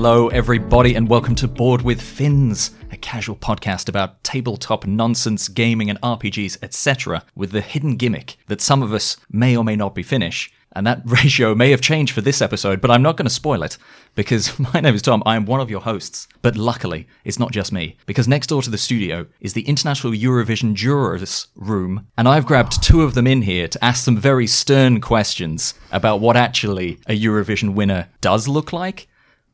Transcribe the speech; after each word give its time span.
Hello, 0.00 0.28
everybody, 0.28 0.94
and 0.94 1.08
welcome 1.08 1.34
to 1.34 1.48
Board 1.48 1.82
with 1.82 2.00
Finns, 2.00 2.70
a 2.92 2.96
casual 2.96 3.34
podcast 3.34 3.88
about 3.88 4.22
tabletop 4.22 4.86
nonsense, 4.86 5.48
gaming, 5.48 5.90
and 5.90 6.00
RPGs, 6.02 6.56
etc., 6.62 7.24
with 7.34 7.50
the 7.50 7.60
hidden 7.60 7.96
gimmick 7.96 8.36
that 8.46 8.60
some 8.60 8.80
of 8.80 8.92
us 8.92 9.16
may 9.28 9.56
or 9.56 9.64
may 9.64 9.74
not 9.74 9.96
be 9.96 10.04
Finnish. 10.04 10.52
And 10.70 10.86
that 10.86 11.02
ratio 11.04 11.52
may 11.56 11.72
have 11.72 11.80
changed 11.80 12.14
for 12.14 12.20
this 12.20 12.40
episode, 12.40 12.80
but 12.80 12.92
I'm 12.92 13.02
not 13.02 13.16
going 13.16 13.26
to 13.26 13.30
spoil 13.30 13.64
it 13.64 13.76
because 14.14 14.56
my 14.72 14.78
name 14.78 14.94
is 14.94 15.02
Tom. 15.02 15.20
I 15.26 15.34
am 15.34 15.46
one 15.46 15.58
of 15.58 15.68
your 15.68 15.80
hosts. 15.80 16.28
But 16.42 16.56
luckily, 16.56 17.08
it's 17.24 17.40
not 17.40 17.50
just 17.50 17.72
me 17.72 17.96
because 18.06 18.28
next 18.28 18.46
door 18.46 18.62
to 18.62 18.70
the 18.70 18.78
studio 18.78 19.26
is 19.40 19.54
the 19.54 19.62
International 19.62 20.12
Eurovision 20.12 20.74
Jurors 20.74 21.48
Room, 21.56 22.06
and 22.16 22.28
I've 22.28 22.46
grabbed 22.46 22.84
two 22.84 23.02
of 23.02 23.14
them 23.14 23.26
in 23.26 23.42
here 23.42 23.66
to 23.66 23.84
ask 23.84 24.04
some 24.04 24.16
very 24.16 24.46
stern 24.46 25.00
questions 25.00 25.74
about 25.90 26.20
what 26.20 26.36
actually 26.36 27.00
a 27.08 27.20
Eurovision 27.20 27.74
winner 27.74 28.06
does 28.20 28.46
look 28.46 28.72
like. 28.72 29.08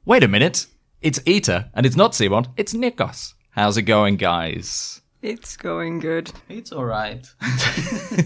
Wait 0.07 0.23
a 0.23 0.29
minute. 0.29 0.67
It's 1.01 1.19
Ita, 1.27 1.71
and 1.73 1.87
it's 1.87 1.97
not 1.97 2.15
Simon, 2.15 2.47
it's 2.59 2.75
Nikos. 2.75 3.33
How's 3.53 3.79
it 3.79 3.83
going, 3.83 4.17
guys? 4.17 5.01
It's 5.23 5.57
going 5.57 6.01
good. 6.01 6.31
It's 6.51 6.73
all 6.73 6.85
right. 6.85 7.27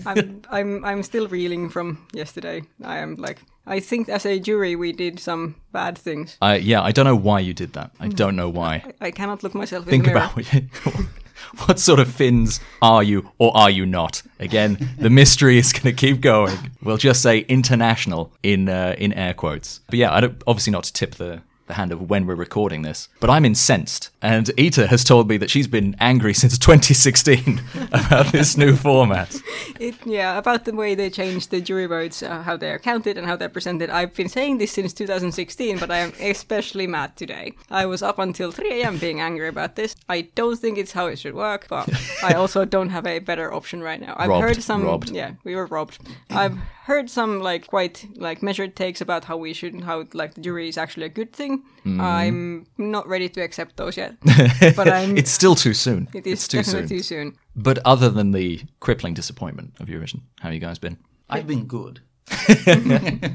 I'm 0.04 0.42
I'm 0.50 0.84
I'm 0.84 1.02
still 1.04 1.28
reeling 1.28 1.68
from 1.68 2.04
yesterday. 2.12 2.62
I 2.82 2.98
am 2.98 3.14
like 3.14 3.38
I 3.64 3.78
think 3.78 4.08
as 4.08 4.26
a 4.26 4.40
jury 4.40 4.74
we 4.74 4.90
did 4.90 5.20
some 5.20 5.54
bad 5.70 5.96
things. 5.96 6.36
I 6.42 6.56
yeah, 6.56 6.82
I 6.82 6.90
don't 6.90 7.04
know 7.04 7.14
why 7.14 7.38
you 7.38 7.54
did 7.54 7.74
that. 7.74 7.92
I 8.00 8.08
don't 8.08 8.34
know 8.34 8.48
why. 8.48 8.82
I 9.00 9.12
cannot 9.12 9.44
look 9.44 9.54
myself 9.54 9.84
in 9.84 9.90
Think 9.90 10.04
the 10.06 10.10
mirror. 10.10 10.24
about 10.24 10.36
what, 10.36 11.04
what 11.66 11.78
sort 11.78 12.00
of 12.00 12.12
Finns 12.12 12.58
are 12.82 13.04
you 13.04 13.30
or 13.38 13.56
are 13.56 13.70
you 13.70 13.86
not? 13.86 14.22
Again, 14.40 14.88
the 14.98 15.10
mystery 15.10 15.58
is 15.58 15.72
going 15.72 15.84
to 15.84 15.92
keep 15.92 16.20
going. 16.20 16.58
We'll 16.82 16.96
just 16.96 17.22
say 17.22 17.38
international 17.40 18.32
in 18.42 18.68
uh, 18.68 18.96
in 18.98 19.12
air 19.12 19.34
quotes. 19.34 19.78
But 19.86 20.00
yeah, 20.00 20.12
I 20.12 20.20
don't 20.22 20.42
obviously 20.48 20.72
not 20.72 20.82
to 20.82 20.92
tip 20.92 21.14
the 21.14 21.42
the 21.68 21.74
hand 21.74 21.92
of 21.92 22.10
when 22.10 22.26
we're 22.26 22.34
recording 22.34 22.82
this, 22.82 23.08
but 23.20 23.30
I'm 23.30 23.44
incensed. 23.44 24.10
And 24.20 24.50
Ita 24.58 24.88
has 24.88 25.04
told 25.04 25.28
me 25.28 25.36
that 25.36 25.50
she's 25.50 25.68
been 25.68 25.94
angry 26.00 26.34
since 26.34 26.58
2016 26.58 27.62
about 27.92 28.26
this 28.32 28.56
new 28.56 28.74
format. 28.74 29.36
It, 29.78 29.94
yeah, 30.04 30.36
about 30.36 30.64
the 30.64 30.72
way 30.74 30.94
they 30.94 31.10
changed 31.10 31.50
the 31.50 31.60
jury 31.60 31.86
votes, 31.86 32.22
uh, 32.22 32.42
how 32.42 32.56
they 32.56 32.70
are 32.70 32.78
counted 32.78 33.16
and 33.16 33.26
how 33.26 33.36
they're 33.36 33.48
presented. 33.48 33.90
I've 33.90 34.14
been 34.14 34.28
saying 34.28 34.58
this 34.58 34.72
since 34.72 34.92
2016, 34.92 35.78
but 35.78 35.90
I 35.90 35.98
am 35.98 36.12
especially 36.20 36.86
mad 36.86 37.16
today. 37.16 37.52
I 37.70 37.86
was 37.86 38.02
up 38.02 38.18
until 38.18 38.50
3 38.50 38.82
a.m. 38.82 38.98
being 38.98 39.20
angry 39.20 39.48
about 39.48 39.76
this. 39.76 39.94
I 40.08 40.22
don't 40.34 40.58
think 40.58 40.78
it's 40.78 40.92
how 40.92 41.06
it 41.06 41.18
should 41.18 41.34
work, 41.34 41.66
but 41.68 41.88
I 42.24 42.32
also 42.34 42.64
don't 42.64 42.88
have 42.90 43.06
a 43.06 43.18
better 43.20 43.52
option 43.52 43.82
right 43.82 44.00
now. 44.00 44.14
I've 44.16 44.28
Robbed, 44.30 44.42
heard 44.44 44.62
some. 44.62 44.82
robbed. 44.84 45.10
Yeah, 45.10 45.32
we 45.44 45.54
were 45.54 45.66
robbed. 45.66 45.98
I've 46.30 46.58
heard 46.88 47.08
some 47.10 47.40
like 47.50 47.66
quite 47.66 48.06
like 48.16 48.42
measured 48.42 48.74
takes 48.74 49.00
about 49.00 49.24
how 49.24 49.36
we 49.36 49.52
should, 49.54 49.82
how 49.84 50.04
like 50.14 50.34
the 50.34 50.40
jury 50.40 50.68
is 50.68 50.78
actually 50.78 51.06
a 51.06 51.14
good 51.20 51.32
thing. 51.32 51.62
Mm-hmm. 51.84 52.00
I'm 52.00 52.66
not 52.78 53.06
ready 53.06 53.28
to 53.28 53.40
accept 53.42 53.76
those 53.76 53.96
yet, 53.96 54.16
but 54.76 54.88
I'm. 54.88 55.16
It's 55.16 55.30
still 55.30 55.54
too 55.54 55.74
soon. 55.74 56.08
it 56.14 56.26
is 56.26 56.32
it's 56.32 56.48
too 56.48 56.58
definitely 56.58 56.88
soon. 56.88 56.96
too 56.98 57.02
soon. 57.02 57.38
But 57.54 57.78
other 57.84 58.10
than 58.10 58.32
the 58.32 58.60
crippling 58.80 59.14
disappointment 59.14 59.74
of 59.80 59.88
Eurovision, 59.88 60.20
how 60.40 60.50
you 60.50 60.60
guys 60.60 60.78
been? 60.78 60.96
I've 61.30 61.46
been 61.46 61.66
good. 61.66 62.00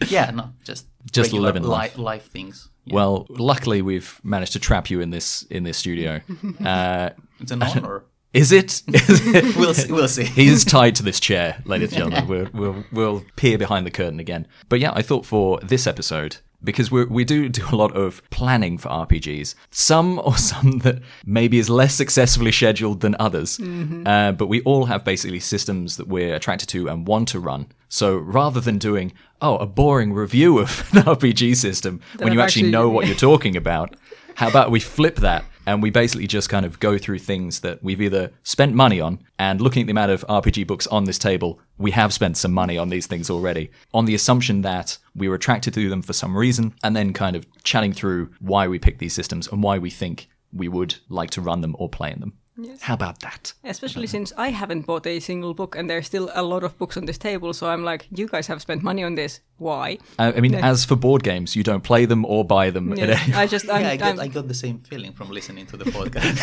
yeah, 0.08 0.30
no, 0.30 0.52
just 0.64 0.86
Just 1.12 1.28
regular 1.32 1.46
living 1.48 1.62
li- 1.62 1.68
life. 1.68 1.98
life 1.98 2.30
things. 2.30 2.68
Yeah. 2.84 2.94
Well, 2.94 3.26
luckily 3.28 3.82
we've 3.82 4.20
managed 4.24 4.52
to 4.52 4.58
trap 4.58 4.90
you 4.90 5.00
in 5.00 5.10
this 5.10 5.42
in 5.50 5.64
this 5.64 5.76
studio. 5.76 6.20
Uh, 6.64 7.10
it's 7.40 7.52
an 7.52 7.62
honor. 7.62 8.04
Is 8.32 8.52
it? 8.52 8.82
Is 8.88 9.26
it? 9.34 9.56
we'll 9.56 9.74
see. 9.74 9.92
We'll 9.92 10.08
see. 10.08 10.24
He's 10.24 10.64
tied 10.64 10.94
to 10.96 11.02
this 11.02 11.20
chair, 11.20 11.60
ladies 11.64 11.92
and 11.92 11.98
gentlemen. 12.12 12.28
We'll, 12.28 12.72
we'll, 12.72 12.84
we'll 12.92 13.24
peer 13.36 13.58
behind 13.58 13.86
the 13.86 13.90
curtain 13.90 14.20
again. 14.20 14.46
But 14.68 14.80
yeah, 14.80 14.92
I 14.94 15.02
thought 15.02 15.26
for 15.26 15.58
this 15.60 15.86
episode, 15.86 16.36
because 16.62 16.90
we 16.90 17.04
we 17.06 17.24
do 17.24 17.48
do 17.48 17.64
a 17.72 17.76
lot 17.76 17.96
of 17.96 18.22
planning 18.30 18.76
for 18.78 18.88
RPGs, 18.90 19.54
some 19.70 20.18
or 20.20 20.36
some 20.36 20.78
that 20.80 21.00
maybe 21.24 21.58
is 21.58 21.70
less 21.70 21.94
successfully 21.94 22.52
scheduled 22.52 23.00
than 23.00 23.16
others, 23.18 23.58
uh, 24.06 24.32
but 24.32 24.46
we 24.46 24.60
all 24.62 24.84
have 24.84 25.02
basically 25.04 25.40
systems 25.40 25.96
that 25.96 26.06
we're 26.06 26.34
attracted 26.34 26.68
to 26.68 26.88
and 26.88 27.06
want 27.08 27.28
to 27.28 27.40
run. 27.40 27.66
So 27.88 28.16
rather 28.16 28.60
than 28.60 28.78
doing, 28.78 29.12
oh, 29.40 29.56
a 29.56 29.66
boring 29.66 30.12
review 30.12 30.58
of 30.58 30.68
an 30.94 31.02
RPG 31.02 31.56
system 31.56 32.00
when 32.18 32.28
I've 32.28 32.34
you 32.34 32.40
actually- 32.42 32.70
know 32.70 32.88
what 32.90 33.06
you're 33.06 33.16
talking 33.16 33.56
about, 33.56 33.96
how 34.40 34.48
about 34.48 34.70
we 34.70 34.80
flip 34.80 35.16
that 35.16 35.44
and 35.66 35.82
we 35.82 35.90
basically 35.90 36.26
just 36.26 36.48
kind 36.48 36.64
of 36.64 36.80
go 36.80 36.96
through 36.96 37.18
things 37.18 37.60
that 37.60 37.84
we've 37.84 38.00
either 38.00 38.32
spent 38.42 38.74
money 38.74 38.98
on 38.98 39.22
and 39.38 39.60
looking 39.60 39.82
at 39.82 39.86
the 39.86 39.90
amount 39.90 40.10
of 40.10 40.26
RPG 40.28 40.66
books 40.66 40.86
on 40.86 41.04
this 41.04 41.18
table, 41.18 41.60
we 41.76 41.90
have 41.90 42.10
spent 42.10 42.38
some 42.38 42.50
money 42.50 42.78
on 42.78 42.88
these 42.88 43.06
things 43.06 43.28
already 43.28 43.70
on 43.92 44.06
the 44.06 44.14
assumption 44.14 44.62
that 44.62 44.96
we 45.14 45.28
were 45.28 45.34
attracted 45.34 45.74
to 45.74 45.90
them 45.90 46.00
for 46.00 46.14
some 46.14 46.34
reason 46.34 46.74
and 46.82 46.96
then 46.96 47.12
kind 47.12 47.36
of 47.36 47.44
chatting 47.64 47.92
through 47.92 48.30
why 48.40 48.66
we 48.66 48.78
picked 48.78 48.98
these 48.98 49.12
systems 49.12 49.46
and 49.46 49.62
why 49.62 49.76
we 49.76 49.90
think 49.90 50.30
we 50.54 50.68
would 50.68 50.94
like 51.10 51.28
to 51.28 51.42
run 51.42 51.60
them 51.60 51.76
or 51.78 51.90
play 51.90 52.10
in 52.10 52.20
them. 52.20 52.32
How 52.80 52.94
about 52.94 53.20
that? 53.20 53.52
Especially 53.64 54.06
since 54.06 54.32
I 54.36 54.48
haven't 54.50 54.82
bought 54.86 55.06
a 55.06 55.20
single 55.20 55.54
book 55.54 55.76
and 55.76 55.88
there's 55.88 56.06
still 56.06 56.30
a 56.34 56.42
lot 56.42 56.62
of 56.64 56.76
books 56.78 56.96
on 56.96 57.06
this 57.06 57.18
table, 57.18 57.52
so 57.52 57.68
I'm 57.68 57.84
like, 57.84 58.06
you 58.10 58.26
guys 58.28 58.46
have 58.48 58.60
spent 58.62 58.82
money 58.82 59.02
on 59.04 59.14
this. 59.14 59.40
Why? 59.58 59.98
Uh, 60.18 60.32
I 60.36 60.40
mean, 60.40 60.54
as 60.54 60.84
for 60.84 60.96
board 60.96 61.22
games, 61.22 61.54
you 61.56 61.62
don't 61.62 61.82
play 61.82 62.04
them 62.06 62.24
or 62.24 62.44
buy 62.44 62.70
them. 62.70 62.92
at 62.92 62.98
Yeah, 62.98 63.20
any- 63.24 63.34
I 63.42 63.46
just, 63.46 63.68
I'm, 63.70 63.82
yeah, 63.82 63.90
I 63.90 63.96
got, 63.96 64.08
I'm- 64.08 64.20
I 64.20 64.28
got 64.28 64.48
the 64.48 64.54
same 64.54 64.78
feeling 64.78 65.12
from 65.12 65.30
listening 65.30 65.66
to 65.66 65.76
the 65.76 65.84
podcast. 65.96 66.36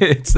it's 0.00 0.36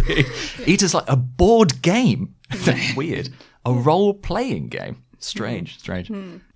Eater's 0.68 0.94
like 0.94 1.08
a 1.08 1.16
board 1.16 1.82
game. 1.82 2.34
Weird. 2.96 3.28
A 3.64 3.72
role 3.72 4.14
playing 4.14 4.68
game. 4.68 5.02
Strange, 5.18 5.78
strange. 5.78 6.10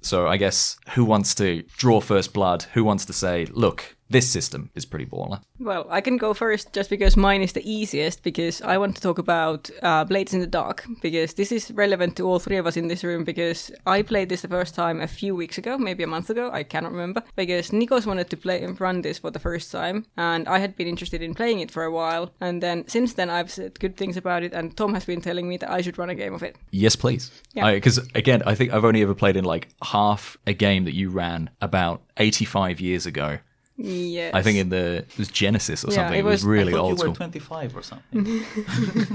So 0.04 0.28
I 0.28 0.36
guess 0.36 0.76
who 0.90 1.04
wants 1.04 1.34
to 1.36 1.62
draw 1.78 2.00
first 2.00 2.34
blood? 2.34 2.64
Who 2.74 2.84
wants 2.84 3.06
to 3.06 3.14
say, 3.14 3.46
look, 3.46 3.96
this 4.10 4.30
system 4.30 4.70
is 4.74 4.84
pretty 4.84 5.06
baller? 5.06 5.40
well, 5.60 5.86
I 5.88 6.00
can 6.00 6.16
go 6.16 6.34
first 6.34 6.72
just 6.72 6.90
because 6.90 7.16
mine 7.16 7.40
is 7.40 7.52
the 7.52 7.68
easiest, 7.68 8.22
because 8.22 8.60
I 8.62 8.76
want 8.76 8.96
to 8.96 9.02
talk 9.02 9.18
about 9.18 9.70
uh, 9.82 10.04
Blades 10.04 10.34
in 10.34 10.40
the 10.40 10.46
Dark, 10.46 10.84
because 11.00 11.34
this 11.34 11.52
is 11.52 11.70
relevant 11.70 12.16
to 12.16 12.26
all 12.26 12.38
three 12.38 12.56
of 12.56 12.66
us 12.66 12.76
in 12.76 12.88
this 12.88 13.04
room, 13.04 13.24
because 13.24 13.70
I 13.86 14.02
played 14.02 14.28
this 14.28 14.42
the 14.42 14.48
first 14.48 14.74
time 14.74 15.00
a 15.00 15.06
few 15.06 15.34
weeks 15.34 15.58
ago, 15.58 15.78
maybe 15.78 16.02
a 16.02 16.08
month 16.08 16.28
ago, 16.28 16.50
I 16.52 16.64
cannot 16.64 16.92
remember, 16.92 17.22
because 17.36 17.70
Nikos 17.70 18.06
wanted 18.06 18.30
to 18.30 18.36
play 18.36 18.62
and 18.62 18.80
run 18.80 19.02
this 19.02 19.18
for 19.18 19.30
the 19.30 19.38
first 19.38 19.70
time, 19.70 20.06
and 20.16 20.48
I 20.48 20.58
had 20.58 20.76
been 20.76 20.88
interested 20.88 21.22
in 21.22 21.34
playing 21.34 21.60
it 21.60 21.70
for 21.70 21.84
a 21.84 21.92
while, 21.92 22.32
and 22.40 22.62
then 22.62 22.86
since 22.88 23.14
then 23.14 23.30
I've 23.30 23.50
said 23.50 23.80
good 23.80 23.96
things 23.96 24.16
about 24.16 24.42
it, 24.42 24.52
and 24.52 24.76
Tom 24.76 24.94
has 24.94 25.04
been 25.04 25.20
telling 25.20 25.48
me 25.48 25.56
that 25.58 25.70
I 25.70 25.80
should 25.80 25.98
run 25.98 26.10
a 26.10 26.14
game 26.14 26.34
of 26.34 26.42
it. 26.42 26.56
Yes, 26.70 26.96
please. 26.96 27.30
Yeah. 27.54 27.72
Because 27.72 27.98
again, 28.14 28.42
I 28.44 28.54
think 28.54 28.72
I've 28.72 28.84
only 28.84 29.02
ever 29.02 29.14
played 29.14 29.36
in 29.36 29.44
like 29.44 29.68
half 29.94 30.36
a 30.46 30.52
game 30.52 30.84
that 30.84 30.94
you 30.94 31.08
ran 31.10 31.50
about 31.60 32.02
85 32.16 32.80
years 32.80 33.06
ago. 33.06 33.38
Yes. 33.76 34.32
I 34.34 34.40
think 34.42 34.58
in 34.58 34.68
the 34.68 34.98
it 35.10 35.18
was 35.18 35.28
Genesys 35.28 35.84
or 35.84 35.90
Yeah, 35.90 35.96
something. 35.96 36.14
it 36.14 36.18
It 36.20 36.24
was, 36.24 36.32
was- 36.32 36.44
really 36.44 36.74
I 36.74 36.78
old 36.78 36.90
you 36.90 37.08
were 37.08 37.14
school. 37.14 37.14
25 37.16 37.76
or 37.76 37.82
something. 37.82 38.44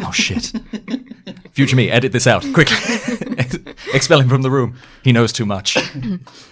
Oh 0.06 0.12
shit! 0.12 0.52
Future 1.52 1.76
me, 1.78 1.90
edit 1.90 2.12
this 2.12 2.28
out 2.28 2.44
quickly. 2.54 2.76
Expel 3.94 4.20
him 4.20 4.28
from 4.30 4.42
the 4.42 4.52
room. 4.52 4.76
He 5.04 5.12
knows 5.14 5.32
too 5.34 5.46
much. 5.46 5.78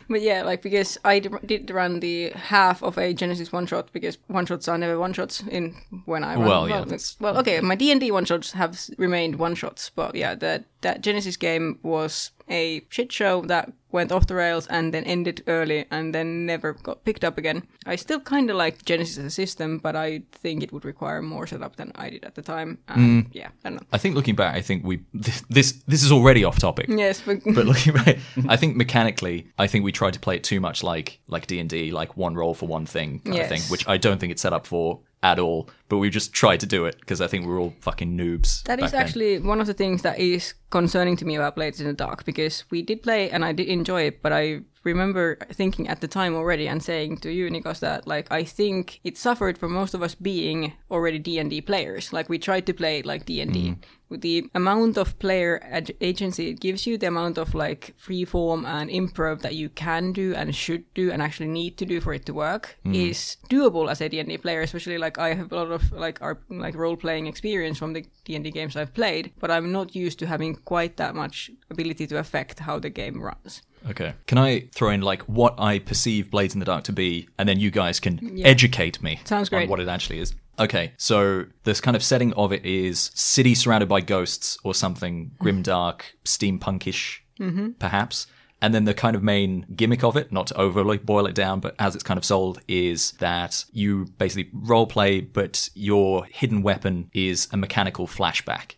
But 0.10 0.22
yeah, 0.22 0.44
like 0.44 0.62
because 0.62 0.98
I 1.04 1.20
d- 1.20 1.30
did 1.46 1.70
run 1.70 2.00
the 2.00 2.30
half 2.30 2.82
of 2.82 2.98
a 2.98 3.14
Genesys 3.14 3.52
one 3.52 3.66
shot 3.68 3.92
because 3.92 4.18
one 4.28 4.46
shots 4.46 4.70
are 4.70 4.78
never 4.78 4.98
one 4.98 5.12
shots 5.12 5.44
in 5.52 5.76
when 6.06 6.24
I 6.24 6.36
run. 6.36 6.46
Well, 6.46 6.70
yeah, 6.70 6.80
that's- 6.86 7.18
well, 7.20 7.38
okay. 7.40 7.60
My 7.60 7.76
D 7.76 7.92
and 7.92 8.00
D 8.00 8.10
one 8.12 8.24
shots 8.24 8.54
have 8.54 8.80
remained 8.98 9.36
one 9.36 9.54
shots, 9.56 9.92
but 9.94 10.16
yeah, 10.16 10.34
that 10.36 10.64
that 10.82 11.02
Genesys 11.04 11.38
game 11.38 11.80
was 11.84 12.32
a 12.50 12.86
shit 12.90 13.12
show 13.12 13.42
that 13.48 13.74
went 13.92 14.12
off 14.12 14.28
the 14.28 14.36
rails 14.36 14.68
and 14.68 14.94
then 14.94 15.04
ended 15.06 15.44
early 15.48 15.86
and 15.92 16.14
then 16.14 16.46
never 16.46 16.74
got 16.74 17.04
picked 17.06 17.24
up 17.24 17.38
again. 17.38 17.64
I 17.86 17.96
still 17.96 18.20
kind 18.20 18.50
of 18.50 18.56
like 18.58 18.84
Genesys 18.84 19.18
as 19.18 19.26
a 19.26 19.30
system, 19.30 19.78
but 19.78 19.96
I 19.96 20.24
think 20.32 20.64
it 20.64 20.72
would 20.74 20.84
require 20.86 21.22
more 21.22 21.48
setup 21.48 21.76
than 21.78 21.92
I 21.96 22.10
did 22.10 22.26
at 22.26 22.36
the 22.36 22.42
time. 22.42 22.78
And 22.88 23.08
Mm. 23.08 23.28
Yeah, 23.32 23.48
I 23.64 23.70
don't 23.70 23.76
know. 23.82 23.88
I 23.94 23.98
think 23.98 24.16
looking 24.16 24.36
back, 24.36 24.56
I 24.56 24.62
think 24.62 24.84
we 24.86 25.00
this 25.14 25.42
this, 25.50 25.72
this 25.88 26.04
is 26.04 26.12
already 26.12 26.44
off 26.44 26.60
topic. 26.60 26.88
Yes, 26.90 27.22
but, 27.26 27.40
But 27.46 27.66
looking 27.72 27.94
back, 27.94 28.18
I 28.50 28.58
think 28.58 28.76
mechanically, 28.76 29.48
I 29.58 29.68
think 29.68 29.86
we 29.86 29.92
tried 29.92 30.14
to 30.14 30.20
play 30.20 30.36
it 30.36 30.44
too 30.44 30.60
much 30.60 30.84
like 30.84 31.20
like 31.28 31.48
D 31.48 31.60
and 31.60 31.70
D, 31.70 31.92
like 31.92 32.18
one 32.18 32.36
role 32.36 32.54
for 32.54 32.68
one 32.68 32.86
thing 32.86 33.20
kind 33.20 33.40
of 33.40 33.48
thing, 33.48 33.62
which 33.70 33.88
I 33.88 33.98
don't 33.98 34.20
think 34.20 34.32
it's 34.32 34.42
set 34.42 34.54
up 34.54 34.66
for 34.68 35.00
at 35.24 35.40
all. 35.40 35.70
But 35.90 35.98
we 35.98 36.10
just 36.10 36.34
tried 36.34 36.60
to 36.60 36.66
do 36.66 36.86
it 36.86 37.00
because 37.00 37.22
I 37.22 37.28
think 37.28 37.46
we 37.46 37.52
were 37.52 37.60
all 37.60 37.74
fucking 37.80 38.18
noobs. 38.18 38.64
That 38.64 38.80
is 38.80 38.86
is 38.88 38.92
then. 38.92 39.02
actually 39.02 39.40
one 39.40 39.62
of 39.62 39.68
the 39.68 39.74
things 39.74 40.02
that 40.02 40.20
is 40.20 40.54
concerning 40.70 41.16
to 41.18 41.26
me 41.26 41.36
about 41.36 41.56
Blades 41.56 41.80
in 41.80 41.88
the 41.88 41.94
Dark 41.94 42.26
because 42.26 42.66
we 42.70 42.82
did 42.82 43.04
play 43.04 43.30
and 43.30 43.46
I 43.46 43.54
did 43.54 43.68
enjoy 43.68 44.04
it, 44.04 44.22
but 44.22 44.34
I 44.34 44.62
remember 44.92 45.38
thinking 45.52 45.88
at 45.88 46.02
the 46.02 46.08
time 46.08 46.36
already 46.36 46.68
and 46.68 46.82
saying 46.82 47.18
to 47.18 47.32
you, 47.32 47.50
Nikos, 47.50 47.80
that 47.80 48.08
like 48.08 48.32
I 48.32 48.44
think 48.44 49.00
it 49.04 49.18
suffered 49.18 49.58
from 49.58 49.72
most 49.74 49.94
of 49.94 50.02
us 50.02 50.16
being 50.16 50.74
already 50.90 51.20
D 51.20 51.40
and 51.40 51.50
D 51.50 51.62
players. 51.62 52.14
Like 52.14 52.30
we 52.30 52.40
tried 52.40 52.66
to 52.68 52.74
play 52.74 53.02
like 53.02 53.26
D 53.26 53.42
and 53.42 53.54
D. 53.54 53.70
Mm-hmm. 53.70 53.82
With 54.10 54.22
the 54.22 54.50
amount 54.56 54.98
of 54.98 55.20
player 55.20 55.60
ag- 55.64 55.98
agency 56.00 56.48
it 56.48 56.62
gives 56.62 56.88
you, 56.88 56.98
the 56.98 57.08
amount 57.08 57.38
of 57.38 57.54
like 57.54 57.94
free 57.98 58.24
form 58.24 58.66
and 58.66 58.90
improv 58.90 59.42
that 59.42 59.56
you 59.56 59.68
can 59.68 60.14
do 60.14 60.34
and 60.34 60.56
should 60.56 60.86
do 60.94 61.12
and 61.12 61.22
actually 61.22 61.50
need 61.50 61.78
to 61.78 61.86
do 61.86 62.00
for 62.00 62.14
it 62.14 62.26
to 62.28 62.34
work 62.34 62.78
mm-hmm. 62.86 62.96
is 62.96 63.36
doable 63.50 63.92
as 63.92 64.00
a 64.00 64.08
D&D 64.08 64.38
player. 64.38 64.62
Especially 64.62 64.98
like 64.98 65.18
I 65.18 65.34
have 65.34 65.52
a 65.52 65.56
lot 65.56 65.72
of 65.72 65.92
like 65.92 66.22
our 66.22 66.40
like 66.50 66.76
role 66.76 66.96
playing 66.96 67.28
experience 67.28 67.78
from 67.78 67.92
the 67.92 68.06
D&D 68.24 68.50
games 68.52 68.78
I've 68.78 68.94
played, 68.94 69.34
but 69.40 69.52
I'm 69.52 69.74
not 69.74 69.94
used 69.94 70.20
to 70.20 70.28
having 70.28 70.56
quite 70.56 70.96
that 70.98 71.14
much 71.14 71.52
ability 71.70 72.08
to 72.08 72.18
affect 72.18 72.60
how 72.60 72.80
the 72.80 72.90
game 72.90 73.22
runs. 73.22 73.62
Okay. 73.90 74.14
Can 74.26 74.38
I 74.38 74.68
throw 74.74 74.90
in 74.90 75.02
like 75.02 75.22
what 75.24 75.56
I 75.58 75.80
perceive 75.80 76.30
Blades 76.32 76.54
in 76.54 76.60
the 76.60 76.66
Dark 76.66 76.84
to 76.86 76.94
be, 76.94 77.28
and 77.38 77.48
then 77.48 77.60
you 77.60 77.72
guys 77.72 78.00
can 78.00 78.20
Yeah. 78.22 78.48
educate 78.48 79.02
me 79.02 79.20
Sounds 79.24 79.52
on 79.52 79.68
what 79.70 79.80
it 79.80 79.88
actually 79.88 80.20
is? 80.20 80.34
Okay, 80.60 80.94
so 80.98 81.46
this 81.66 81.80
kind 81.80 81.96
of 81.96 82.04
setting 82.04 82.34
of 82.34 82.52
it 82.52 82.66
is 82.66 83.12
city 83.14 83.54
surrounded 83.54 83.88
by 83.88 84.02
ghosts 84.02 84.58
or 84.64 84.74
something 84.74 85.32
grimdark, 85.40 86.02
steampunkish, 86.26 87.20
Mm-hmm. 87.40 87.72
perhaps. 87.80 88.26
And 88.60 88.74
then 88.74 88.86
the 88.86 88.96
kind 88.96 89.16
of 89.16 89.22
main 89.22 89.68
gimmick 89.76 90.04
of 90.04 90.18
it, 90.18 90.32
not 90.32 90.48
to 90.48 90.58
overly 90.58 90.98
boil 90.98 91.28
it 91.28 91.36
down, 91.36 91.60
but 91.60 91.76
as 91.78 91.94
it's 91.94 92.04
kind 92.04 92.18
of 92.18 92.26
sold, 92.26 92.60
is 92.68 93.12
that 93.20 93.64
you 93.72 94.06
basically 94.18 94.50
role 94.52 94.88
play, 94.88 95.22
but 95.22 95.70
your 95.76 96.26
hidden 96.26 96.64
weapon 96.64 97.12
is 97.14 97.48
a 97.52 97.58
mechanical 97.58 98.08
flashback 98.08 98.72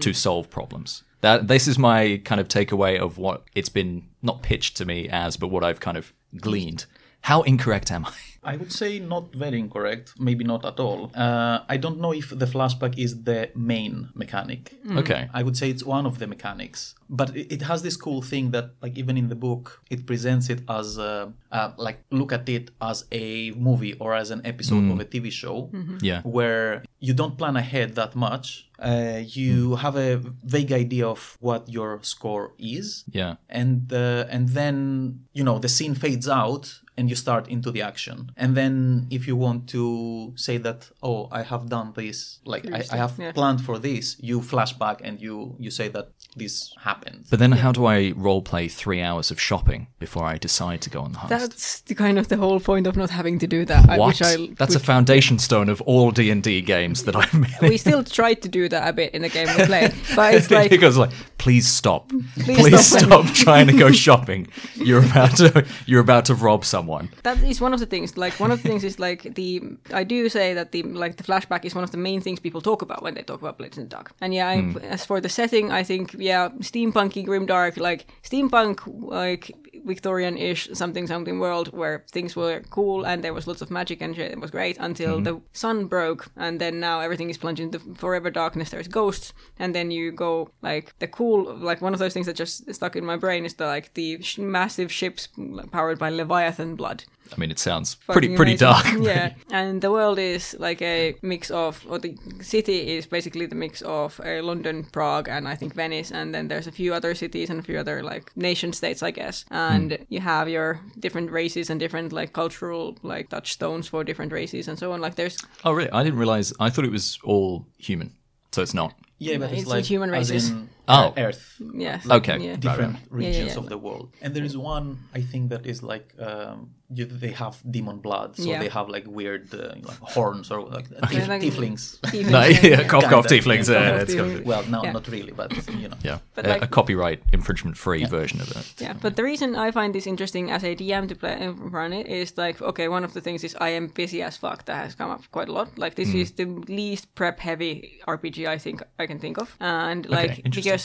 to 0.00 0.12
solve 0.14 0.48
problems. 0.48 1.02
That 1.22 1.48
this 1.48 1.66
is 1.66 1.78
my 1.78 2.20
kind 2.24 2.40
of 2.40 2.48
takeaway 2.48 2.98
of 2.98 3.18
what 3.18 3.44
it's 3.54 3.68
been 3.70 4.04
not 4.22 4.42
pitched 4.42 4.76
to 4.78 4.84
me 4.84 5.08
as, 5.08 5.36
but 5.36 5.48
what 5.48 5.64
I've 5.64 5.80
kind 5.80 5.96
of 5.96 6.12
gleaned. 6.40 6.86
How 7.22 7.42
incorrect 7.42 7.90
am 7.90 8.04
I? 8.06 8.12
I 8.44 8.56
would 8.56 8.70
say 8.70 9.00
not 9.00 9.34
very 9.34 9.58
incorrect, 9.58 10.12
maybe 10.20 10.44
not 10.44 10.64
at 10.64 10.78
all. 10.78 11.10
Uh, 11.16 11.58
I 11.68 11.76
don't 11.78 11.98
know 11.98 12.12
if 12.12 12.28
the 12.30 12.46
flashback 12.46 12.96
is 12.96 13.24
the 13.24 13.50
main 13.56 14.10
mechanic. 14.14 14.72
Okay. 14.88 15.28
I 15.34 15.42
would 15.42 15.56
say 15.56 15.68
it's 15.68 15.82
one 15.82 16.06
of 16.06 16.20
the 16.20 16.28
mechanics, 16.28 16.94
but 17.10 17.34
it, 17.34 17.52
it 17.54 17.62
has 17.62 17.82
this 17.82 17.96
cool 17.96 18.22
thing 18.22 18.52
that, 18.52 18.70
like, 18.80 18.96
even 18.96 19.16
in 19.16 19.28
the 19.28 19.34
book, 19.34 19.82
it 19.90 20.06
presents 20.06 20.48
it 20.48 20.60
as 20.68 20.96
uh, 20.96 21.30
uh, 21.50 21.72
like 21.76 21.98
look 22.12 22.32
at 22.32 22.48
it 22.48 22.70
as 22.80 23.04
a 23.10 23.50
movie 23.52 23.94
or 23.94 24.14
as 24.14 24.30
an 24.30 24.42
episode 24.44 24.88
of 24.92 25.00
a 25.00 25.04
TV 25.04 25.32
show, 25.32 25.68
Yeah. 26.00 26.22
where 26.22 26.84
you 27.00 27.14
don't 27.14 27.36
plan 27.36 27.56
ahead 27.56 27.96
that 27.96 28.14
much. 28.14 28.68
Uh, 28.78 29.20
you 29.24 29.76
have 29.76 29.96
a 29.96 30.16
vague 30.44 30.72
idea 30.72 31.06
of 31.06 31.36
what 31.40 31.68
your 31.68 31.98
score 32.02 32.52
is, 32.58 33.04
Yeah. 33.10 33.36
and 33.48 33.92
uh, 33.92 34.26
and 34.28 34.50
then 34.50 35.20
you 35.32 35.44
know 35.44 35.58
the 35.58 35.68
scene 35.68 35.94
fades 35.94 36.28
out 36.28 36.80
and 36.98 37.08
you 37.10 37.16
start 37.16 37.46
into 37.48 37.70
the 37.70 37.82
action 37.82 38.32
and 38.36 38.56
then 38.56 39.06
if 39.10 39.26
you 39.28 39.36
want 39.36 39.68
to 39.68 40.32
say 40.34 40.56
that 40.56 40.88
oh 41.02 41.28
i 41.30 41.42
have 41.42 41.68
done 41.68 41.92
this 41.94 42.40
like 42.46 42.64
I, 42.72 42.82
I 42.90 42.96
have 42.96 43.14
yeah. 43.18 43.32
planned 43.32 43.60
for 43.60 43.78
this 43.78 44.16
you 44.18 44.40
flash 44.40 44.72
back 44.72 45.02
and 45.04 45.20
you 45.20 45.54
you 45.58 45.70
say 45.70 45.88
that 45.88 46.08
this 46.36 46.74
happened 46.82 47.24
But 47.30 47.38
then 47.38 47.52
how 47.52 47.72
do 47.72 47.86
I 47.86 48.12
role 48.14 48.42
play 48.42 48.68
three 48.68 49.00
hours 49.00 49.30
of 49.30 49.40
shopping 49.40 49.88
before 49.98 50.24
I 50.24 50.36
decide 50.36 50.82
to 50.82 50.90
go 50.90 51.00
on 51.00 51.12
the 51.12 51.18
heist? 51.18 51.28
That's 51.28 51.80
the 51.80 51.94
kind 51.94 52.18
of 52.18 52.28
the 52.28 52.36
whole 52.36 52.60
point 52.60 52.86
of 52.86 52.96
not 52.96 53.10
having 53.10 53.38
to 53.38 53.46
do 53.46 53.64
that. 53.64 53.88
I- 53.88 53.98
what? 53.98 54.20
I, 54.22 54.48
That's 54.56 54.74
a 54.74 54.80
foundation 54.80 55.38
stone 55.38 55.68
of 55.68 55.80
all 55.82 56.10
D 56.10 56.30
and 56.30 56.42
D 56.42 56.60
games 56.60 57.04
that 57.04 57.16
I've 57.16 57.34
made. 57.34 57.56
we 57.62 57.76
still 57.78 58.04
tried 58.04 58.42
to 58.42 58.48
do 58.48 58.68
that 58.68 58.86
a 58.88 58.92
bit 58.92 59.14
in 59.14 59.22
the 59.22 59.28
game 59.28 59.48
we 59.56 59.64
played, 59.64 59.94
but 60.14 60.34
it's 60.34 60.50
like 60.56 60.70
he 60.70 60.76
goes 60.76 60.96
like, 60.96 61.10
"Please 61.38 61.66
stop! 61.66 62.08
Please 62.08 62.58
Please, 62.58 62.86
stop." 62.86 63.02
stop, 63.02 63.26
trying 63.34 63.66
to 63.68 63.72
go 63.72 63.90
shopping. 63.90 64.48
You're 64.74 65.04
about 65.04 65.36
to 65.38 65.66
you're 65.86 66.00
about 66.00 66.26
to 66.26 66.34
rob 66.34 66.64
someone." 66.64 67.08
that 67.22 67.42
is 67.42 67.60
one 67.60 67.72
of 67.72 67.80
the 67.80 67.86
things. 67.86 68.16
Like 68.16 68.38
one 68.38 68.50
of 68.50 68.62
the 68.62 68.68
things 68.68 68.84
is 68.84 68.98
like 68.98 69.34
the 69.34 69.62
I 69.92 70.04
do 70.04 70.28
say 70.28 70.54
that 70.54 70.72
the 70.72 70.82
like 70.82 71.16
the 71.16 71.24
flashback 71.24 71.64
is 71.64 71.74
one 71.74 71.84
of 71.84 71.90
the 71.90 71.98
main 71.98 72.20
things 72.20 72.40
people 72.40 72.60
talk 72.60 72.82
about 72.82 73.02
when 73.02 73.14
they 73.14 73.22
talk 73.22 73.40
about 73.40 73.58
Blades 73.58 73.78
in 73.78 73.84
the 73.84 73.90
Dark. 73.90 74.12
And 74.20 74.34
yeah, 74.34 74.48
I, 74.48 74.60
hmm. 74.60 74.78
as 74.78 75.04
for 75.04 75.20
the 75.20 75.28
setting, 75.28 75.70
I 75.70 75.82
think 75.82 76.14
yeah, 76.26 76.48
steampunky 76.60 77.24
grimdark, 77.24 77.76
like 77.76 78.06
steampunk, 78.24 78.80
like 79.20 79.52
Victorian-ish 79.84 80.68
something 80.72 81.06
something 81.06 81.38
world 81.38 81.68
where 81.72 82.04
things 82.10 82.34
were 82.34 82.62
cool 82.70 83.06
and 83.06 83.22
there 83.22 83.32
was 83.32 83.46
lots 83.46 83.62
of 83.62 83.70
magic 83.70 84.02
and 84.02 84.16
shit. 84.16 84.32
It 84.32 84.40
was 84.40 84.50
great 84.50 84.76
until 84.78 85.14
mm-hmm. 85.14 85.24
the 85.24 85.40
sun 85.52 85.86
broke, 85.86 86.26
and 86.36 86.60
then 86.60 86.80
now 86.80 86.98
everything 87.00 87.30
is 87.30 87.38
plunged 87.38 87.62
into 87.62 87.78
forever 87.94 88.30
darkness. 88.30 88.70
There's 88.70 88.88
ghosts, 88.88 89.32
and 89.58 89.72
then 89.72 89.92
you 89.92 90.10
go 90.10 90.50
like 90.62 90.98
the 90.98 91.06
cool 91.06 91.56
like 91.56 91.80
one 91.80 91.94
of 91.94 92.00
those 92.00 92.14
things 92.14 92.26
that 92.26 92.36
just 92.36 92.74
stuck 92.74 92.96
in 92.96 93.04
my 93.04 93.16
brain 93.16 93.44
is 93.44 93.54
the 93.54 93.66
like 93.66 93.94
the 93.94 94.20
sh- 94.20 94.38
massive 94.38 94.90
ships 94.90 95.28
powered 95.70 95.98
by 95.98 96.10
Leviathan 96.10 96.74
blood 96.74 97.04
I 97.32 97.36
mean, 97.40 97.50
it 97.50 97.58
sounds 97.58 97.96
pretty 97.96 98.28
fucking 98.28 98.36
pretty 98.36 98.52
amazing. 98.64 99.02
dark. 99.02 99.06
yeah, 99.16 99.34
and 99.50 99.80
the 99.80 99.90
world 99.90 100.18
is 100.18 100.56
like 100.58 100.80
a 100.82 101.14
mix 101.22 101.50
of, 101.50 101.84
or 101.88 101.98
the 101.98 102.16
city 102.40 102.96
is 102.96 103.06
basically 103.06 103.46
the 103.46 103.54
mix 103.54 103.82
of 103.82 104.20
uh, 104.24 104.42
London, 104.42 104.84
Prague, 104.92 105.28
and 105.28 105.46
I 105.48 105.54
think 105.56 105.74
Venice, 105.74 106.10
and 106.12 106.34
then 106.34 106.48
there's 106.48 106.66
a 106.66 106.72
few 106.72 106.94
other 106.94 107.14
cities 107.14 107.50
and 107.50 107.58
a 107.60 107.62
few 107.62 107.78
other 107.78 108.02
like 108.02 108.36
nation 108.36 108.72
states, 108.72 109.02
I 109.02 109.10
guess. 109.10 109.44
And 109.50 109.98
you 110.08 110.20
have 110.20 110.48
your 110.48 110.80
different 110.98 111.30
races 111.30 111.70
and 111.70 111.80
different 111.80 112.12
like 112.12 112.32
cultural 112.32 112.96
like 113.02 113.28
touchstones 113.30 113.88
for 113.88 114.04
different 114.04 114.32
races 114.32 114.68
and 114.68 114.78
so 114.78 114.92
on. 114.92 115.00
Like 115.00 115.14
there's 115.16 115.38
Oh, 115.64 115.72
really? 115.72 115.90
I 115.90 116.02
didn't 116.04 116.18
realize. 116.18 116.52
I 116.60 116.70
thought 116.70 116.84
it 116.84 116.92
was 116.92 117.18
all 117.24 117.66
human, 117.78 118.12
so 118.52 118.62
it's 118.62 118.74
not. 118.74 118.94
yeah 119.18 119.38
but 119.38 119.50
it's, 119.50 119.62
It's 119.62 119.70
like 119.70 119.76
with 119.78 119.88
human 119.88 120.10
as 120.14 120.30
races. 120.30 120.50
in 120.50 120.68
Oh. 120.88 121.12
earth 121.16 121.60
yes, 121.74 122.08
Okay. 122.08 122.38
yeah. 122.38 122.56
Different 122.56 122.94
right. 122.94 123.02
Yeah, 123.02 123.18
yeah, 123.20 123.26
regions 123.28 123.52
yeah. 123.54 123.58
of 123.60 123.68
the 123.68 123.78
world 123.78 124.06
and 124.22 124.34
there 124.34 124.44
is 124.44 124.56
one 124.56 124.98
i 125.14 125.20
think 125.20 125.50
that 125.50 125.66
is 125.66 125.82
like 125.82 126.14
um 126.20 126.70
you, 126.88 127.04
they 127.04 127.32
have 127.32 127.56
demon 127.68 127.98
blood 127.98 128.36
so 128.36 128.44
Yeah. 128.48 128.60
they 128.62 128.68
have 128.68 128.88
like 128.88 129.06
weird 129.08 129.52
uh, 129.52 129.74
like 129.88 129.98
horns 130.14 130.52
or 130.52 130.60
like 130.76 130.86
Yeah, 131.10 131.26
like- 131.32 131.42
tieflings 131.42 131.82
Tieflings, 132.12 132.30
No, 132.30 132.42
yeah, 132.70 132.82
cough, 132.92 133.04
cough, 133.12 133.26
tieflings. 133.26 133.68
yeah, 133.68 133.80
Yeah, 133.80 133.90
cough, 133.90 134.02
it's 134.02 134.14
tieflings. 134.14 134.44
well 134.44 134.62
no 134.74 134.80
Yeah. 134.84 134.92
not 134.92 135.08
really 135.08 135.32
but 135.32 135.50
you 135.82 135.88
know 135.88 135.96
yeah. 136.08 136.18
But 136.36 136.46
a, 136.46 136.48
like- 136.50 136.62
a 136.62 136.68
copyright 136.68 137.20
infringement-free 137.32 138.04
version 138.06 138.40
of 138.40 138.48
it. 138.56 138.66
Yeah, 138.84 138.92
but 139.04 139.16
the 139.16 139.24
reason 139.24 139.56
I 139.56 139.72
find 139.72 139.90
this 139.94 140.06
interesting 140.06 140.50
as 140.50 140.62
a 140.62 140.76
DM 140.76 141.08
to 141.08 141.14
play 141.16 141.32
and 141.40 141.72
run 141.72 141.92
it 141.92 142.06
is 142.06 142.36
like 142.38 142.56
okay, 142.70 142.86
one 142.88 143.04
of 143.04 143.12
the 143.14 143.20
things 143.20 143.42
is 143.44 143.56
I 143.60 143.70
am 143.70 143.88
busy 143.88 144.22
as 144.22 144.36
fuck. 144.36 144.64
That 144.66 144.76
has 144.84 144.94
come 144.94 145.10
up 145.10 145.22
quite 145.32 145.48
a 145.48 145.52
lot. 145.52 145.68
Like 145.78 145.94
this 145.96 146.14
is 146.14 146.32
the 146.32 146.44
least 146.68 147.04
prep 147.14 147.40
heavy 147.40 148.00
RPG 148.06 148.46
I 148.46 148.58
think 148.58 148.82
I 149.02 149.06
can 149.06 149.18
think 149.18 149.38
of, 149.38 149.48
and 149.60 150.06
like 150.08 150.30
interesting. 150.44 150.52
because 150.62 150.75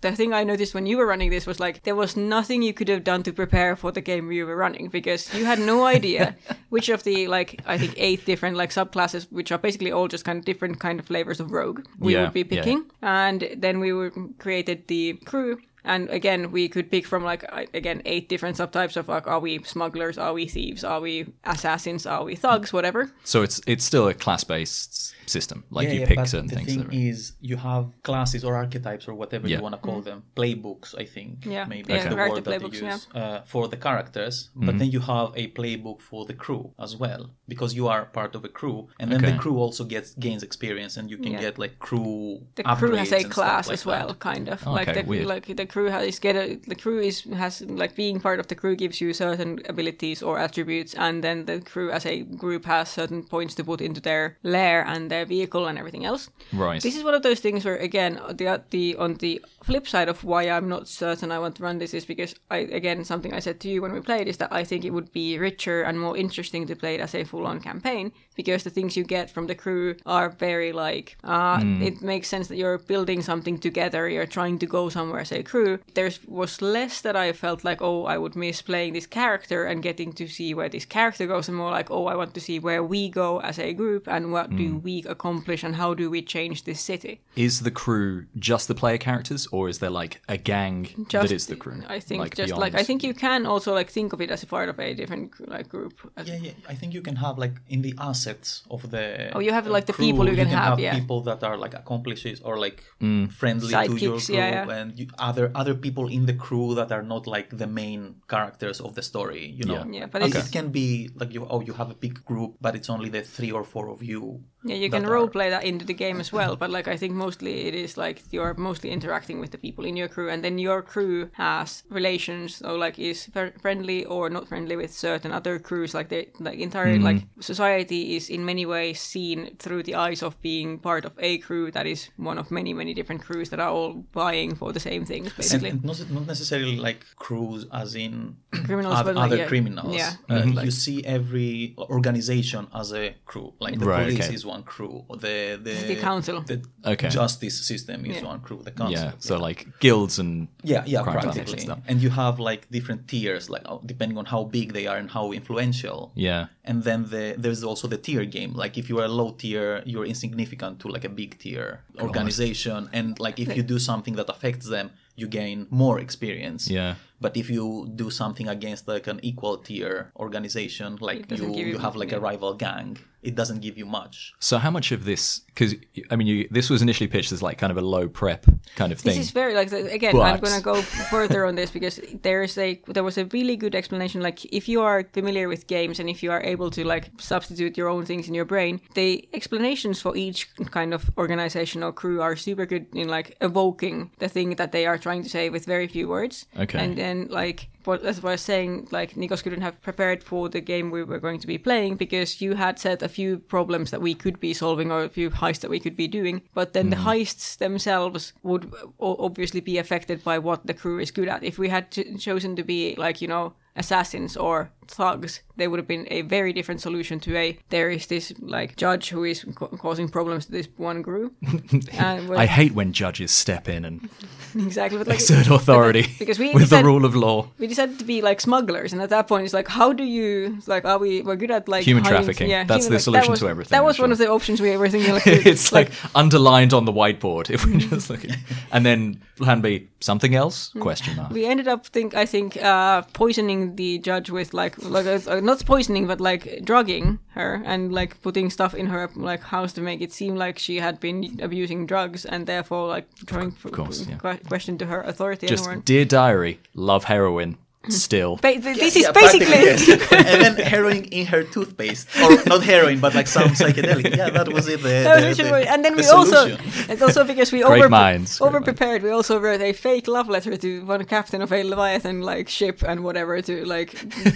the 0.00 0.12
thing 0.16 0.32
I 0.32 0.44
noticed 0.44 0.74
when 0.74 0.86
you 0.86 0.96
were 0.96 1.06
running 1.06 1.30
this 1.30 1.46
was 1.46 1.60
like 1.60 1.82
there 1.82 1.94
was 1.94 2.16
nothing 2.16 2.62
you 2.62 2.72
could 2.72 2.88
have 2.88 3.04
done 3.04 3.22
to 3.24 3.32
prepare 3.32 3.76
for 3.76 3.92
the 3.92 4.00
game 4.00 4.32
you 4.32 4.46
were 4.46 4.56
running 4.56 4.88
because 4.88 5.32
you 5.34 5.44
had 5.44 5.58
no 5.58 5.84
idea 5.84 6.36
which 6.70 6.88
of 6.88 7.02
the 7.04 7.26
like 7.28 7.60
I 7.66 7.76
think 7.78 7.94
eight 7.96 8.24
different 8.24 8.56
like 8.56 8.70
subclasses, 8.70 9.30
which 9.30 9.52
are 9.52 9.58
basically 9.58 9.92
all 9.92 10.08
just 10.08 10.24
kind 10.24 10.38
of 10.38 10.44
different 10.44 10.80
kind 10.80 11.00
of 11.00 11.06
flavors 11.06 11.40
of 11.40 11.52
rogue, 11.52 11.84
we 11.98 12.14
Yeah, 12.14 12.22
would 12.22 12.32
be 12.32 12.40
yeah. 12.40 12.46
picking, 12.62 12.84
and 13.02 13.48
then 13.56 13.80
we 13.80 13.92
were 13.92 14.10
created 14.38 14.86
the 14.88 15.14
crew. 15.24 15.58
And 15.86 16.08
again, 16.08 16.50
we 16.50 16.66
could 16.70 16.90
pick 16.90 17.06
from 17.06 17.24
like 17.24 17.44
again 17.74 18.00
eight 18.06 18.30
different 18.30 18.56
subtypes 18.56 18.96
of 18.96 19.06
like, 19.08 19.26
are 19.26 19.38
we 19.40 19.62
smugglers, 19.64 20.16
are 20.16 20.32
we 20.32 20.46
thieves, 20.48 20.82
are 20.82 20.98
we 21.00 21.26
assassins, 21.44 22.06
are 22.06 22.24
we 22.24 22.36
thugs, 22.36 22.72
whatever. 22.72 23.10
So 23.24 23.42
it's 23.42 23.60
it's 23.66 23.84
still 23.84 24.08
a 24.08 24.14
class-based 24.14 25.14
system. 25.30 25.64
Like 25.70 25.88
yeah, 25.88 25.94
you 25.94 26.00
yeah, 26.00 26.06
pick 26.08 26.16
but 26.16 26.28
certain 26.28 26.46
the 26.48 26.56
things. 26.56 26.68
thing 26.68 26.84
that 26.84 26.92
is, 26.94 27.32
you 27.40 27.56
have 27.56 27.86
classes 28.02 28.44
or 28.44 28.54
archetypes 28.56 29.08
or 29.08 29.14
whatever 29.14 29.48
Yeah. 29.48 29.56
you 29.56 29.62
want 29.62 29.74
to 29.74 29.80
call 29.88 30.00
them, 30.00 30.24
playbooks. 30.36 30.94
I 30.98 31.04
think 31.04 31.24
Mm. 31.44 31.52
Yeah, 31.52 31.64
maybe 31.74 31.92
yeah, 31.92 31.98
is 32.00 32.08
the 32.08 32.16
word 32.16 32.44
that 32.44 32.44
playbooks, 32.50 32.74
you 32.80 32.86
yeah. 32.86 32.94
use 32.94 33.06
uh, 33.14 33.40
for 33.52 33.68
the 33.68 33.76
characters. 33.76 34.34
Mm-hmm. 34.50 34.66
But 34.66 34.78
then 34.80 34.90
you 34.90 35.00
have 35.00 35.28
a 35.42 35.44
playbook 35.58 36.00
for 36.00 36.24
the 36.30 36.34
crew 36.34 36.64
as 36.78 36.96
well, 36.96 37.30
because 37.48 37.74
you 37.78 37.86
are 37.88 38.02
part 38.18 38.34
of 38.34 38.44
a 38.44 38.48
crew, 38.48 38.78
and 39.00 39.10
then 39.10 39.18
Okay. 39.20 39.32
the 39.32 39.38
crew 39.42 39.56
also 39.64 39.84
gets 39.84 40.08
gains 40.14 40.42
experience, 40.42 40.96
and 40.98 41.10
you 41.10 41.18
can 41.24 41.32
Yeah. 41.32 41.40
get 41.46 41.58
like 41.58 41.74
crew. 41.78 42.46
The 42.56 42.62
crew 42.78 42.94
has 43.02 43.12
a 43.12 43.24
class 43.24 43.66
like 43.68 43.74
as 43.74 43.86
well, 43.86 44.08
that. 44.08 44.18
kind 44.30 44.48
of 44.48 44.58
Okay, 44.66 44.70
like 44.78 44.94
the 44.94 45.02
weird. 45.02 45.26
like 45.26 45.46
the 45.56 45.66
crew 45.66 45.88
has 45.96 46.18
get 46.18 46.36
a 46.36 46.46
the 46.72 46.74
crew 46.82 46.98
is 47.00 47.16
has 47.42 47.60
like 47.82 47.94
being 47.96 48.20
part 48.20 48.38
of 48.40 48.46
the 48.48 48.54
crew 48.54 48.74
gives 48.76 49.00
you 49.00 49.12
certain 49.12 49.60
abilities 49.68 50.22
or 50.22 50.38
attributes, 50.38 50.94
and 50.94 51.22
then 51.26 51.44
the 51.46 51.60
crew 51.60 51.90
as 51.90 52.04
a 52.06 52.16
group 52.42 52.64
has 52.66 52.88
certain 52.88 53.22
points 53.34 53.54
to 53.54 53.62
put 53.64 53.80
into 53.80 54.00
their 54.00 54.24
lair 54.42 54.84
and 54.86 55.10
their 55.14 55.24
vehicle 55.34 55.64
and 55.68 55.76
everything 55.78 56.04
else. 56.10 56.22
Right. 56.52 56.80
This 56.82 56.96
is 56.98 57.02
one 57.08 57.14
of 57.18 57.22
those 57.22 57.40
things 57.40 57.60
where, 57.64 57.78
again, 57.90 58.12
the 58.40 58.46
the 58.74 58.84
on 59.04 59.10
the 59.24 59.32
flip 59.64 59.88
side 59.88 60.08
of 60.08 60.24
why 60.24 60.42
I'm 60.48 60.68
not 60.68 60.88
certain 60.88 61.32
I 61.32 61.38
want 61.38 61.56
to 61.56 61.62
run 61.62 61.78
this 61.78 61.94
is 61.94 62.04
because 62.04 62.34
I 62.50 62.58
again 62.58 63.04
something 63.04 63.32
I 63.32 63.40
said 63.40 63.60
to 63.60 63.68
you 63.68 63.82
when 63.82 63.92
we 63.92 64.00
played 64.00 64.28
is 64.28 64.36
that 64.38 64.52
I 64.52 64.64
think 64.64 64.84
it 64.84 64.90
would 64.90 65.12
be 65.12 65.38
richer 65.38 65.82
and 65.82 65.98
more 65.98 66.16
interesting 66.16 66.66
to 66.66 66.76
play 66.76 66.96
it 66.96 67.00
as 67.00 67.14
a 67.14 67.24
full-on 67.24 67.60
campaign 67.60 68.12
because 68.36 68.64
the 68.64 68.70
things 68.70 68.96
you 68.96 69.04
get 69.04 69.30
from 69.30 69.46
the 69.46 69.54
crew 69.54 69.96
are 70.06 70.28
very 70.28 70.72
like 70.72 71.16
uh, 71.24 71.60
it 71.80 72.02
makes 72.02 72.28
sense 72.28 72.48
that 72.48 72.56
you're 72.56 72.78
building 72.78 73.22
something 73.22 73.58
together. 73.58 74.08
You're 74.08 74.26
trying 74.26 74.58
to 74.58 74.66
go 74.66 74.88
somewhere 74.88 75.20
as 75.20 75.32
a 75.32 75.42
crew. 75.42 75.78
There 75.94 76.10
was 76.26 76.60
less 76.60 77.00
that 77.00 77.16
I 77.16 77.32
felt 77.32 77.64
like 77.64 77.80
oh 77.80 78.04
I 78.04 78.18
would 78.18 78.36
miss 78.36 78.62
playing 78.62 78.92
this 78.92 79.06
character 79.06 79.64
and 79.64 79.82
getting 79.82 80.12
to 80.14 80.26
see 80.26 80.54
where 80.54 80.68
this 80.68 80.84
character 80.84 81.26
goes, 81.26 81.48
and 81.48 81.56
more 81.56 81.70
like 81.70 81.90
oh 81.90 82.06
I 82.06 82.16
want 82.16 82.34
to 82.34 82.40
see 82.40 82.58
where 82.58 82.82
we 82.82 83.08
go 83.08 83.40
as 83.40 83.58
a 83.58 83.72
group 83.72 84.08
and 84.08 84.32
what 84.32 84.54
do 84.54 84.76
we 84.78 85.04
accomplish 85.08 85.62
and 85.64 85.76
how 85.76 85.94
do 85.94 86.10
we 86.10 86.22
change 86.22 86.64
this 86.64 86.80
city. 86.80 87.20
Is 87.36 87.60
the 87.60 87.70
crew 87.70 88.26
just 88.38 88.68
the 88.68 88.74
player 88.74 88.98
characters, 88.98 89.48
or 89.54 89.68
is 89.72 89.78
there 89.82 89.94
like 90.02 90.14
a 90.36 90.38
gang 90.52 90.78
that 91.12 91.30
is 91.38 91.46
the 91.52 91.58
crew? 91.64 91.80
I 91.96 92.00
think 92.08 92.20
Like, 92.24 92.34
just 92.42 92.48
beyond- 92.50 92.64
like 92.64 92.74
I 92.82 92.84
think 92.88 92.98
you 93.08 93.14
can 93.26 93.40
also 93.52 93.70
like 93.80 93.90
think 93.98 94.08
of 94.14 94.20
it 94.24 94.30
as 94.36 94.42
a 94.46 94.48
part 94.54 94.68
of 94.72 94.76
a 94.86 94.88
different 95.00 95.28
like 95.54 95.66
group. 95.74 95.94
Yeah, 96.28 96.38
yeah. 96.46 96.72
I 96.72 96.74
think 96.78 96.88
you 96.96 97.02
can 97.08 97.16
have 97.24 97.34
like 97.44 97.56
in 97.74 97.80
the 97.86 97.94
assets 98.10 98.48
of 98.74 98.80
the. 98.92 99.04
Oh, 99.36 99.42
you 99.46 99.52
have, 99.56 99.66
like, 99.76 99.86
the 99.90 99.96
crew, 99.96 100.06
people 100.06 100.24
you 100.30 100.36
can 100.42 100.48
have, 100.48 100.78
yeah. 100.78 100.94
people 101.00 101.20
that 101.28 101.40
are 101.48 101.56
like 101.64 101.74
accomplices 101.82 102.36
or 102.46 102.54
like 102.66 102.78
mm. 103.00 103.24
friendly 103.40 103.72
to 103.72 103.96
your 104.04 104.18
group, 104.18 104.28
yeah, 104.28 104.66
yeah. 104.66 104.78
and 104.78 104.88
you, 104.98 105.06
other 105.28 105.46
other 105.60 105.74
people 105.86 106.06
in 106.16 106.22
the 106.30 106.36
crew 106.46 106.68
that 106.78 106.90
are 106.96 107.06
not 107.14 107.22
like 107.36 107.48
the 107.62 107.68
main 107.82 108.00
characters 108.34 108.78
of 108.86 108.90
the 108.98 109.02
story. 109.10 109.44
You 109.58 109.64
know. 109.70 109.84
Yeah. 109.84 109.98
Yeah, 109.98 110.06
but 110.12 110.20
It- 110.22 110.34
it 110.34 110.48
can 110.56 110.68
be 110.80 110.86
like 111.20 111.30
you. 111.36 111.40
Oh, 111.54 111.60
you 111.68 111.74
have 111.80 111.90
a 111.96 111.98
big 112.06 112.16
group, 112.30 112.50
but 112.64 112.72
it's 112.78 112.90
only 112.94 113.08
the 113.16 113.22
three 113.36 113.52
or 113.58 113.64
four 113.72 113.86
of 113.94 113.98
you. 114.10 114.22
Yeah, 114.64 114.76
you 114.82 114.88
that 114.88 114.96
can 114.96 115.04
are- 115.06 115.12
role 115.14 115.28
play 115.36 115.48
that 115.50 115.64
into 115.70 115.84
the 115.84 115.94
game 116.04 116.18
as 116.24 116.30
well, 116.32 116.56
but 116.62 116.70
like 116.76 116.88
I 116.94 116.96
think 116.96 117.12
mostly 117.26 117.52
it 117.68 117.74
is 117.74 117.96
like 118.04 118.16
you're 118.34 118.54
mostly 118.68 118.90
interacting 118.90 119.38
with 119.40 119.43
the 119.50 119.58
people 119.58 119.84
in 119.84 119.96
your 119.96 120.08
crew, 120.08 120.28
and 120.30 120.42
then 120.44 120.58
your 120.58 120.82
crew 120.82 121.30
has 121.34 121.82
relations, 121.90 122.56
so 122.56 122.74
like 122.76 122.98
is 122.98 123.26
fr- 123.32 123.56
friendly 123.60 124.04
or 124.04 124.30
not 124.30 124.48
friendly 124.48 124.76
with 124.76 124.92
certain 124.92 125.32
other 125.32 125.58
crews. 125.58 125.94
Like 125.94 126.08
the 126.08 126.28
like 126.40 126.58
entire 126.58 126.98
like 126.98 127.22
society 127.40 128.16
is 128.16 128.28
in 128.30 128.44
many 128.44 128.66
ways 128.66 129.00
seen 129.00 129.56
through 129.58 129.82
the 129.84 129.94
eyes 129.94 130.22
of 130.22 130.40
being 130.42 130.78
part 130.78 131.04
of 131.04 131.12
a 131.18 131.38
crew 131.38 131.70
that 131.72 131.86
is 131.86 132.10
one 132.16 132.38
of 132.38 132.50
many 132.50 132.72
many 132.74 132.94
different 132.94 133.22
crews 133.22 133.50
that 133.50 133.60
are 133.60 133.70
all 133.70 134.04
vying 134.14 134.54
for 134.54 134.72
the 134.72 134.80
same 134.80 135.04
things, 135.04 135.28
and, 135.28 135.36
basically. 135.36 135.70
and 135.70 135.84
not, 135.84 136.10
not 136.10 136.26
necessarily 136.26 136.76
like 136.76 137.04
crews 137.16 137.66
as 137.72 137.94
in 137.94 138.36
Criminals, 138.64 138.94
other, 138.94 139.12
but 139.12 139.16
like, 139.20 139.26
other 139.32 139.36
yeah. 139.42 139.46
criminals 139.48 139.94
Yeah. 139.96 140.12
Uh, 140.28 140.42
Mhm. 140.42 140.64
you 140.64 140.70
see 140.70 141.04
every 141.04 141.74
organization 141.78 142.66
as 142.74 142.92
a 142.92 143.14
crew 143.26 143.52
like 143.60 143.78
the 143.78 143.86
Right, 143.86 144.04
police 144.08 144.24
okay. 144.26 144.34
is 144.34 144.44
one 144.46 144.62
crew 144.62 145.04
or 145.08 145.16
the 145.16 145.58
the, 145.62 145.74
The 145.94 145.96
council. 146.00 146.40
the 146.42 146.62
Okay. 146.92 147.08
justice 147.08 147.56
system 147.66 148.04
is 148.06 148.16
Yeah. 148.16 148.24
one 148.32 148.40
crew 148.40 148.60
the 148.62 148.70
council 148.70 148.94
Yeah, 149.08 149.12
so 149.18 149.33
like 149.38 149.66
guilds 149.80 150.18
and 150.18 150.48
yeah 150.62 150.82
yeah 150.86 151.02
crime 151.02 151.18
practically 151.20 151.52
and 151.52 151.60
stuff. 151.62 151.78
and 151.88 152.00
you 152.02 152.10
have 152.10 152.38
like 152.38 152.68
different 152.70 153.06
tiers 153.08 153.48
like 153.50 153.62
uh, 153.66 153.78
depending 153.86 154.18
on 154.18 154.24
how 154.26 154.44
big 154.44 154.72
they 154.72 154.86
are 154.86 154.96
and 154.96 155.10
how 155.10 155.32
influential 155.32 156.12
Yeah. 156.14 156.46
and 156.64 156.82
then 156.84 157.00
the, 157.10 157.34
there's 157.38 157.62
also 157.64 157.88
the 157.88 157.98
tier 157.98 158.24
game 158.24 158.52
like 158.54 158.76
if 158.78 158.88
you 158.88 158.98
are 159.00 159.04
a 159.04 159.14
low 159.20 159.30
tier 159.32 159.82
you're 159.86 160.06
insignificant 160.06 160.80
to 160.80 160.88
like 160.88 161.04
a 161.04 161.08
big 161.08 161.38
tier 161.38 161.80
organization 162.00 162.88
and 162.92 163.18
like 163.20 163.38
if 163.38 163.56
you 163.56 163.62
do 163.62 163.78
something 163.78 164.14
that 164.16 164.28
affects 164.28 164.68
them 164.68 164.90
you 165.16 165.26
gain 165.28 165.66
more 165.70 165.98
experience 166.00 166.68
Yeah. 166.70 166.94
But 167.24 167.38
if 167.42 167.48
you 167.48 167.90
do 168.02 168.10
something 168.10 168.48
against 168.56 168.86
like 168.86 169.06
an 169.06 169.18
equal 169.30 169.56
tier 169.66 170.12
organization 170.24 170.88
like 171.08 171.20
you, 171.30 171.46
you 171.58 171.64
you- 171.70 171.78
have 171.84 171.96
like 172.02 172.12
a 172.18 172.20
rival 172.28 172.52
gang 172.64 172.90
it 173.24 173.34
doesn't 173.34 173.60
give 173.60 173.76
you 173.78 173.86
much 173.86 174.34
So 174.38 174.58
how 174.58 174.70
much 174.70 174.92
of 174.92 175.00
this? 175.10 175.40
Because 175.46 175.74
I 176.10 176.16
mean, 176.16 176.26
you, 176.26 176.48
this 176.50 176.68
was 176.68 176.82
initially 176.82 177.08
pitched 177.08 177.32
as 177.32 177.40
like 177.42 177.56
kind 177.58 177.70
of 177.70 177.78
a 177.78 177.86
low 177.96 178.06
prep 178.08 178.44
kind 178.76 178.92
of 178.92 178.98
thing. 179.00 179.16
This 179.16 179.26
is 179.26 179.30
very 179.30 179.54
like 179.54 179.70
the- 179.70 179.90
again. 179.98 180.14
I'm 180.20 180.40
gonna 180.40 180.60
go 180.72 180.82
further 181.14 181.40
on 181.48 181.54
this 181.60 181.70
because 181.76 181.96
there's 182.26 182.54
a 182.66 182.68
there 182.96 183.04
was 183.10 183.16
a 183.22 183.24
really 183.36 183.56
good 183.64 183.74
explanation. 183.80 184.18
Like 184.28 184.38
if 184.60 184.64
you 184.72 184.78
are 184.88 184.98
familiar 185.18 185.46
with 185.52 185.62
games 185.76 185.96
and 186.00 186.08
if 186.14 186.18
you 186.24 186.30
are 186.36 186.42
able 186.54 186.70
to 186.76 186.82
like 186.94 187.04
substitute 187.32 187.74
your 187.80 187.88
own 187.94 188.04
things 188.10 188.24
in 188.28 188.34
your 188.38 188.48
brain, 188.54 188.74
the 189.00 189.08
explanations 189.38 189.96
for 190.04 190.12
each 190.24 190.40
kind 190.78 190.90
of 190.96 191.02
organization 191.16 191.78
or 191.86 191.92
crew 192.00 192.18
are 192.26 192.36
super 192.36 192.66
good 192.72 192.84
in 192.94 193.08
like 193.16 193.28
evoking 193.40 193.96
the 194.18 194.28
thing 194.28 194.48
that 194.60 194.70
they 194.72 194.84
are 194.90 194.98
trying 195.06 195.22
to 195.26 195.30
say 195.36 195.44
with 195.54 195.64
very 195.74 195.88
few 195.96 196.06
words. 196.16 196.34
Okay. 196.64 196.78
And 196.82 196.90
then 197.02 197.13
like 197.22 197.68
what 197.84 198.02
as 198.04 198.24
I 198.24 198.30
was 198.30 198.40
saying, 198.40 198.88
like 198.90 199.14
Nikos 199.14 199.42
couldn't 199.42 199.60
have 199.60 199.80
prepared 199.82 200.22
for 200.22 200.48
the 200.48 200.60
game 200.60 200.90
we 200.90 201.04
were 201.04 201.18
going 201.18 201.40
to 201.40 201.46
be 201.46 201.58
playing 201.58 201.96
because 201.96 202.40
you 202.40 202.54
had 202.54 202.78
set 202.78 203.02
a 203.02 203.08
few 203.08 203.38
problems 203.38 203.90
that 203.90 204.00
we 204.00 204.14
could 204.14 204.40
be 204.40 204.54
solving 204.54 204.90
or 204.90 205.04
a 205.04 205.08
few 205.08 205.30
heists 205.30 205.60
that 205.60 205.70
we 205.70 205.80
could 205.80 205.96
be 205.96 206.08
doing. 206.08 206.42
But 206.54 206.72
then 206.72 206.90
the 206.90 206.96
mm. 206.96 207.04
heists 207.04 207.58
themselves 207.58 208.32
would 208.42 208.72
obviously 209.00 209.60
be 209.60 209.78
affected 209.78 210.24
by 210.24 210.38
what 210.38 210.66
the 210.66 210.74
crew 210.74 210.98
is 210.98 211.10
good 211.10 211.28
at. 211.28 211.44
If 211.44 211.58
we 211.58 211.68
had 211.68 211.90
ch- 211.90 212.18
chosen 212.18 212.56
to 212.56 212.62
be 212.62 212.94
like 212.96 213.20
you 213.20 213.28
know 213.28 213.54
assassins 213.76 214.36
or 214.36 214.70
thugs, 214.88 215.40
they 215.56 215.68
would 215.68 215.78
have 215.78 215.86
been 215.88 216.06
a 216.10 216.22
very 216.22 216.52
different 216.52 216.80
solution 216.80 217.20
to 217.20 217.36
a 217.36 217.58
there 217.70 217.90
is 217.90 218.06
this 218.06 218.32
like 218.40 218.76
judge 218.76 219.10
who 219.10 219.24
is 219.24 219.44
ca- 219.54 219.68
causing 219.68 220.08
problems 220.08 220.46
to 220.46 220.52
this 220.52 220.68
one 220.76 221.02
group. 221.02 221.34
and 221.92 222.32
I 222.34 222.46
hate 222.46 222.72
when 222.74 222.92
judges 222.92 223.30
step 223.30 223.68
in 223.68 223.84
and 223.84 224.08
exactly 224.54 224.98
but 224.98 225.06
like, 225.06 225.16
exert 225.20 225.48
authority 225.48 226.06
because 226.18 226.38
we 226.38 226.52
with 226.54 226.70
the 226.70 226.82
rule 226.84 227.04
of 227.04 227.14
law. 227.14 227.48
we 227.58 227.66
decided 227.66 227.98
to 227.98 228.04
be 228.04 228.20
like 228.22 228.40
smugglers, 228.40 228.92
and 228.92 229.00
at 229.02 229.10
that 229.10 229.26
point, 229.28 229.44
it's 229.44 229.54
like, 229.54 229.68
how 229.68 229.92
do 229.92 230.04
you 230.04 230.58
like? 230.66 230.84
Are 230.84 230.98
we 230.98 231.22
we're 231.22 231.36
good 231.36 231.50
at 231.50 231.68
like 231.68 231.84
Human 231.84 232.04
hiding- 232.04 232.16
trafficking. 232.18 232.50
Yeah, 232.50 232.64
That's 232.64 232.86
human- 232.86 232.90
the 232.90 232.94
like, 232.96 233.02
solution 233.02 233.24
that 233.26 233.30
was, 233.30 233.40
to 233.40 233.48
everything, 233.48 233.70
That 233.76 233.84
was 233.84 233.96
sure. 233.96 234.04
one 234.04 234.12
of 234.12 234.18
the 234.18 234.28
options 234.28 234.60
we 234.60 234.76
were 234.76 234.88
thinking. 234.88 235.12
Like, 235.14 235.26
it's 235.26 235.72
like, 235.72 235.90
underlined 236.14 236.72
on 236.72 236.84
the 236.84 236.92
whiteboard 236.92 237.50
if 237.50 237.64
we 237.66 237.78
just 237.78 238.10
look 238.10 238.24
at 238.24 238.36
and 238.72 238.84
then 238.84 239.20
plan 239.36 239.60
b 239.60 239.88
something 240.00 240.34
else 240.34 240.70
question 240.80 241.16
mark 241.16 241.30
we 241.30 241.44
ended 241.44 241.66
up 241.66 241.86
think 241.86 242.14
I 242.14 242.24
think 242.26 242.56
uh, 242.62 243.02
poisoning 243.12 243.74
the 243.76 243.98
judge 243.98 244.30
with 244.30 244.54
like 244.54 244.73
like 244.82 245.06
uh, 245.06 245.40
not 245.40 245.64
poisoning 245.64 246.06
but 246.06 246.20
like 246.20 246.64
drugging 246.64 247.18
her 247.28 247.62
and 247.64 247.92
like 247.92 248.20
putting 248.22 248.50
stuff 248.50 248.74
in 248.74 248.86
her 248.86 249.10
like 249.14 249.42
house 249.42 249.72
to 249.72 249.80
make 249.80 250.00
it 250.00 250.12
seem 250.12 250.36
like 250.36 250.58
she 250.58 250.76
had 250.76 251.00
been 251.00 251.38
abusing 251.42 251.86
drugs 251.86 252.24
and 252.24 252.46
therefore 252.46 252.88
like 252.88 253.06
throwing 253.26 253.54
of 253.64 253.72
course, 253.72 254.06
yeah. 254.06 254.36
question 254.48 254.78
to 254.78 254.86
her 254.86 255.02
authority 255.02 255.46
just 255.46 255.68
dear 255.84 256.04
diary 256.04 256.58
love 256.74 257.04
heroin 257.04 257.56
Mm-hmm. 257.84 257.92
still. 258.08 258.36
Ba- 258.36 258.60
th- 258.60 258.76
this 258.76 258.96
Yeah, 258.96 259.08
is 259.08 259.12
basically 259.12 259.46
practically, 259.46 259.94
yes. 259.94 260.12
and 260.30 260.40
then 260.44 260.54
heroin 260.56 261.04
in 261.04 261.26
her 261.26 261.42
toothpaste. 261.44 262.08
Or 262.22 262.30
not 262.46 262.62
heroin 262.64 262.98
but 263.00 263.14
like 263.14 263.26
some 263.28 263.50
psychedelic. 263.50 264.16
Yeah 264.16 264.30
that 264.30 264.48
was 264.52 264.68
it 264.68 264.80
the, 264.82 264.88
That 264.88 265.14
was 265.16 265.36
the- 265.36 265.42
literally- 265.44 265.64
the- 265.64 265.72
and 265.72 265.84
then 265.84 265.94
the 265.96 266.02
we 266.02 266.08
also 266.08 266.56
it's 266.92 267.02
also 267.02 267.24
because 267.24 267.52
we 267.52 267.62
Great 267.64 267.78
over 267.80 267.88
minds, 267.88 268.38
great 268.38 268.46
over 268.48 268.60
prepared 268.60 269.02
we 269.02 269.10
also 269.10 269.38
wrote 269.38 269.60
a 269.60 269.72
fake 269.72 270.08
love 270.08 270.28
letter 270.28 270.56
to 270.56 270.84
one 270.86 271.04
captain 271.04 271.42
of 271.42 271.52
a 271.52 271.62
leviathan 271.62 272.22
like 272.22 272.48
ship 272.48 272.82
and 272.82 273.04
whatever 273.04 273.40
to 273.42 273.64
like 273.66 273.90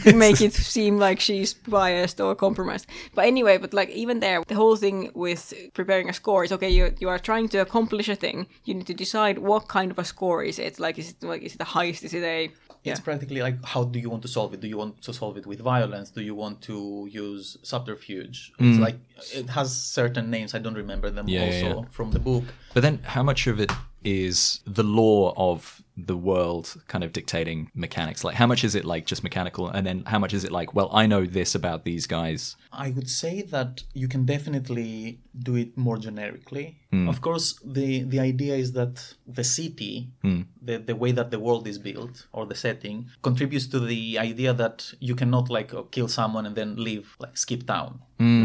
make 0.14 0.40
it 0.40 0.52
seem 0.52 0.98
like 0.98 1.20
she's 1.20 1.54
biased 1.54 2.20
or 2.20 2.34
compromised. 2.34 2.86
But 3.14 3.24
anyway 3.26 3.56
but 3.58 3.72
like 3.72 3.90
even 3.90 4.20
there 4.20 4.42
the 4.46 4.54
whole 4.56 4.76
thing 4.76 5.10
with 5.14 5.54
preparing 5.74 6.08
a 6.08 6.12
score 6.12 6.44
is 6.44 6.52
okay 6.52 6.70
you 6.70 6.92
you 7.00 7.08
are 7.08 7.18
trying 7.18 7.48
to 7.50 7.58
accomplish 7.58 8.08
a 8.08 8.16
thing. 8.16 8.46
You 8.64 8.74
need 8.74 8.86
to 8.86 8.94
decide 8.94 9.38
what 9.38 9.68
kind 9.68 9.90
of 9.90 9.98
a 9.98 10.04
score 10.04 10.42
is 10.44 10.58
it. 10.58 10.78
Like 10.78 10.98
is 10.98 11.10
it 11.10 11.22
like 11.22 11.42
is 11.42 11.54
it 11.54 11.60
a 11.60 11.64
heist 11.64 12.02
is 12.04 12.14
it 12.14 12.24
a 12.24 12.50
It's 12.92 13.00
practically 13.00 13.40
like 13.42 13.64
how 13.64 13.84
do 13.84 13.98
you 13.98 14.10
want 14.10 14.22
to 14.22 14.28
solve 14.28 14.54
it? 14.54 14.60
Do 14.60 14.68
you 14.68 14.76
want 14.76 15.02
to 15.02 15.12
solve 15.12 15.36
it 15.36 15.46
with 15.46 15.60
violence? 15.60 16.10
Do 16.10 16.22
you 16.22 16.34
want 16.34 16.62
to 16.62 17.08
use 17.10 17.56
subterfuge? 17.62 18.52
It's 18.58 18.78
like 18.78 18.98
it 19.34 19.48
has 19.50 19.68
certain 19.74 20.30
names. 20.30 20.54
I 20.54 20.58
don't 20.58 20.74
remember 20.84 21.10
them 21.10 21.26
Mm. 21.26 21.32
Yeah, 21.32 21.40
yeah, 21.40 21.46
also 21.46 21.80
yeah. 21.82 21.88
from 21.90 22.10
the 22.12 22.20
book. 22.20 22.44
but 22.74 22.82
then 22.82 23.00
how 23.14 23.22
much 23.22 23.46
of 23.46 23.58
it 23.60 23.72
is 24.04 24.60
the 24.64 24.84
law 24.84 25.34
of 25.36 25.82
the 26.06 26.16
world 26.16 26.76
kind 26.86 27.02
of 27.02 27.12
dictating 27.12 27.70
mechanics 27.74 28.22
like 28.22 28.36
how 28.36 28.46
much 28.46 28.62
is 28.62 28.74
it 28.74 28.84
like 28.84 29.04
just 29.04 29.22
mechanical 29.24 29.68
and 29.68 29.84
then 29.86 30.02
how 30.06 30.18
much 30.18 30.32
is 30.32 30.44
it 30.44 30.52
like 30.52 30.72
well 30.74 30.88
i 30.92 31.06
know 31.06 31.24
this 31.26 31.54
about 31.54 31.84
these 31.84 32.06
guys 32.06 32.56
I 32.70 32.90
would 32.90 33.08
say 33.08 33.42
that 33.42 33.82
you 33.94 34.08
can 34.08 34.26
definitely 34.26 35.20
do 35.48 35.56
it 35.56 35.76
more 35.76 35.96
generically. 35.96 36.76
Hmm. 36.92 37.08
Of 37.08 37.20
course, 37.22 37.58
the 37.64 38.02
the 38.02 38.20
idea 38.20 38.54
is 38.56 38.72
that 38.72 39.14
the 39.26 39.42
city, 39.42 39.94
Hmm. 40.22 40.42
the 40.68 40.76
the 40.90 40.94
way 41.02 41.10
that 41.12 41.30
the 41.30 41.38
world 41.38 41.66
is 41.66 41.78
built 41.78 42.26
or 42.32 42.42
the 42.46 42.54
setting, 42.54 42.96
contributes 43.22 43.66
to 43.68 43.78
the 43.80 44.18
idea 44.18 44.52
that 44.62 44.76
you 45.00 45.14
cannot 45.14 45.48
like 45.48 45.72
uh, 45.74 45.82
kill 45.94 46.08
someone 46.08 46.44
and 46.46 46.54
then 46.56 46.76
leave 46.76 47.16
like 47.18 47.36
skip 47.44 47.62
town, 47.66 47.90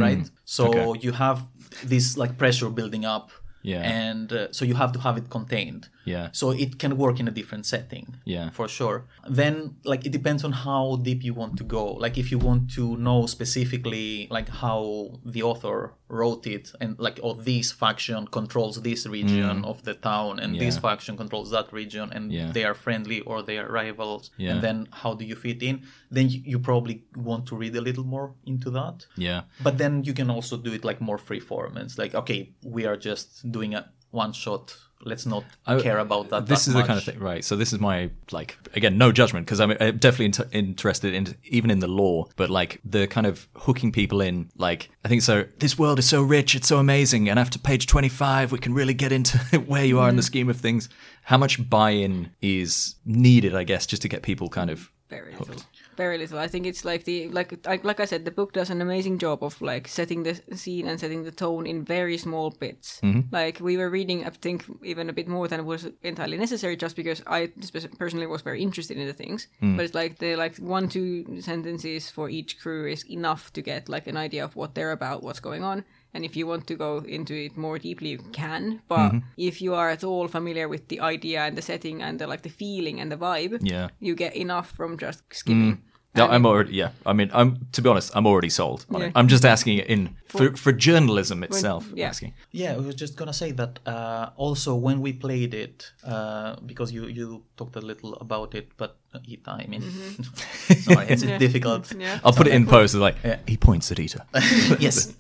right? 0.05 0.25
So. 0.45 0.63
Okay. 0.67 0.99
you 1.05 1.11
have 1.11 1.39
this 1.83 2.17
like 2.17 2.37
pressure 2.37 2.69
building 2.69 3.05
up. 3.05 3.31
Yeah. 3.65 3.81
And 4.09 4.31
uh, 4.33 4.51
so 4.51 4.65
you 4.65 4.75
have 4.75 4.91
to 4.91 4.99
have 4.99 5.15
it 5.17 5.29
contained. 5.29 5.83
Yeah. 6.05 6.29
So 6.31 6.51
it 6.51 6.79
can 6.79 6.97
work 6.97 7.19
in 7.19 7.27
a 7.27 7.31
different 7.31 7.65
setting. 7.65 8.15
Yeah. 8.25 8.49
For 8.51 8.67
sure. 8.67 9.05
Then 9.29 9.75
like 9.85 10.05
it 10.05 10.11
depends 10.11 10.43
on 10.43 10.51
how 10.51 10.97
deep 10.97 11.23
you 11.23 11.33
want 11.33 11.57
to 11.57 11.63
go. 11.63 11.83
Like 11.93 12.17
if 12.17 12.31
you 12.31 12.37
want 12.39 12.71
to 12.75 12.97
know 12.97 13.25
specifically 13.27 14.27
like 14.29 14.49
how 14.49 15.19
the 15.25 15.43
author 15.43 15.93
wrote 16.09 16.45
it 16.45 16.71
and 16.81 16.99
like 16.99 17.19
oh 17.23 17.33
this 17.33 17.71
faction 17.71 18.27
controls 18.27 18.81
this 18.81 19.07
region 19.07 19.63
of 19.65 19.83
the 19.83 19.93
town 19.93 20.39
and 20.39 20.59
this 20.59 20.77
Mm. 20.77 20.81
Faction 20.81 21.15
controls 21.17 21.49
that 21.51 21.71
region 21.71 22.11
and 22.15 22.31
Yeah. 22.31 22.51
they 22.51 22.63
are 22.65 22.73
friendly 22.85 23.19
or 23.21 23.41
they 23.41 23.57
are 23.57 23.69
rivals. 23.71 24.31
Yeah. 24.37 24.51
And 24.51 24.61
then 24.61 24.87
how 25.01 25.13
do 25.13 25.23
you 25.25 25.35
fit 25.35 25.63
in? 25.63 25.75
Then 26.11 26.29
you, 26.29 26.41
you 26.51 26.59
probably 26.59 27.03
want 27.15 27.45
to 27.47 27.55
read 27.55 27.75
a 27.75 27.81
little 27.81 28.03
more 28.15 28.27
into 28.45 28.69
that. 28.71 29.05
yeah 29.15 29.41
But 29.63 29.77
then 29.77 30.03
you 30.03 30.13
can 30.13 30.29
also 30.29 30.57
do 30.57 30.71
it 30.73 30.83
like 30.83 30.99
more 31.01 31.17
free 31.17 31.39
form. 31.39 31.77
It's 31.77 31.97
like, 31.97 32.13
okay, 32.21 32.39
we 32.75 32.85
are 32.89 32.97
just 33.09 33.27
doing 33.57 33.73
a 33.75 33.81
one 34.11 34.33
shot. 34.33 34.65
Let's 35.05 35.25
not 35.25 35.43
I- 35.65 35.79
care 35.79 35.99
about 35.99 36.29
that. 36.29 36.47
this 36.47 36.65
that 36.65 36.71
is 36.71 36.75
the 36.75 36.83
kind 36.83 36.97
of 36.97 37.03
thing 37.05 37.19
right 37.19 37.43
so 37.43 37.55
this 37.55 37.73
is 37.73 37.79
my 37.79 38.09
like 38.31 38.57
again 38.75 38.97
no 38.97 39.11
judgment 39.11 39.45
because 39.45 39.59
i'm 39.59 39.71
uh, 39.71 39.91
definitely 39.91 40.25
inter- 40.25 40.47
interested 40.51 41.13
in 41.13 41.35
even 41.43 41.69
in 41.69 41.79
the 41.79 41.87
law 41.87 42.25
but 42.35 42.49
like 42.49 42.79
the 42.85 43.07
kind 43.07 43.27
of 43.27 43.47
hooking 43.55 43.91
people 43.91 44.21
in 44.21 44.49
like 44.57 44.89
i 45.05 45.07
think 45.07 45.21
so 45.21 45.45
this 45.59 45.77
world 45.77 45.99
is 45.99 46.07
so 46.07 46.21
rich 46.21 46.55
it's 46.55 46.67
so 46.67 46.77
amazing 46.77 47.29
and 47.29 47.37
after 47.39 47.59
page 47.59 47.87
25 47.87 48.51
we 48.51 48.59
can 48.59 48.73
really 48.73 48.93
get 48.93 49.11
into 49.11 49.37
where 49.65 49.85
you 49.85 49.99
are 49.99 50.09
in 50.09 50.15
the 50.15 50.23
scheme 50.23 50.49
of 50.49 50.57
things. 50.57 50.89
How 51.23 51.37
much 51.37 51.69
buy-in 51.69 52.31
is 52.41 52.95
needed 53.05 53.55
i 53.55 53.63
guess 53.63 53.85
just 53.85 54.01
to 54.03 54.07
get 54.07 54.21
people 54.23 54.49
kind 54.49 54.69
of 54.69 54.91
very 55.09 55.35
little 55.35 55.61
very 55.97 56.17
little. 56.17 56.39
I 56.39 56.47
think 56.47 56.65
it's 56.65 56.83
like 56.85 57.03
the 57.05 57.29
like 57.29 57.65
like, 57.65 57.83
like 57.83 57.99
i 57.99 58.05
said 58.05 58.25
the 58.25 58.31
book 58.31 58.53
does 58.53 58.69
an 58.69 58.81
amazing 58.81 59.17
job 59.17 59.43
of 59.43 59.61
like 59.61 59.87
setting 59.87 60.23
the 60.23 60.35
scene 60.55 60.87
and 60.87 60.99
setting 60.99 61.23
the 61.23 61.31
tone 61.31 61.65
in 61.65 61.83
very 61.83 62.17
small 62.17 62.51
bits. 62.51 62.99
Mm-hmm. 63.01 63.33
Like 63.33 63.59
we 63.59 63.77
were 63.77 63.89
reading 63.89 64.25
i 64.25 64.29
think 64.29 64.65
even 64.83 65.09
a 65.09 65.13
bit 65.13 65.27
more 65.27 65.47
than 65.47 65.65
was 65.65 65.87
entirely 66.01 66.37
necessary 66.37 66.75
just 66.75 66.95
because 66.95 67.21
i 67.27 67.51
personally 67.97 68.27
was 68.27 68.41
very 68.41 68.61
interested 68.61 68.97
in 68.97 69.07
the 69.07 69.13
things. 69.13 69.47
Mm. 69.61 69.77
But 69.77 69.85
it's 69.85 69.95
like 69.95 70.19
the 70.19 70.35
like 70.35 70.57
one 70.57 70.89
two 70.89 71.41
sentences 71.41 72.09
for 72.09 72.29
each 72.29 72.59
crew 72.59 72.87
is 72.87 73.05
enough 73.09 73.51
to 73.53 73.61
get 73.61 73.89
like 73.89 74.07
an 74.07 74.17
idea 74.17 74.43
of 74.43 74.55
what 74.55 74.75
they're 74.75 74.91
about 74.91 75.23
what's 75.23 75.39
going 75.39 75.63
on 75.63 75.83
and 76.13 76.23
if 76.25 76.35
you 76.35 76.47
want 76.47 76.67
to 76.67 76.75
go 76.75 76.97
into 77.07 77.33
it 77.33 77.57
more 77.57 77.77
deeply 77.79 78.09
you 78.09 78.19
can 78.31 78.81
but 78.87 79.11
if 79.37 79.61
you 79.61 79.73
are 79.75 79.89
at 79.89 80.03
all 80.03 80.27
familiar 80.27 80.67
with 80.67 80.87
the 80.87 80.99
idea 80.99 81.41
and 81.47 81.57
the 81.57 81.61
setting 81.61 82.01
and 82.03 82.19
the 82.19 82.27
like 82.27 82.41
the 82.43 82.49
feeling 82.49 82.99
and 83.01 83.11
the 83.11 83.17
vibe 83.17 83.57
Yeah. 83.71 83.89
you 83.99 84.15
get 84.15 84.35
enough 84.35 84.69
from 84.77 84.97
just 84.97 85.21
skimming. 85.33 85.77
No, 86.15 86.27
I'm 86.27 86.45
already 86.45 86.73
yeah. 86.81 86.89
I 87.07 87.13
mean, 87.13 87.29
I'm 87.33 87.49
to 87.71 87.81
be 87.81 87.89
honest, 87.89 88.11
I'm 88.15 88.27
already 88.27 88.49
sold. 88.49 88.85
On 88.93 88.99
Yeah. 89.01 89.07
it. 89.07 89.13
I'm 89.15 89.27
just 89.27 89.43
asking 89.45 89.79
it 89.79 89.87
in 89.87 90.09
for 90.27 90.55
for 90.55 90.71
journalism 90.71 91.43
itself. 91.43 91.83
yeah. 91.95 92.09
Asking. 92.09 92.33
Yeah, 92.51 92.73
I 92.77 92.77
was 92.87 92.95
just 93.01 93.15
gonna 93.17 93.33
say 93.33 93.51
that 93.53 93.79
uh, 93.87 94.25
also 94.37 94.75
when 94.75 95.01
we 95.01 95.13
played 95.13 95.53
it, 95.55 95.93
uh, 96.05 96.55
because 96.65 96.93
you 96.95 97.07
you 97.07 97.41
talked 97.57 97.75
a 97.75 97.81
little 97.81 98.13
about 98.21 98.53
it, 98.53 98.67
but 98.77 98.91
uh, 99.15 99.31
Ita, 99.33 99.51
I 99.63 99.65
mean, 99.67 99.81
sorry, 100.85 101.07
it's 101.09 101.23
difficult. 101.45 101.83
Mm-hmm. 101.89 102.01
Yeah. 102.01 102.19
I'll 102.23 102.33
put 102.37 102.47
it 102.47 102.53
in 102.53 102.65
post. 102.67 102.93
Like 102.95 103.15
Yeah. 103.25 103.37
he 103.47 103.57
points 103.57 103.91
at 103.91 103.99
Ita. 103.99 104.21
yes, 104.79 105.13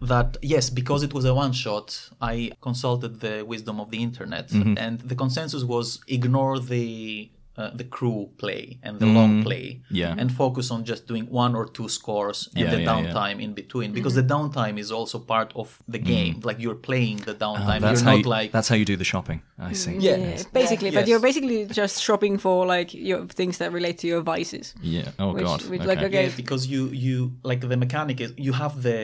that 0.00 0.36
yes, 0.42 0.70
because 0.70 1.02
it 1.02 1.12
was 1.12 1.24
a 1.24 1.34
one 1.34 1.52
shot, 1.52 2.10
I 2.20 2.52
consulted 2.60 3.20
the 3.20 3.44
wisdom 3.46 3.80
of 3.80 3.90
the 3.90 4.02
internet, 4.02 4.48
Mm-hmm. 4.48 4.78
and 4.78 5.00
the 5.00 5.14
consensus 5.14 5.62
was 5.64 6.00
ignore 6.08 6.58
the. 6.58 7.30
Uh, 7.56 7.68
the 7.74 7.84
crew 7.84 8.30
play 8.38 8.78
and 8.82 8.98
the 9.00 9.04
long 9.06 9.42
play, 9.42 9.66
Mm. 9.82 9.84
Yeah. 9.90 10.14
and 10.16 10.32
focus 10.32 10.70
on 10.70 10.84
just 10.84 11.06
doing 11.06 11.26
one 11.28 11.54
or 11.54 11.66
two 11.66 11.88
scores 11.90 12.48
and 12.54 12.64
Yeah, 12.64 12.70
the 12.70 12.80
yeah, 12.80 13.00
yeah. 13.00 13.12
downtime 13.12 13.42
in 13.42 13.52
between, 13.52 13.92
because 13.92 14.14
the 14.14 14.22
downtime 14.22 14.78
is 14.78 14.90
also 14.90 15.18
part 15.18 15.52
of 15.54 15.82
the 15.86 15.98
game. 15.98 16.40
Like 16.42 16.58
you're 16.60 16.80
playing 16.90 17.16
the 17.28 17.34
downtime, 17.34 17.80
Mm. 17.80 17.80
that's 17.82 18.00
you're 18.00 18.10
how 18.10 18.16
not 18.16 18.24
you, 18.24 18.30
like 18.38 18.52
that's 18.52 18.68
how 18.70 18.76
you 18.76 18.86
do 18.86 18.96
the 18.96 19.04
shopping. 19.04 19.42
I 19.58 19.72
see. 19.74 19.96
Yeah. 19.98 20.16
Yeah, 20.16 20.42
basically, 20.54 20.88
Yes. 20.90 20.94
but 21.02 21.08
you're 21.08 21.20
basically 21.28 21.66
just 21.66 22.00
shopping 22.02 22.38
for 22.38 22.64
like 22.64 22.94
your 22.94 23.26
things 23.26 23.58
that 23.58 23.72
relate 23.72 23.98
to 24.02 24.06
your 24.06 24.22
vices. 24.22 24.66
Yeah. 24.80 25.08
Oh 25.18 25.32
Which- 25.34 25.44
god. 25.44 25.60
which, 25.72 25.80
okay. 25.80 25.88
like, 25.92 26.02
okay, 26.08 26.26
Yeah, 26.28 26.36
because 26.42 26.62
you 26.72 26.82
you 27.06 27.16
like 27.50 27.60
the 27.68 27.76
mechanic 27.76 28.20
is 28.24 28.30
you 28.46 28.52
have 28.62 28.74
the. 28.86 28.98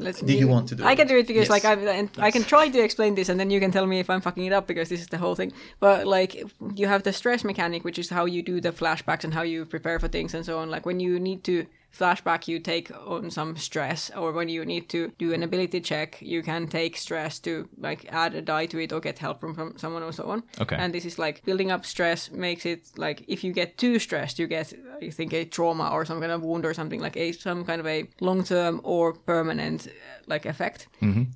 Let's- 0.00 0.20
do 0.20 0.32
you 0.32 0.48
want 0.48 0.68
to 0.68 0.74
do? 0.74 0.82
It? 0.82 0.86
I 0.86 0.94
can 0.94 1.06
do 1.06 1.16
it 1.18 1.26
because 1.26 1.48
Yes. 1.48 1.50
like 1.50 1.64
I 1.64 1.74
and 1.74 2.08
I 2.18 2.30
can 2.30 2.44
try 2.44 2.68
to 2.68 2.80
explain 2.82 3.14
this 3.14 3.28
and 3.28 3.38
then 3.40 3.50
you 3.50 3.60
can 3.60 3.70
tell 3.70 3.86
me 3.86 3.98
if 4.00 4.08
I'm 4.10 4.20
fucking 4.20 4.44
it 4.44 4.52
up 4.52 4.66
because 4.66 4.88
this 4.88 5.00
is 5.00 5.08
the 5.08 5.18
whole 5.18 5.34
thing. 5.34 5.52
But 5.80 6.06
like 6.06 6.42
you 6.74 6.86
have 6.86 7.02
the 7.02 7.12
stress 7.12 7.44
mechanic, 7.44 7.84
which 7.84 7.98
is 7.98 8.10
how 8.10 8.24
you 8.24 8.42
do 8.42 8.60
the 8.60 8.72
flashbacks 8.72 9.24
and 9.24 9.34
how 9.34 9.42
you 9.42 9.64
prepare 9.64 9.98
for 9.98 10.08
things 10.08 10.34
and 10.34 10.44
so 10.44 10.58
on. 10.58 10.70
Like 10.70 10.84
when 10.86 11.00
you 11.00 11.18
need 11.20 11.44
to 11.44 11.66
flashback, 11.98 12.48
you 12.48 12.58
take 12.58 12.90
on 13.06 13.30
some 13.30 13.56
stress, 13.56 14.10
or 14.16 14.32
when 14.32 14.48
you 14.48 14.64
need 14.64 14.88
to 14.90 15.12
do 15.18 15.32
an 15.32 15.42
ability 15.42 15.80
check, 15.80 16.18
you 16.20 16.42
can 16.42 16.66
take 16.66 16.96
stress 16.96 17.38
to 17.40 17.68
like 17.78 18.06
add 18.12 18.34
a 18.34 18.42
die 18.42 18.66
to 18.66 18.78
it 18.78 18.92
or 18.92 19.00
get 19.00 19.18
help 19.18 19.40
from, 19.40 19.54
from 19.54 19.78
someone 19.78 20.02
or 20.02 20.12
so 20.12 20.24
on. 20.30 20.42
Okay. 20.60 20.76
And 20.76 20.92
this 20.92 21.04
is 21.04 21.18
like 21.18 21.44
building 21.44 21.70
up 21.70 21.84
stress 21.84 22.30
makes 22.30 22.66
it 22.66 22.90
like 22.96 23.24
if 23.28 23.44
you 23.44 23.52
get 23.52 23.78
too 23.78 23.98
stressed, 23.98 24.38
you 24.38 24.46
get 24.46 24.72
I 25.02 25.10
think 25.10 25.32
a 25.32 25.44
trauma 25.44 25.90
or 25.92 26.04
some 26.04 26.20
kind 26.20 26.32
of 26.32 26.42
wound 26.42 26.64
or 26.64 26.74
something 26.74 27.00
like 27.00 27.16
a 27.16 27.32
some 27.32 27.64
kind 27.64 27.80
of 27.80 27.86
a 27.86 28.08
long 28.20 28.44
term 28.44 28.80
or 28.82 29.12
permanent 29.12 29.86
uh, 29.86 29.90
like 30.26 30.46
effect. 30.46 30.88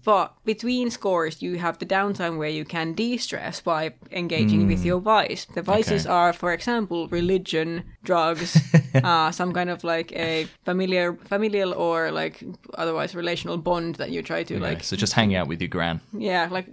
But 0.05 0.33
between 0.45 0.91
scores, 0.91 1.43
you 1.43 1.59
have 1.59 1.79
the 1.79 1.87
downtime 1.87 2.39
where 2.39 2.49
you 2.49 2.65
can 2.65 2.95
de-stress 2.95 3.61
by 3.61 3.93
engaging 4.11 4.67
with 4.67 4.85
your 4.85 5.01
vice. 5.01 5.45
The 5.45 5.61
vices 5.61 6.07
Okay. 6.07 6.15
are, 6.15 6.33
for 6.33 6.53
example, 6.55 7.09
religion, 7.09 7.85
drugs, 8.09 8.51
uh, 9.09 9.31
some 9.41 9.51
kind 9.53 9.71
of 9.71 9.85
like 9.85 10.09
a 10.29 10.47
familiar, 10.65 11.07
familial 11.33 11.71
or 11.75 12.11
like 12.23 12.37
otherwise 12.83 13.11
relational 13.23 13.57
bond 13.69 13.95
that 14.01 14.11
you 14.15 14.21
try 14.23 14.41
to 14.51 14.55
Okay, 14.55 14.69
like 14.71 14.83
so 14.83 14.97
just 14.97 15.13
hanging 15.19 15.37
out 15.41 15.47
with 15.51 15.61
your 15.65 15.69
gran. 15.77 16.01
yeah 16.31 16.49
like 16.57 16.67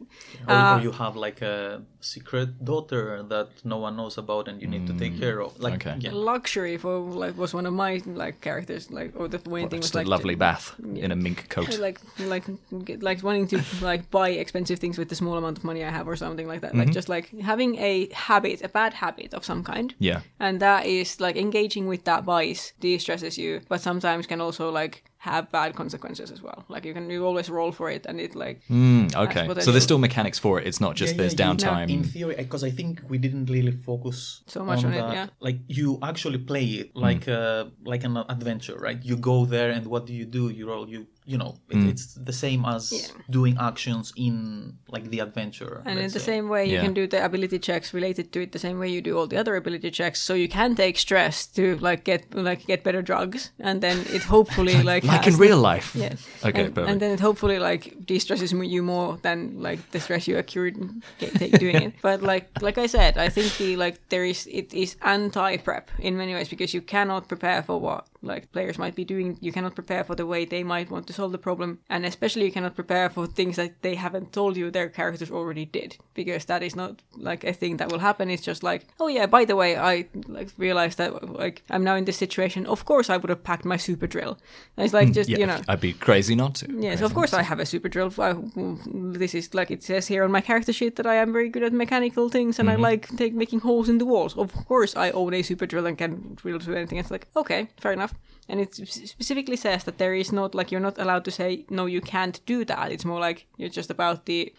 or, 0.48 0.56
uh, 0.56 0.78
or 0.78 0.82
you 0.88 0.92
have 1.04 1.16
like 1.28 1.40
a 1.42 1.82
secret 2.06 2.64
daughter 2.64 3.24
that 3.24 3.50
no 3.64 3.78
one 3.78 3.98
knows 3.98 4.18
about 4.18 4.48
and 4.48 4.62
you 4.62 4.68
need 4.68 4.86
to 4.86 4.94
take 4.94 5.14
mm. 5.14 5.20
care 5.20 5.42
of. 5.42 5.60
Like, 5.60 5.86
okay. 5.86 5.98
yeah. 6.00 6.12
luxury 6.14 6.78
for 6.78 7.00
like 7.00 7.38
was 7.38 7.54
one 7.54 7.66
of 7.66 7.74
my 7.74 8.02
like 8.06 8.42
characters 8.42 8.92
like 8.92 9.12
or 9.16 9.28
the 9.28 9.42
main 9.50 9.70
thing 9.70 9.80
was 9.80 9.96
like 9.96 10.06
a 10.06 10.10
lovely 10.10 10.36
bath 10.36 10.76
in 10.80 11.12
a 11.12 11.16
mink 11.16 11.50
coat. 11.50 11.78
like 11.80 12.00
like 12.20 12.46
like 13.02 13.24
wanting 13.24 13.48
to 13.48 13.62
like 13.82 14.10
buy 14.12 14.30
expensive 14.30 14.80
things 14.80 14.98
with 14.98 15.10
the 15.10 15.16
small 15.16 15.36
amount 15.38 15.58
of 15.58 15.64
money 15.64 15.84
I 15.84 15.90
have 15.90 16.08
or 16.08 16.16
something 16.16 16.48
like 16.48 16.62
that. 16.62 16.76
Like 16.76 16.88
mm-hmm. 16.88 16.94
just 16.94 17.10
like 17.10 17.30
having 17.42 17.76
a 17.78 18.08
habit, 18.14 18.62
a 18.64 18.70
bad 18.70 18.94
habit 18.94 19.34
of 19.34 19.44
some 19.44 19.64
kind. 19.64 19.94
Yeah. 20.00 20.22
And 20.40 20.60
that 20.60 20.86
is 20.86 21.20
like 21.20 21.36
engaging 21.36 21.88
with 21.88 22.04
that 22.06 22.24
vice 22.24 22.74
de-stresses 22.80 23.38
you, 23.38 23.62
but 23.68 23.82
sometimes 23.82 24.28
can 24.28 24.42
also 24.42 24.70
like 24.72 25.04
have 25.30 25.44
bad 25.60 25.70
consequences 25.82 26.28
as 26.36 26.40
well. 26.48 26.60
Like 26.74 26.84
you 26.88 26.94
can 26.98 27.06
you 27.16 27.22
always 27.30 27.48
roll 27.58 27.72
for 27.80 27.88
it 27.96 28.04
and 28.10 28.16
it 28.26 28.32
like 28.44 28.58
Mm, 28.70 29.04
okay. 29.26 29.44
So 29.66 29.70
there's 29.72 29.88
still 29.92 30.04
mechanics 30.08 30.40
for 30.46 30.54
it. 30.60 30.64
It's 30.70 30.82
not 30.86 30.94
just 31.02 31.14
Yeah, 31.14 31.20
there's 31.22 31.36
yeah, 31.40 31.46
downtime. 31.46 31.88
In 31.96 32.04
theory, 32.14 32.36
because 32.46 32.64
I 32.70 32.72
think 32.80 32.92
we 33.12 33.18
didn't 33.26 33.48
really 33.56 33.76
focus 33.90 34.18
So 34.56 34.60
much 34.70 34.84
on 34.86 34.94
it, 34.94 35.02
that. 35.02 35.14
yeah. 35.20 35.28
Like 35.48 35.60
you 35.80 35.88
actually 36.10 36.40
play 36.52 36.66
it 36.82 36.88
like 37.08 37.24
uh, 37.40 37.62
like 37.94 38.04
an 38.10 38.16
adventure, 38.36 38.78
right? 38.88 39.00
You 39.10 39.16
go 39.32 39.38
there 39.54 39.70
and 39.76 39.84
what 39.94 40.04
do 40.10 40.14
you 40.20 40.26
do? 40.40 40.44
You 40.58 40.64
roll. 40.72 40.86
You 40.96 41.02
you 41.26 41.38
know, 41.38 41.52
it, 41.70 41.78
Mm. 41.78 41.90
it's 41.92 42.06
the 42.30 42.34
same 42.46 42.62
as 42.76 42.84
Yeah. 42.92 43.08
doing 43.30 43.56
actions 43.60 44.14
in 44.16 44.36
like 44.96 45.10
the 45.10 45.20
adventure. 45.20 45.82
And 45.86 45.98
in 46.00 46.12
the 46.12 46.20
say. 46.20 46.32
same 46.34 46.50
way, 46.50 46.64
you 46.66 46.76
Yeah. 46.76 46.84
can 46.86 46.94
do 46.94 47.08
the 47.08 47.24
ability 47.26 47.60
checks 47.60 47.94
related 47.94 48.32
to 48.34 48.42
it 48.44 48.52
the 48.52 48.60
same 48.60 48.78
way 48.80 48.88
you 48.96 49.02
do 49.02 49.18
all 49.18 49.28
the 49.28 49.38
other 49.38 49.56
ability 49.56 49.90
checks. 49.92 50.22
So 50.22 50.34
you 50.36 50.48
can 50.48 50.76
take 50.76 50.98
stress 50.98 51.48
to 51.58 51.64
like 51.88 52.04
get 52.04 52.22
like 52.36 52.62
get 52.68 52.84
better 52.84 53.02
drugs, 53.02 53.52
and 53.60 53.82
then 53.82 53.98
it 54.14 54.24
hopefully 54.36 54.76
like 54.92 55.04
like 55.04 55.26
has 55.26 55.34
in 55.34 55.40
real 55.40 55.58
life. 55.72 55.90
Yeah. 55.96 56.14
Okay, 56.50 56.66
and, 56.66 56.76
perfect. 56.76 56.92
and 56.92 56.98
then 57.02 57.12
it 57.12 57.20
hopefully 57.20 57.58
like 57.60 57.84
de-stresses 58.06 58.52
you 58.76 58.84
more 58.84 59.18
than 59.24 59.38
like 59.68 59.80
the 59.92 60.00
stress 60.00 60.28
you 60.28 60.38
accrued 60.38 60.76
get- 61.20 61.60
doing 61.60 61.76
it. 61.88 61.94
But 62.08 62.22
like 62.22 62.46
like 62.62 62.78
I 62.78 62.88
said, 62.88 63.18
I 63.18 63.30
think 63.30 63.50
the 63.58 63.76
like 63.86 63.96
there 64.10 64.26
is 64.26 64.48
it 64.48 64.74
is 64.74 64.96
anti-prep 65.02 65.90
in 66.00 66.18
many 66.18 66.34
ways 66.34 66.50
because 66.50 66.74
you 66.78 66.82
cannot 66.82 67.28
prepare 67.28 67.64
for 67.64 67.80
what 67.80 68.06
like 68.22 68.52
players 68.52 68.78
might 68.78 68.96
be 68.96 69.06
doing. 69.06 69.38
You 69.42 69.52
cannot 69.52 69.74
prepare 69.76 70.04
for 70.04 70.16
the 70.16 70.26
way 70.26 70.46
they 70.46 70.64
might 70.64 70.90
want 70.92 71.06
to 71.08 71.14
solve 71.16 71.32
the 71.32 71.38
problem, 71.38 71.80
and 71.90 72.06
especially 72.06 72.46
you 72.46 72.52
cannot 72.52 72.76
prepare 72.76 73.10
for 73.10 73.26
things 73.28 73.56
that 73.56 73.82
they 73.82 73.96
haven't 73.96 74.32
told 74.34 74.58
you 74.58 74.70
their 74.72 74.90
characters 74.90 75.32
already 75.32 75.66
did 75.66 75.98
because 76.14 76.46
that 76.46 76.62
is 76.64 76.76
not 76.76 77.02
like 77.18 77.44
a 77.44 77.54
thing 77.54 77.78
that 77.78 77.92
will 77.92 78.00
happen. 78.00 78.30
It's 78.30 78.44
just 78.44 78.64
like, 78.64 78.86
oh 79.00 79.08
yeah, 79.08 79.26
by 79.26 79.46
the 79.46 79.56
way, 79.56 79.78
I 79.78 80.08
like 80.28 80.50
realized 80.58 80.98
that 80.98 81.12
like 81.40 81.64
I'm 81.70 81.84
now 81.84 81.96
in 81.96 82.06
this 82.06 82.18
situation. 82.18 82.66
Of 82.66 82.86
course, 82.86 83.10
I 83.10 83.18
would 83.18 83.30
have 83.30 83.44
packed 83.44 83.66
my 83.66 83.78
super 83.78 84.08
drill. 84.08 84.38
And 84.78 84.86
it's 84.86 84.94
like 84.94 85.12
just 85.14 85.30
Hmm, 85.30 85.34
yeah, 85.34 85.40
you 85.40 85.46
know. 85.48 85.62
I'd 85.68 85.82
be 85.82 85.94
crazy 85.94 86.36
not 86.36 86.56
to. 86.56 86.66
Yes, 86.70 87.00
Crazy 87.00 87.06
of 87.06 87.14
course 87.14 87.34
I 87.34 87.42
have 87.44 87.60
a 87.60 87.66
super 87.66 87.90
drill. 87.90 88.12
I, 88.20 88.34
this 89.20 89.34
is 89.34 89.54
like 89.54 89.72
it 89.72 89.84
says 89.84 90.08
here 90.08 90.24
on 90.24 90.32
my 90.32 90.42
character 90.42 90.74
sheet 90.74 90.96
that 90.98 91.06
I 91.08 91.16
am 91.16 91.32
very 91.34 91.50
good 91.50 91.64
at 91.64 91.74
mechanical 91.74 92.30
things 92.30 92.60
and 92.60 92.66
Mm-hmm. 92.66 92.86
I 92.86 92.90
like 92.90 93.16
take 93.16 93.34
making 93.34 93.60
holes 93.62 93.90
in 93.90 93.98
the 94.00 94.06
walls. 94.06 94.36
Of 94.38 94.52
course 94.66 94.96
I 94.96 95.12
own 95.12 95.34
a 95.34 95.42
super 95.44 95.66
drill 95.68 95.86
and 95.86 95.98
can 95.98 96.36
drill 96.36 96.60
to 96.60 96.76
anything. 96.76 96.98
It's 96.98 97.12
like 97.12 97.28
okay, 97.36 97.70
fair 97.80 97.94
enough. 97.94 98.14
And 98.48 98.60
it 98.62 98.76
specifically 98.76 99.56
says 99.58 99.84
that 99.86 99.98
there 99.98 100.14
is 100.14 100.32
not 100.32 100.54
like 100.54 100.72
you're 100.72 100.80
not 100.90 100.98
allowed 101.00 101.26
to 101.26 101.32
say 101.32 101.66
no, 101.70 101.86
you 101.88 102.00
can't 102.02 102.40
do 102.46 102.64
that. 102.66 102.92
It's 102.92 103.04
more 103.06 103.20
like 103.20 103.48
you're 103.58 103.70
just 103.70 103.90
about 103.90 104.26
the 104.26 104.54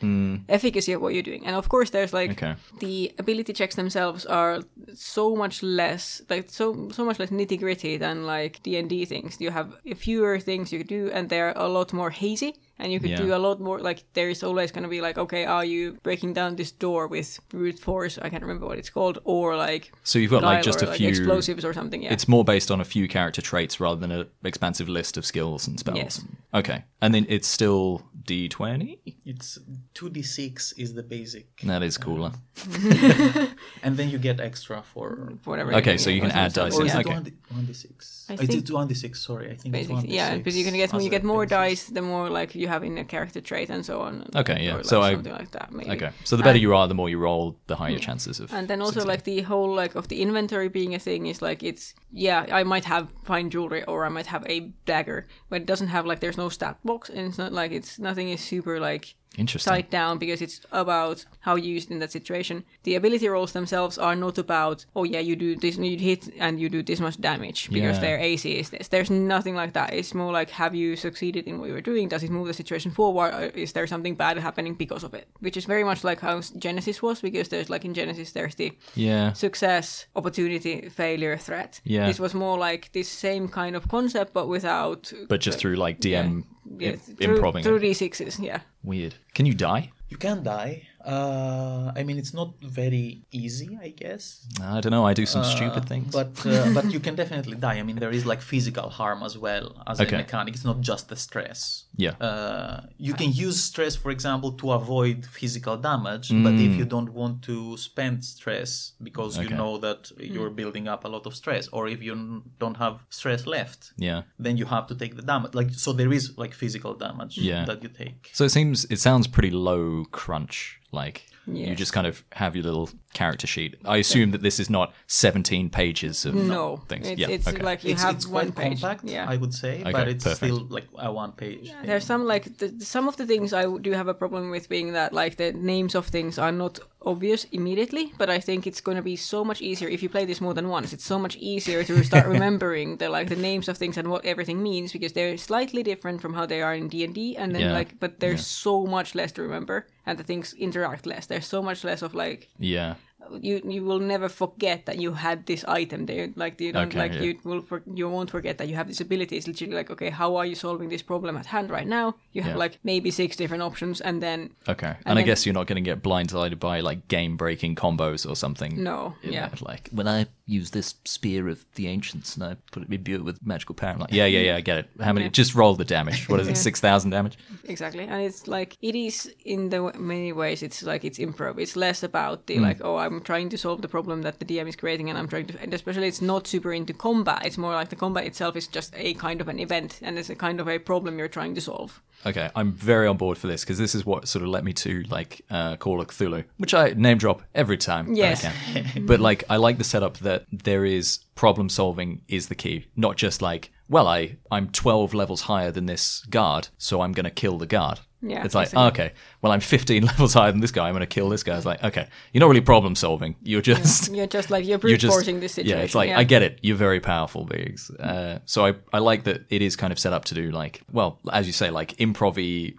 efficacy 0.49 0.93
of 0.93 1.01
what 1.01 1.15
you're 1.15 1.23
doing. 1.23 1.47
And 1.47 1.55
of 1.57 1.69
course, 1.69 1.91
there's 1.91 2.13
like 2.13 2.31
Mm. 2.31 2.33
Okay. 2.37 2.55
the 2.81 3.13
ability 3.19 3.53
checks 3.53 3.77
themselves 3.77 4.27
are 4.27 4.63
so 4.95 5.37
much 5.37 5.63
less 5.63 6.23
like 6.31 6.51
so 6.51 6.89
so 6.91 7.05
much 7.05 7.19
less 7.21 7.31
nitty 7.31 7.59
gritty 7.59 7.97
than 7.97 8.27
like 8.27 8.63
D 8.65 8.77
and 8.77 8.89
D 8.91 9.05
things. 9.05 9.41
You 9.41 9.51
have 9.53 9.69
fewer 9.97 10.41
things 10.41 10.73
you 10.73 10.83
do, 10.85 11.11
and 11.13 11.29
they're 11.29 11.53
a 11.57 11.69
lot 11.69 11.93
more 11.93 12.11
hazy. 12.11 12.55
And 12.79 12.93
you 12.93 13.01
could 13.01 13.11
Yeah. 13.11 13.17
do 13.23 13.35
a 13.35 13.39
lot 13.39 13.59
more. 13.61 13.79
Like 13.81 14.05
there 14.13 14.29
is 14.31 14.43
always 14.43 14.71
going 14.71 14.83
to 14.85 14.91
be 14.91 15.01
like, 15.01 15.17
okay, 15.19 15.45
are 15.47 15.65
you 15.65 15.97
breaking 16.03 16.35
down 16.35 16.57
this 16.57 16.73
door 16.73 17.07
with 17.09 17.39
brute 17.49 17.79
force? 17.79 18.19
I 18.21 18.29
can't 18.29 18.43
remember 18.43 18.67
what 18.67 18.79
it's 18.79 18.91
called, 18.91 19.19
or 19.25 19.57
like 19.57 19.93
So 20.05 20.19
you've 20.19 20.31
got 20.31 20.43
like 20.43 20.63
just 20.63 20.83
or, 20.83 20.87
a 20.87 20.89
like, 20.89 20.99
few 20.99 21.09
explosives 21.09 21.65
or 21.65 21.73
something. 21.73 22.03
Yeah, 22.03 22.13
It's 22.13 22.29
more 22.29 22.45
based 22.45 22.71
on 22.71 22.81
a 22.81 22.85
few 22.85 23.09
character 23.09 23.41
traits 23.43 23.81
rather 23.81 24.01
than 24.01 24.11
an 24.13 24.27
expansive 24.45 24.89
list 24.91 25.17
of 25.17 25.25
skills 25.25 25.67
and 25.69 25.79
spells. 25.79 25.97
Yes. 25.99 26.25
Okay. 26.53 26.85
And 27.01 27.15
then 27.15 27.25
it's 27.29 27.49
still 27.49 28.03
D20? 28.25 28.99
It's 29.25 29.59
two 29.95 30.11
d 30.11 30.23
six 30.23 30.73
is 30.73 30.95
the 30.95 31.03
basic, 31.03 31.47
That 31.63 31.83
is 31.83 31.97
cooler. 31.99 32.33
and 33.83 33.97
then 33.97 34.11
you 34.11 34.19
get 34.19 34.41
extra 34.41 34.83
for. 34.83 35.33
whatever. 35.45 35.73
Okay, 35.75 35.93
you 35.93 35.99
so 35.99 36.11
you 36.11 36.21
can 36.21 36.31
add 36.33 36.53
dice. 36.53 36.75
Or 36.77 36.85
is 36.85 36.93
Yeah. 36.95 37.01
it 37.01 37.07
Okay. 37.07 37.33
1d6 37.55 38.27
I 38.29 38.33
oh, 38.33 38.37
It's 38.43 38.55
think- 38.55 38.71
one 38.71 38.89
d 38.89 38.95
six. 38.95 39.21
Sorry, 39.21 39.51
I 39.53 39.57
think 39.57 39.75
it's 39.75 39.89
1d6 39.89 40.05
yeah, 40.09 40.37
because 40.37 40.57
you 40.59 40.65
can 40.65 40.75
get 40.75 40.93
you 41.03 41.11
get 41.11 41.25
more 41.25 41.47
dice 41.47 41.85
the 41.97 42.03
more 42.03 42.29
like 42.31 42.55
you 42.55 42.66
have 42.69 42.85
in 42.85 42.99
a 42.99 43.05
character 43.05 43.41
trait 43.41 43.71
and 43.71 43.85
so 43.85 44.01
on. 44.01 44.29
Okay, 44.35 44.65
yeah. 44.65 44.77
Like, 44.77 44.85
So 44.85 45.03
I- 45.03 45.15
something 45.15 45.33
like 45.33 45.51
that. 45.53 45.73
Maybe. 45.73 45.91
Okay. 45.91 46.11
So 46.25 46.37
the 46.37 46.43
better 46.43 46.59
you 46.59 46.75
are, 46.75 46.89
the 46.89 46.95
more 46.95 47.09
you 47.09 47.19
roll, 47.19 47.57
the 47.67 47.77
higher 47.77 47.91
your 47.91 48.01
mm. 48.01 48.05
chances 48.05 48.41
of. 48.41 48.53
And 48.53 48.69
then 48.69 48.81
also 48.81 49.01
succeeding. 49.01 49.09
like 49.09 49.25
the 49.25 49.43
whole 49.43 49.75
like 49.75 49.95
of 49.95 50.09
the 50.09 50.23
inventory 50.23 50.69
being 50.69 50.95
a 50.95 50.99
thing 50.99 51.27
is 51.27 51.43
like 51.43 51.63
it's 51.63 51.95
yeah 52.13 52.47
I 52.51 52.63
might 52.65 52.85
have 52.85 53.13
fine 53.25 53.51
jewelry 53.51 53.85
or 53.85 54.05
I 54.05 54.09
might 54.09 54.27
have 54.27 54.45
a 54.47 54.61
dagger 54.85 55.27
but 55.49 55.63
it 55.63 55.67
doesn't 55.67 55.89
have 55.89 56.07
like 56.07 56.21
there's 56.21 56.37
no 56.37 56.49
stat 56.49 56.79
box 56.85 57.09
and 57.09 57.21
it's 57.21 57.39
not 57.39 57.53
like 57.53 57.73
it's 57.73 57.99
nothing 57.99 58.29
is 58.29 58.41
super 58.41 58.81
like 58.81 59.15
Interesting. 59.37 59.73
tied 59.73 59.91
down 59.91 60.19
because 60.19 60.41
it's 60.43 60.61
about 60.73 61.25
how 61.41 61.55
you 61.57 61.73
used 61.75 61.91
in 61.91 61.99
that 62.01 62.13
situation. 62.13 62.65
The 62.85 62.95
ability 62.95 63.29
rolls 63.29 63.53
themselves 63.53 63.99
are 63.99 64.17
not 64.17 64.39
about 64.39 64.85
oh 64.95 65.05
yeah 65.05 65.21
you 65.21 65.37
do 65.37 65.57
this 65.57 65.77
you 65.77 65.99
hit 65.99 66.29
and 66.39 66.59
you 66.61 66.69
do 66.69 66.83
this 66.83 67.01
much 67.01 67.21
damage 67.21 67.69
because 67.71 67.97
Yeah. 67.97 68.01
their 68.01 68.19
AC 68.19 68.51
is 68.59 68.71
this. 68.71 68.89
There's 68.89 69.11
nothing 69.11 69.55
like 69.55 69.73
that. 69.75 69.93
It's 69.93 70.15
more 70.15 70.33
like 70.33 70.51
have 70.51 70.75
you 70.75 70.97
succeeded 70.97 71.47
in 71.47 71.59
what 71.59 71.69
you 71.69 71.75
were 71.75 71.81
doing? 71.81 72.09
Does 72.09 72.23
it 72.23 72.31
move 72.31 72.47
the 72.49 72.55
situation 72.55 72.91
forward? 72.91 73.35
Or 73.35 73.43
is 73.55 73.73
there 73.73 73.87
something 73.87 74.15
bad 74.17 74.39
happening 74.39 74.75
because 74.75 75.05
of 75.05 75.15
it? 75.15 75.29
Which 75.41 75.57
is 75.57 75.65
very 75.67 75.85
much 75.85 76.03
like 76.05 76.21
how 76.21 76.39
Genesys 76.41 77.03
was 77.03 77.21
because 77.21 77.49
there's 77.49 77.71
like 77.71 77.85
in 77.85 77.95
Genesys 77.95 78.33
there's 78.33 78.55
the 78.55 78.73
Yeah. 78.95 79.33
success, 79.35 80.07
opportunity, 80.17 80.89
failure, 80.89 81.37
threat. 81.37 81.81
Yeah. 81.85 82.07
This 82.07 82.19
was 82.21 82.35
more 82.35 82.59
like 82.59 82.93
this 82.93 83.09
same 83.09 83.49
kind 83.49 83.77
of 83.77 83.89
concept, 83.89 84.33
but 84.33 84.49
without. 84.49 85.13
But 85.29 85.41
just 85.41 85.59
through 85.59 85.77
like 85.77 86.01
DM 86.01 86.11
yeah, 86.11 86.56
im- 86.81 86.99
through, 86.99 87.35
improving 87.37 87.63
through. 87.65 87.81
D6s, 87.81 88.39
yeah. 88.43 88.61
Weird. 88.83 89.15
Can 89.35 89.47
you 89.47 89.55
die? 89.55 89.93
You 90.09 90.17
can 90.19 90.43
die. 90.45 90.87
Uh, 91.05 91.91
I 91.97 92.03
mean, 92.05 92.17
it's 92.19 92.33
not 92.35 92.55
very 92.61 93.23
easy, 93.33 93.77
I 93.83 93.89
guess. 93.89 94.47
I 94.63 94.81
don't 94.81 94.93
know. 94.93 95.05
I 95.05 95.15
do 95.15 95.27
some 95.27 95.43
stupid 95.45 95.89
things. 95.89 96.13
But 96.13 96.35
uh, 96.47 96.71
but 96.79 96.85
you 96.93 97.01
can 97.01 97.15
definitely 97.17 97.57
die. 97.57 97.79
I 97.79 97.83
mean, 97.83 97.97
there 97.97 98.11
is 98.13 98.25
like 98.25 98.41
physical 98.41 98.89
harm 98.91 99.23
as 99.25 99.37
well 99.37 99.83
as 99.87 100.01
Okay. 100.01 100.15
a 100.15 100.19
mechanic. 100.19 100.55
It's 100.55 100.65
not 100.65 100.81
just 100.81 101.09
the 101.09 101.17
stress. 101.17 101.86
Yeah. 101.99 102.11
Uh, 102.21 102.83
you 102.99 103.15
can 103.15 103.33
use 103.33 103.63
stress, 103.63 103.97
for 103.97 104.11
example, 104.11 104.53
to 104.53 104.73
avoid 104.73 105.25
physical 105.27 105.77
damage. 105.77 106.29
But 106.45 106.55
if 106.55 106.73
you 106.81 106.85
don't 106.85 107.11
want 107.21 107.43
to 107.43 107.77
spend 107.79 108.25
stress 108.25 108.93
because 109.03 109.39
you 109.39 109.49
Mm. 109.49 109.57
Know 109.57 109.79
that 109.79 110.11
you're 110.19 110.51
building 110.51 110.87
up 110.89 111.05
a 111.05 111.09
lot 111.09 111.25
of 111.27 111.35
stress, 111.35 111.69
or 111.73 111.89
if 111.89 112.03
you 112.03 112.43
don't 112.59 112.77
have 112.77 112.97
stress 113.11 113.47
left, 113.47 113.93
yeah. 113.97 114.23
then 114.39 114.57
you 114.59 114.67
have 114.67 114.87
to 114.89 114.95
take 114.95 115.15
the 115.17 115.23
damage. 115.23 115.55
Like 115.55 115.71
so, 115.85 115.93
there 115.93 116.13
is 116.13 116.25
like 116.37 116.53
physical 116.55 116.93
damage 116.95 117.39
Yeah. 117.39 117.65
that 117.65 117.83
you 117.83 117.89
take. 117.89 118.31
So 118.39 118.45
it 118.45 118.51
seems 118.51 118.85
it 118.95 118.99
sounds 119.01 119.27
pretty 119.27 119.51
low 119.51 120.05
crunch. 120.21 120.79
Like 120.93 121.19
you 121.47 121.75
just 121.75 121.93
kind 121.93 122.07
of 122.07 122.25
have 122.33 122.57
your 122.57 122.65
little 122.65 122.91
character 123.15 123.47
sheet. 123.47 123.77
I 123.85 123.99
assume 123.99 124.33
that 124.33 124.43
this 124.43 124.59
is 124.61 124.69
not 124.69 124.93
17 125.07 125.71
pages 125.71 126.27
of 126.27 126.35
No, 126.35 126.79
things. 126.89 127.09
it's, 127.09 127.21
yeah. 127.21 127.29
it's 127.29 127.47
okay. 127.49 127.63
like 127.63 127.85
you 127.85 127.93
it's, 127.93 128.03
have 128.03 128.17
it's 128.17 128.27
one 128.27 128.53
quite 128.53 128.71
page. 128.71 128.81
compact, 128.81 129.05
yeah. 129.05 129.27
I 129.29 129.37
would 129.37 129.55
say, 129.55 129.81
Okay, 129.81 129.93
but 129.93 130.09
it's 130.09 130.25
perfect. 130.25 130.39
still 130.53 130.67
like 130.69 130.87
a 130.99 131.13
one 131.13 131.33
page. 131.33 131.71
thing. 131.71 131.77
There's 131.85 132.05
some 132.05 132.25
like 132.27 132.59
the, 132.59 132.75
some 132.85 133.09
of 133.09 133.17
the 133.17 133.27
things 133.27 133.53
I 133.53 133.65
do 133.79 133.93
have 133.93 134.09
a 134.09 134.15
problem 134.15 134.51
with 134.51 134.69
being 134.69 134.93
that 134.95 135.13
like 135.13 135.37
the 135.37 135.53
names 135.53 135.95
of 135.95 136.07
things 136.07 136.39
are 136.39 136.53
not 136.53 136.79
obvious 137.07 137.45
immediately, 137.53 138.13
but 138.19 138.29
I 138.29 138.41
think 138.41 138.67
it's 138.67 138.81
going 138.83 138.97
to 138.97 139.03
be 139.03 139.17
so 139.17 139.45
much 139.45 139.63
easier 139.63 139.89
if 139.89 140.03
you 140.03 140.09
play 140.09 140.25
this 140.27 140.41
more 140.41 140.55
than 140.55 140.69
once. 140.69 140.93
It's 140.93 141.05
so 141.07 141.19
much 141.19 141.37
easier 141.37 141.85
to 141.85 142.03
start 142.05 142.27
remembering 142.37 142.97
the 142.99 143.09
like 143.09 143.29
the 143.29 143.37
names 143.37 143.69
of 143.69 143.79
things 143.79 143.97
and 143.97 144.09
what 144.11 144.25
everything 144.25 144.63
means 144.63 144.93
because 144.93 145.13
they're 145.13 145.39
slightly 145.39 145.83
different 145.83 146.21
from 146.21 146.35
how 146.35 146.45
they 146.47 146.61
are 146.63 146.75
in 146.75 146.89
D 146.89 147.05
and 147.05 147.15
D, 147.15 147.37
and 147.37 147.55
then 147.55 147.63
Yeah. 147.63 147.73
like 147.79 147.99
but 148.01 148.21
there's 148.21 148.45
so 148.47 148.85
much 148.87 149.15
less 149.15 149.33
to 149.33 149.43
remember 149.43 149.87
and 150.05 150.19
the 150.19 150.25
things 150.25 150.53
interact 150.59 151.07
less. 151.07 151.27
There's 151.27 151.47
so 151.47 151.63
much 151.63 151.85
less 151.85 152.03
of 152.03 152.15
like 152.15 152.49
yeah. 152.59 152.95
You 153.41 153.61
you 153.65 153.85
will 153.85 153.99
never 153.99 154.29
forget 154.29 154.87
that 154.87 154.99
you 154.99 155.13
had 155.15 155.47
this 155.47 155.65
item 155.65 156.07
there. 156.07 156.31
Like 156.37 156.61
you 156.61 156.73
don't 156.73 156.89
Okay, 156.89 156.99
like 156.99 157.15
yeah. 157.15 157.23
you 157.23 157.39
will 157.45 157.63
for, 157.63 157.83
you 157.95 158.09
won't 158.09 158.31
forget 158.31 158.59
that 158.59 158.69
you 158.69 158.77
have 158.77 158.89
this 158.89 159.01
ability. 159.01 159.37
It's 159.37 159.47
literally 159.47 159.75
like 159.75 159.91
okay, 159.91 160.11
how 160.11 160.37
are 160.37 160.47
you 160.47 160.55
solving 160.55 160.89
this 160.89 161.03
problem 161.03 161.37
at 161.37 161.47
hand 161.47 161.71
right 161.71 161.87
now? 161.87 162.15
You 162.33 162.43
have 162.43 162.53
Yeah. 162.53 162.59
like 162.59 162.79
maybe 162.85 163.11
six 163.11 163.37
different 163.37 163.63
options, 163.63 164.01
and 164.01 164.23
then 164.23 164.51
Okay. 164.69 164.95
And, 165.05 165.19
I 165.19 165.23
then- 165.23 165.27
guess 165.27 165.47
you're 165.47 165.55
not 165.55 165.67
going 165.67 165.83
to 165.83 165.91
get 165.91 166.03
blindsided 166.03 166.59
by 166.59 166.81
like 166.81 167.09
game 167.09 167.37
breaking 167.37 167.75
combos 167.77 168.29
or 168.29 168.37
something. 168.37 168.83
no, 168.83 169.15
yeah, 169.23 169.47
know, 169.47 169.53
like 169.61 169.89
when 169.93 170.09
I 170.09 170.27
use 170.47 170.71
this 170.71 170.95
spear 171.05 171.49
of 171.49 171.65
the 171.75 171.89
ancients 171.89 172.37
and 172.37 172.45
I 172.45 172.57
put 172.71 172.85
it 172.85 172.93
imbue 172.93 173.17
it 173.17 173.25
with 173.25 173.45
magical 173.45 173.75
power. 173.75 173.91
I'm 173.91 173.99
like, 173.99 174.13
yeah, 174.13 174.27
yeah, 174.27 174.41
yeah, 174.41 174.57
I 174.57 174.61
get 174.61 174.79
it. 174.79 174.89
How 175.01 175.13
many? 175.13 175.27
Yeah. 175.27 175.31
Just 175.31 175.55
roll 175.55 175.75
the 175.75 175.85
damage. 175.85 176.29
What 176.29 176.41
is 176.41 176.49
it? 176.49 176.57
Six 176.69 176.81
thousand 176.81 177.11
damage. 177.11 177.37
exactly. 177.65 178.05
And 178.05 178.23
it's 178.23 178.47
like 178.47 178.77
it 178.81 178.95
is 178.95 179.33
in 179.45 179.71
the 179.71 179.93
many 179.99 180.33
ways. 180.33 180.63
It's 180.63 180.83
like 180.83 181.05
it's 181.05 181.19
improv. 181.19 181.59
It's 181.59 181.77
less 181.77 182.03
about 182.03 182.47
the 182.47 182.57
hmm. 182.57 182.63
like 182.63 182.81
oh 182.83 182.97
I'm 182.97 183.16
trying 183.21 183.49
to 183.51 183.59
solve 183.59 183.83
the 183.83 183.89
problem 183.89 184.23
that 184.23 184.39
the 184.39 184.45
DM 184.45 184.69
is 184.69 184.77
creating, 184.77 185.09
and 185.11 185.19
I'm 185.19 185.29
trying 185.29 185.47
to. 185.47 185.61
And 185.61 185.73
especially 185.75 186.09
it's 186.09 186.23
not 186.23 186.47
super 186.47 186.73
into 186.73 186.93
combat. 186.93 187.45
It's 187.45 187.59
more 187.59 187.75
like 187.75 187.89
the 187.89 187.97
combat 187.97 188.25
itself 188.25 188.57
is 188.57 188.67
just 188.67 188.95
a 188.97 189.15
kind 189.15 189.41
of 189.41 189.49
an 189.49 189.59
event, 189.59 189.99
and 190.03 190.19
it's 190.19 190.31
a 190.31 190.35
kind 190.35 190.61
of 190.61 190.69
a 190.69 190.79
problem 190.79 191.19
you're 191.19 191.29
trying 191.29 191.55
to 191.55 191.61
solve. 191.61 192.03
Okay, 192.25 192.51
I'm 192.55 192.73
very 192.73 193.07
on 193.07 193.17
board 193.17 193.39
for 193.39 193.47
this 193.47 193.63
because 193.63 193.79
this 193.79 193.95
is 193.95 194.05
what 194.07 194.27
sort 194.27 194.43
of 194.43 194.49
led 194.49 194.65
me 194.65 194.73
to 194.75 195.03
like 195.11 195.43
uh, 195.51 195.77
Call 195.77 196.01
of 196.01 196.09
Cthulhu, 196.09 196.45
which 196.57 196.75
I 196.75 196.91
name 196.91 197.19
drop 197.19 197.43
every 197.55 197.77
time 197.77 198.15
Yes. 198.15 198.47
But 199.01 199.21
like, 199.21 199.45
I 199.49 199.57
like 199.57 199.79
the 199.79 199.85
setup 199.85 200.19
that 200.19 200.47
there 200.51 200.85
is 200.85 201.19
problem 201.35 201.69
solving 201.69 202.23
is 202.29 202.49
the 202.49 202.55
key, 202.55 202.87
not 202.97 203.17
just 203.17 203.43
like, 203.43 203.71
well, 203.89 204.09
I 204.09 204.37
I'm 204.51 204.71
12 204.71 205.15
levels 205.15 205.43
higher 205.43 205.71
than 205.71 205.87
this 205.87 206.25
guard, 206.27 206.69
so 206.79 207.03
I'm 207.03 207.13
gonna 207.13 207.31
kill 207.31 207.59
the 207.59 207.67
guard. 207.67 208.01
Yeah, 208.29 208.45
it's 208.45 208.55
like 208.55 208.67
basically. 208.67 208.85
okay, 208.87 209.13
well 209.43 209.53
I'm 209.53 209.61
15 209.61 210.05
levels 210.11 210.35
higher 210.35 210.53
than 210.53 210.61
this 210.61 210.71
guy, 210.73 210.89
I'm 210.89 210.95
gonna 210.95 211.07
kill 211.07 211.29
this 211.29 211.43
guy. 211.43 211.57
It's 211.57 211.67
like 211.67 211.83
okay, 211.85 212.09
you're 212.33 212.41
not 212.41 212.49
really 212.49 212.61
problem 212.61 212.95
solving, 212.95 213.37
you're 213.43 213.61
just 213.61 214.13
You're 214.17 214.27
just 214.27 214.51
like 214.51 214.67
you're 214.67 214.79
brute 214.85 215.03
forcing 215.03 215.41
this 215.41 215.55
situation. 215.55 215.79
yeah 215.79 215.85
it's 215.85 215.95
like 215.95 216.11
i 216.11 216.25
get 216.25 216.43
it 216.43 216.59
you're 216.63 216.77
very 216.77 217.01
powerful 217.01 217.45
beings 217.45 217.91
uh, 218.01 218.39
so 218.45 218.67
I, 218.67 218.75
I 218.93 218.99
like 218.99 219.25
that 219.25 219.45
it 219.51 219.63
is 219.63 219.77
kind 219.77 219.93
of 219.93 219.99
set 219.99 220.13
up 220.13 220.25
to 220.27 220.35
do 220.35 220.51
like 220.51 220.83
well 220.93 221.19
as 221.33 221.47
you 221.47 221.53
say 221.53 221.71
like 221.71 221.97
improv 221.97 222.37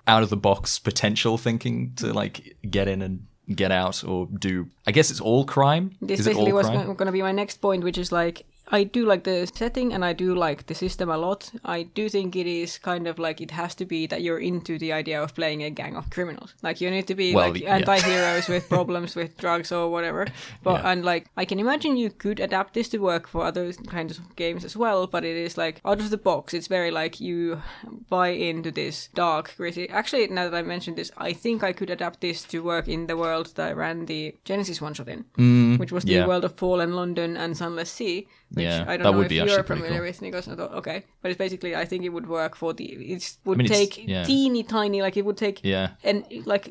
out 0.07 0.23
of 0.23 0.29
the 0.29 0.37
box 0.37 0.79
potential 0.79 1.37
thinking 1.37 1.93
to 1.97 2.13
like 2.13 2.55
get 2.69 2.87
in 2.87 3.01
and 3.01 3.25
get 3.55 3.71
out 3.71 4.03
or 4.03 4.27
do 4.27 4.67
i 4.85 4.91
guess 4.91 5.09
it's 5.09 5.21
all 5.21 5.45
crime 5.45 5.95
This 6.01 6.19
is 6.19 6.25
basically 6.25 6.51
all 6.51 6.57
was 6.57 6.67
going 6.67 7.05
to 7.05 7.11
be 7.11 7.21
my 7.21 7.31
next 7.31 7.61
point, 7.61 7.83
which 7.83 7.97
is 7.97 8.11
like 8.11 8.45
I 8.69 8.83
do 8.83 9.05
like 9.05 9.23
the 9.23 9.47
setting 9.53 9.93
and 9.93 10.03
I 10.03 10.11
do 10.13 10.35
like 10.35 10.65
the 10.67 10.75
system 10.75 11.09
a 11.09 11.17
lot. 11.17 11.51
I 11.63 11.83
do 11.83 12.09
think 12.09 12.35
it 12.35 12.47
is 12.47 12.77
kind 12.77 13.07
of 13.07 13.17
like 13.17 13.39
it 13.39 13.51
has 13.51 13.73
to 13.75 13.85
be 13.85 14.07
that 14.07 14.21
you're 14.21 14.39
into 14.39 14.77
the 14.77 14.91
idea 14.91 15.21
of 15.23 15.33
playing 15.35 15.63
a 15.63 15.69
gang 15.69 15.95
of 15.95 16.09
criminals. 16.09 16.53
Like 16.61 16.81
you 16.81 16.91
need 16.91 17.07
to 17.07 17.15
be 17.15 17.33
Well, 17.33 17.49
like 17.51 17.61
yeah. 17.61 17.75
anti-heroes 17.75 18.47
with 18.49 18.67
problems 18.77 19.15
with 19.15 19.37
drugs 19.37 19.71
or 19.71 19.89
whatever. 19.89 20.27
But 20.63 20.81
Yeah. 20.83 20.91
and 20.91 21.05
like 21.05 21.27
I 21.37 21.45
can 21.45 21.59
imagine 21.59 21.95
you 21.95 22.09
could 22.09 22.39
adapt 22.41 22.73
this 22.73 22.89
to 22.89 22.97
work 22.97 23.27
for 23.27 23.45
other 23.45 23.71
kinds 23.87 24.17
of 24.19 24.35
games 24.35 24.65
as 24.65 24.75
well. 24.75 25.07
But 25.07 25.23
it 25.23 25.37
is 25.37 25.57
like 25.57 25.79
out 25.85 25.99
of 25.99 26.09
the 26.09 26.17
box. 26.17 26.53
It's 26.53 26.67
very 26.67 26.91
like 26.91 27.21
you 27.21 27.61
buy 28.09 28.29
into 28.29 28.71
this 28.71 29.09
dark, 29.13 29.53
gritty. 29.55 29.89
Actually, 29.89 30.27
now 30.27 30.49
that 30.49 30.57
I 30.57 30.61
mentioned 30.61 30.97
this, 30.97 31.11
I 31.17 31.31
think 31.33 31.63
I 31.63 31.71
could 31.73 31.89
adapt 31.89 32.19
this 32.21 32.43
to 32.43 32.59
work 32.63 32.87
in 32.87 33.07
the 33.07 33.15
world 33.15 33.53
that 33.55 33.69
I 33.69 33.73
ran 33.73 34.07
the 34.07 34.35
Genesys 34.45 34.81
one 34.81 34.93
shot 34.93 35.07
in, 35.07 35.77
which 35.79 35.91
was 35.91 36.03
the 36.03 36.13
Mm, 36.13 36.15
yeah. 36.17 36.27
world 36.27 36.43
of 36.45 36.55
Fallen 36.57 36.93
London 36.95 37.37
and 37.37 37.55
Sunless 37.55 37.91
Sea. 37.91 38.27
Which 38.51 38.63
Yeah, 38.63 38.83
I 38.87 38.95
don't 38.97 39.03
that 39.03 39.11
know 39.11 39.17
would 39.17 39.25
if 39.25 39.29
be 39.29 39.35
you're 39.35 39.43
actually 39.45 39.63
pretty 39.63 39.81
familiar 39.81 39.99
cool. 40.11 40.29
with, 40.29 40.45
Nikos. 40.45 40.51
I 40.51 40.55
thought, 40.55 40.73
Okay, 40.73 41.03
but 41.21 41.31
it's 41.31 41.37
basically 41.37 41.75
I 41.75 41.85
think 41.85 42.05
it 42.05 42.09
would 42.09 42.27
work 42.27 42.55
for 42.55 42.73
the. 42.73 42.85
It 42.85 43.37
would 43.45 43.57
mean, 43.57 43.67
take 43.67 44.07
yeah. 44.07 44.23
teeny 44.23 44.63
tiny, 44.63 45.01
like 45.01 45.17
it 45.17 45.25
would 45.25 45.37
take 45.37 45.59
yeah 45.63 45.89
and 46.03 46.23
like 46.45 46.65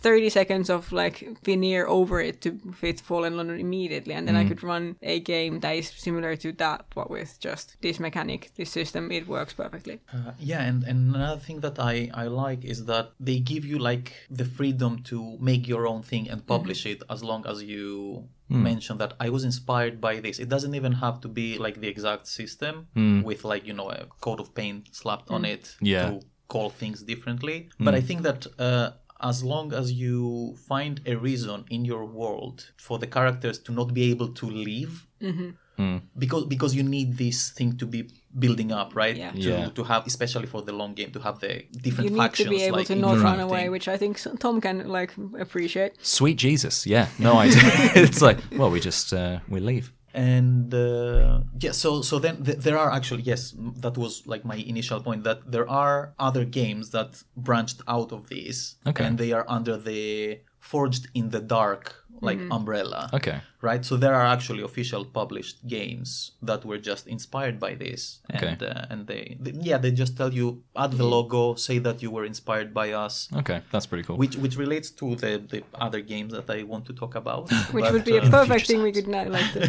30 0.00 0.30
seconds 0.30 0.70
of 0.70 0.92
like 0.92 1.16
veneer 1.44 1.86
over 1.86 2.20
it 2.20 2.40
to 2.42 2.58
fit 2.74 3.00
Fallen 3.00 3.36
London 3.36 3.58
immediately 3.60 4.14
and 4.14 4.26
then 4.26 4.34
Mm. 4.34 4.44
I 4.44 4.48
could 4.48 4.62
run 4.62 4.96
a 5.02 5.20
game 5.20 5.60
that 5.60 5.72
is 5.76 5.88
similar 5.88 6.36
to 6.36 6.52
that 6.52 6.86
but 6.94 7.10
with 7.10 7.38
just 7.40 7.76
this 7.82 7.98
mechanic 8.00 8.50
this 8.56 8.70
system 8.70 9.10
it 9.12 9.26
works 9.28 9.52
perfectly 9.52 10.00
Uh, 10.12 10.32
yeah, 10.38 10.62
and, 10.62 10.84
and 10.84 11.14
another 11.14 11.40
thing 11.40 11.60
that 11.60 11.78
I, 11.78 12.10
I 12.14 12.26
like 12.28 12.64
is 12.64 12.86
that 12.86 13.06
they 13.20 13.38
give 13.40 13.64
you 13.64 13.78
like 13.78 14.12
the 14.30 14.44
freedom 14.44 15.02
to 15.10 15.36
make 15.40 15.68
your 15.68 15.86
own 15.86 16.02
thing 16.02 16.28
and 16.30 16.46
publish 16.46 16.86
it 16.86 17.02
as 17.10 17.22
long 17.22 17.44
as 17.46 17.62
you 17.62 18.24
Hmm. 18.52 18.62
mention 18.62 18.98
that 18.98 19.14
I 19.18 19.28
was 19.30 19.44
inspired 19.44 20.00
by 20.00 20.20
this. 20.20 20.38
It 20.38 20.48
doesn't 20.48 20.74
even 20.74 20.92
have 20.92 21.20
to 21.22 21.28
be 21.28 21.58
like 21.58 21.80
the 21.80 21.88
exact 21.88 22.26
system 22.26 22.88
hmm. 22.94 23.22
with 23.22 23.44
like, 23.44 23.66
you 23.66 23.72
know, 23.72 23.88
a 23.90 24.06
coat 24.20 24.40
of 24.40 24.54
paint 24.54 24.94
slapped 24.94 25.30
on 25.30 25.40
hmm. 25.40 25.54
it 25.54 25.76
Yeah. 25.80 26.10
to 26.10 26.20
call 26.48 26.68
things 26.70 27.02
differently. 27.02 27.70
But 27.78 27.94
I 27.94 28.00
think 28.00 28.22
that 28.22 28.46
uh, 28.58 28.90
as 29.22 29.42
long 29.42 29.72
as 29.72 29.92
you 29.92 30.56
find 30.68 31.00
a 31.06 31.14
reason 31.16 31.64
in 31.70 31.84
your 31.84 32.04
world 32.04 32.72
for 32.76 32.98
the 32.98 33.06
characters 33.06 33.58
to 33.60 33.72
not 33.72 33.94
be 33.94 34.10
able 34.10 34.28
to 34.40 34.46
leave, 34.46 35.06
mm-hmm. 35.20 35.96
because 36.18 36.44
because 36.46 36.74
you 36.74 36.82
need 36.82 37.16
this 37.16 37.50
thing 37.50 37.76
to 37.78 37.86
be 37.86 38.10
building 38.38 38.72
up, 38.72 38.94
right? 38.94 39.16
Yeah. 39.16 39.30
To, 39.32 39.38
Yeah. 39.38 39.68
to 39.78 39.84
have, 39.84 40.06
especially 40.06 40.46
for 40.46 40.62
the 40.62 40.72
long 40.72 40.94
game, 40.94 41.10
to 41.12 41.20
have 41.20 41.40
the 41.40 41.52
different 41.86 42.10
you 42.10 42.16
different 42.16 42.38
need 42.38 42.44
to 42.44 42.50
be 42.50 42.62
able 42.62 42.78
like, 42.78 42.86
to 42.88 42.96
not 42.96 43.18
run 43.18 43.40
away 43.40 43.68
which 43.68 43.88
I 43.88 43.96
think 43.96 44.18
Tom 44.40 44.60
can 44.60 44.88
like 44.88 45.12
appreciate. 45.38 45.92
Sweet 46.02 46.36
jesus. 46.38 46.86
Yeah. 46.86 47.06
No 47.18 47.32
idea 47.38 47.60
it's 48.06 48.22
like 48.22 48.38
well 48.58 48.70
we 48.70 48.80
just 48.80 49.12
uh, 49.12 49.38
we 49.48 49.60
leave. 49.60 49.92
And 50.14 50.74
uh, 50.74 51.40
yeah 51.64 51.72
so 51.72 52.02
so 52.02 52.18
then 52.18 52.44
th- 52.44 52.58
there 52.58 52.78
are 52.78 52.90
actually 52.98 53.22
yes 53.22 53.54
that 53.84 53.96
was 53.96 54.26
like 54.26 54.44
my 54.44 54.56
initial 54.56 55.00
point 55.00 55.24
that 55.24 55.38
there 55.50 55.68
are 55.70 56.12
other 56.18 56.44
games 56.44 56.90
that 56.90 57.22
branched 57.34 57.80
out 57.88 58.12
of 58.12 58.28
this 58.28 58.76
Okay. 58.86 59.04
and 59.06 59.16
they 59.18 59.32
are 59.32 59.46
under 59.48 59.76
the 59.78 60.40
forged 60.60 61.08
in 61.14 61.30
the 61.30 61.40
dark 61.40 61.84
like 62.20 62.38
umbrella. 62.50 63.08
Okay 63.18 63.38
right? 63.62 63.82
So 63.84 63.96
there 63.96 64.14
are 64.14 64.26
actually 64.36 64.62
official 64.70 65.02
published 65.20 65.56
games 65.66 66.32
that 66.48 66.64
were 66.68 66.78
just 66.90 67.06
inspired 67.06 67.56
by 67.66 67.72
this. 67.84 68.20
Okay. 68.34 68.48
and 68.48 68.62
uh, 68.62 68.90
and 68.92 69.06
they, 69.10 69.36
they 69.44 69.52
yeah 69.70 69.78
they 69.84 69.92
just 70.02 70.16
tell 70.20 70.32
you 70.40 70.46
add 70.76 70.92
the 71.00 71.06
logo 71.16 71.54
say 71.54 71.78
that 71.86 72.02
you 72.02 72.10
were 72.16 72.24
inspired 72.32 72.70
by 72.80 72.86
us. 73.04 73.14
Okay 73.40 73.58
that's 73.72 73.86
pretty 73.90 74.04
cool. 74.06 74.16
Which 74.22 74.36
which 74.44 74.56
relates 74.64 74.88
to 75.00 75.06
the 75.22 75.32
the 75.52 75.60
other 75.86 76.00
games 76.12 76.30
that 76.36 76.48
I 76.50 76.58
want 76.72 76.84
to 76.90 76.92
talk 77.02 77.14
about. 77.22 77.42
Which 77.76 77.84
But, 77.84 77.92
would 77.94 78.04
be 78.12 78.16
a 78.16 78.22
uh, 78.22 78.30
perfect 78.38 78.66
thing 78.68 78.82
we 78.82 78.92
could 78.96 79.08
now 79.18 79.24
like 79.38 79.50
to, 79.54 79.62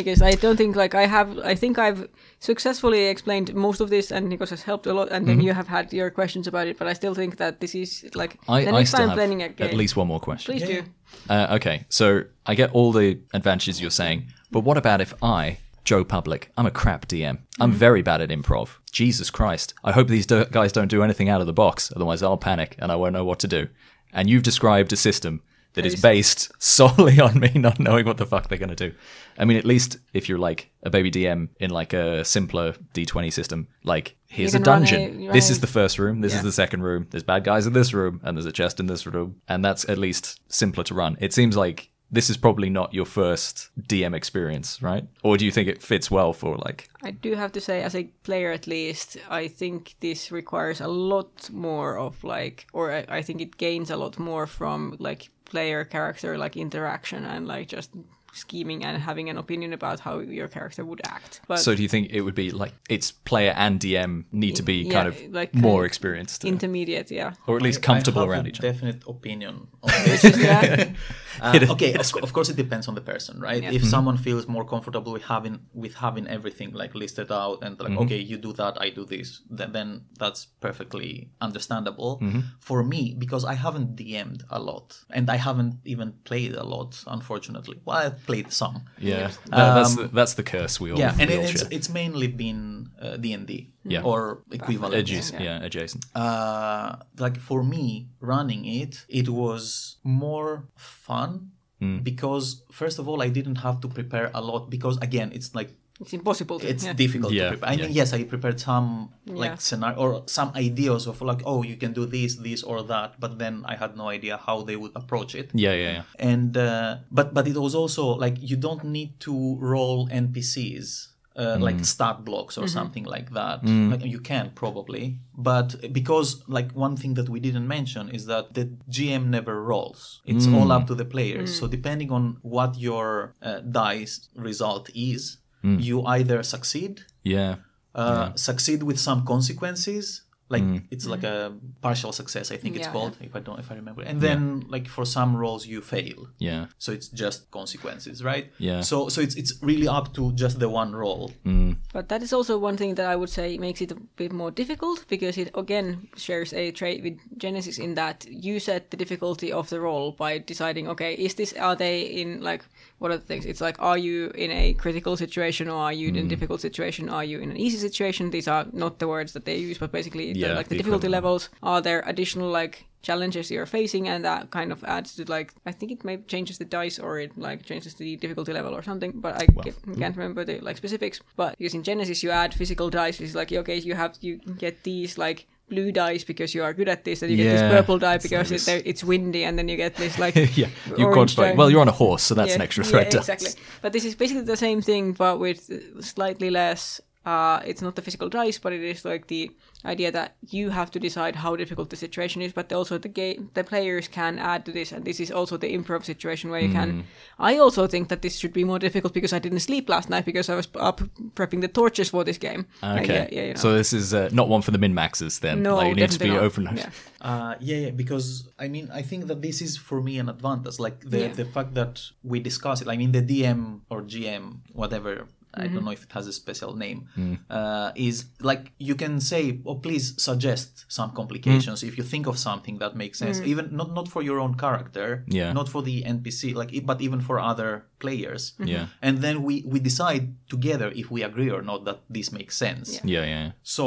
because 0.00 0.20
I 0.30 0.32
don't 0.44 0.56
think 0.62 0.76
like 0.76 0.94
I 0.94 1.06
have 1.16 1.28
I 1.52 1.54
think 1.62 1.78
I've 1.78 2.02
successfully 2.48 3.02
explained 3.14 3.54
most 3.54 3.80
of 3.80 3.88
this 3.90 4.10
and 4.12 4.22
Nikos 4.30 4.50
has 4.50 4.62
helped 4.70 4.86
a 4.86 4.94
lot 4.98 5.08
and 5.14 5.26
then 5.28 5.40
you 5.40 5.52
have 5.54 5.68
had 5.68 5.92
your 5.92 6.10
questions 6.10 6.46
about 6.46 6.66
it 6.70 6.76
but 6.78 6.86
I 6.88 6.94
still 6.94 7.14
think 7.14 7.36
that 7.36 7.60
this 7.60 7.74
is 7.74 7.90
like 8.14 8.32
Mm-hmm. 8.32 8.52
I, 8.52 8.64
the 8.64 8.72
I 8.80 8.84
still 8.84 8.98
time 9.00 9.08
have 9.08 9.16
planning 9.18 9.42
a 9.42 9.48
game. 9.48 9.68
at 9.68 9.74
least 9.74 9.96
one 9.96 10.08
more 10.08 10.20
question. 10.20 10.52
Please 10.52 10.62
Yeah, 10.68 10.80
do 10.80 10.84
Uh, 11.28 11.56
okay, 11.56 11.84
so 11.88 12.06
I 12.46 12.54
get 12.54 12.70
all 12.72 12.90
the 12.92 13.18
advantages 13.32 13.80
you're 13.80 13.90
saying, 13.90 14.26
but 14.50 14.60
what 14.60 14.76
about 14.76 15.00
if 15.00 15.14
I, 15.22 15.58
Joe 15.84 16.04
Public, 16.04 16.50
I'm 16.56 16.66
a 16.66 16.70
crap 16.70 17.06
DM. 17.08 17.38
I'm 17.58 17.72
mm. 17.72 17.74
very 17.74 18.02
bad 18.02 18.20
at 18.20 18.28
improv. 18.30 18.76
Jesus 18.92 19.30
Christ. 19.30 19.74
I 19.82 19.92
hope 19.92 20.08
these 20.08 20.26
do- 20.26 20.44
guys 20.44 20.72
don't 20.72 20.88
do 20.88 21.02
anything 21.02 21.28
out 21.28 21.40
of 21.40 21.46
the 21.46 21.52
box, 21.52 21.92
otherwise 21.96 22.22
I'll 22.22 22.36
panic 22.36 22.76
and 22.78 22.92
I 22.92 22.96
won't 22.96 23.14
know 23.14 23.24
what 23.24 23.40
to 23.40 23.48
do. 23.48 23.68
And 24.12 24.28
you've 24.28 24.42
described 24.42 24.92
a 24.92 24.96
system 24.96 25.42
that 25.74 25.86
is 25.86 26.00
Based- 26.00 26.52
solely 26.62 27.18
on 27.26 27.40
me 27.40 27.50
not 27.54 27.80
knowing 27.80 28.06
what 28.06 28.18
the 28.18 28.26
fuck 28.26 28.48
they're 28.48 28.58
going 28.58 28.68
to 28.68 28.90
do. 28.90 28.94
I 29.38 29.44
mean, 29.44 29.56
at 29.56 29.64
least 29.64 29.98
if 30.12 30.28
you're 30.28 30.38
like 30.38 30.70
a 30.82 30.90
baby 30.90 31.10
DM 31.10 31.48
in 31.58 31.70
like 31.70 31.92
a 31.92 32.24
simpler 32.24 32.74
D20 32.94 33.32
system, 33.32 33.68
like 33.82 34.16
here's 34.28 34.54
a 34.54 34.58
can 34.58 34.64
run 34.64 34.78
dungeon. 34.80 35.32
This 35.32 35.48
is 35.50 35.60
the 35.60 35.66
first 35.66 35.98
room. 35.98 36.20
This 36.20 36.32
is 36.32 36.40
Yeah. 36.40 36.44
the 36.44 36.52
second 36.52 36.82
room. 36.82 37.06
There's 37.10 37.22
bad 37.22 37.44
guys 37.44 37.66
in 37.66 37.72
this 37.72 37.94
room, 37.94 38.20
and 38.22 38.36
there's 38.36 38.46
a 38.46 38.52
chest 38.52 38.80
in 38.80 38.86
this 38.86 39.06
room, 39.06 39.36
and 39.48 39.64
that's 39.64 39.88
at 39.88 39.96
least 39.98 40.40
simpler 40.52 40.84
to 40.84 40.94
run. 40.94 41.16
It 41.20 41.32
seems 41.32 41.56
like 41.56 41.88
this 42.12 42.28
is 42.28 42.36
probably 42.36 42.68
not 42.68 42.92
your 42.92 43.06
first 43.06 43.70
DM 43.80 44.14
experience, 44.14 44.82
right? 44.82 45.06
Or 45.22 45.38
do 45.38 45.46
you 45.46 45.50
think 45.50 45.66
it 45.66 45.82
fits 45.82 46.10
well 46.10 46.34
for 46.34 46.58
like? 46.58 46.90
I 47.02 47.10
do 47.10 47.34
have 47.34 47.52
to 47.52 47.60
say, 47.60 47.82
as 47.82 47.94
a 47.94 48.04
player 48.22 48.52
at 48.52 48.66
least, 48.66 49.16
I 49.30 49.48
think 49.48 49.94
this 50.00 50.30
requires 50.30 50.80
a 50.80 50.88
lot 50.88 51.50
more 51.50 51.98
of 51.98 52.22
like, 52.22 52.66
or 52.74 52.92
I, 52.92 53.06
I 53.08 53.22
think 53.22 53.40
it 53.40 53.56
gains 53.56 53.90
a 53.90 53.96
lot 53.96 54.18
more 54.18 54.46
from 54.46 54.96
like 54.98 55.30
player 55.46 55.84
character 55.84 56.38
like 56.38 56.56
interaction 56.56 57.24
and 57.24 57.46
like 57.46 57.68
just 57.68 57.90
scheming 58.32 58.84
and 58.84 59.02
having 59.02 59.28
an 59.30 59.36
opinion 59.38 59.72
about 59.72 60.00
how 60.00 60.18
your 60.20 60.48
character 60.48 60.84
would 60.84 61.00
act. 61.06 61.40
But 61.48 61.58
So 61.58 61.74
do 61.74 61.82
you 61.82 61.88
think 61.88 62.10
it 62.10 62.22
would 62.22 62.34
be 62.34 62.50
like 62.50 62.72
it's 62.88 63.12
player 63.12 63.52
and 63.56 63.78
DM 63.80 64.24
need 64.32 64.56
to 64.56 64.62
be 64.62 64.74
Yeah, 64.82 64.92
kind 64.92 65.08
of 65.08 65.14
like 65.32 65.54
more 65.54 65.72
kind 65.72 65.80
of 65.84 65.86
experienced, 65.86 66.44
intermediate, 66.44 67.10
yeah. 67.10 67.32
or 67.46 67.56
at 67.56 67.62
least 67.62 67.80
I- 67.80 67.86
comfortable 67.86 68.20
I 68.20 68.24
have 68.24 68.30
around 68.30 68.46
a 68.46 68.48
each 68.48 68.58
other? 68.60 68.72
Definite 68.72 69.04
opinion 69.06 69.68
on 69.82 69.90
this. 70.04 70.24
Uh, 71.40 71.58
okay, 71.70 71.94
of, 71.94 72.06
of 72.22 72.32
course 72.34 72.50
it 72.50 72.56
depends 72.56 72.86
on 72.88 72.94
the 72.94 73.00
person, 73.00 73.40
right? 73.40 73.62
Yeah. 73.62 73.70
If 73.72 73.82
Mm-hmm. 73.82 73.90
someone 73.90 74.16
feels 74.18 74.46
more 74.46 74.64
comfortable 74.64 75.12
with 75.12 75.22
having 75.24 75.60
with 75.72 75.94
having 75.94 76.28
everything 76.28 76.72
like 76.72 76.94
listed 76.94 77.32
out 77.32 77.64
and 77.64 77.80
like, 77.80 77.88
Mm-hmm. 77.92 78.02
okay, 78.04 78.18
you 78.18 78.36
do 78.36 78.52
that, 78.52 78.74
I 78.80 78.90
do 78.90 79.04
this, 79.06 79.40
then, 79.50 79.72
then 79.72 79.88
that's 80.18 80.46
perfectly 80.60 81.30
understandable. 81.40 82.18
Mm-hmm. 82.22 82.40
For 82.60 82.84
me, 82.84 83.14
because 83.18 83.44
I 83.44 83.54
haven't 83.54 83.96
DM'd 83.96 84.44
a 84.50 84.60
lot 84.60 84.86
and 85.10 85.28
I 85.30 85.36
haven't 85.36 85.74
even 85.84 86.12
played 86.24 86.54
a 86.54 86.64
lot, 86.64 87.02
unfortunately. 87.06 87.80
Well, 87.84 88.14
I've 88.22 88.26
played 88.26 88.52
some. 88.52 88.82
Yeah, 88.98 89.28
That- 89.50 89.74
that's 89.74 89.90
Um, 89.96 89.96
the, 89.96 90.08
that's 90.18 90.34
the 90.34 90.42
curse 90.42 90.80
we 90.80 90.90
all 90.92 90.98
Yeah, 90.98 91.20
and 91.20 91.30
we 91.30 91.36
it's 91.36 91.62
it's 91.70 91.88
mainly 91.88 92.28
been 92.28 92.88
uh, 93.00 93.16
D 93.22 93.32
and 93.34 93.46
D, 93.46 93.52
Yeah. 93.84 94.02
or 94.04 94.42
equivalent. 94.50 94.94
Adjac- 94.94 95.40
yeah, 95.40 95.64
adjacent. 95.66 96.04
uh, 96.14 96.96
like 97.18 97.40
for 97.40 97.62
me 97.64 98.08
running 98.20 98.64
it 98.64 99.04
it 99.08 99.28
was 99.28 99.96
more 100.04 100.64
fun 100.76 101.50
Hmm. 101.80 101.98
because 102.10 102.62
first 102.70 102.98
of 103.00 103.08
all 103.08 103.20
i 103.26 103.28
didn't 103.38 103.58
have 103.66 103.80
to 103.80 103.88
prepare 103.88 104.30
a 104.34 104.40
lot 104.40 104.70
because 104.70 104.96
again 105.02 105.28
it's 105.36 105.50
like 105.58 105.70
It's 106.00 106.12
impossible 106.12 106.58
to. 106.60 106.66
it's 106.68 106.84
yeah. 106.84 106.92
difficult 106.92 107.32
Yeah, 107.32 107.44
to 107.44 107.56
prepare. 107.56 107.70
I 107.70 107.76
mean 107.76 107.92
yes 107.92 108.12
i 108.12 108.24
prepared 108.24 108.58
some 108.58 109.10
like 109.26 109.60
scenario 109.60 109.96
or 109.98 110.22
some 110.26 110.50
ideas 110.56 111.06
of 111.06 111.20
like 111.22 111.42
oh 111.44 111.62
you 111.62 111.76
can 111.76 111.92
do 111.92 112.06
this 112.06 112.36
this 112.36 112.62
or 112.62 112.82
that 112.84 113.20
but 113.20 113.38
then 113.38 113.64
i 113.66 113.76
had 113.76 113.96
no 113.96 114.08
idea 114.08 114.36
how 114.36 114.62
they 114.62 114.76
would 114.76 114.92
approach 114.96 115.34
it. 115.34 115.50
Yeah, 115.54 115.74
yeah, 115.74 115.92
yeah. 115.92 116.02
and 116.18 116.56
uh, 116.56 116.96
but 117.10 117.34
but 117.34 117.46
it 117.46 117.56
was 117.56 117.74
also 117.74 118.04
like 118.24 118.36
you 118.40 118.56
don't 118.56 118.84
need 118.84 119.20
to 119.20 119.56
roll 119.60 120.08
npcs 120.08 121.08
uh, 121.36 121.56
like 121.58 121.82
stat 121.84 122.24
blocks 122.24 122.58
or 122.58 122.68
something 122.68 123.04
like 123.04 123.30
that. 123.30 123.64
Like 123.64 124.04
you 124.04 124.20
can 124.20 124.50
probably 124.54 125.18
but 125.34 125.92
because 125.92 126.42
like 126.46 126.72
one 126.72 126.96
thing 126.96 127.14
that 127.14 127.28
we 127.28 127.40
didn't 127.40 127.66
mention 127.66 128.10
is 128.10 128.26
that 128.26 128.52
the 128.54 128.64
gm 128.90 129.26
never 129.26 129.62
rolls. 129.62 130.20
It's 130.26 130.46
all 130.46 130.70
up 130.72 130.86
to 130.88 130.94
the 130.94 131.04
players. 131.04 131.58
So 131.58 131.66
depending 131.66 132.10
on 132.12 132.38
what 132.42 132.78
your 132.78 133.34
uh, 133.42 133.60
dice 133.60 134.28
result 134.36 134.90
is 134.94 135.38
Mm. 135.64 135.82
you 135.82 136.02
either 136.16 136.42
succeed 136.42 137.02
Yeah. 137.22 137.56
uh, 137.94 138.32
succeed 138.34 138.82
with 138.82 138.98
some 138.98 139.24
consequences 139.24 140.22
like 140.52 140.62
mm. 140.62 140.82
it's 140.90 141.06
like 141.06 141.24
a 141.24 141.36
partial 141.80 142.12
success 142.12 142.52
i 142.52 142.56
think 142.56 142.76
it's 142.76 142.86
Yeah, 142.86 142.92
called 142.92 143.16
if 143.20 143.34
i 143.34 143.40
don't 143.40 143.58
if 143.58 143.70
i 143.72 143.74
remember. 143.74 144.02
And 144.02 144.20
then 144.20 144.64
like 144.68 144.86
for 144.96 145.04
some 145.06 145.34
roles 145.34 145.66
you 145.66 145.80
fail. 145.80 146.28
Yeah. 146.38 146.66
so 146.78 146.92
it's 146.92 147.08
just 147.08 147.50
consequences 147.50 148.22
right? 148.22 148.46
Yeah. 148.58 148.82
so 148.82 149.08
so 149.08 149.20
it's 149.26 149.34
it's 149.40 149.52
really 149.62 149.88
up 149.88 150.12
to 150.16 150.22
just 150.42 150.58
the 150.58 150.68
one 150.68 150.90
roll 150.94 151.32
mm. 151.46 151.76
But 151.92 152.08
that 152.08 152.22
is 152.22 152.32
also 152.32 152.58
one 152.58 152.76
thing 152.76 152.94
that 152.96 153.06
I 153.06 153.16
would 153.16 153.30
say 153.30 153.58
makes 153.58 153.80
it 153.80 153.92
a 153.92 153.98
bit 154.16 154.32
more 154.32 154.50
difficult 154.50 154.98
because 155.08 155.36
it 155.42 155.50
again 155.54 156.08
shares 156.16 156.52
a 156.52 156.70
trait 156.70 157.02
with 157.02 157.16
Genesys 157.42 157.78
in 157.78 157.94
that 157.94 158.26
you 158.28 158.60
set 158.60 158.90
the 158.90 158.96
difficulty 158.96 159.52
of 159.52 159.68
the 159.68 159.78
role 159.80 160.12
by 160.12 160.38
deciding, 160.38 160.88
okay, 160.88 161.12
is 161.14 161.34
this 161.34 161.52
are 161.54 161.76
they 161.76 161.96
in 162.02 162.40
like 162.42 162.62
what 163.02 163.10
are 163.10 163.16
the 163.16 163.24
things? 163.24 163.44
It's 163.44 163.60
like 163.60 163.76
are 163.80 163.98
you 163.98 164.30
in 164.36 164.52
a 164.52 164.74
critical 164.74 165.16
situation 165.16 165.68
or 165.68 165.78
are 165.86 165.92
you 165.92 166.08
in 166.08 166.16
a 166.16 166.22
mm. 166.22 166.28
difficult 166.28 166.60
situation? 166.60 167.08
Are 167.08 167.24
you 167.24 167.40
in 167.40 167.50
an 167.50 167.56
easy 167.56 167.78
situation? 167.78 168.30
These 168.30 168.46
are 168.46 168.64
not 168.72 169.00
the 169.00 169.08
words 169.08 169.32
that 169.32 169.44
they 169.44 169.56
use, 169.56 169.78
but 169.78 169.90
basically 169.90 170.30
uh, 170.30 170.48
the, 170.48 170.54
like 170.54 170.68
the, 170.68 170.76
difficulty 170.76 171.08
equivalent. 171.08 171.24
levels. 171.24 171.48
Are 171.64 171.80
there 171.80 172.04
additional 172.06 172.48
like 172.48 172.86
challenges 173.02 173.50
you're 173.50 173.66
facing 173.66 174.06
and 174.08 174.24
that 174.24 174.50
kind 174.52 174.70
of 174.70 174.84
adds 174.84 175.16
to 175.16 175.24
like 175.24 175.52
I 175.66 175.72
think 175.72 175.90
it 175.90 176.04
maybe 176.04 176.22
changes 176.28 176.58
the 176.58 176.64
dice 176.64 177.00
or 177.00 177.18
it 177.18 177.36
like 177.36 177.64
changes 177.64 177.94
the 177.94 178.14
difficulty 178.16 178.52
level 178.52 178.72
or 178.76 178.82
something 178.82 179.10
but 179.16 179.34
I 179.42 179.46
get, 179.46 179.74
mm-hmm. 179.74 180.00
can't 180.00 180.16
remember 180.16 180.44
the 180.44 180.60
like 180.60 180.76
specifics 180.76 181.18
but 181.34 181.56
using 181.58 181.82
Genesys 181.82 182.22
you 182.22 182.30
add 182.30 182.54
physical 182.54 182.90
dice 182.90 183.20
is 183.20 183.34
like 183.34 183.52
okay 183.52 183.76
you 183.76 183.96
have 183.96 184.16
you 184.20 184.36
get 184.36 184.84
these 184.84 185.18
like 185.18 185.48
blue 185.72 185.90
dice 185.92 186.24
because 186.24 186.54
you 186.56 186.62
are 186.66 186.72
good 186.80 186.88
at 186.88 187.04
this 187.04 187.22
and 187.22 187.30
you 187.30 187.36
get 187.38 187.52
this 187.56 187.62
purple 187.76 187.98
die 187.98 188.18
because 188.18 188.50
like 188.50 188.60
it, 188.60 188.66
there- 188.66 188.82
it's 188.90 189.02
windy 189.10 189.42
and 189.46 189.58
then 189.58 189.68
you 189.68 189.76
get 189.76 189.94
this 189.96 190.18
like 190.18 190.34
yeah. 190.62 190.68
You 190.98 191.06
die. 191.36 191.54
Well, 191.58 191.70
you're 191.70 191.80
on 191.80 191.88
a 191.88 191.98
horse, 192.04 192.22
so 192.28 192.34
that's 192.34 192.50
Yeah, 192.50 192.56
an 192.56 192.62
extra 192.62 192.84
threat. 192.84 193.10
dice. 193.10 193.28
exactly. 193.28 193.52
But 193.82 193.92
this 193.92 194.04
is 194.04 194.14
basically 194.14 194.44
the 194.44 194.56
same 194.56 194.80
thing, 194.82 195.12
but 195.12 195.34
with 195.38 195.60
slightly 196.04 196.50
less. 196.50 197.00
Uh, 197.24 197.60
it's 197.64 197.80
not 197.80 197.94
the 197.94 198.02
physical 198.02 198.28
dice, 198.28 198.58
but 198.58 198.72
it 198.72 198.82
is 198.82 199.04
like 199.04 199.28
the 199.28 199.50
idea 199.84 200.10
that 200.10 200.34
you 200.50 200.70
have 200.70 200.90
to 200.90 200.98
decide 200.98 201.36
how 201.36 201.54
difficult 201.56 201.88
the 201.90 201.96
situation 201.96 202.42
is. 202.42 202.52
But 202.52 202.72
also 202.72 202.98
the 202.98 203.08
game, 203.08 203.50
the 203.54 203.62
players 203.64 204.08
can 204.08 204.38
add 204.38 204.64
to 204.66 204.72
this, 204.72 204.92
and 204.92 205.04
this 205.04 205.20
is 205.20 205.30
also 205.30 205.56
the 205.56 205.72
improv 205.72 206.04
situation 206.04 206.50
where 206.50 206.60
you 206.60 206.68
Mm. 206.68 206.72
can. 206.80 207.04
I 207.38 207.58
also 207.58 207.86
think 207.86 208.08
that 208.08 208.22
this 208.22 208.38
should 208.38 208.52
be 208.52 208.64
more 208.64 208.78
difficult 208.80 209.14
because 209.14 209.32
I 209.32 209.38
didn't 209.38 209.60
sleep 209.60 209.88
last 209.88 210.10
night 210.10 210.24
because 210.24 210.48
I 210.52 210.56
was 210.56 210.68
up 210.74 211.00
prepping 211.36 211.60
the 211.60 211.68
torches 211.68 212.10
for 212.10 212.24
this 212.24 212.38
game. 212.38 212.66
Like, 212.82 213.02
Okay. 213.04 213.14
yeah, 213.14 213.28
yeah, 213.32 213.42
you 213.48 213.54
know. 213.54 213.60
So 213.60 213.72
this 213.76 213.92
is 213.92 214.12
uh, 214.12 214.28
not 214.32 214.48
one 214.48 214.62
for 214.62 214.72
the 214.72 214.78
min 214.78 214.94
maxes 214.94 215.38
then. 215.40 215.62
no, 215.62 215.76
like, 215.76 215.88
you 215.90 215.94
need 215.94 216.10
to 216.10 216.18
be 216.18 216.28
not. 216.28 216.42
open. 216.42 216.62
Yeah. 216.76 216.90
uh 217.20 217.54
yeah, 217.60 217.76
yeah 217.84 217.90
because 218.02 218.26
i 218.58 218.66
mean 218.74 218.88
i 219.00 219.02
think 219.10 219.26
that 219.28 219.40
this 219.46 219.62
is 219.62 219.76
for 219.88 219.98
me 220.02 220.18
an 220.22 220.28
advantage 220.28 220.78
like 220.86 220.98
the 221.12 221.18
Yeah. 221.20 221.32
the 221.40 221.44
fact 221.44 221.70
that 221.80 221.94
we 222.30 222.40
discuss 222.40 222.80
it 222.82 222.88
i 222.88 222.96
mean 223.00 223.12
the 223.18 223.22
dm 223.30 223.60
or 223.92 223.98
gm 224.12 224.44
whatever 224.80 225.12
I 225.54 225.64
Mm-hmm. 225.64 225.74
don't 225.74 225.84
know 225.84 225.90
if 225.92 226.02
it 226.04 226.12
has 226.12 226.26
a 226.26 226.32
special 226.32 226.74
name. 226.76 227.08
Uh, 227.50 227.90
is 227.94 228.24
like 228.40 228.72
you 228.78 228.94
can 228.94 229.20
say, 229.20 229.60
"Oh, 229.66 229.74
please 229.76 230.14
suggest 230.22 230.84
some 230.88 231.10
complications 231.12 231.82
if 231.82 231.98
you 231.98 232.04
think 232.04 232.26
of 232.26 232.36
something 232.38 232.78
that 232.78 232.96
makes 232.96 233.18
sense." 233.18 233.40
Mm. 233.40 233.46
Even 233.52 233.64
not 233.76 233.92
not 233.92 234.08
for 234.08 234.22
your 234.22 234.38
own 234.40 234.54
character, 234.54 235.24
Yeah. 235.28 235.52
not 235.52 235.68
for 235.68 235.82
the 235.82 236.02
NPC, 236.04 236.54
like, 236.54 236.70
but 236.86 237.00
even 237.00 237.20
for 237.20 237.38
other 237.38 237.84
players. 237.98 238.54
Yeah. 238.64 238.86
And 239.02 239.18
then 239.24 239.42
we 239.42 239.62
we 239.66 239.78
decide 239.80 240.24
together 240.48 240.90
if 240.94 241.10
we 241.10 241.22
agree 241.24 241.50
or 241.50 241.62
not 241.62 241.84
that 241.84 241.98
this 242.08 242.32
makes 242.32 242.56
sense. 242.56 243.00
Yeah. 243.04 243.12
Yeah, 243.12 243.24
yeah. 243.34 243.50
So 243.62 243.84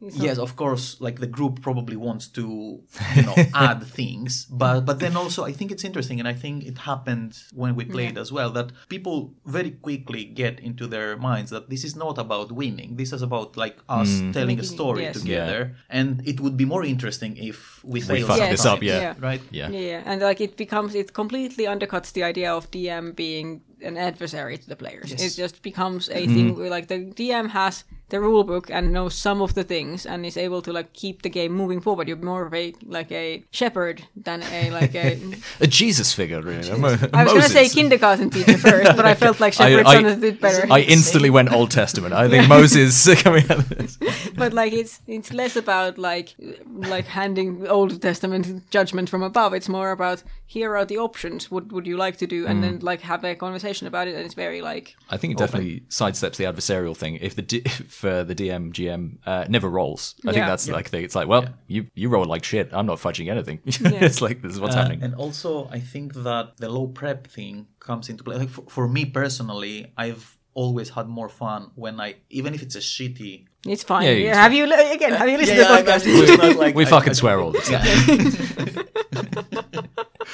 yes, 0.00 0.38
of 0.38 0.56
course, 0.56 1.00
like 1.00 1.20
the 1.20 1.26
group 1.26 1.62
probably 1.62 1.96
wants 1.96 2.28
to, 2.28 2.82
you 3.14 3.22
know, 3.22 3.34
add 3.54 3.82
things, 3.82 4.46
but 4.46 4.80
but 4.80 4.98
then 4.98 5.16
also 5.16 5.44
I 5.44 5.52
think 5.52 5.70
it's 5.70 5.84
interesting, 5.84 6.18
and 6.18 6.28
I 6.28 6.34
think 6.34 6.64
it 6.64 6.78
happened 6.78 7.38
when 7.54 7.74
we 7.74 7.84
played 7.84 8.18
as 8.18 8.30
well 8.30 8.50
that 8.50 8.72
people 8.88 9.34
very 9.46 9.70
quickly 9.70 10.24
get 10.24 10.60
into 10.60 10.86
their 10.86 11.16
minds 11.16 11.50
that 11.50 11.70
this 11.70 11.84
is 11.84 11.96
not 11.96 12.18
about 12.18 12.52
winning. 12.52 12.96
This 12.96 13.12
is 13.12 13.22
about 13.22 13.56
like 13.56 13.78
us 13.88 14.08
mm. 14.08 14.32
telling 14.32 14.60
a 14.60 14.64
story 14.64 15.04
yes. 15.04 15.20
together, 15.20 15.76
and 15.88 16.26
it 16.28 16.40
would 16.40 16.56
be 16.56 16.64
more 16.64 16.84
interesting 16.84 17.36
if 17.36 17.82
we 17.84 18.00
fail 18.00 18.26
fuck 18.26 18.36
sometimes, 18.36 18.50
this 18.50 18.66
up, 18.66 18.82
yeah. 18.82 19.00
Yeah. 19.00 19.14
right. 19.20 19.42
Yeah. 19.50 19.68
Yeah, 19.70 19.80
yeah, 19.80 20.02
and 20.04 20.20
like 20.20 20.40
it 20.40 20.56
becomes 20.56 20.94
it 20.94 21.12
completely 21.14 21.64
undercuts 21.64 22.12
the 22.12 22.22
idea 22.22 22.52
of 22.52 22.70
DM 22.70 23.16
being 23.16 23.62
an 23.86 23.96
adversary 23.96 24.58
to 24.58 24.68
the 24.68 24.76
players. 24.76 25.10
Yes. 25.10 25.22
It 25.22 25.40
just 25.40 25.62
becomes 25.62 26.08
a 26.08 26.14
mm-hmm. 26.14 26.34
thing 26.34 26.56
where 26.56 26.70
like 26.70 26.88
the 26.88 26.98
DM 26.98 27.50
has 27.50 27.84
the 28.08 28.20
rule 28.20 28.44
book 28.44 28.70
and 28.70 28.92
knows 28.92 29.14
some 29.14 29.42
of 29.42 29.54
the 29.54 29.64
things 29.64 30.06
and 30.06 30.24
is 30.24 30.36
able 30.36 30.62
to 30.62 30.72
like 30.72 30.92
keep 30.92 31.22
the 31.22 31.28
game 31.28 31.52
moving 31.52 31.80
forward. 31.80 32.06
You're 32.06 32.16
more 32.18 32.46
of 32.46 32.54
a 32.54 32.72
like 32.84 33.10
a 33.10 33.44
shepherd 33.50 34.06
than 34.14 34.42
a 34.44 34.70
like 34.70 34.94
a. 34.94 35.20
A 35.60 35.66
Jesus 35.66 36.12
figure, 36.12 36.40
really. 36.42 36.70
Mo- 36.78 36.96
I 37.12 37.24
was 37.24 37.32
gonna 37.32 37.48
say 37.48 37.68
kindergarten 37.68 38.30
teacher 38.30 38.58
first, 38.58 38.96
but 38.96 39.06
I 39.06 39.14
felt 39.24 39.40
like 39.40 39.54
shepherd 39.54 39.86
sounded 39.86 40.18
a 40.18 40.20
bit 40.20 40.40
better. 40.40 40.70
I 40.70 40.80
instantly 40.80 41.30
went 41.30 41.50
Old 41.50 41.70
Testament. 41.70 42.14
I 42.14 42.28
think 42.28 42.48
Moses 42.48 42.92
coming 43.22 43.44
out 43.50 43.58
of 43.58 43.68
this. 43.70 43.98
but 44.36 44.52
like 44.52 44.72
it's 44.72 45.00
it's 45.06 45.32
less 45.32 45.56
about 45.56 45.98
like 45.98 46.34
like 46.66 47.06
handing 47.06 47.66
Old 47.66 48.00
Testament 48.00 48.70
judgment 48.70 49.08
from 49.08 49.22
above. 49.22 49.54
It's 49.54 49.68
more 49.68 49.90
about 49.90 50.22
here 50.46 50.76
are 50.76 50.84
the 50.84 50.98
options. 50.98 51.50
What 51.50 51.72
would 51.72 51.86
you 51.86 51.96
like 51.96 52.18
to 52.18 52.26
do, 52.26 52.46
and 52.46 52.58
mm. 52.58 52.62
then 52.62 52.78
like 52.80 53.00
have 53.00 53.24
a 53.24 53.34
conversation 53.34 53.75
about 53.86 54.08
it. 54.08 54.14
And 54.14 54.24
it's 54.24 54.34
very 54.34 54.62
like 54.62 54.96
I 55.10 55.16
think 55.16 55.32
it 55.32 55.38
definitely 55.38 55.80
sidesteps 55.90 56.36
the 56.36 56.44
adversarial 56.44 56.96
thing. 56.96 57.16
If 57.16 57.34
the 57.36 57.42
D- 57.42 57.62
if 57.66 58.04
uh, 58.04 58.22
the 58.24 58.34
DM 58.34 58.72
GM 58.72 59.18
uh, 59.26 59.44
never 59.48 59.68
rolls, 59.68 60.14
I 60.22 60.32
think 60.32 60.36
Yeah. 60.36 60.48
that's 60.48 60.68
like 60.68 60.90
the, 60.90 60.98
it's 61.00 61.14
like, 61.14 61.28
well, 61.28 61.44
you 61.66 61.86
you 61.94 62.08
roll 62.08 62.24
like 62.24 62.44
shit. 62.44 62.70
I'm 62.72 62.86
not 62.86 62.98
fudging 62.98 63.28
anything. 63.30 63.60
it's 63.66 64.22
like 64.22 64.40
this 64.42 64.52
is 64.54 64.60
what's 64.60 64.74
Uh, 64.76 64.78
happening. 64.80 65.02
And 65.02 65.14
also, 65.14 65.68
I 65.70 65.80
think 65.80 66.14
that 66.14 66.56
the 66.58 66.68
low 66.68 66.86
prep 66.86 67.26
thing 67.26 67.66
comes 67.80 68.08
into 68.08 68.24
play. 68.24 68.36
Like 68.36 68.48
for, 68.50 68.64
for 68.68 68.88
me 68.88 69.04
personally, 69.04 69.92
I've 69.96 70.38
always 70.54 70.88
had 70.90 71.06
more 71.06 71.28
fun 71.28 71.70
when 71.74 72.00
I, 72.00 72.14
even 72.30 72.54
if 72.54 72.62
it's 72.62 72.74
a 72.76 72.80
shitty. 72.80 73.44
it's 73.66 73.82
fine. 73.82 74.04
Yeah, 74.04 74.12
Yeah, 74.12 74.34
have 74.36 74.54
you 74.54 74.64
again? 74.64 75.12
Have 75.12 75.28
you 75.28 75.36
listened 75.36 75.58
Yeah, 75.58 75.68
to 75.76 75.82
the 75.84 75.90
yeah, 75.90 75.96
podcast? 75.98 76.06
I 76.06 76.08
mean, 76.26 76.38
not 76.38 76.56
like 76.64 76.74
we 76.74 76.86
I- 76.86 76.88
fucking 76.88 77.10
I- 77.10 77.20
swear 77.20 77.40
all 77.40 77.52
the 77.52 77.60
time. 77.60 77.86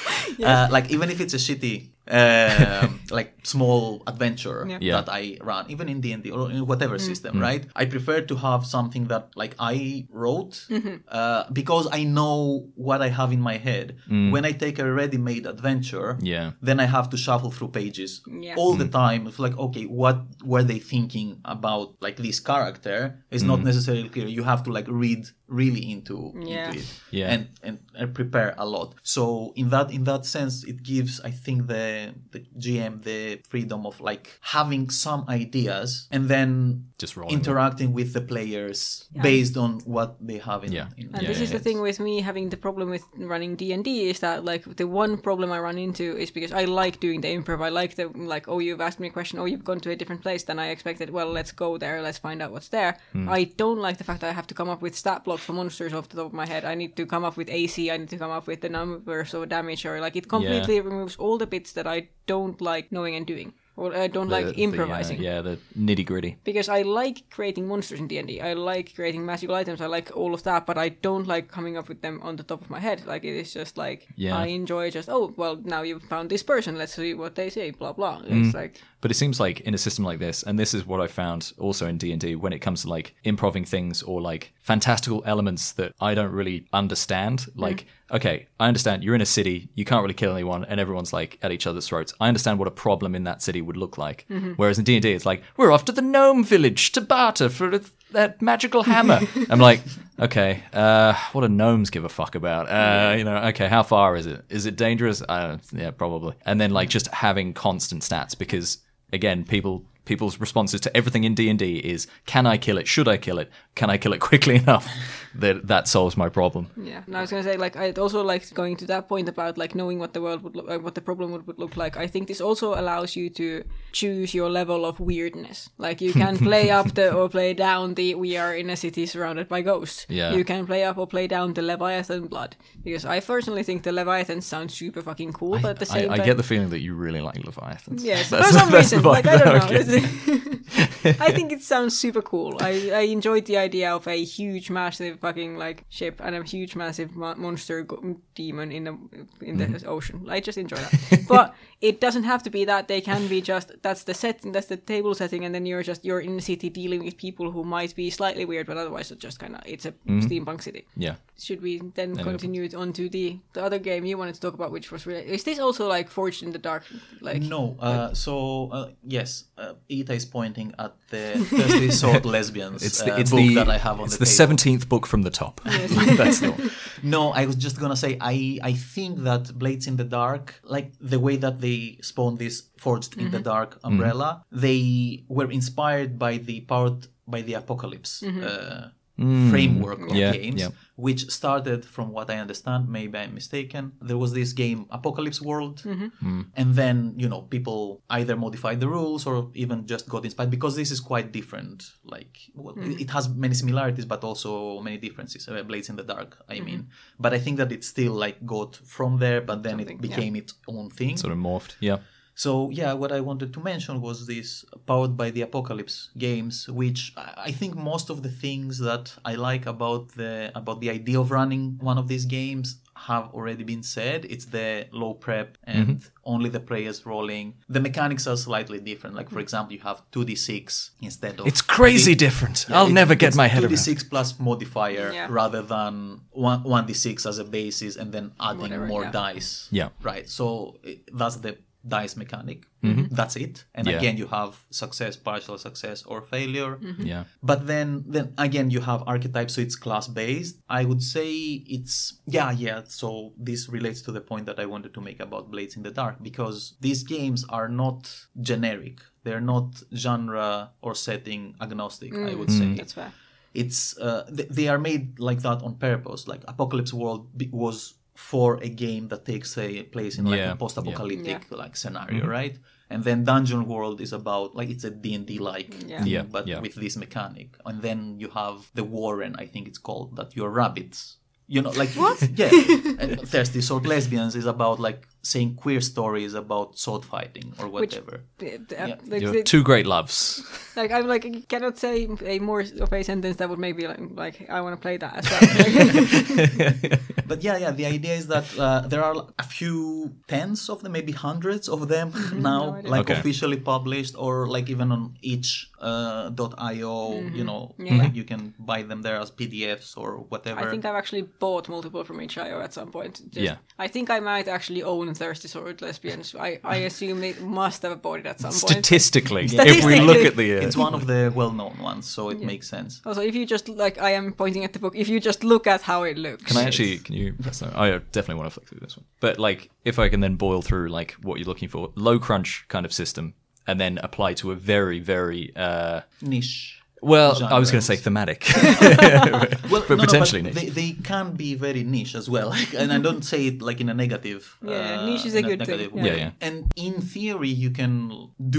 uh, 0.43 0.67
like 0.71 0.91
even 0.91 1.09
if 1.09 1.19
it's 1.21 1.33
a 1.33 1.37
shitty 1.37 1.89
um, 2.11 2.99
like 3.11 3.33
small 3.43 4.03
adventure 4.07 4.65
Yeah. 4.67 4.77
Yeah. 4.81 4.95
that 5.01 5.09
I 5.09 5.37
run, 5.41 5.65
even 5.69 5.87
in 5.89 6.01
D 6.01 6.11
and 6.11 6.21
D 6.23 6.31
or 6.31 6.51
in 6.51 6.65
whatever 6.67 6.97
system, 6.99 7.39
right? 7.39 7.65
I 7.75 7.85
prefer 7.85 8.21
to 8.21 8.35
have 8.35 8.65
something 8.65 9.05
that 9.07 9.29
like 9.35 9.55
I 9.59 10.07
wrote 10.11 10.67
uh, 11.07 11.43
because 11.51 11.87
I 11.91 12.03
know 12.03 12.67
what 12.75 13.01
I 13.01 13.09
have 13.09 13.31
in 13.31 13.41
my 13.41 13.57
head. 13.57 13.95
When 14.33 14.43
I 14.45 14.51
take 14.51 14.79
a 14.79 14.87
ready-made 15.01 15.45
adventure, 15.45 16.17
Yeah. 16.21 16.51
then 16.61 16.79
I 16.79 16.85
have 16.85 17.09
to 17.11 17.17
shuffle 17.17 17.51
through 17.51 17.69
pages 17.81 18.21
Yeah. 18.27 18.55
all 18.59 18.73
the 18.75 18.87
time. 18.87 19.21
It's 19.27 19.39
like, 19.39 19.57
okay, 19.57 19.85
what 19.85 20.17
were 20.43 20.63
they 20.71 20.79
thinking 20.79 21.39
about 21.45 21.95
like 22.01 22.17
this 22.17 22.39
character? 22.39 23.23
Is 23.31 23.43
not 23.43 23.59
necessarily 23.63 24.09
clear. 24.09 24.27
You 24.27 24.43
have 24.43 24.61
to 24.63 24.71
like 24.77 24.87
read 24.89 25.23
really 25.47 25.83
into, 25.91 26.33
Yeah. 26.35 26.67
into 26.67 26.79
it 26.79 26.87
Yeah. 27.11 27.31
and, 27.33 27.41
and 27.65 27.75
and 27.99 28.07
prepare 28.19 28.49
a 28.57 28.65
lot. 28.75 28.89
So 29.03 29.53
in 29.55 29.69
that 29.75 29.82
in 29.91 30.03
that 30.05 30.25
sense, 30.25 30.63
it 30.63 30.83
gives 30.83 31.19
I 31.21 31.31
think 31.31 31.67
the 31.67 32.13
the 32.31 32.39
GM 32.57 33.03
the 33.03 33.41
freedom 33.47 33.85
of 33.85 33.99
like 33.99 34.39
having 34.41 34.89
some 34.89 35.25
ideas 35.27 36.07
and 36.11 36.27
then 36.29 36.85
Just 36.97 37.17
rolling 37.17 37.33
interacting 37.33 37.93
with 37.93 38.13
the 38.13 38.21
players 38.21 39.05
based 39.21 39.57
on 39.57 39.79
what 39.85 40.15
they 40.19 40.37
have 40.37 40.63
in. 40.63 40.71
Yeah. 40.71 40.87
in 40.97 41.09
And 41.13 41.21
Yeah, 41.21 41.29
this 41.29 41.37
yeah, 41.37 41.43
is 41.45 41.51
the 41.51 41.59
thing 41.59 41.81
with 41.81 41.99
me 41.99 42.21
having 42.21 42.49
the 42.49 42.57
problem 42.57 42.89
with 42.89 43.03
running 43.17 43.55
D 43.55 43.71
and 43.73 43.83
D 43.83 44.09
is 44.09 44.19
that 44.19 44.45
like 44.45 44.63
the 44.75 44.87
one 44.87 45.17
problem 45.17 45.51
I 45.51 45.59
run 45.59 45.77
into 45.77 46.17
is 46.17 46.31
because 46.31 46.51
I 46.51 46.65
like 46.65 46.99
doing 46.99 47.21
the 47.21 47.29
improv. 47.35 47.63
I 47.63 47.69
like 47.69 47.95
the 47.95 48.07
like, 48.09 48.47
oh, 48.47 48.59
you've 48.59 48.81
asked 48.81 48.99
me 48.99 49.07
a 49.07 49.11
question, 49.11 49.39
oh, 49.39 49.45
you've 49.45 49.63
gone 49.63 49.79
to 49.81 49.89
a 49.91 49.95
different 49.95 50.21
place 50.21 50.43
than 50.43 50.59
I 50.59 50.67
expected. 50.69 51.09
Well, 51.09 51.29
let's 51.29 51.51
go 51.51 51.77
there. 51.77 52.01
Let's 52.01 52.17
find 52.17 52.41
out 52.41 52.51
what's 52.51 52.69
there. 52.69 52.97
Hmm. 53.11 53.29
I 53.29 53.45
don't 53.45 53.79
like 53.79 53.97
the 53.97 54.03
fact 54.03 54.21
that 54.21 54.29
I 54.29 54.33
have 54.33 54.47
to 54.47 54.53
come 54.53 54.69
up 54.69 54.81
with 54.81 54.95
stat 54.95 55.23
blocks 55.23 55.43
for 55.43 55.53
monsters 55.53 55.93
off 55.93 56.09
the 56.09 56.17
top 56.17 56.27
of 56.27 56.33
my 56.33 56.45
head. 56.45 56.65
I 56.65 56.75
need 56.75 56.95
to 56.97 57.05
come 57.05 57.23
up 57.23 57.37
with 57.37 57.49
AC. 57.49 57.89
I 57.91 57.97
need 57.97 58.09
to 58.09 58.17
come 58.17 58.31
up 58.31 58.47
with 58.47 58.61
the 58.61 58.69
numbers 58.69 59.33
of 59.33 59.49
damage, 59.49 59.72
or 59.85 59.99
like 59.99 60.15
it 60.15 60.27
completely 60.27 60.79
removes 60.81 61.15
all 61.17 61.37
the 61.37 61.47
bits 61.47 61.71
that 61.73 61.87
I 61.87 62.09
don't 62.25 62.59
like 62.61 62.91
knowing 62.91 63.15
and 63.15 63.25
doing, 63.27 63.53
or 63.75 63.93
I 63.93 64.07
don't 64.07 64.29
The- 64.29 64.35
like 64.37 64.45
the, 64.55 64.61
uh, 64.61 64.65
improvising 64.65 65.21
yeah, 65.21 65.41
the 65.41 65.57
nitty 65.77 66.05
gritty. 66.05 66.37
because 66.45 66.69
I 66.69 66.83
like 66.83 67.17
creating 67.29 67.67
monsters 67.67 67.99
in 67.99 68.07
D 68.07 68.17
and 68.19 68.29
I 68.41 68.53
like 68.53 68.95
creating 68.95 69.25
magical 69.25 69.55
items. 69.55 69.81
I 69.81 69.87
like 69.87 70.15
all 70.15 70.33
of 70.33 70.43
that, 70.43 70.65
but 70.65 70.77
I 70.77 70.89
don't 70.89 71.27
like 71.27 71.47
coming 71.49 71.75
up 71.77 71.89
with 71.89 72.01
them 72.01 72.19
on 72.23 72.37
the 72.37 72.43
top 72.43 72.61
of 72.61 72.69
my 72.69 72.79
head. 72.79 73.05
Like 73.05 73.25
it 73.25 73.35
is 73.35 73.53
just 73.53 73.77
like 73.77 74.07
Yeah. 74.15 74.37
I 74.37 74.45
enjoy 74.47 74.89
just 74.91 75.09
oh 75.09 75.33
well 75.35 75.57
now 75.63 75.81
you've 75.81 76.03
found 76.03 76.29
this 76.29 76.43
person. 76.43 76.77
Let's 76.77 76.93
see 76.95 77.13
what 77.13 77.35
they 77.35 77.49
say. 77.49 77.71
Blah 77.71 77.93
blah. 77.93 78.21
Mm. 78.21 78.45
It's 78.45 78.53
like 78.55 78.81
But 79.01 79.11
it 79.11 79.15
seems 79.15 79.37
like 79.39 79.59
in 79.67 79.73
a 79.73 79.77
system 79.77 80.05
like 80.05 80.19
this, 80.19 80.43
and 80.43 80.57
this 80.57 80.73
is 80.73 80.85
what 80.85 81.01
I 81.01 81.07
found 81.07 81.51
also 81.59 81.85
in 81.87 81.97
D 81.97 82.11
and 82.13 82.21
D, 82.21 82.35
when 82.35 82.53
it 82.53 82.59
comes 82.59 82.83
to 82.83 82.89
like 82.89 83.15
improving 83.25 83.65
things 83.65 84.01
or 84.03 84.21
like 84.21 84.53
fantastical 84.61 85.21
elements 85.25 85.73
that 85.73 85.91
I 85.99 86.15
don't 86.15 86.31
really 86.31 86.67
understand. 86.71 87.47
Like, 87.55 87.85
okay, 88.13 88.47
I 88.59 88.67
understand 88.67 89.03
you're 89.03 89.15
in 89.15 89.21
a 89.21 89.25
city, 89.25 89.69
you 89.73 89.85
can't 89.85 90.03
really 90.03 90.13
kill 90.13 90.33
anyone, 90.33 90.63
and 90.65 90.79
everyone's 90.79 91.11
like 91.11 91.39
at 91.41 91.51
each 91.51 91.65
other's 91.65 91.87
throats. 91.87 92.13
I 92.21 92.27
understand 92.27 92.59
what 92.59 92.67
a 92.67 92.71
problem 92.71 93.15
in 93.15 93.23
that 93.23 93.41
city 93.41 93.61
would 93.61 93.75
look 93.75 93.97
like. 93.97 94.25
Whereas 94.55 94.77
in 94.77 94.85
D 94.85 94.95
and 94.95 95.01
D, 95.01 95.11
it's 95.11 95.25
like 95.25 95.43
we're 95.57 95.71
off 95.71 95.85
to 95.85 95.91
the 95.91 96.01
gnome 96.01 96.43
village 96.43 96.91
to 96.93 97.01
barter 97.01 97.49
for 97.49 97.81
that 98.11 98.41
magical 98.41 98.83
hammer. 98.83 99.19
I'm 99.49 99.59
like, 99.59 99.81
okay, 100.19 100.63
uh, 100.71 101.13
what 101.31 101.41
do 101.41 101.49
gnomes 101.49 101.89
give 101.89 102.05
a 102.05 102.09
fuck 102.09 102.35
about? 102.35 102.69
Uh, 102.69 103.15
you 103.17 103.23
know, 103.23 103.37
okay, 103.47 103.67
how 103.67 103.83
far 103.83 104.15
is 104.15 104.27
it? 104.27 104.45
Is 104.49 104.65
it 104.67 104.75
dangerous? 104.75 105.21
Uh, 105.21 105.57
yeah, 105.73 105.91
probably. 105.91 106.35
And 106.45 106.61
then 106.61 106.71
like 106.71 106.89
just 106.89 107.07
having 107.07 107.53
constant 107.53 108.03
stats 108.03 108.37
because 108.37 108.77
again, 109.11 109.43
people 109.43 109.85
people's 110.05 110.37
responses 110.39 110.81
to 110.81 110.95
everything 110.97 111.23
in 111.23 111.33
D&D 111.33 111.77
is 111.77 112.07
can 112.25 112.45
I 112.45 112.57
kill 112.57 112.77
it? 112.77 112.87
Should 112.87 113.07
I 113.07 113.15
kill 113.17 113.39
it? 113.39 113.49
Can 113.73 113.89
I 113.89 113.97
kill 113.97 114.13
it 114.13 114.19
quickly 114.29 114.55
enough 114.55 114.87
that 115.35 115.67
that 115.67 115.87
solves 115.87 116.15
my 116.17 116.29
problem? 116.29 116.67
yeah. 116.77 117.03
And 117.07 117.17
I 117.17 117.21
was 117.21 117.29
gonna 117.31 117.43
say 117.43 117.57
like 117.57 117.75
I 117.75 117.91
also 117.91 118.23
like 118.23 118.53
going 118.53 118.75
to 118.77 118.85
that 118.87 119.07
point 119.07 119.29
about 119.29 119.57
like 119.57 119.75
knowing 119.75 119.99
what 119.99 120.13
the 120.13 120.21
world 120.21 120.43
would 120.43 120.55
look 120.55 120.67
like, 120.67 120.79
uh, 120.79 120.83
what 120.83 120.95
the 120.95 121.01
problem 121.01 121.31
would, 121.31 121.47
would 121.47 121.59
look 121.59 121.75
like. 121.77 121.97
I 121.97 122.07
think 122.07 122.27
this 122.27 122.41
also 122.41 122.73
allows 122.73 123.15
you 123.15 123.29
to 123.31 123.63
choose 123.91 124.33
your 124.33 124.49
level 124.49 124.85
of 124.85 124.99
weirdness. 124.99 125.69
Like 125.77 126.01
you 126.01 126.13
can 126.13 126.37
play 126.49 126.69
up 126.69 126.93
the 126.93 127.13
or 127.13 127.29
play 127.29 127.53
down 127.53 127.95
the 127.95 128.15
we 128.15 128.37
are 128.37 128.53
in 128.55 128.69
a 128.69 128.75
city 128.75 129.05
surrounded 129.05 129.47
by 129.47 129.61
ghosts. 129.61 130.05
Yeah. 130.09 130.33
You 130.33 130.43
can 130.43 130.65
play 130.65 130.83
up 130.83 130.97
or 130.97 131.07
play 131.07 131.27
down 131.27 131.53
the 131.53 131.61
Leviathan 131.61 132.27
blood 132.27 132.55
because 132.83 133.05
I 133.05 133.19
personally 133.19 133.63
think 133.63 133.83
the 133.83 133.91
Leviathan 133.91 134.41
sounds 134.41 134.73
super 134.73 135.01
fucking 135.01 135.33
cool, 135.33 135.59
but 135.59 135.71
at 135.71 135.79
the 135.79 135.89
I, 135.95 135.99
same 135.99 136.11
I 136.11 136.17
time 136.17 136.25
get 136.25 136.37
the 136.37 136.43
feeling 136.43 136.69
that 136.69 136.81
you 136.81 136.93
really 136.95 137.21
like 137.21 137.43
Leviathans. 137.43 138.03
Yes, 138.03 138.29
That's- 138.31 138.51
for 138.51 138.59
some 138.59 138.73
reason, 138.73 139.01
like 139.03 139.25
I 139.27 139.37
don't 139.37 139.71
know. 139.71 139.77
Okay. 139.77 140.89
It's- 141.05 141.21
I 141.21 141.31
think 141.31 141.51
it 141.51 141.61
sounds 141.61 141.97
super 141.97 142.21
cool. 142.21 142.57
I, 142.59 142.91
I 142.93 143.01
enjoyed 143.01 143.45
the 143.45 143.57
idea 143.57 143.93
of 143.93 144.07
a 144.07 144.23
huge, 144.23 144.69
massive 144.69 145.19
fucking 145.19 145.57
like 145.57 145.85
ship 145.89 146.19
and 146.23 146.35
a 146.35 146.43
huge, 146.43 146.75
massive 146.75 147.15
mo- 147.15 147.35
monster 147.35 147.83
go- 147.83 148.17
demon 148.35 148.71
in 148.71 148.83
the 148.85 148.97
in 149.41 149.57
the 149.57 149.65
Mm-hmm. 149.65 149.89
ocean. 149.89 150.25
I 150.29 150.39
just 150.39 150.57
enjoy 150.57 150.77
that. 150.77 151.25
but 151.27 151.53
it 151.81 151.99
doesn't 152.01 152.23
have 152.23 152.43
to 152.43 152.49
be 152.49 152.65
that. 152.65 152.87
They 152.87 153.01
can 153.01 153.27
be 153.27 153.41
just 153.41 153.71
that's 153.81 154.03
the 154.03 154.13
set, 154.13 154.41
that's 154.53 154.67
the 154.67 154.77
table 154.77 155.13
setting, 155.15 155.45
and 155.45 155.53
then 155.53 155.65
you're 155.65 155.83
just 155.83 156.05
you're 156.05 156.19
in 156.21 156.35
the 156.35 156.41
city 156.41 156.69
dealing 156.69 157.03
with 157.03 157.17
people 157.17 157.51
who 157.51 157.63
might 157.63 157.95
be 157.95 158.09
slightly 158.09 158.45
weird, 158.45 158.67
but 158.67 158.77
otherwise 158.77 159.11
it's 159.11 159.21
just 159.23 159.39
kind 159.39 159.55
of 159.55 159.61
it's 159.65 159.85
a 159.85 159.91
Mm-hmm. 159.91 160.19
steampunk 160.27 160.61
city. 160.61 160.85
Yeah. 160.97 161.15
Should 161.39 161.61
we 161.61 161.81
then 161.95 162.15
continue 162.15 162.63
it 162.63 162.75
on 162.75 162.93
to 162.93 163.09
the 163.09 163.39
the 163.53 163.63
other 163.63 163.79
game 163.79 164.05
you 164.05 164.17
wanted 164.17 164.35
to 164.35 164.41
talk 164.41 164.53
about, 164.53 164.71
which 164.71 164.91
was 164.91 165.05
really 165.07 165.23
is 165.25 165.43
this 165.43 165.59
also 165.59 165.87
like 165.87 166.09
Forged 166.09 166.43
in 166.43 166.51
the 166.51 166.59
Dark? 166.59 166.83
Like 167.21 167.41
No, 167.41 167.75
uh, 167.79 168.13
so 168.13 168.69
uh, 168.71 168.89
yes, 169.03 169.45
uh, 169.57 169.73
Ita 169.89 170.13
is 170.13 170.25
pointing 170.25 170.73
at 170.79 170.92
the 171.09 171.25
Thirsty 171.49 171.91
Sword 171.91 172.25
Lesbians 172.25 172.81
It's 172.83 173.01
uh, 173.01 173.05
the 173.05 173.19
it's 173.21 173.31
book 173.31 173.39
the 173.39 173.55
that 173.55 173.69
I 173.69 173.77
have 173.77 173.99
on 173.99 174.05
it's 174.05 174.17
the, 174.17 174.25
the 174.25 174.25
table. 174.25 174.37
seventeenth 174.43 174.89
book 174.89 175.05
from 175.05 175.21
the 175.23 175.29
top. 175.29 175.61
That's 175.65 176.39
the 176.39 176.51
one. 176.51 176.71
No, 177.03 177.31
I 177.31 177.45
was 177.45 177.55
just 177.55 177.79
gonna 177.79 177.95
say 178.05 178.17
I 178.21 178.59
I 178.61 178.73
think 178.73 179.19
that 179.23 179.43
Blades 179.57 179.85
in 179.87 179.95
the 179.97 180.03
Dark, 180.21 180.59
like 180.63 180.91
the 181.13 181.19
way 181.19 181.35
that 181.37 181.61
they 181.61 181.97
spawned 182.01 182.37
this 182.39 182.55
Forged 182.77 183.17
in 183.17 183.31
the 183.31 183.39
Dark 183.39 183.79
umbrella, 183.83 184.43
they 184.51 185.23
were 185.27 185.49
inspired 185.59 186.17
by 186.19 186.37
the 186.37 186.61
powered 186.61 187.07
by 187.27 187.41
the 187.41 187.53
Apocalypse 187.53 188.21
uh, 188.23 188.89
Mm, 189.19 189.51
framework 189.51 190.01
of 190.09 190.15
Yeah, 190.15 190.31
games, 190.31 190.61
yeah. 190.61 190.69
which 190.95 191.29
started 191.29 191.85
from 191.85 192.11
what 192.11 192.31
I 192.31 192.37
understand. 192.39 192.89
Maybe 192.89 193.15
I'm 193.19 193.35
mistaken. 193.35 193.91
There 194.01 194.17
was 194.17 194.33
this 194.33 194.53
game 194.53 194.87
Apocalypse 194.89 195.39
World, 195.39 195.83
mm-hmm. 195.83 196.07
mm. 196.27 196.45
and 196.55 196.73
then 196.73 197.13
you 197.15 197.29
know 197.29 197.43
people 197.43 198.01
either 198.09 198.35
modified 198.35 198.79
the 198.79 198.87
rules 198.87 199.27
or 199.27 199.51
even 199.53 199.85
just 199.85 200.09
got 200.09 200.25
inspired 200.25 200.49
because 200.49 200.75
this 200.75 200.89
is 200.89 200.99
quite 200.99 201.31
different. 201.31 201.91
Like 202.03 202.37
well, 202.55 202.73
it- 202.79 203.01
it 203.01 203.09
has 203.11 203.29
many 203.29 203.53
similarities 203.53 204.05
but 204.05 204.23
also 204.23 204.81
many 204.81 204.97
differences. 204.97 205.47
Uh, 205.47 205.61
Blades 205.61 205.89
in 205.89 205.95
the 205.95 206.03
Dark, 206.03 206.43
I 206.49 206.55
mm-hmm. 206.55 206.65
mean, 206.65 206.87
but 207.19 207.33
I 207.35 207.39
think 207.39 207.57
that 207.57 207.71
it 207.71 207.83
still 207.83 208.13
like 208.13 208.43
got 208.47 208.77
from 208.77 209.17
there, 209.19 209.41
but 209.41 209.61
then 209.61 209.77
Something, 209.77 209.97
it 209.97 210.01
became 210.01 210.35
its 210.35 210.55
own 210.67 210.89
thing. 210.89 211.17
Sort 211.17 211.33
of 211.33 211.39
morphed. 211.39 211.75
Yeah. 211.79 211.99
So 212.35 212.69
yeah, 212.71 212.93
what 212.93 213.11
I 213.11 213.21
wanted 213.21 213.53
to 213.53 213.59
mention 213.59 214.01
was 214.01 214.25
this 214.27 214.65
powered 214.85 215.15
by 215.15 215.29
the 215.31 215.41
apocalypse 215.41 216.09
games, 216.17 216.67
which 216.69 217.13
I 217.17 217.33
I 217.49 217.51
think 217.51 217.75
most 217.75 218.09
of 218.09 218.17
the 218.23 218.29
things 218.45 218.79
that 218.79 219.05
I 219.31 219.33
like 219.35 219.65
about 219.75 220.03
the 220.19 220.51
about 220.55 220.77
the 220.81 220.89
idea 220.89 221.19
of 221.19 221.31
running 221.31 221.77
one 221.81 221.97
of 221.97 222.07
these 222.07 222.25
games 222.25 222.67
have 222.95 223.25
already 223.33 223.63
been 223.63 223.83
said. 223.83 224.19
It's 224.33 224.45
the 224.45 224.87
low 224.91 225.13
prep 225.25 225.57
mm-hmm. 225.67 225.79
and 225.81 226.01
only 226.23 226.49
the 226.49 226.59
players 226.59 227.05
rolling. 227.05 227.55
The 227.67 227.79
mechanics 227.79 228.27
are 228.27 228.37
slightly 228.37 228.79
different. 228.79 229.15
Like 229.15 229.29
for 229.29 229.39
example, 229.39 229.73
you 229.73 229.81
have 229.81 230.01
two 230.11 230.23
d 230.25 230.35
six 230.35 230.91
instead 231.01 231.39
of 231.39 231.45
It's 231.47 231.61
crazy 231.61 232.13
the- 232.13 232.25
different. 232.25 232.57
yeah, 232.69 232.77
I'll 232.77 232.83
it's- 232.85 232.93
never 233.01 233.15
get 233.15 233.27
it's 233.29 233.37
my 233.37 233.47
head 233.47 233.63
2d6 233.63 233.87
around. 233.87 234.09
plus 234.09 234.39
modifier 234.39 235.11
Yeah. 235.13 235.27
rather 235.29 235.61
than 235.61 236.21
one 236.31 236.63
1d6 236.63 237.25
as 237.31 237.37
a 237.39 237.43
basis 237.59 237.95
and 237.99 238.11
then 238.15 238.31
adding 238.39 238.61
Whatever, 238.61 238.87
more 238.87 239.03
yeah. 239.03 239.11
dice. 239.11 239.49
Yeah. 239.79 239.89
Right. 240.01 240.25
So 240.29 240.77
that's 241.19 241.37
the 241.45 241.57
dice 241.85 242.15
mechanic. 242.15 242.65
Mm-hmm. 242.83 243.13
That's 243.15 243.35
it. 243.35 243.65
And 243.75 243.87
Yeah. 243.87 243.97
again, 243.97 244.17
you 244.17 244.27
have 244.27 244.63
success, 244.69 245.15
partial 245.17 245.57
success, 245.57 246.03
or 246.03 246.21
failure. 246.21 246.77
Mm-hmm. 246.77 247.05
Yeah. 247.05 247.23
But 247.41 247.67
then, 247.67 248.03
then 248.07 248.33
again, 248.37 248.69
you 248.69 248.81
have 248.81 249.03
archetypes, 249.05 249.53
so 249.55 249.61
it's 249.61 249.75
class 249.75 250.07
based. 250.07 250.55
I 250.69 250.85
would 250.85 251.03
say 251.03 251.31
it's 251.77 252.21
yeah, 252.25 252.51
yeah. 252.51 252.81
So 252.87 253.33
this 253.37 253.67
relates 253.69 254.01
to 254.03 254.11
the 254.11 254.21
point 254.21 254.45
that 254.45 254.59
I 254.59 254.65
wanted 254.65 254.93
to 254.93 255.01
make 255.01 255.19
about 255.19 255.51
Blades 255.51 255.75
in 255.75 255.83
the 255.83 255.91
Dark 255.91 256.21
because 256.21 256.75
these 256.79 257.03
games 257.03 257.45
are 257.49 257.67
not 257.67 258.01
generic. 258.39 259.01
They're 259.23 259.41
not 259.41 259.81
genre 259.95 260.71
or 260.81 260.95
setting 260.95 261.55
agnostic. 261.61 262.13
I 262.13 262.17
mm. 262.33 262.37
would 262.39 262.51
say 262.51 262.65
mm. 262.65 262.77
that's 262.77 262.93
fair. 262.93 263.11
it's 263.53 263.97
uh, 263.99 264.23
th- 264.35 264.49
they 264.49 264.67
are 264.67 264.79
made 264.79 265.19
like 265.19 265.41
that 265.41 265.61
on 265.61 265.75
purpose. 265.75 266.27
Like 266.27 266.43
Apocalypse 266.47 266.93
World 266.93 267.37
be- 267.37 267.49
was 267.51 267.95
for 268.15 268.57
a 268.61 268.69
game 268.69 269.07
that 269.09 269.25
takes 269.25 269.57
a 269.57 269.83
place 269.83 270.17
in 270.19 270.25
like 270.25 270.37
Yeah, 270.39 270.51
a 270.53 270.55
post-apocalyptic 270.55 271.51
like 271.51 271.75
scenario, 271.75 272.19
Mm-hmm. 272.21 272.29
right? 272.29 272.57
And 272.89 273.03
then 273.03 273.23
Dungeon 273.23 273.65
World 273.65 274.01
is 274.01 274.13
about 274.13 274.55
like 274.55 274.69
it's 274.69 274.83
a 274.83 274.91
D 274.91 275.15
and 275.15 275.25
D 275.25 275.39
like 275.39 275.73
Yeah. 275.87 276.03
thing, 276.03 276.07
Yeah, 276.13 276.23
but 276.23 276.47
yeah. 276.47 276.59
with 276.59 276.75
this 276.75 276.95
mechanic. 276.95 277.49
And 277.65 277.81
then 277.81 278.19
you 278.19 278.29
have 278.29 278.69
the 278.75 278.83
Warren, 278.83 279.35
I 279.39 279.45
think 279.47 279.67
it's 279.67 279.79
called, 279.79 280.15
that 280.17 280.35
you're 280.35 280.49
rabbits. 280.51 281.17
You 281.47 281.61
know, 281.63 281.71
like 281.71 281.89
what? 281.91 282.21
Yeah, 282.37 282.49
and 282.99 283.19
Thirsty 283.27 283.61
Sword 283.61 283.85
Lesbians 283.85 284.35
is 284.35 284.45
about 284.45 284.79
like 284.79 285.07
saying 285.25 285.55
queer 285.55 285.79
stories 285.81 286.33
about 286.33 286.77
sword 286.77 287.05
fighting 287.05 287.53
or 287.59 287.67
whatever. 287.69 288.21
The- 288.39 288.57
the- 288.69 288.75
Yeah. 288.75 288.95
like, 289.07 289.21
Your 289.21 289.31
the- 289.31 289.43
two 289.43 289.63
great 289.63 289.85
loves. 289.85 290.43
like 290.75 290.91
I'm 290.91 291.07
like 291.07 291.25
I 291.25 291.41
cannot 291.47 291.77
say 291.77 292.07
a 292.25 292.39
more 292.39 292.61
of 292.61 292.91
a 292.91 293.03
sentence 293.03 293.37
that 293.37 293.47
would 293.49 293.59
maybe 293.59 293.87
like, 293.87 293.99
like 294.23 294.49
I 294.49 294.59
want 294.61 294.73
to 294.75 294.81
play 294.81 294.97
that 294.97 295.13
as 295.19 295.25
well. 295.31 296.99
But 297.27 297.41
yeah, 297.43 297.57
yeah. 297.57 297.71
The 297.71 297.85
idea 297.85 298.13
is 298.15 298.27
that 298.27 298.45
uh, 298.59 298.81
there 298.87 299.03
are 299.03 299.15
a 299.39 299.43
few 299.43 300.13
tens 300.27 300.69
of 300.69 300.83
them, 300.83 300.91
maybe 300.91 301.13
hundreds 301.13 301.69
of 301.69 301.87
them 301.87 302.11
now, 302.33 302.79
no 302.81 302.89
like 302.89 303.01
Okay. 303.09 303.13
officially 303.19 303.57
published, 303.57 304.15
or 304.17 304.47
like 304.47 304.69
even 304.69 304.91
on 304.91 305.15
itch 305.23 305.71
uh, 305.79 306.29
.io. 306.57 307.21
You 307.33 307.43
know, 307.43 307.53
Mm-hmm. 307.73 307.85
Yeah. 307.85 308.03
like 308.03 308.15
you 308.15 308.23
can 308.25 308.53
buy 308.59 308.83
them 308.83 309.01
there 309.03 309.15
as 309.17 309.31
PDFs 309.31 309.97
or 309.97 310.17
whatever. 310.29 310.59
I 310.59 310.69
think 310.69 310.83
I've 310.85 310.95
actually 310.95 311.21
bought 311.39 311.69
multiple 311.69 312.03
from 312.03 312.19
itch.io 312.19 312.59
at 312.61 312.73
some 312.73 312.91
point. 312.91 313.21
Just- 313.31 313.37
Yeah. 313.47 313.55
I 313.79 313.87
think 313.87 314.09
I 314.09 314.19
might 314.19 314.47
actually 314.47 314.83
own 314.83 315.12
Thirsty 315.13 315.47
Sword 315.47 315.81
Lesbians. 315.81 316.35
I, 316.35 316.59
I 316.63 316.77
assume 316.77 317.21
they 317.21 317.33
must 317.33 317.81
have 317.83 318.01
bought 318.01 318.19
it 318.19 318.25
at 318.25 318.39
some 318.39 318.51
point. 318.51 318.69
Statistically, 318.69 319.45
if 319.45 319.85
we 319.85 319.99
look 319.99 320.25
at 320.25 320.35
the. 320.35 320.57
Uh, 320.57 320.61
it's 320.61 320.77
one 320.77 320.93
of 320.93 321.07
the 321.07 321.31
well-known 321.35 321.77
ones, 321.81 322.05
so 322.07 322.29
it 322.29 322.41
makes 322.41 322.67
sense. 322.69 323.01
Also, 323.05 323.21
if 323.21 323.35
you 323.35 323.45
just 323.45 323.69
like 323.69 323.99
I 323.99 324.11
am 324.11 324.33
pointing 324.33 324.63
at 324.63 324.73
the 324.73 324.79
book, 324.79 324.95
if 324.95 325.07
you 325.09 325.19
just 325.19 325.43
look 325.43 325.67
at 325.67 325.81
how 325.81 326.03
it 326.03 326.17
looks, 326.17 326.43
Can 326.43 326.57
I 326.57 326.63
actually? 326.63 326.97
Can 326.99 327.15
you? 327.15 327.35
So 327.51 327.71
I 327.75 327.91
definitely 328.11 328.35
want 328.35 328.47
to 328.47 328.53
flick 328.53 328.67
through 328.67 328.79
this 328.81 328.97
one. 328.97 329.05
But 329.19 329.39
like, 329.39 329.69
if 329.85 329.99
I 329.99 330.09
can 330.09 330.19
then 330.19 330.35
boil 330.35 330.61
through 330.61 330.89
like 330.89 331.11
what 331.21 331.39
you're 331.39 331.47
looking 331.47 331.69
for, 331.69 331.91
low 331.95 332.19
crunch 332.19 332.65
kind 332.67 332.85
of 332.85 332.93
system, 332.93 333.33
and 333.67 333.79
then 333.79 333.97
apply 333.99 334.33
to 334.35 334.51
a 334.51 334.55
very, 334.55 334.99
very. 334.99 335.51
uh 335.55 336.01
Niche. 336.21 336.79
Well, 337.03 337.31
I 337.55 337.59
was 337.59 337.69
going 337.71 337.81
to 337.81 337.85
say 337.91 337.97
thematic, 337.97 338.39
Well, 339.71 339.83
but 339.87 339.99
potentially 339.99 340.41
but 340.41 340.53
niche. 340.55 340.55
they, 340.55 340.69
they 340.69 340.91
can 341.03 341.33
be 341.35 341.55
very 341.55 341.83
niche 341.83 342.15
as 342.15 342.29
well, 342.29 342.53
and 342.77 342.93
I 342.93 342.99
don't 342.99 343.23
say 343.23 343.47
it 343.47 343.61
like 343.61 343.81
in 343.81 343.89
a 343.89 343.93
negative. 343.93 344.41
Yeah, 344.63 345.01
uh, 345.01 345.05
niche 345.07 345.25
is 345.25 345.35
a 345.35 345.39
in 345.39 345.45
good 345.45 345.65
thing, 345.65 345.79
yeah. 345.95 346.03
Yeah, 346.05 346.15
yeah. 346.15 346.31
And 346.47 346.71
in 346.75 347.01
theory, 347.01 347.49
you 347.63 347.71
can 347.71 347.93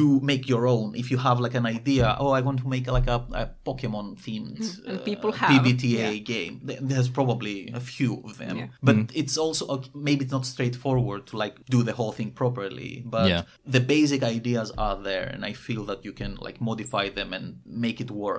do 0.00 0.20
make 0.20 0.48
your 0.48 0.66
own 0.66 0.94
if 0.94 1.10
you 1.10 1.18
have 1.18 1.40
like 1.40 1.54
an 1.54 1.66
idea. 1.66 2.16
Oh, 2.20 2.30
I 2.38 2.40
want 2.42 2.58
to 2.60 2.68
make 2.68 2.86
like 2.98 3.06
a, 3.06 3.18
a 3.32 3.44
Pokemon 3.66 4.06
themed 4.24 4.44
Mm, 4.44 4.88
and 4.88 4.98
uh, 5.00 5.02
people 5.10 5.32
have, 5.32 5.50
PBTA 5.50 5.82
yeah. 6.12 6.12
game. 6.34 6.60
There's 6.90 7.08
probably 7.08 7.70
a 7.72 7.80
few 7.80 8.12
of 8.24 8.36
them, 8.38 8.56
Yeah. 8.58 8.66
but 8.82 8.94
Mm. 8.96 9.10
it's 9.20 9.36
also 9.44 9.66
uh, 9.74 9.82
maybe 9.94 10.20
it's 10.24 10.32
not 10.38 10.44
straightforward 10.46 11.26
to 11.28 11.36
like 11.44 11.54
do 11.70 11.82
the 11.82 11.92
whole 11.98 12.12
thing 12.18 12.30
properly. 12.42 13.02
But 13.14 13.28
Yeah. 13.28 13.42
the 13.76 13.80
basic 13.80 14.22
ideas 14.36 14.70
are 14.86 14.96
there, 15.08 15.26
and 15.34 15.44
I 15.50 15.52
feel 15.66 15.84
that 15.90 16.04
you 16.06 16.12
can 16.12 16.32
like 16.46 16.60
modify 16.60 17.08
them 17.18 17.32
and 17.32 17.44
make 17.64 17.98
it 18.04 18.10
work. 18.10 18.33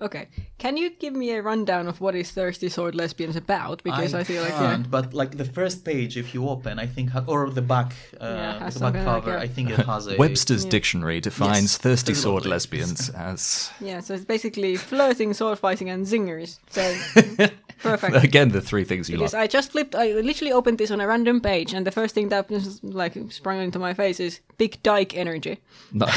Okay, 0.00 0.28
can 0.56 0.78
you 0.78 0.88
give 0.98 1.12
me 1.12 1.32
a 1.32 1.42
rundown 1.42 1.86
of 1.86 2.00
what 2.00 2.14
is 2.14 2.30
Thirsty 2.30 2.70
Sword 2.70 2.94
Lesbians 2.94 3.36
about? 3.36 3.82
Because 3.82 4.14
I, 4.14 4.24
feel 4.24 4.42
like 4.42 4.52
yeah. 4.52 4.58
can't, 4.58 4.90
but 4.90 5.12
like 5.12 5.36
the 5.36 5.44
first 5.44 5.84
page, 5.84 6.16
if 6.16 6.32
you 6.32 6.48
open, 6.48 6.78
I 6.78 6.86
think, 6.86 7.10
or 7.26 7.50
the 7.50 7.60
back, 7.60 7.92
uh, 8.18 8.24
Yeah, 8.24 8.52
the 8.54 8.58
back 8.60 8.72
something 8.72 9.04
like 9.04 9.24
cover, 9.24 9.36
a- 9.36 9.40
I 9.42 9.48
think 9.48 9.68
it 9.68 9.80
has 9.84 10.06
a 10.06 10.16
Webster's 10.16 10.64
dictionary 10.64 11.20
defines 11.20 11.62
Yes, 11.74 11.76
thirsty 11.76 12.14
sword 12.14 12.46
lesbians 12.46 13.10
as 13.10 13.70
yeah, 13.80 14.00
so 14.00 14.14
it's 14.14 14.24
basically 14.24 14.76
flirting, 14.76 15.34
sword 15.34 15.58
fighting, 15.58 15.90
and 15.90 16.06
zingers. 16.06 16.58
So 16.70 16.82
perfect. 17.82 18.24
again 18.30 18.48
the 18.50 18.60
three 18.60 18.84
things 18.84 19.08
you 19.10 19.16
Because 19.18 19.34
like. 19.34 19.42
I 19.42 19.46
just 19.46 19.72
flipped, 19.72 19.94
I 19.94 20.12
literally 20.12 20.52
opened 20.52 20.78
this 20.78 20.90
on 20.90 21.00
a 21.00 21.06
random 21.06 21.40
page, 21.40 21.72
and 21.74 21.86
the 21.86 21.90
first 21.90 22.14
thing 22.14 22.28
that 22.30 22.48
just 22.48 22.82
like 22.84 23.14
sprung 23.30 23.60
into 23.60 23.78
my 23.78 23.94
face 23.94 24.20
is 24.20 24.40
big 24.58 24.82
dyke 24.82 25.16
energy. 25.16 25.58
No. 25.92 26.06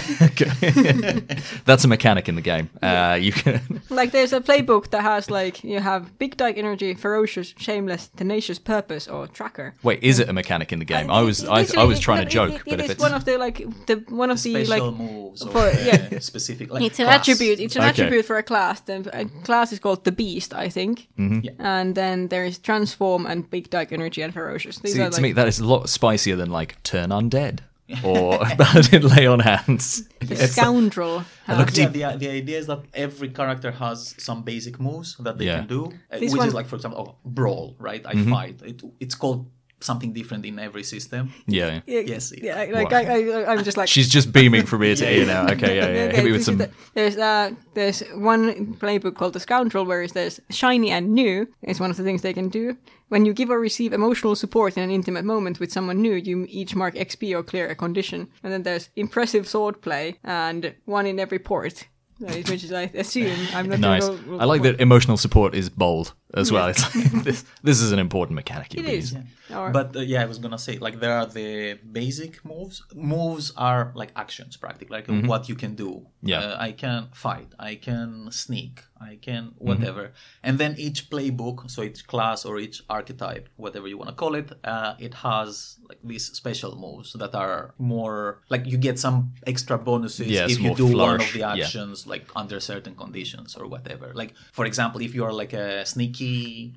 That's 1.66 1.84
a 1.84 1.88
mechanic 1.88 2.28
in 2.30 2.36
the 2.36 2.42
game. 2.42 2.70
Uh, 2.82 3.18
you 3.20 3.32
can. 3.32 3.82
Like 3.90 4.12
there's 4.12 4.34
a 4.34 4.40
playbook 4.42 4.90
that 4.92 5.02
has 5.02 5.30
like 5.30 5.64
you 5.64 5.80
have 5.80 6.18
big 6.20 6.38
dyke 6.38 6.58
energy, 6.58 6.94
ferocious, 6.94 7.54
shameless, 7.58 8.10
tenacious 8.16 8.60
purpose, 8.60 9.08
or 9.08 9.28
tracker. 9.28 9.74
Wait, 9.84 10.04
is 10.04 10.20
it 10.20 10.30
a 10.30 10.34
mechanic 10.34 10.72
in 10.74 10.80
the 10.80 10.86
game? 10.86 11.10
I 11.10 11.22
was 11.22 11.44
I, 11.48 11.66
I 11.78 11.84
was 11.86 12.00
trying 12.00 12.24
to 12.26 12.30
joke, 12.30 12.54
it- 12.54 12.62
but 12.66 12.74
it 12.74 12.80
if 12.80 12.86
is 12.86 12.92
it's 12.92 13.02
one 13.02 13.14
of 13.14 13.26
the 13.26 13.38
like 13.38 13.58
the 13.88 14.04
one 14.10 14.30
of 14.32 14.42
the 14.42 14.66
special 14.66 14.92
like 14.92 15.00
moves 15.00 15.44
for- 15.44 15.58
uh, 15.60 15.76
yeah. 15.84 16.20
specific. 16.20 16.72
Like 16.72 16.84
it's 16.84 17.00
an 17.00 17.06
class. 17.06 17.20
attribute. 17.22 17.60
It's 17.60 17.76
an 17.76 17.82
Okay. 17.84 17.90
attribute 17.90 18.26
for 18.26 18.38
a 18.38 18.44
class. 18.44 18.82
The 18.82 19.10
a 19.14 19.26
class 19.44 19.72
is 19.72 19.80
called 19.80 20.04
the 20.04 20.12
Beast, 20.12 20.54
I 20.54 20.70
think. 20.70 21.08
Mm-hmm. 21.18 21.40
Yeah. 21.44 21.52
And 21.60 21.96
then 21.96 22.28
there 22.30 22.46
is 22.46 22.58
transform 22.60 23.26
and 23.26 23.50
big 23.50 23.70
dyke 23.70 23.92
energy 23.92 24.22
and 24.22 24.34
ferocious. 24.34 24.80
These 24.80 24.94
See, 24.94 25.02
are 25.02 25.10
to 25.10 25.14
like 25.16 25.22
me 25.22 25.32
that 25.34 25.48
is 25.48 25.60
a 25.60 25.66
lot 25.66 25.90
spicier 25.90 26.36
than 26.36 26.52
like 26.52 26.82
turn 26.84 27.10
undead 27.10 27.60
or 28.04 28.40
Paladin 28.58 29.08
lay 29.08 29.28
on 29.28 29.40
hands. 29.40 30.08
the 30.20 30.34
It's- 30.34 30.52
scoundrel. 30.54 31.26
has- 31.46 31.58
look 31.60 31.76
Yeah, 31.78 31.88
the, 32.14 32.18
the 32.18 32.30
idea 32.30 32.58
is 32.60 32.68
that 32.68 32.80
every 32.94 33.30
character 33.30 33.72
has 33.72 34.16
some 34.18 34.44
basic 34.44 34.80
moves 34.80 35.16
that 35.20 35.38
they 35.38 35.46
Yeah. 35.46 35.60
can 35.60 35.68
do, 35.68 35.86
uh, 36.12 36.20
This 36.20 36.32
which 36.32 36.40
one- 36.40 36.48
is 36.48 36.54
like, 36.54 36.68
for 36.68 36.76
example, 36.78 37.00
oh, 37.00 37.30
brawl, 37.30 37.76
right? 37.80 38.06
I 38.06 38.14
Mm-hmm. 38.14 38.32
fight. 38.32 38.62
It, 38.64 38.82
it's 39.00 39.16
called 39.16 39.48
something 39.84 40.14
different 40.14 40.46
in 40.46 40.60
every 40.60 40.84
system. 40.84 41.32
yeah. 41.48 41.82
Yeah, 41.86 42.00
Yes, 42.14 42.32
it- 42.32 42.44
yeah. 42.44 42.66
Like 42.72 42.92
Wow. 42.92 42.98
I, 42.98 43.04
I, 43.04 43.52
I'm 43.52 43.64
just 43.64 43.78
like 43.78 43.90
She's 43.90 44.10
just 44.10 44.32
beaming 44.32 44.66
from 44.66 44.84
ear 44.84 44.96
to 44.96 45.06
ear 45.18 45.26
now. 45.26 45.48
Okay, 45.54 45.76
yeah, 45.78 45.90
yeah. 45.90 46.12
Hit 46.16 46.26
me 46.26 46.32
with 46.32 46.44
some. 46.44 46.62
there's 46.94 47.18
uh 47.18 47.52
there's 47.74 48.00
one 48.16 48.76
playbook 48.76 49.16
called 49.16 49.34
the 49.34 49.40
Scoundrel, 49.40 49.86
where 49.86 50.08
there's 50.08 50.40
shiny 50.50 50.90
and 50.92 51.14
new 51.14 51.48
is 51.62 51.80
one 51.80 51.92
of 51.92 51.98
the 51.98 52.04
things 52.04 52.22
they 52.22 52.34
can 52.34 52.50
do. 52.50 52.78
When 53.10 53.26
you 53.26 53.34
give 53.34 53.52
or 53.52 53.60
receive 53.60 53.94
emotional 53.94 54.36
support 54.36 54.76
in 54.78 54.84
an 54.84 54.90
intimate 54.90 55.24
moment 55.26 55.60
with 55.60 55.72
someone 55.72 56.02
new, 56.02 56.14
you 56.16 56.46
each 56.50 56.74
mark 56.76 56.96
XP 56.96 57.36
or 57.38 57.44
clear 57.44 57.68
a 57.70 57.76
condition. 57.76 58.28
And 58.44 58.52
then 58.52 58.64
there's 58.64 58.90
impressive 58.96 59.46
swordplay 59.46 60.16
and 60.24 60.74
one 60.86 61.06
in 61.06 61.20
every 61.20 61.38
port, 61.40 61.88
which 62.20 62.64
is 62.64 62.72
I 62.72 62.84
assume 62.96 63.38
I'm 63.54 63.70
not 63.70 63.80
Nice. 63.80 64.06
sure 64.06 64.18
we'll- 64.28 64.42
I 64.42 64.46
like 64.46 64.64
that 64.64 64.82
emotional 64.82 65.18
support 65.18 65.54
is 65.54 65.70
bold 65.70 66.14
as 66.34 66.52
well. 66.52 66.68
It's 66.68 66.84
like 66.96 67.12
this. 67.30 67.44
This 67.64 67.80
is 67.82 67.92
an 67.92 68.00
important 68.00 68.36
mechanic. 68.36 68.74
you'll 68.74 68.86
It 68.86 68.90
be 68.92 68.98
is. 68.98 69.12
using. 69.12 69.28
Or- 69.54 69.72
But 69.72 69.96
uh, 69.96 70.00
yeah, 70.02 70.22
I 70.24 70.26
was 70.26 70.40
gonna 70.40 70.58
say 70.68 70.78
like 70.80 71.00
there 71.00 71.14
are 71.20 71.26
the 71.40 71.78
basic 72.00 72.44
moves. 72.46 72.82
Moves 72.96 73.54
are 73.58 73.92
like 73.96 74.12
actions, 74.16 74.58
practically, 74.58 74.96
like 74.98 75.08
what 75.32 75.48
you 75.50 75.56
can 75.64 75.74
do. 75.76 75.90
Mm-hmm. 75.92 76.30
Yeah. 76.32 76.40
uh, 76.44 76.68
I 76.68 76.72
can 76.84 77.08
fight. 77.14 77.50
I 77.60 77.76
can 77.88 78.10
sneak. 78.32 78.76
I 79.12 79.18
can 79.28 79.44
Mm-hmm. 79.44 79.68
whatever. 79.70 80.04
And 80.48 80.54
then 80.62 80.72
each 80.86 81.00
playbook, 81.14 81.58
so 81.70 81.80
each 81.84 82.02
class 82.08 82.40
or 82.46 82.58
each 82.66 82.78
archetype, 82.90 83.46
whatever 83.64 83.88
you 83.92 83.98
want 84.02 84.10
to 84.14 84.16
call 84.24 84.34
it, 84.42 84.50
uh, 84.64 84.94
it 85.08 85.14
has 85.28 85.78
like 85.90 86.00
these 86.12 86.26
special 86.42 86.72
moves 86.86 87.10
that 87.22 87.34
are 87.36 87.62
more 87.78 88.42
like 88.54 88.64
you 88.72 88.78
get 88.90 88.98
some 89.06 89.18
extra 89.54 89.78
bonuses 89.90 90.28
Yeah, 90.38 90.46
if 90.54 90.60
you 90.60 90.68
more 90.70 90.76
do 90.84 90.86
one 90.86 90.94
of 90.94 91.00
flourish, 91.00 91.34
the 91.34 91.40
yeah. 91.40 91.54
actions 91.58 91.96
like 92.14 92.26
under 92.42 92.60
certain 92.72 92.96
conditions 93.04 93.50
or 93.60 93.66
whatever. 93.74 94.08
Like 94.22 94.32
for 94.58 94.66
example, 94.72 95.00
if 95.08 95.12
you 95.18 95.24
are 95.28 95.34
like 95.44 95.54
a 95.66 95.86
sneaky 95.94 96.23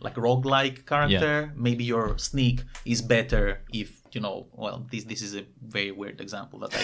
like 0.01 0.15
roguelike 0.15 0.87
character, 0.87 1.53
maybe 1.57 1.85
your 1.85 2.19
sneak 2.19 2.65
is 2.85 3.03
better 3.03 3.61
if 3.73 4.03
you 4.13 4.21
know 4.21 4.47
well 4.53 4.87
this 4.91 5.05
this 5.05 5.21
is 5.23 5.35
a 5.37 5.45
very 5.61 5.93
weird 5.93 6.21
example 6.21 6.59
that 6.61 6.73
I, 6.75 6.81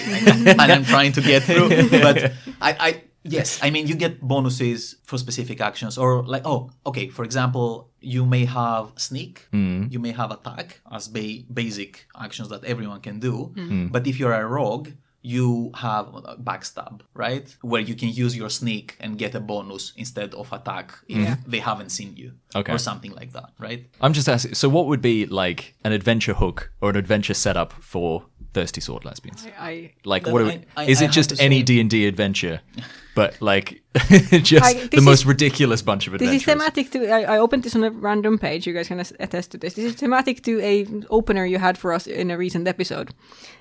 I 0.59 0.73
I'm 0.73 0.85
trying 0.85 1.13
to 1.13 1.23
get 1.23 1.43
through. 1.43 1.69
But 2.07 2.33
I, 2.61 2.71
I 2.87 2.91
yes, 3.25 3.59
I 3.63 3.71
mean 3.71 3.87
you 3.87 3.95
get 3.95 4.21
bonuses 4.21 4.97
for 5.05 5.17
specific 5.19 5.61
actions 5.61 5.97
or 5.97 6.23
like 6.25 6.43
oh 6.45 6.71
okay, 6.85 7.09
for 7.09 7.25
example, 7.25 7.91
you 8.01 8.27
may 8.27 8.45
have 8.45 8.93
sneak, 8.97 9.49
mm-hmm. 9.53 9.93
you 9.93 9.99
may 9.99 10.13
have 10.13 10.31
attack 10.31 10.81
as 10.91 11.09
ba- 11.09 11.45
basic 11.53 12.07
actions 12.19 12.49
that 12.49 12.65
everyone 12.65 13.01
can 13.01 13.21
do. 13.21 13.53
Mm-hmm. 13.55 13.87
But 13.89 14.07
if 14.07 14.19
you're 14.19 14.33
a 14.33 14.47
rogue, 14.47 14.91
you 15.23 15.71
have 15.77 16.07
backstab, 16.43 17.01
right? 17.15 17.57
Where 17.63 17.81
you 17.81 17.95
can 17.95 18.09
use 18.09 18.37
your 18.37 18.51
sneak 18.51 18.97
and 19.01 19.17
get 19.17 19.35
a 19.35 19.41
bonus 19.41 19.93
instead 19.97 20.35
of 20.35 20.53
attack 20.53 20.93
if 21.09 21.17
Yeah. 21.17 21.37
they 21.47 21.61
haven't 21.61 21.91
seen 21.91 22.17
you. 22.17 22.33
Okay. 22.55 22.73
Or 22.73 22.79
something 22.79 23.13
like 23.13 23.33
that, 23.33 23.51
right? 23.59 23.87
I'm 24.01 24.13
just 24.13 24.29
asking. 24.29 24.55
So, 24.55 24.69
what 24.69 24.87
would 24.87 25.01
be 25.01 25.27
like 25.27 25.75
an 25.85 25.93
adventure 25.93 26.35
hook 26.35 26.73
or 26.81 26.91
an 26.91 26.97
adventure 26.97 27.35
setup 27.35 27.73
for 27.81 28.25
thirsty 28.53 28.81
sword 28.81 29.05
lesbians? 29.05 29.47
I 29.59 29.93
Like, 30.05 30.25
Then 30.25 30.33
what? 30.35 30.43
Are 30.43 30.47
I- 30.47 30.49
we, 30.57 30.65
I- 30.77 30.85
is 30.91 31.01
I 31.01 31.05
it 31.07 31.13
just 31.13 31.41
any 31.41 31.63
D 31.63 31.81
and 31.81 31.89
D 31.89 32.07
adventure, 32.07 32.61
but 33.15 33.41
like 33.41 33.83
just 34.43 34.65
I- 34.65 34.87
the 34.87 35.01
most 35.01 35.21
is- 35.21 35.27
ridiculous 35.27 35.83
bunch 35.83 36.07
of 36.07 36.15
adventures. 36.15 36.33
This 36.35 36.43
is 36.43 36.47
thematic 36.47 36.91
to. 36.93 37.09
I, 37.11 37.35
I 37.35 37.39
opened 37.39 37.63
this 37.65 37.77
on 37.77 37.85
a 37.85 37.91
random 37.91 38.39
page. 38.39 38.67
You 38.67 38.73
guys 38.73 38.89
can 38.89 39.01
attest 39.01 39.51
to 39.53 39.59
this. 39.59 39.75
This 39.75 39.85
is 39.85 39.95
thematic 39.95 40.43
to 40.45 40.61
a 40.61 40.87
opener 41.11 41.45
you 41.45 41.59
had 41.59 41.77
for 41.79 41.93
us 41.93 42.07
in 42.07 42.31
a 42.31 42.37
recent 42.39 42.67
episode. 42.69 43.13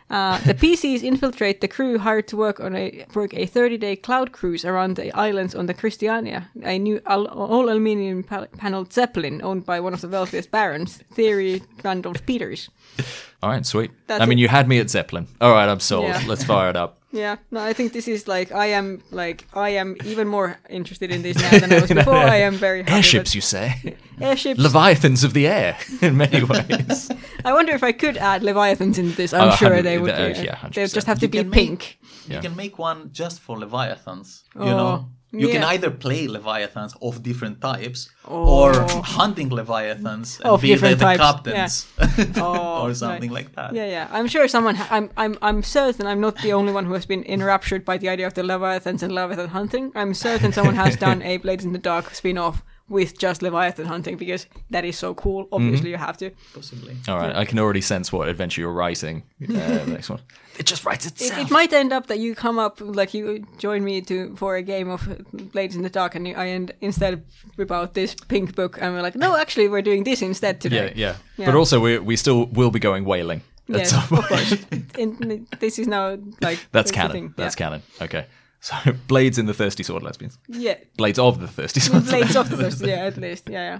Uh, 0.09 0.37
the 0.39 0.53
PCs 0.61 1.03
infiltrate 1.03 1.61
the 1.61 1.67
crew 1.69 1.97
hired 1.97 2.27
to 2.27 2.35
work 2.37 2.59
on 2.59 2.75
a 2.75 3.05
work 3.15 3.33
a 3.33 3.47
30-day 3.47 3.95
cloud 3.95 4.31
cruise 4.33 4.65
around 4.65 4.95
the 4.97 5.11
islands 5.13 5.55
on 5.55 5.67
the 5.67 5.73
Christiania, 5.73 6.49
a 6.63 6.77
new 6.79 6.99
al- 7.05 7.27
all 7.27 7.69
aluminium 7.69 8.23
pa- 8.23 8.47
paneled 8.57 8.91
zeppelin 8.91 9.41
owned 9.41 9.65
by 9.65 9.79
one 9.79 9.93
of 9.93 10.01
the 10.01 10.09
wealthiest 10.09 10.51
barons, 10.51 10.97
Theory 11.13 11.61
Randolph 11.83 12.25
Peters. 12.25 12.69
All 13.43 13.49
right, 13.49 13.65
sweet. 13.65 13.89
That's 14.07 14.21
I 14.21 14.25
mean, 14.27 14.37
it. 14.37 14.41
you 14.41 14.47
had 14.49 14.67
me 14.67 14.79
at 14.79 14.89
Zeppelin. 14.89 15.27
All 15.39 15.51
right, 15.51 15.67
I'm 15.67 15.79
sold. 15.79 16.05
Yeah. 16.07 16.21
Let's 16.27 16.43
fire 16.43 16.69
it 16.69 16.75
up. 16.75 17.00
Yeah, 17.13 17.35
no, 17.51 17.59
I 17.59 17.73
think 17.73 17.91
this 17.93 18.07
is 18.07 18.27
like 18.27 18.51
I 18.53 18.67
am 18.67 19.01
like 19.11 19.45
I 19.53 19.69
am 19.71 19.97
even 20.05 20.27
more 20.27 20.57
interested 20.69 21.11
in 21.11 21.21
this 21.23 21.35
now 21.41 21.59
than 21.59 21.71
I 21.73 21.81
was 21.81 21.89
before. 21.91 22.15
I 22.15 22.37
am 22.37 22.53
very 22.55 22.79
happy 22.83 22.93
Airships, 22.93 23.31
that- 23.31 23.35
you 23.35 23.41
say? 23.41 23.95
airships. 24.21 24.59
Leviathans 24.59 25.23
of 25.23 25.33
the 25.33 25.45
air, 25.47 25.77
in 26.01 26.15
many 26.15 26.43
ways. 26.43 27.11
I 27.45 27.53
wonder 27.53 27.73
if 27.73 27.83
I 27.83 27.91
could 27.91 28.17
add 28.17 28.43
Leviathans 28.43 28.97
into 28.97 29.15
this. 29.15 29.33
I'm 29.33 29.49
Oh, 29.49 29.55
sure 29.55 29.81
they 29.81 29.97
would. 29.99 30.11
uh, 30.11 30.33
yeah, 30.37 30.69
they 30.73 30.83
would 30.83 30.93
just 30.93 31.07
have 31.07 31.19
to 31.19 31.25
You 31.25 31.31
be 31.31 31.37
can 31.39 31.51
pink. 31.51 31.99
Yeah. 32.27 32.35
You 32.37 32.41
can 32.43 32.55
make 32.55 32.77
one 32.79 33.09
just 33.11 33.41
for 33.41 33.57
leviathans. 33.57 34.43
You 34.55 34.61
Oh, 34.61 34.77
know, 34.77 35.09
you 35.31 35.47
can 35.47 35.63
either 35.63 35.89
play 35.89 36.27
leviathans 36.27 36.93
of 37.01 37.23
different 37.23 37.61
types 37.61 38.09
Oh. 38.27 38.61
or 38.63 38.73
hunting 39.03 39.49
leviathans 39.49 40.39
and 40.39 40.45
Of 40.49 40.61
be 40.61 40.75
the, 40.75 40.95
the 40.95 41.15
captains 41.17 41.87
Oh, 42.37 42.83
or 42.85 42.93
something 42.93 43.31
right. 43.31 43.45
like 43.45 43.55
that. 43.55 43.73
Yeah, 43.73 43.85
yeah. 43.85 44.07
I'm 44.11 44.27
sure 44.27 44.47
someone. 44.47 44.75
Ha- 44.75 44.87
I'm, 44.91 45.09
I'm, 45.17 45.37
I'm 45.41 45.63
certain 45.63 46.05
I'm 46.07 46.19
not 46.19 46.37
the 46.41 46.53
only 46.53 46.73
one 46.73 46.85
who 46.85 46.93
has 46.93 47.05
been 47.05 47.23
enraptured 47.23 47.83
by 47.85 47.97
the 47.97 48.09
idea 48.09 48.27
of 48.27 48.33
the 48.33 48.43
leviathans 48.43 49.01
and 49.03 49.13
leviathan 49.13 49.49
hunting. 49.49 49.91
I'm 49.95 50.13
certain 50.13 50.51
someone 50.53 50.75
has 50.75 50.95
done 51.07 51.21
a 51.21 51.37
Blades 51.37 51.65
in 51.65 51.73
the 51.73 51.79
Dark 51.79 52.13
spin-off 52.13 52.63
with 52.91 53.17
just 53.17 53.41
leviathan 53.41 53.85
hunting 53.85 54.17
because 54.17 54.45
that 54.69 54.83
is 54.85 54.97
so 54.97 55.13
cool. 55.15 55.47
Obviously, 55.51 55.89
you 55.89 55.97
have 55.97 56.17
to. 56.17 56.29
Possibly. 56.53 56.95
All 57.07 57.17
right, 57.17 57.35
I 57.35 57.45
can 57.45 57.57
already 57.57 57.81
sense 57.81 58.11
what 58.11 58.27
adventure 58.27 58.61
you're 58.61 58.73
writing. 58.73 59.23
Uh, 59.41 59.53
next 59.87 60.09
one. 60.09 60.19
It 60.59 60.65
just 60.65 60.85
writes 60.85 61.05
It, 61.05 61.13
itself. 61.13 61.39
it 61.39 61.49
might 61.49 61.71
end 61.73 61.93
up 61.93 62.07
that 62.07 62.19
you 62.19 62.35
come 62.35 62.59
up 62.59 62.79
like 62.81 63.13
you 63.13 63.47
join 63.57 63.83
me 63.83 64.01
to 64.01 64.35
for 64.35 64.57
a 64.57 64.61
game 64.61 64.89
of 64.89 65.01
Blades 65.53 65.75
in 65.75 65.83
the 65.83 65.89
Dark, 65.89 66.15
and 66.15 66.27
I 66.27 66.49
end 66.49 66.73
instead 66.81 67.23
whip 67.55 67.71
out 67.71 67.93
this 67.93 68.13
pink 68.27 68.53
book, 68.55 68.77
and 68.81 68.93
we're 68.93 69.01
like, 69.01 69.15
no, 69.15 69.35
actually, 69.37 69.69
we're 69.69 69.81
doing 69.81 70.03
this 70.03 70.21
instead 70.21 70.59
today. 70.59 70.91
yeah, 70.95 71.15
Yeah. 71.37 71.45
But 71.45 71.55
also, 71.55 71.79
we 71.79 71.97
we 71.99 72.15
still 72.17 72.45
will 72.47 72.71
be 72.71 72.79
going 72.79 73.05
whaling. 73.05 73.41
Yes, 73.67 73.91
some 73.91 74.17
of 74.19 74.27
course. 74.27 74.57
In, 74.97 75.47
this 75.59 75.79
is 75.79 75.87
now 75.87 76.17
like 76.41 76.59
That's 76.73 76.91
canon. 76.91 77.11
thing. 77.11 77.33
That's 77.37 77.55
yeah. 77.55 77.65
canon. 77.65 77.81
Okay. 78.01 78.25
So 78.63 78.75
blades 79.07 79.37
in 79.39 79.47
the 79.47 79.53
thirsty 79.53 79.83
sword 79.83 80.03
lesbians. 80.03 80.37
Yeah, 80.47 80.75
Blades 80.97 81.17
of 81.19 81.39
the 81.39 81.47
thirsty 81.47 81.79
sword. 81.85 82.05
Blades 82.05 82.35
of 82.35 82.49
the 82.49 82.57
Thirsty, 82.57 82.87
yeah, 82.89 83.05
at 83.07 83.17
least, 83.25 83.49
yeah, 83.49 83.79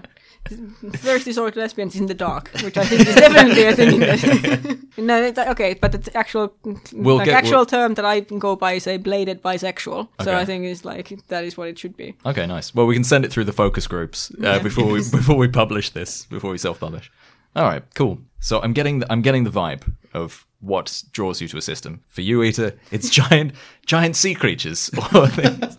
Thirsty 0.96 1.32
Sword 1.32 1.54
Lesbians 1.54 1.94
in 1.94 2.06
the 2.06 2.14
Dark, 2.14 2.50
which 2.64 2.76
I 2.76 2.84
think 2.84 3.06
is 3.06 3.14
definitely 3.14 3.62
a 3.64 3.76
thing. 3.76 4.90
In 4.96 5.06
no, 5.06 5.22
it's, 5.22 5.38
okay, 5.38 5.74
but 5.74 5.92
the 5.92 6.16
actual 6.16 6.52
We'll 6.92 7.18
like, 7.18 7.26
get- 7.26 7.34
actual 7.34 7.58
we'll- 7.58 7.66
term 7.66 7.94
that 7.94 8.04
I 8.04 8.22
can 8.22 8.40
go 8.40 8.56
by 8.56 8.72
is 8.72 8.88
a 8.88 8.96
bladed 8.96 9.40
bisexual. 9.40 10.08
So 10.24 10.34
I 10.36 10.44
think 10.44 10.64
it's 10.64 10.84
like 10.84 11.12
that 11.28 11.44
is 11.44 11.56
what 11.56 11.68
it 11.68 11.78
should 11.78 11.96
be. 11.96 12.16
Okay, 12.26 12.44
nice. 12.46 12.74
Well, 12.74 12.86
we 12.86 12.94
can 12.94 13.04
send 13.04 13.24
it 13.24 13.30
through 13.32 13.44
the 13.44 13.52
focus 13.52 13.86
groups 13.86 14.32
uh, 14.32 14.36
Yeah. 14.40 14.58
before 14.58 14.86
we 14.86 14.98
before 14.98 15.36
we 15.36 15.46
publish 15.46 15.90
this, 15.90 16.26
before 16.26 16.50
we 16.50 16.58
self-publish. 16.58 17.12
All 17.54 17.64
right, 17.64 17.84
cool. 17.94 18.18
So 18.42 18.60
I'm 18.60 18.72
getting 18.72 18.98
the, 18.98 19.06
I'm 19.10 19.22
getting 19.22 19.44
the 19.44 19.50
vibe 19.50 19.90
of 20.12 20.46
what 20.58 21.04
draws 21.12 21.40
you 21.40 21.46
to 21.48 21.56
a 21.56 21.62
system. 21.62 22.02
For 22.08 22.22
you, 22.22 22.42
Ita, 22.42 22.74
it's 22.90 23.08
giant 23.20 23.52
giant 23.86 24.16
sea 24.16 24.34
creatures 24.34 24.90
or 25.14 25.28
things, 25.28 25.76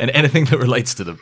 and 0.00 0.10
anything 0.10 0.46
that 0.46 0.58
relates 0.58 0.94
to 0.94 1.04
them. 1.04 1.20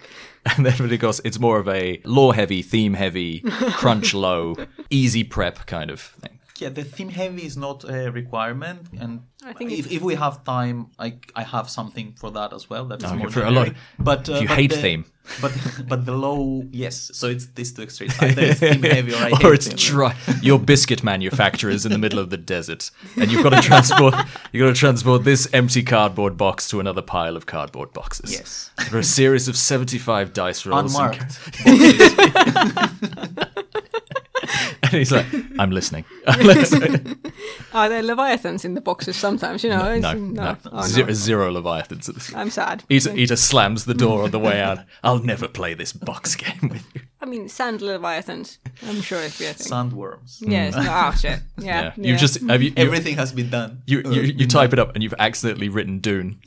And 0.56 0.64
then 0.64 0.74
for 0.74 0.84
Nikos, 0.84 1.20
it's 1.24 1.40
more 1.40 1.58
of 1.58 1.66
a 1.68 2.00
lore-heavy, 2.04 2.62
theme-heavy, 2.62 3.40
crunch-low, 3.72 4.54
easy 4.90 5.24
prep 5.24 5.66
kind 5.66 5.90
of 5.90 6.00
thing. 6.00 6.38
Yeah, 6.60 6.68
the 6.68 6.84
theme 6.84 7.08
heavy 7.08 7.44
is 7.44 7.56
not 7.56 7.82
a 7.82 8.10
requirement, 8.12 8.86
and 9.00 9.22
I 9.44 9.52
think 9.54 9.72
if, 9.72 9.90
if 9.90 10.02
we 10.02 10.14
have 10.14 10.44
time, 10.44 10.86
I 11.00 11.14
I 11.34 11.42
have 11.42 11.68
something 11.68 12.14
for 12.16 12.30
that 12.30 12.52
as 12.52 12.70
well. 12.70 12.84
That 12.86 13.02
is 13.02 13.10
Okay, 13.10 13.16
more 13.16 13.28
for 13.30 13.40
a 13.40 13.46
generic. 13.48 13.72
lot- 13.72 13.76
But 13.98 14.28
uh, 14.28 14.34
if 14.34 14.42
you 14.42 14.48
but 14.48 14.56
hate 14.56 14.70
the, 14.70 14.76
theme. 14.76 15.04
but 15.42 15.52
but 15.88 16.06
the 16.06 16.12
low, 16.16 16.62
yes. 16.70 17.10
So 17.12 17.26
it's 17.26 17.46
these 17.46 17.72
two 17.72 17.82
extremes. 17.82 18.14
Either 18.22 18.42
it's 18.42 18.60
theme 18.60 18.82
heavy 18.84 19.12
or 19.14 19.16
I 19.16 19.30
hate 19.30 19.44
or 19.44 19.52
it's 19.52 19.66
theme. 19.66 19.76
dry. 19.76 20.14
Your 20.42 20.60
biscuit 20.60 21.02
manufacturer 21.02 21.72
is 21.72 21.84
in 21.84 21.90
the 21.90 21.98
middle 21.98 22.20
of 22.20 22.30
the 22.30 22.36
desert, 22.38 22.92
and 23.16 23.32
you've 23.32 23.42
got 23.42 23.50
to 23.50 23.60
transport. 23.60 24.14
you've 24.52 24.62
got 24.64 24.72
to 24.74 24.78
transport 24.78 25.24
this 25.24 25.48
empty 25.52 25.82
cardboard 25.82 26.36
box 26.36 26.68
to 26.68 26.78
another 26.78 27.02
pile 27.02 27.36
of 27.36 27.46
cardboard 27.46 27.92
boxes. 27.92 28.30
Yes. 28.30 28.70
Through 28.88 29.00
a 29.00 29.02
series 29.02 29.48
of 29.48 29.56
seventy-five 29.56 30.32
dice 30.32 30.64
rolls. 30.66 30.94
and- 30.96 31.14
unmarked. 31.66 33.40
And 34.82 34.92
he's 34.92 35.10
like, 35.12 35.26
"I'm 35.58 35.70
listening." 35.70 36.04
I'm. 36.26 37.16
Are 37.72 37.88
there 37.88 38.02
leviathans 38.02 38.64
in 38.64 38.74
the 38.74 38.80
boxes 38.80 39.16
sometimes? 39.16 39.64
You 39.64 39.70
know, 39.70 39.82
no, 39.82 39.94
it's- 39.94 40.14
no, 40.16 40.56
Oh, 40.66 40.76
no. 40.76 40.82
Zero, 40.82 41.12
zero 41.12 41.50
leviathans. 41.50 42.08
at 42.08 42.14
this- 42.14 42.34
I'm 42.34 42.50
sad. 42.50 42.84
Ita, 42.90 43.12
Ita 43.20 43.36
slams 43.36 43.84
the 43.86 43.94
door 43.94 44.24
on 44.24 44.30
the 44.30 44.38
way 44.38 44.60
out. 44.60 44.78
I'll 45.02 45.18
never 45.18 45.48
play 45.48 45.74
this 45.74 45.92
box 45.92 46.34
game 46.36 46.68
with 46.70 46.84
you. 46.94 47.00
I 47.20 47.26
mean, 47.26 47.48
sand 47.48 47.80
leviathans. 47.80 48.58
I'm 48.86 49.00
sure 49.00 49.18
it'd 49.20 49.38
be 49.38 49.46
a 49.46 49.54
thing. 49.54 49.66
Sandworms. 49.72 50.38
Yes. 50.40 50.74
Oh 50.76 51.12
shit. 51.18 51.40
Yeah. 51.58 51.64
Yeah, 51.74 51.92
yeah. 51.96 52.08
you've 52.10 52.20
just 52.20 52.40
have 52.42 52.62
you, 52.62 52.68
you 52.70 52.74
Everything 52.76 53.16
has 53.16 53.32
been 53.32 53.48
done. 53.50 53.82
You, 53.86 54.02
you, 54.04 54.20
you 54.22 54.44
uh, 54.44 54.48
type 54.48 54.72
it 54.74 54.78
up 54.78 54.94
and 54.94 55.02
you've 55.02 55.14
accidentally 55.18 55.68
written 55.70 55.98
Dune. 56.00 56.38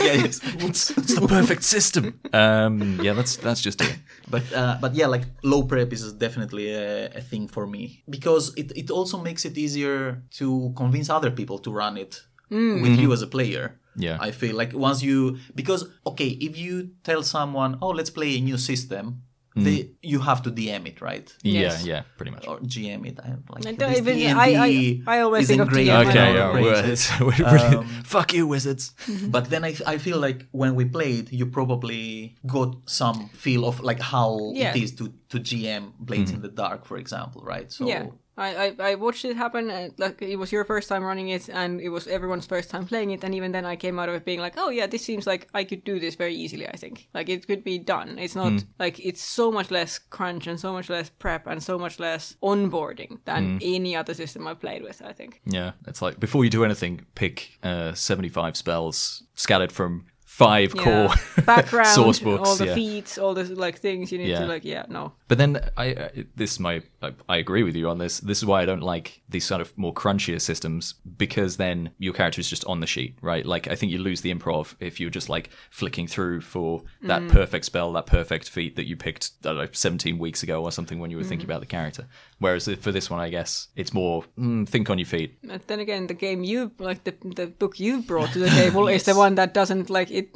yeah, 0.06 0.12
yes. 0.24 0.40
it's, 0.44 0.90
it's 0.90 1.14
the 1.14 1.26
perfect 1.26 1.62
system. 1.62 2.20
Um, 2.32 2.98
yeah, 3.02 3.12
that's 3.12 3.36
that's 3.36 3.60
just 3.60 3.80
it. 3.80 3.96
But 4.28 4.42
uh, 4.52 4.78
but 4.80 4.94
yeah, 4.94 5.06
like 5.06 5.24
low 5.42 5.62
prep 5.64 5.92
is 5.92 6.12
definitely 6.12 6.72
a, 6.72 7.06
a 7.06 7.20
thing 7.20 7.48
for 7.48 7.66
me 7.66 8.02
because 8.08 8.54
it, 8.56 8.72
it 8.76 8.90
also 8.90 9.18
makes 9.18 9.44
it 9.44 9.56
easier 9.58 10.22
to 10.38 10.72
convince 10.76 11.10
other 11.10 11.30
people 11.30 11.58
to 11.60 11.70
run 11.72 11.96
it 11.96 12.22
with 12.50 12.98
you 12.98 13.12
as 13.12 13.22
a 13.22 13.26
player. 13.26 13.78
Yeah. 13.96 14.18
I 14.20 14.30
feel 14.30 14.56
like 14.56 14.72
once 14.72 15.02
you 15.02 15.38
because 15.54 15.88
okay, 16.06 16.28
if 16.28 16.56
you 16.56 16.90
tell 17.04 17.22
someone, 17.22 17.78
oh, 17.82 17.88
let's 17.88 18.10
play 18.10 18.36
a 18.36 18.40
new 18.40 18.58
system, 18.58 19.22
they 19.56 19.82
hmm. 19.82 19.92
you 20.02 20.20
have 20.20 20.42
to 20.42 20.50
DM 20.50 20.86
it, 20.86 21.00
right? 21.00 21.32
Yes. 21.42 21.84
Yeah, 21.84 21.94
yeah, 21.94 22.02
pretty 22.16 22.30
much. 22.30 22.46
Or 22.46 22.60
GM 22.60 23.06
it. 23.06 23.18
I 23.18 23.34
like 23.48 23.66
I 23.66 23.72
don't 23.72 23.96
even- 23.96 24.36
I- 24.36 24.54
I- 24.54 25.02
I 25.06 25.20
always 25.20 25.42
is 25.42 25.48
think 25.48 25.60
of 25.62 25.68
engraved 25.68 25.90
GM. 25.90 26.08
Okay, 26.08 26.34
yeah, 26.34 26.52
brains. 26.52 27.10
we're, 27.20 27.26
we're 27.26 27.78
Um, 27.78 27.86
fuck 28.04 28.32
you, 28.32 28.46
wizards. 28.46 28.92
Mm-hmm. 29.06 29.30
but 29.30 29.50
then 29.50 29.64
I, 29.64 29.74
I 29.86 29.98
feel 29.98 30.18
like 30.18 30.46
when 30.52 30.74
we 30.76 30.84
played, 30.84 31.32
you 31.32 31.46
probably 31.46 32.36
got 32.46 32.76
some 32.86 33.28
feel 33.30 33.64
of 33.64 33.80
like 33.80 34.00
how 34.00 34.52
Yeah. 34.54 34.70
it 34.70 34.82
is 34.82 34.92
to, 34.96 35.12
to 35.30 35.40
GM 35.40 35.94
Blades 35.98 36.30
in 36.30 36.36
mm-hmm. 36.36 36.42
the 36.42 36.48
Dark, 36.62 36.84
for 36.84 36.96
example, 36.96 37.42
right? 37.42 37.70
So 37.72 37.88
Yeah. 37.88 38.06
I, 38.40 38.66
I, 38.66 38.90
I 38.90 38.94
watched 38.94 39.24
it 39.24 39.36
happen. 39.36 39.70
Uh, 39.70 39.88
like 39.98 40.22
it 40.22 40.36
was 40.36 40.50
your 40.50 40.64
first 40.64 40.88
time 40.88 41.04
running 41.04 41.28
it, 41.28 41.48
and 41.48 41.80
it 41.80 41.90
was 41.90 42.06
everyone's 42.06 42.46
first 42.46 42.70
time 42.70 42.86
playing 42.86 43.10
it. 43.10 43.22
And 43.22 43.34
even 43.34 43.52
then, 43.52 43.66
I 43.66 43.76
came 43.76 43.98
out 43.98 44.08
of 44.08 44.14
it 44.14 44.24
being 44.24 44.40
like, 44.40 44.54
"Oh 44.56 44.70
yeah, 44.70 44.86
this 44.86 45.04
seems 45.04 45.26
like 45.26 45.48
I 45.54 45.64
could 45.64 45.84
do 45.84 46.00
this 46.00 46.14
very 46.14 46.34
easily." 46.34 46.66
I 46.66 46.76
think 46.76 47.08
like 47.14 47.28
it 47.28 47.46
could 47.46 47.62
be 47.62 47.78
done. 47.78 48.18
It's 48.18 48.34
not 48.34 48.64
like 48.78 48.98
it's 48.98 49.20
so 49.20 49.52
much 49.52 49.70
less 49.70 49.98
crunch 49.98 50.46
and 50.46 50.58
so 50.58 50.72
much 50.72 50.88
less 50.88 51.10
prep 51.10 51.46
and 51.46 51.62
so 51.62 51.78
much 51.78 52.00
less 52.00 52.36
onboarding 52.42 53.18
than 53.26 53.58
any 53.62 53.94
other 53.94 54.14
system 54.14 54.48
I've 54.48 54.60
played 54.60 54.82
with. 54.82 55.02
I 55.04 55.12
think. 55.12 55.40
Yeah, 55.44 55.72
it's 55.86 56.00
like 56.00 56.18
before 56.18 56.44
you 56.44 56.50
do 56.50 56.64
anything, 56.64 57.06
pick 57.14 57.58
uh, 57.62 57.92
75 57.92 58.56
spells 58.56 59.22
scattered 59.34 59.72
from 59.72 60.06
five 60.30 60.72
Yeah. 60.76 60.84
core 60.84 61.14
Background, 61.44 61.88
source 61.88 62.20
books. 62.20 62.48
all 62.48 62.54
the 62.56 62.66
yeah. 62.66 62.74
feats, 62.74 63.18
all 63.18 63.34
the 63.34 63.44
like 63.56 63.78
things 63.80 64.12
you 64.12 64.18
need 64.18 64.28
Yeah. 64.28 64.40
to 64.40 64.46
like. 64.46 64.64
Yeah, 64.64 64.86
no. 64.88 65.12
But 65.26 65.38
then 65.38 65.58
I 65.76 65.92
uh, 65.94 66.08
this 66.36 66.52
is 66.52 66.60
my 66.60 66.82
I, 67.02 67.12
I 67.28 67.36
agree 67.38 67.64
with 67.64 67.74
you 67.74 67.88
on 67.90 67.98
this. 67.98 68.20
This 68.20 68.38
is 68.38 68.46
why 68.46 68.62
I 68.62 68.64
don't 68.64 68.82
like 68.82 69.20
these 69.28 69.44
sort 69.44 69.60
of 69.60 69.76
more 69.76 69.92
crunchier 69.92 70.40
systems 70.40 70.94
because 71.18 71.56
then 71.56 71.90
your 71.98 72.14
character 72.14 72.40
is 72.40 72.48
just 72.48 72.64
on 72.66 72.78
the 72.80 72.86
sheet, 72.86 73.16
right? 73.20 73.44
Like 73.44 73.66
I 73.68 73.74
think 73.74 73.90
you 73.90 73.98
lose 73.98 74.20
the 74.20 74.32
improv 74.32 74.74
if 74.78 75.00
you're 75.00 75.10
just 75.10 75.28
like 75.28 75.50
flicking 75.70 76.06
through 76.06 76.42
for 76.42 76.82
that 77.02 77.26
perfect 77.28 77.64
spell, 77.64 77.92
that 77.94 78.06
perfect 78.06 78.48
feat 78.48 78.76
that 78.76 78.86
you 78.86 78.96
picked 78.96 79.32
I 79.44 79.48
don't 79.48 79.58
know 79.58 79.66
17 79.72 80.16
weeks 80.18 80.42
ago 80.44 80.62
or 80.62 80.70
something 80.70 81.00
when 81.00 81.10
you 81.10 81.16
were 81.16 81.24
thinking 81.24 81.46
about 81.46 81.60
the 81.60 81.66
character. 81.66 82.06
Whereas 82.40 82.68
for 82.80 82.90
this 82.90 83.10
one, 83.10 83.20
I 83.20 83.28
guess 83.28 83.68
it's 83.76 83.92
more 83.92 84.24
mm, 84.38 84.66
think 84.66 84.88
on 84.88 84.98
your 84.98 85.06
feet. 85.06 85.36
But 85.44 85.68
then 85.68 85.78
again, 85.78 86.06
the 86.06 86.14
game 86.14 86.42
you 86.42 86.72
like 86.78 87.04
the 87.04 87.14
the 87.36 87.46
book 87.46 87.78
you 87.78 88.00
brought 88.00 88.32
to 88.32 88.38
the 88.38 88.48
table 88.48 88.88
is 88.88 89.04
the 89.04 89.14
one 89.24 89.34
that 89.34 89.52
doesn't 89.52 89.90
like 89.90 90.10
it 90.10 90.34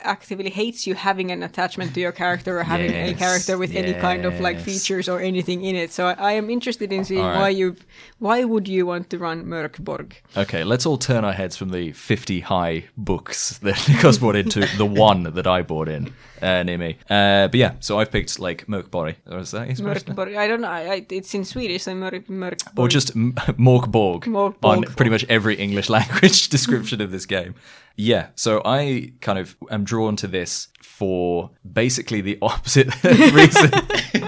actively 0.00 0.50
hates 0.50 0.86
you 0.86 0.94
having 0.94 1.30
an 1.30 1.42
attachment 1.42 1.94
to 1.94 2.00
your 2.00 2.12
character 2.12 2.58
or 2.58 2.62
having 2.62 2.92
a 2.92 3.14
character 3.14 3.58
with 3.58 3.74
any 3.74 3.94
kind 3.94 4.24
of 4.24 4.40
like 4.40 4.58
features 4.58 5.08
or 5.08 5.20
anything 5.20 5.64
in 5.64 5.74
it. 5.76 5.92
So 5.92 6.06
I, 6.06 6.12
I 6.12 6.32
am 6.32 6.50
interested 6.50 6.92
in 6.92 7.04
seeing 7.04 7.24
right. 7.24 7.38
why 7.38 7.48
you 7.48 7.76
why 8.18 8.44
would 8.44 8.68
you 8.68 8.86
want 8.86 9.10
to 9.10 9.18
run 9.18 9.44
Mörk 9.44 9.78
Borg? 9.78 10.16
Okay, 10.36 10.64
let's 10.64 10.86
all 10.86 10.98
turn 10.98 11.24
our 11.24 11.32
heads 11.32 11.56
from 11.56 11.70
the 11.70 11.92
50 11.92 12.40
high 12.40 12.84
books 12.96 13.58
that 13.62 13.76
Nikos 13.76 14.20
brought 14.20 14.36
into 14.36 14.66
the 14.76 14.86
one 14.86 15.22
that 15.34 15.46
I 15.46 15.62
bought 15.62 15.88
in 15.88 16.12
uh, 16.42 16.62
near 16.62 16.78
me. 16.78 16.98
Uh, 17.08 17.48
but 17.48 17.54
yeah, 17.54 17.74
so 17.80 17.98
I've 17.98 18.10
picked 18.10 18.38
like 18.38 18.66
Mörk 18.66 18.90
Borg. 18.90 19.16
Or 19.26 19.38
is 19.38 19.50
that 19.52 19.68
his? 19.68 19.80
Mörk 19.80 20.14
Borg. 20.14 20.34
I 20.34 20.46
don't 20.46 20.60
know. 20.60 20.68
I, 20.68 21.04
it's 21.10 21.34
in 21.34 21.44
Swedish, 21.44 21.84
so 21.84 21.92
Mörk, 21.92 22.26
Mörkborg. 22.26 22.78
Or 22.78 22.88
just 22.88 23.14
M- 23.14 23.34
Morkborg 23.58 24.24
Morkborg. 24.24 24.56
on 24.62 24.82
pretty 24.82 25.10
much 25.10 25.24
every 25.28 25.56
English 25.56 25.88
language 25.98 26.48
description 26.48 27.00
of 27.00 27.10
this 27.10 27.26
game. 27.26 27.54
Yeah, 27.98 28.28
so 28.36 28.62
I 28.64 29.12
kind 29.20 29.40
of 29.40 29.56
am 29.70 29.82
drawn 29.82 30.14
to 30.16 30.28
this 30.28 30.68
for 30.80 31.50
basically 31.70 32.20
the 32.20 32.38
opposite 32.42 32.94
reason. 33.04 33.70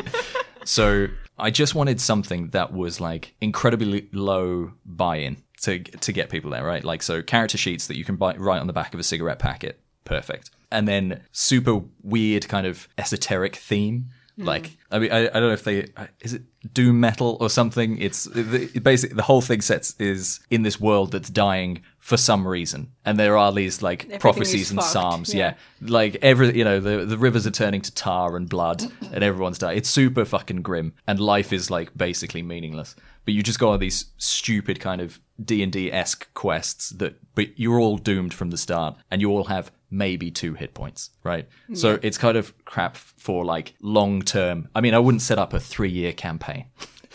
so 0.64 1.06
I 1.38 1.50
just 1.50 1.76
wanted 1.76 2.00
something 2.00 2.48
that 2.48 2.72
was 2.72 3.00
like 3.00 3.34
incredibly 3.40 4.08
low 4.12 4.72
buy-in 4.84 5.36
to 5.62 5.78
to 5.78 6.12
get 6.12 6.30
people 6.30 6.50
there, 6.50 6.64
right? 6.64 6.82
Like 6.82 7.00
so 7.02 7.22
character 7.22 7.56
sheets 7.56 7.86
that 7.86 7.96
you 7.96 8.04
can 8.04 8.16
buy 8.16 8.34
right 8.36 8.60
on 8.60 8.66
the 8.66 8.72
back 8.72 8.92
of 8.92 8.98
a 8.98 9.04
cigarette 9.04 9.38
packet, 9.38 9.80
perfect. 10.04 10.50
And 10.72 10.88
then 10.88 11.22
super 11.30 11.80
weird 12.02 12.48
kind 12.48 12.66
of 12.66 12.88
esoteric 12.98 13.54
theme 13.54 14.06
Like, 14.44 14.62
mm. 14.64 14.76
I 14.90 14.98
mean, 14.98 15.12
I, 15.12 15.26
I 15.26 15.40
don't 15.40 15.48
know 15.48 15.52
if 15.52 15.64
they 15.64 15.84
uh, 15.96 16.06
is 16.20 16.34
it 16.34 16.42
doom 16.72 17.00
metal 17.00 17.36
or 17.40 17.50
something. 17.50 17.98
It's 17.98 18.26
it, 18.26 18.76
it 18.76 18.82
basically 18.82 19.16
the 19.16 19.22
whole 19.22 19.40
thing 19.40 19.60
sets 19.60 19.94
is 19.98 20.40
in 20.50 20.62
this 20.62 20.80
world 20.80 21.12
that's 21.12 21.30
dying 21.30 21.82
for 21.98 22.16
some 22.16 22.46
reason, 22.46 22.92
and 23.04 23.18
there 23.18 23.36
are 23.36 23.52
these 23.52 23.82
like 23.82 24.04
Everything 24.04 24.20
prophecies 24.20 24.62
is 24.62 24.70
and 24.70 24.80
fucked, 24.80 24.92
psalms. 24.92 25.34
yeah. 25.34 25.54
Yeah. 25.80 25.90
like 25.90 26.16
every 26.22 26.56
you 26.56 26.64
know 26.64 26.80
the 26.80 27.04
the 27.04 27.18
rivers 27.18 27.46
are 27.46 27.50
turning 27.50 27.80
to 27.82 27.94
tar 27.94 28.36
and 28.36 28.48
blood, 28.48 28.82
and 29.12 29.22
everyone's 29.22 29.58
dying. 29.58 29.78
It's 29.78 29.90
super 29.90 30.24
fucking 30.24 30.62
grim, 30.62 30.92
and 31.06 31.20
life 31.20 31.52
is 31.52 31.70
like 31.70 31.96
basically 31.96 32.42
meaningless. 32.42 32.96
But 33.24 33.34
you 33.34 33.42
just 33.42 33.58
go 33.58 33.70
on 33.70 33.80
these 33.80 34.06
stupid 34.16 34.80
kind 34.80 35.00
of 35.00 35.20
D 35.44 35.62
and 35.62 35.70
D 35.70 35.92
esque 35.92 36.32
quests 36.34 36.90
that, 36.90 37.16
but 37.34 37.58
you're 37.58 37.78
all 37.78 37.98
doomed 37.98 38.34
from 38.34 38.50
the 38.50 38.56
start, 38.56 38.96
and 39.10 39.20
you 39.20 39.30
all 39.30 39.44
have 39.44 39.70
maybe 39.90 40.30
two 40.30 40.54
hit 40.54 40.74
points, 40.74 41.10
right? 41.24 41.48
So 41.74 41.98
it's 42.02 42.18
kind 42.18 42.36
of 42.36 42.52
crap 42.64 42.96
for 42.96 43.44
like 43.44 43.74
long 43.80 44.22
term. 44.22 44.68
I 44.74 44.80
mean, 44.80 44.94
I 44.94 44.98
wouldn't 44.98 45.22
set 45.22 45.38
up 45.38 45.52
a 45.52 45.60
three 45.60 45.90
year 45.90 46.12
campaign. 46.12 46.66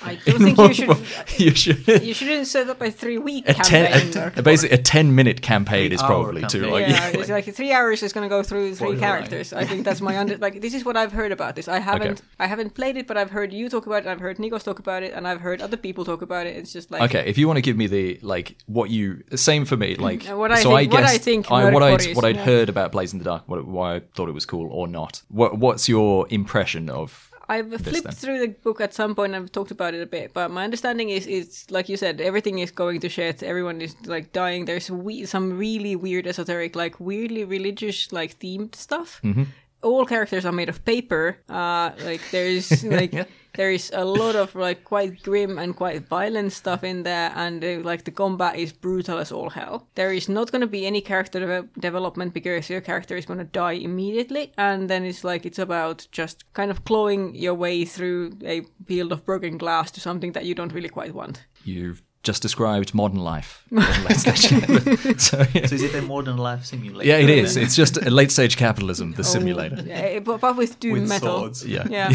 I 0.06 0.16
don't 0.26 0.40
think 0.40 0.58
you 0.58 0.74
should. 0.74 0.98
you 1.40 1.56
should. 1.56 2.04
You 2.04 2.14
shouldn't 2.14 2.48
set 2.48 2.70
up 2.70 2.82
a 2.82 2.92
three-week 2.92 3.50
A 3.50 3.54
campaign. 3.56 4.12
ten, 4.12 4.34
a, 4.38 4.42
basically 4.44 4.78
a 4.78 4.82
ten 4.82 5.16
minute 5.16 5.42
campaign 5.42 5.92
is 5.92 6.00
Three-hour 6.02 6.24
probably 6.24 6.42
too 6.48 6.62
campaign. 6.62 6.72
long. 6.72 6.82
yeah, 6.82 7.12
Yeah. 7.12 7.20
it's 7.20 7.30
like 7.30 7.46
three 7.56 7.72
hours 7.72 8.04
is 8.04 8.14
going 8.14 8.26
to 8.28 8.30
go 8.30 8.44
through 8.44 8.76
three 8.76 8.88
Borderline. 8.90 9.00
characters. 9.10 9.54
I 9.54 9.66
think 9.66 9.84
that's 9.86 10.02
my 10.02 10.18
under. 10.18 10.38
Like 10.46 10.62
this 10.62 10.74
is 10.74 10.86
what 10.86 10.96
I've 10.98 11.12
heard 11.12 11.32
about 11.32 11.56
this. 11.56 11.68
I 11.68 11.80
haven't. 11.80 12.22
I 12.40 12.46
haven't 12.48 12.76
played 12.76 12.98
it, 12.98 13.08
but 13.08 13.18
I've 13.18 13.32
heard 13.32 13.52
you 13.54 13.70
talk 13.70 13.86
about 13.88 14.06
it. 14.06 14.08
I've 14.08 14.20
heard 14.20 14.38
Nikos 14.38 14.64
talk 14.64 14.80
about 14.80 15.02
it, 15.04 15.14
and 15.14 15.28
I've 15.28 15.42
heard 15.42 15.62
other 15.62 15.78
people 15.78 16.06
talk 16.06 16.22
about 16.22 16.46
it. 16.46 16.56
It's 16.56 16.72
just 16.74 16.92
like 16.92 17.02
Okay, 17.04 17.28
if 17.28 17.38
you 17.38 17.48
want 17.48 17.58
to 17.58 17.62
give 17.62 17.78
me 17.78 17.88
the 17.88 18.20
like 18.22 18.58
what 18.68 18.90
you 18.90 19.24
same 19.36 19.66
for 19.66 19.78
me 19.78 19.96
like 19.96 20.24
what 20.26 20.52
I 20.52 20.62
so 20.62 20.76
think- 20.76 20.94
I 20.94 20.96
what 20.96 21.04
I 21.04 21.18
think 21.18 21.52
I, 21.52 21.72
what 21.72 21.84
I'd 21.84 22.16
what 22.16 22.26
I'd 22.26 22.36
yeah. 22.36 22.44
heard 22.46 22.70
about 22.70 22.92
Blades 22.92 23.14
in 23.14 23.20
the 23.20 23.26
Dark 23.26 23.44
what, 23.48 23.66
why 23.66 23.96
I 23.96 24.00
thought 24.14 24.30
it 24.30 24.34
was 24.34 24.46
cool 24.46 24.68
or 24.72 24.88
not 24.88 25.22
what 25.30 25.58
what's 25.58 25.88
your 25.90 26.28
impression 26.30 26.90
of 26.90 27.32
I've 27.48 27.70
flipped 27.70 28.04
then. 28.04 28.14
through 28.14 28.40
the 28.40 28.48
book 28.48 28.82
at 28.82 28.94
some 28.94 29.14
point 29.16 29.34
and 29.36 29.44
I've 29.44 29.52
talked 29.52 29.72
about 29.72 29.94
it 29.94 30.02
a 30.02 30.06
bit, 30.06 30.34
but 30.34 30.50
my 30.52 30.64
understanding 30.64 31.10
is 31.10 31.28
it's 31.28 31.70
like 31.70 31.90
you 31.90 31.98
said, 31.98 32.20
everything 32.22 32.60
is 32.60 32.72
going 32.72 33.00
to 33.02 33.10
shit. 33.10 33.44
Everyone 33.44 33.82
is 33.82 33.96
like 34.06 34.34
dying. 34.34 34.66
There's 34.66 34.90
we- 34.90 35.26
some 35.26 35.58
really 35.58 35.96
weird 35.96 36.26
esoteric, 36.28 36.76
like 36.76 37.00
weirdly 37.00 37.44
religious, 37.44 38.12
like 38.12 38.40
themed 38.40 38.76
stuff. 38.76 39.20
Mm-hmm. 39.24 39.44
All 39.86 40.06
characters 40.06 40.46
are 40.46 40.52
made 40.52 40.70
of 40.70 40.84
paper. 40.84 41.38
Uh, 41.50 41.92
like 42.04 42.22
there's 42.32 42.84
like 43.00 43.14
there 43.56 43.72
is 43.72 43.92
a 43.94 44.04
lot 44.04 44.36
of 44.36 44.56
like 44.56 44.84
quite 44.84 45.24
grim 45.24 45.58
and 45.58 45.76
quite 45.76 46.08
violent 46.10 46.52
stuff 46.52 46.84
in 46.84 47.04
there, 47.04 47.32
and 47.36 47.64
uh, 47.64 47.80
like 47.90 48.04
the 48.04 48.12
combat 48.12 48.56
is 48.58 48.74
brutal 48.74 49.18
as 49.20 49.32
all 49.32 49.50
hell. 49.50 49.88
There 49.96 50.12
is 50.12 50.28
not 50.28 50.52
going 50.52 50.62
to 50.62 50.68
be 50.68 50.86
any 50.86 51.02
character 51.02 51.40
deve- 51.40 51.70
development 51.80 52.34
because 52.34 52.70
your 52.70 52.82
character 52.82 53.16
is 53.16 53.26
going 53.26 53.40
to 53.40 53.46
die 53.46 53.74
immediately, 53.74 54.52
and 54.58 54.90
then 54.90 55.06
it's 55.06 55.24
like 55.24 55.46
it's 55.46 55.60
about 55.60 56.08
just 56.12 56.44
kind 56.54 56.72
of 56.72 56.84
clawing 56.84 57.36
your 57.36 57.54
way 57.54 57.86
through 57.86 58.34
a 58.44 58.62
field 58.88 59.12
of 59.12 59.26
broken 59.26 59.58
glass 59.58 59.92
to 59.92 60.00
something 60.00 60.34
that 60.34 60.46
you 60.46 60.56
don't 60.56 60.74
really 60.74 60.90
quite 60.90 61.14
want. 61.14 61.46
you've 61.64 62.02
just 62.26 62.42
described 62.42 62.94
modern 62.94 63.20
life 63.34 63.64
Late 63.72 64.18
stage- 64.18 64.50
so, 65.28 65.38
yeah. 65.54 65.66
So 65.68 65.76
is 65.76 65.84
it 65.84 65.96
a 65.96 66.02
modern 66.02 66.38
life 66.38 66.66
simulator? 66.66 67.10
yeah 67.10 67.18
it 67.26 67.30
is 67.30 67.56
it's 67.58 67.76
just 67.76 67.98
a 67.98 68.10
late 68.10 68.32
stage 68.32 68.56
capitalism 68.58 69.14
the 69.14 69.24
simulator 69.24 69.78
Yeah, 69.86 70.20
but, 70.20 70.42
but 70.42 70.58
with 70.58 70.80
doom 70.80 70.94
With 70.94 71.10
metal. 71.10 71.40
swords. 71.40 71.66
yeah. 71.66 71.88
Yeah. 71.96 72.10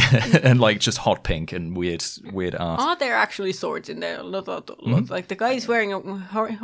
and 0.48 0.60
like 0.60 0.78
just 0.80 0.98
hot 0.98 1.22
pink 1.24 1.52
and 1.52 1.76
weird 1.76 2.04
weird 2.32 2.54
art 2.54 2.80
Are 2.80 2.96
there 2.96 3.14
actually 3.24 3.52
swords 3.52 3.88
in 3.88 4.00
there? 4.00 4.18
A 4.20 4.22
lot, 4.22 4.46
lot, 4.48 4.68
lot. 4.92 5.10
Like 5.10 5.26
the 5.28 5.36
guy 5.44 5.52
is 5.60 5.66
wearing 5.68 5.92
a 5.92 6.00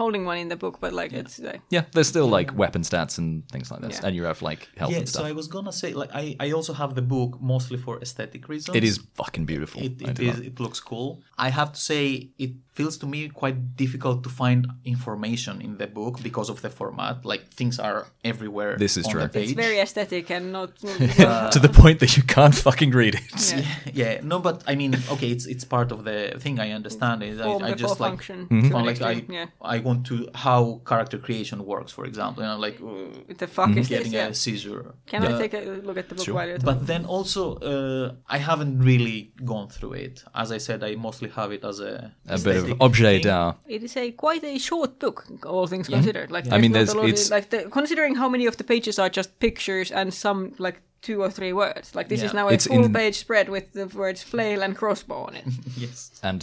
holding 0.00 0.24
one 0.26 0.38
in 0.38 0.48
the 0.48 0.56
book, 0.56 0.78
but 0.80 0.92
like 0.92 1.12
it's 1.12 1.38
uh, 1.40 1.58
yeah 1.70 1.84
there's 1.92 2.08
still 2.08 2.28
like 2.38 2.48
weapon 2.62 2.82
stats 2.82 3.18
and 3.18 3.28
things 3.52 3.70
like 3.70 3.80
this 3.80 3.96
Yeah. 4.00 4.06
and 4.06 4.16
you 4.16 4.24
have 4.30 4.40
like 4.42 4.68
health 4.76 4.92
Yeah, 4.92 4.98
and 4.98 5.08
so 5.08 5.24
I 5.24 5.32
was 5.32 5.46
gonna 5.48 5.72
say, 5.72 5.92
like, 5.94 6.10
I, 6.22 6.36
I 6.46 6.52
also 6.52 6.72
have 6.72 6.94
the 6.94 7.02
book 7.02 7.38
mostly 7.40 7.78
for 7.78 8.00
aesthetic 8.02 8.48
reasons. 8.48 8.76
it 8.76 8.84
is 8.84 8.98
fucking 9.14 9.44
beautiful 9.46 9.80
It, 9.82 9.92
I 10.04 10.10
it 10.10 10.16
do 10.16 10.22
is. 10.22 10.34
love- 10.36 10.46
It 10.46 10.60
looks 10.60 10.80
cool. 10.80 11.08
I 11.38 11.48
have 11.50 11.70
to 11.72 11.80
say, 11.80 12.30
it 12.38 12.52
feels 12.78 12.96
to 13.02 13.06
me 13.14 13.20
quite 13.42 13.58
difficult 13.84 14.18
to 14.26 14.30
find 14.42 14.60
information 14.94 15.54
in 15.66 15.72
the 15.82 15.86
book 15.98 16.14
because 16.28 16.48
of 16.54 16.58
the 16.64 16.70
format. 16.80 17.16
Like 17.24 17.42
things 17.60 17.78
are 17.78 18.00
everywhere. 18.32 18.72
This 18.84 18.96
is 19.00 19.04
on 19.06 19.12
true. 19.12 19.20
The 19.20 19.26
It's 19.26 19.34
page. 19.38 19.50
it's 19.52 19.60
very 19.66 19.78
aesthetic 19.86 20.30
and 20.36 20.44
not. 20.52 20.70
to 21.54 21.58
the 21.66 21.72
point 21.82 21.98
that 22.02 22.12
you 22.16 22.22
can't 22.36 22.54
fucking 22.66 22.90
read 23.00 23.14
it 23.20 23.22
yeah. 23.56 23.64
yeah. 24.02 24.20
No, 24.32 24.36
but 24.48 24.56
I 24.70 24.74
mean, 24.80 24.92
okay, 25.14 25.30
it's 25.34 25.46
it's 25.54 25.64
part 25.76 25.88
of 25.94 25.98
the 26.08 26.18
thing. 26.42 26.54
I 26.66 26.68
understand 26.80 27.18
it. 27.28 27.40
I, 27.40 27.48
I 27.68 27.72
just 27.84 27.98
like. 28.00 28.10
function. 28.12 28.38
Mm-hmm. 28.46 28.68
to 28.68 28.74
Well, 28.74 28.84
like 28.90 29.02
I, 29.12 29.14
yeah. 29.38 29.46
I 29.74 29.76
want 29.88 30.00
to 30.10 30.16
how 30.46 30.60
character 30.90 31.18
creation 31.26 31.58
works, 31.72 31.92
for 31.96 32.04
example. 32.10 32.40
You 32.42 32.48
know, 32.50 32.58
like 32.66 32.78
uh, 32.80 33.20
What 33.28 33.38
the 33.44 33.46
fuck 33.56 33.70
is 33.70 33.76
this? 33.76 33.88
getting 33.94 34.12
Yeah. 34.18 34.28
a 34.28 34.34
seizure. 34.44 34.84
Can 35.10 35.20
Uh, 35.24 35.28
I 35.28 35.32
take 35.42 35.54
a 35.60 35.62
look 35.88 35.98
at 36.02 36.06
the 36.10 36.14
book 36.16 36.24
Sure. 36.26 36.34
while 36.36 36.48
you're 36.50 36.58
talking? 36.58 36.78
But 36.78 36.86
then 36.92 37.02
also, 37.16 37.42
uh, 37.72 38.06
I 38.36 38.38
haven't 38.50 38.74
really 38.90 39.18
gone 39.52 39.68
through 39.76 39.94
it. 40.06 40.14
As 40.42 40.48
I 40.56 40.58
said, 40.66 40.78
I 40.88 40.90
mostly 41.08 41.28
have 41.38 41.50
it 41.56 41.62
as 41.70 41.78
a 41.80 41.92
a 42.36 42.38
bit 42.38 42.56
of 42.62 42.65
aesthetic 42.72 42.82
objet 42.82 43.22
d'art 43.22 43.56
It 43.66 43.82
is 43.82 43.96
a 43.96 44.10
quite 44.12 44.44
a 44.44 44.58
short 44.58 44.98
book, 44.98 45.24
all 45.44 45.66
things 45.66 45.86
mm-hmm. 45.86 45.94
considered. 45.96 46.30
Like, 46.30 46.46
I 46.52 46.58
mean, 46.58 46.72
not 46.72 46.78
there's- 46.78 46.94
a 46.94 46.96
lot 46.96 47.08
of- 47.10 47.30
like 47.30 47.50
the, 47.50 47.68
considering 47.70 48.16
how 48.16 48.28
many 48.28 48.46
of 48.46 48.56
the 48.56 48.64
pages 48.64 48.98
are 48.98 49.08
just 49.08 49.38
pictures 49.38 49.90
and 49.90 50.12
some 50.12 50.52
like 50.58 50.80
two 51.06 51.22
or 51.22 51.30
three 51.30 51.52
words. 51.52 51.94
Like 51.94 52.08
this 52.08 52.22
is 52.22 52.32
now 52.34 52.48
a 52.48 52.52
It's 52.52 52.66
full 52.66 52.84
in- 52.84 52.92
page 52.92 53.14
spread 53.18 53.48
with 53.48 53.72
the 53.72 53.86
words 53.98 54.22
flail 54.22 54.62
and 54.62 54.74
crossbow 54.76 55.20
on 55.28 55.34
it. 55.36 55.44
Yes. 55.76 56.10
and 56.22 56.40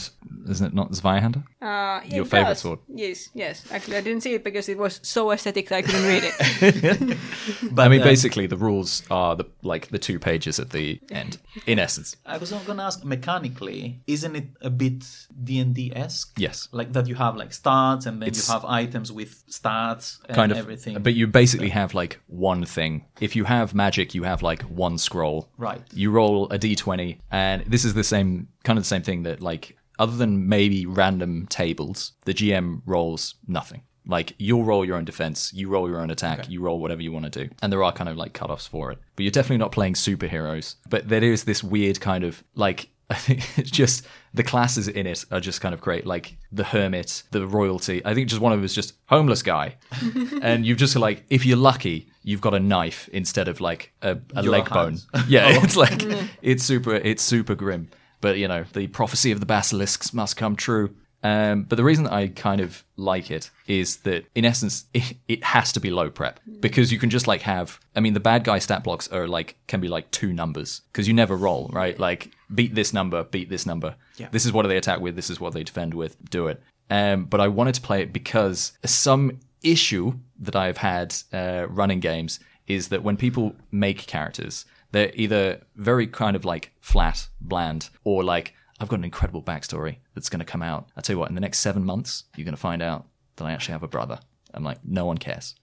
isn't 0.49 0.68
it 0.68 0.74
not 0.74 0.91
Zweihander 0.91 1.43
Uh, 1.61 2.01
yeah, 2.05 2.16
Your 2.18 2.26
favourite 2.26 2.49
does. 2.55 2.59
sword? 2.64 2.80
Yes, 3.05 3.30
yes. 3.34 3.55
Actually, 3.72 3.97
I 3.97 4.01
didn't 4.01 4.22
see 4.22 4.34
it 4.36 4.43
because 4.43 4.72
it 4.72 4.78
was 4.78 4.99
so 5.03 5.32
aesthetic 5.32 5.70
that 5.70 5.78
I 5.78 5.82
couldn't 5.82 6.07
read 6.14 6.24
it. 6.30 7.18
But 7.76 7.84
I 7.86 7.89
mean, 7.89 8.01
um, 8.01 8.07
basically, 8.07 8.47
the 8.47 8.57
rules 8.57 9.03
are 9.09 9.36
the 9.36 9.45
like 9.64 9.88
the 9.89 9.97
two 10.07 10.20
pages 10.20 10.59
at 10.59 10.70
the 10.70 10.99
end, 11.11 11.38
in 11.66 11.80
essence. 11.80 12.16
I 12.26 12.38
was 12.38 12.51
going 12.51 12.78
to 12.78 12.84
ask 12.84 13.03
mechanically, 13.05 14.01
isn't 14.07 14.36
it 14.36 14.47
a 14.61 14.70
bit 14.70 15.03
D 15.43 15.59
and 15.59 15.74
D 15.76 15.91
esque? 15.95 16.34
Yes, 16.38 16.68
Like 16.72 16.89
that, 16.93 17.07
you 17.07 17.16
have 17.16 17.36
like 17.36 17.51
stats, 17.51 18.05
and 18.05 18.22
then 18.22 18.28
It's- 18.30 18.47
you 18.47 18.53
have 18.53 18.66
items 18.84 19.11
with 19.11 19.32
stats 19.49 20.20
and 20.28 20.36
kind 20.36 20.51
of. 20.51 20.57
everything. 20.57 21.01
But 21.01 21.14
you 21.16 21.26
basically 21.28 21.70
have 21.70 21.93
like 22.01 22.20
one 22.28 22.66
thing. 22.66 23.05
If 23.20 23.36
you 23.36 23.45
have 23.45 23.74
magic, 23.74 24.14
you 24.16 24.24
have 24.24 24.41
like 24.49 24.53
one 24.64 24.97
scroll. 24.97 25.49
Right. 25.58 25.82
You 25.93 26.12
roll 26.12 26.45
a 26.49 26.60
d20, 26.60 27.20
and 27.32 27.64
this 27.66 27.86
is 27.86 27.93
the 27.93 28.04
same 28.04 28.47
kind 28.64 28.78
of 28.78 28.84
the 28.84 28.88
same 28.88 29.01
thing 29.01 29.24
that 29.24 29.41
like 29.41 29.78
other 29.99 30.16
than 30.16 30.47
maybe 30.47 30.86
random 30.86 31.47
tables, 31.47 32.14
the 32.26 32.34
GM 32.34 32.82
rolls 32.86 33.36
nothing. 33.47 33.84
Like 34.06 34.34
you'll 34.38 34.66
roll 34.66 34.84
your 34.84 34.97
own 34.97 35.06
defense, 35.06 35.54
you 35.54 35.70
roll 35.70 35.89
your 35.89 36.01
own 36.01 36.10
attack, 36.10 36.49
you 36.49 36.62
roll 36.62 36.80
whatever 36.80 37.01
you 37.01 37.12
want 37.12 37.32
to 37.32 37.45
do, 37.45 37.54
and 37.62 37.72
there 37.72 37.84
are 37.84 37.93
kind 37.93 38.10
of 38.10 38.18
like 38.18 38.34
cutoffs 38.34 38.68
for 38.68 38.91
it. 38.91 38.99
But 39.16 39.24
you're 39.24 39.32
definitely 39.32 39.60
not 39.60 39.72
playing 39.72 39.93
superheroes. 39.93 40.76
But 40.89 41.08
there 41.08 41.24
is 41.24 41.45
this 41.45 41.64
weird 41.64 42.01
kind 42.01 42.24
of 42.24 42.43
like 42.56 42.89
I 43.10 43.16
think 43.16 43.58
it's 43.58 43.72
just 43.72 44.06
the 44.34 44.44
classes 44.44 44.88
in 44.88 45.06
it 45.06 45.26
are 45.32 45.40
just 45.40 45.62
kind 45.62 45.74
of 45.74 45.82
great. 45.82 46.06
Like 46.06 46.38
the 46.52 46.64
hermit, 46.64 47.24
the 47.32 47.46
royalty. 47.46 48.02
I 48.04 48.14
think 48.14 48.30
just 48.30 48.42
one 48.42 48.52
of 48.52 48.58
them 48.60 48.66
is 48.66 48.74
just 48.74 48.94
homeless 49.08 49.44
guy, 49.44 49.76
and 50.42 50.66
you've 50.66 50.78
just 50.80 50.96
like 50.96 51.24
if 51.30 51.46
you're 51.46 51.58
lucky, 51.58 52.08
you've 52.24 52.42
got 52.42 52.54
a 52.54 52.60
knife 52.60 53.10
instead 53.14 53.48
of 53.48 53.62
like 53.62 53.92
a, 54.02 54.18
a 54.36 54.44
Your 54.44 54.52
leg 54.52 54.70
bone. 54.70 54.86
hands. 54.86 55.08
Yeah, 55.28 55.44
it's 55.64 55.76
like 55.76 56.02
it's 56.42 56.64
super 56.64 56.96
it's 56.96 57.22
super 57.24 57.56
grim. 57.56 57.90
But 58.22 58.38
you 58.38 58.48
know, 58.48 58.66
the 58.74 58.88
prophecy 58.88 59.32
of 59.32 59.40
the 59.40 59.46
basilisks 59.46 60.14
must 60.14 60.38
come 60.38 60.56
true. 60.56 60.96
Um, 61.26 61.64
but 61.64 61.78
the 61.78 61.86
reason 61.86 62.04
that 62.04 62.12
I 62.14 62.28
kind 62.28 62.60
of 62.60 62.84
like 62.98 63.32
it 63.32 63.50
is 63.66 63.98
that, 63.98 64.26
in 64.36 64.44
essence, 64.44 64.86
it, 64.94 65.16
it 65.30 65.42
has 65.42 65.72
to 65.72 65.80
be 65.80 65.90
low 65.90 66.10
prep 66.10 66.42
because 66.60 66.92
you 66.92 67.00
can 67.00 67.10
just 67.10 67.28
like 67.28 67.42
have. 67.44 67.80
I 67.96 68.02
mean, 68.02 68.14
the 68.14 68.20
bad 68.20 68.44
guy 68.44 68.60
stat 68.60 68.84
blocks 68.84 69.08
are 69.08 69.26
like 69.28 69.56
can 69.68 69.80
be 69.80 69.88
like 69.88 70.12
two 70.12 70.34
numbers 70.34 70.82
because 70.92 71.08
you 71.08 71.14
never 71.14 71.38
roll, 71.38 71.70
right? 71.72 71.98
Like 71.98 72.32
beat 72.54 72.76
this 72.76 72.93
number, 72.93 73.24
beat 73.24 73.49
this 73.49 73.66
number. 73.66 73.95
Yeah. 74.18 74.30
This 74.32 74.45
is 74.45 74.51
what 74.51 74.68
they 74.68 74.78
attack 74.78 74.99
with. 74.99 75.16
This 75.16 75.30
is 75.30 75.39
what 75.39 75.54
they 75.54 75.64
defend 75.64 75.93
with. 75.93 76.18
Do 76.30 76.47
it. 76.47 76.62
Um, 76.89 77.26
but 77.26 77.39
I 77.39 77.47
wanted 77.47 77.76
to 77.76 77.82
play 77.82 78.01
it 78.01 78.14
because 78.14 78.74
some 78.86 79.39
issue 79.64 80.14
that 80.39 80.56
I've 80.56 80.78
had 80.78 81.16
uh, 81.32 81.68
running 81.70 81.99
games 81.99 82.39
is 82.68 82.89
that 82.89 83.04
when 83.04 83.18
people 83.18 83.56
make 83.72 84.06
characters, 84.08 84.66
they're 84.91 85.12
either 85.16 85.62
very 85.76 86.08
kind 86.08 86.36
of 86.36 86.45
like 86.45 86.72
flat, 86.80 87.28
bland, 87.41 87.89
or 88.04 88.24
like 88.24 88.54
I've 88.80 88.89
got 88.89 88.99
an 88.99 89.06
incredible 89.06 89.41
backstory 89.41 89.97
that's 90.14 90.30
going 90.30 90.39
to 90.39 90.45
come 90.45 90.62
out. 90.62 90.89
I 90.95 91.01
tell 91.01 91.16
you 91.16 91.20
what, 91.20 91.30
in 91.30 91.36
the 91.36 91.41
next 91.41 91.60
seven 91.60 91.84
months, 91.84 92.26
you're 92.36 92.45
going 92.45 92.56
to 92.56 92.62
find 92.62 92.82
out 92.82 93.06
that 93.38 93.45
I 93.45 93.51
actually 93.51 93.74
have 93.74 93.84
a 93.84 93.88
brother. 93.88 94.20
I'm 94.54 94.64
like, 94.64 94.80
no 94.84 95.06
one 95.06 95.18
cares. 95.18 95.56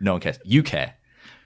No 0.00 0.12
one 0.12 0.22
cares. 0.22 0.38
You 0.44 0.62
care. 0.62 0.94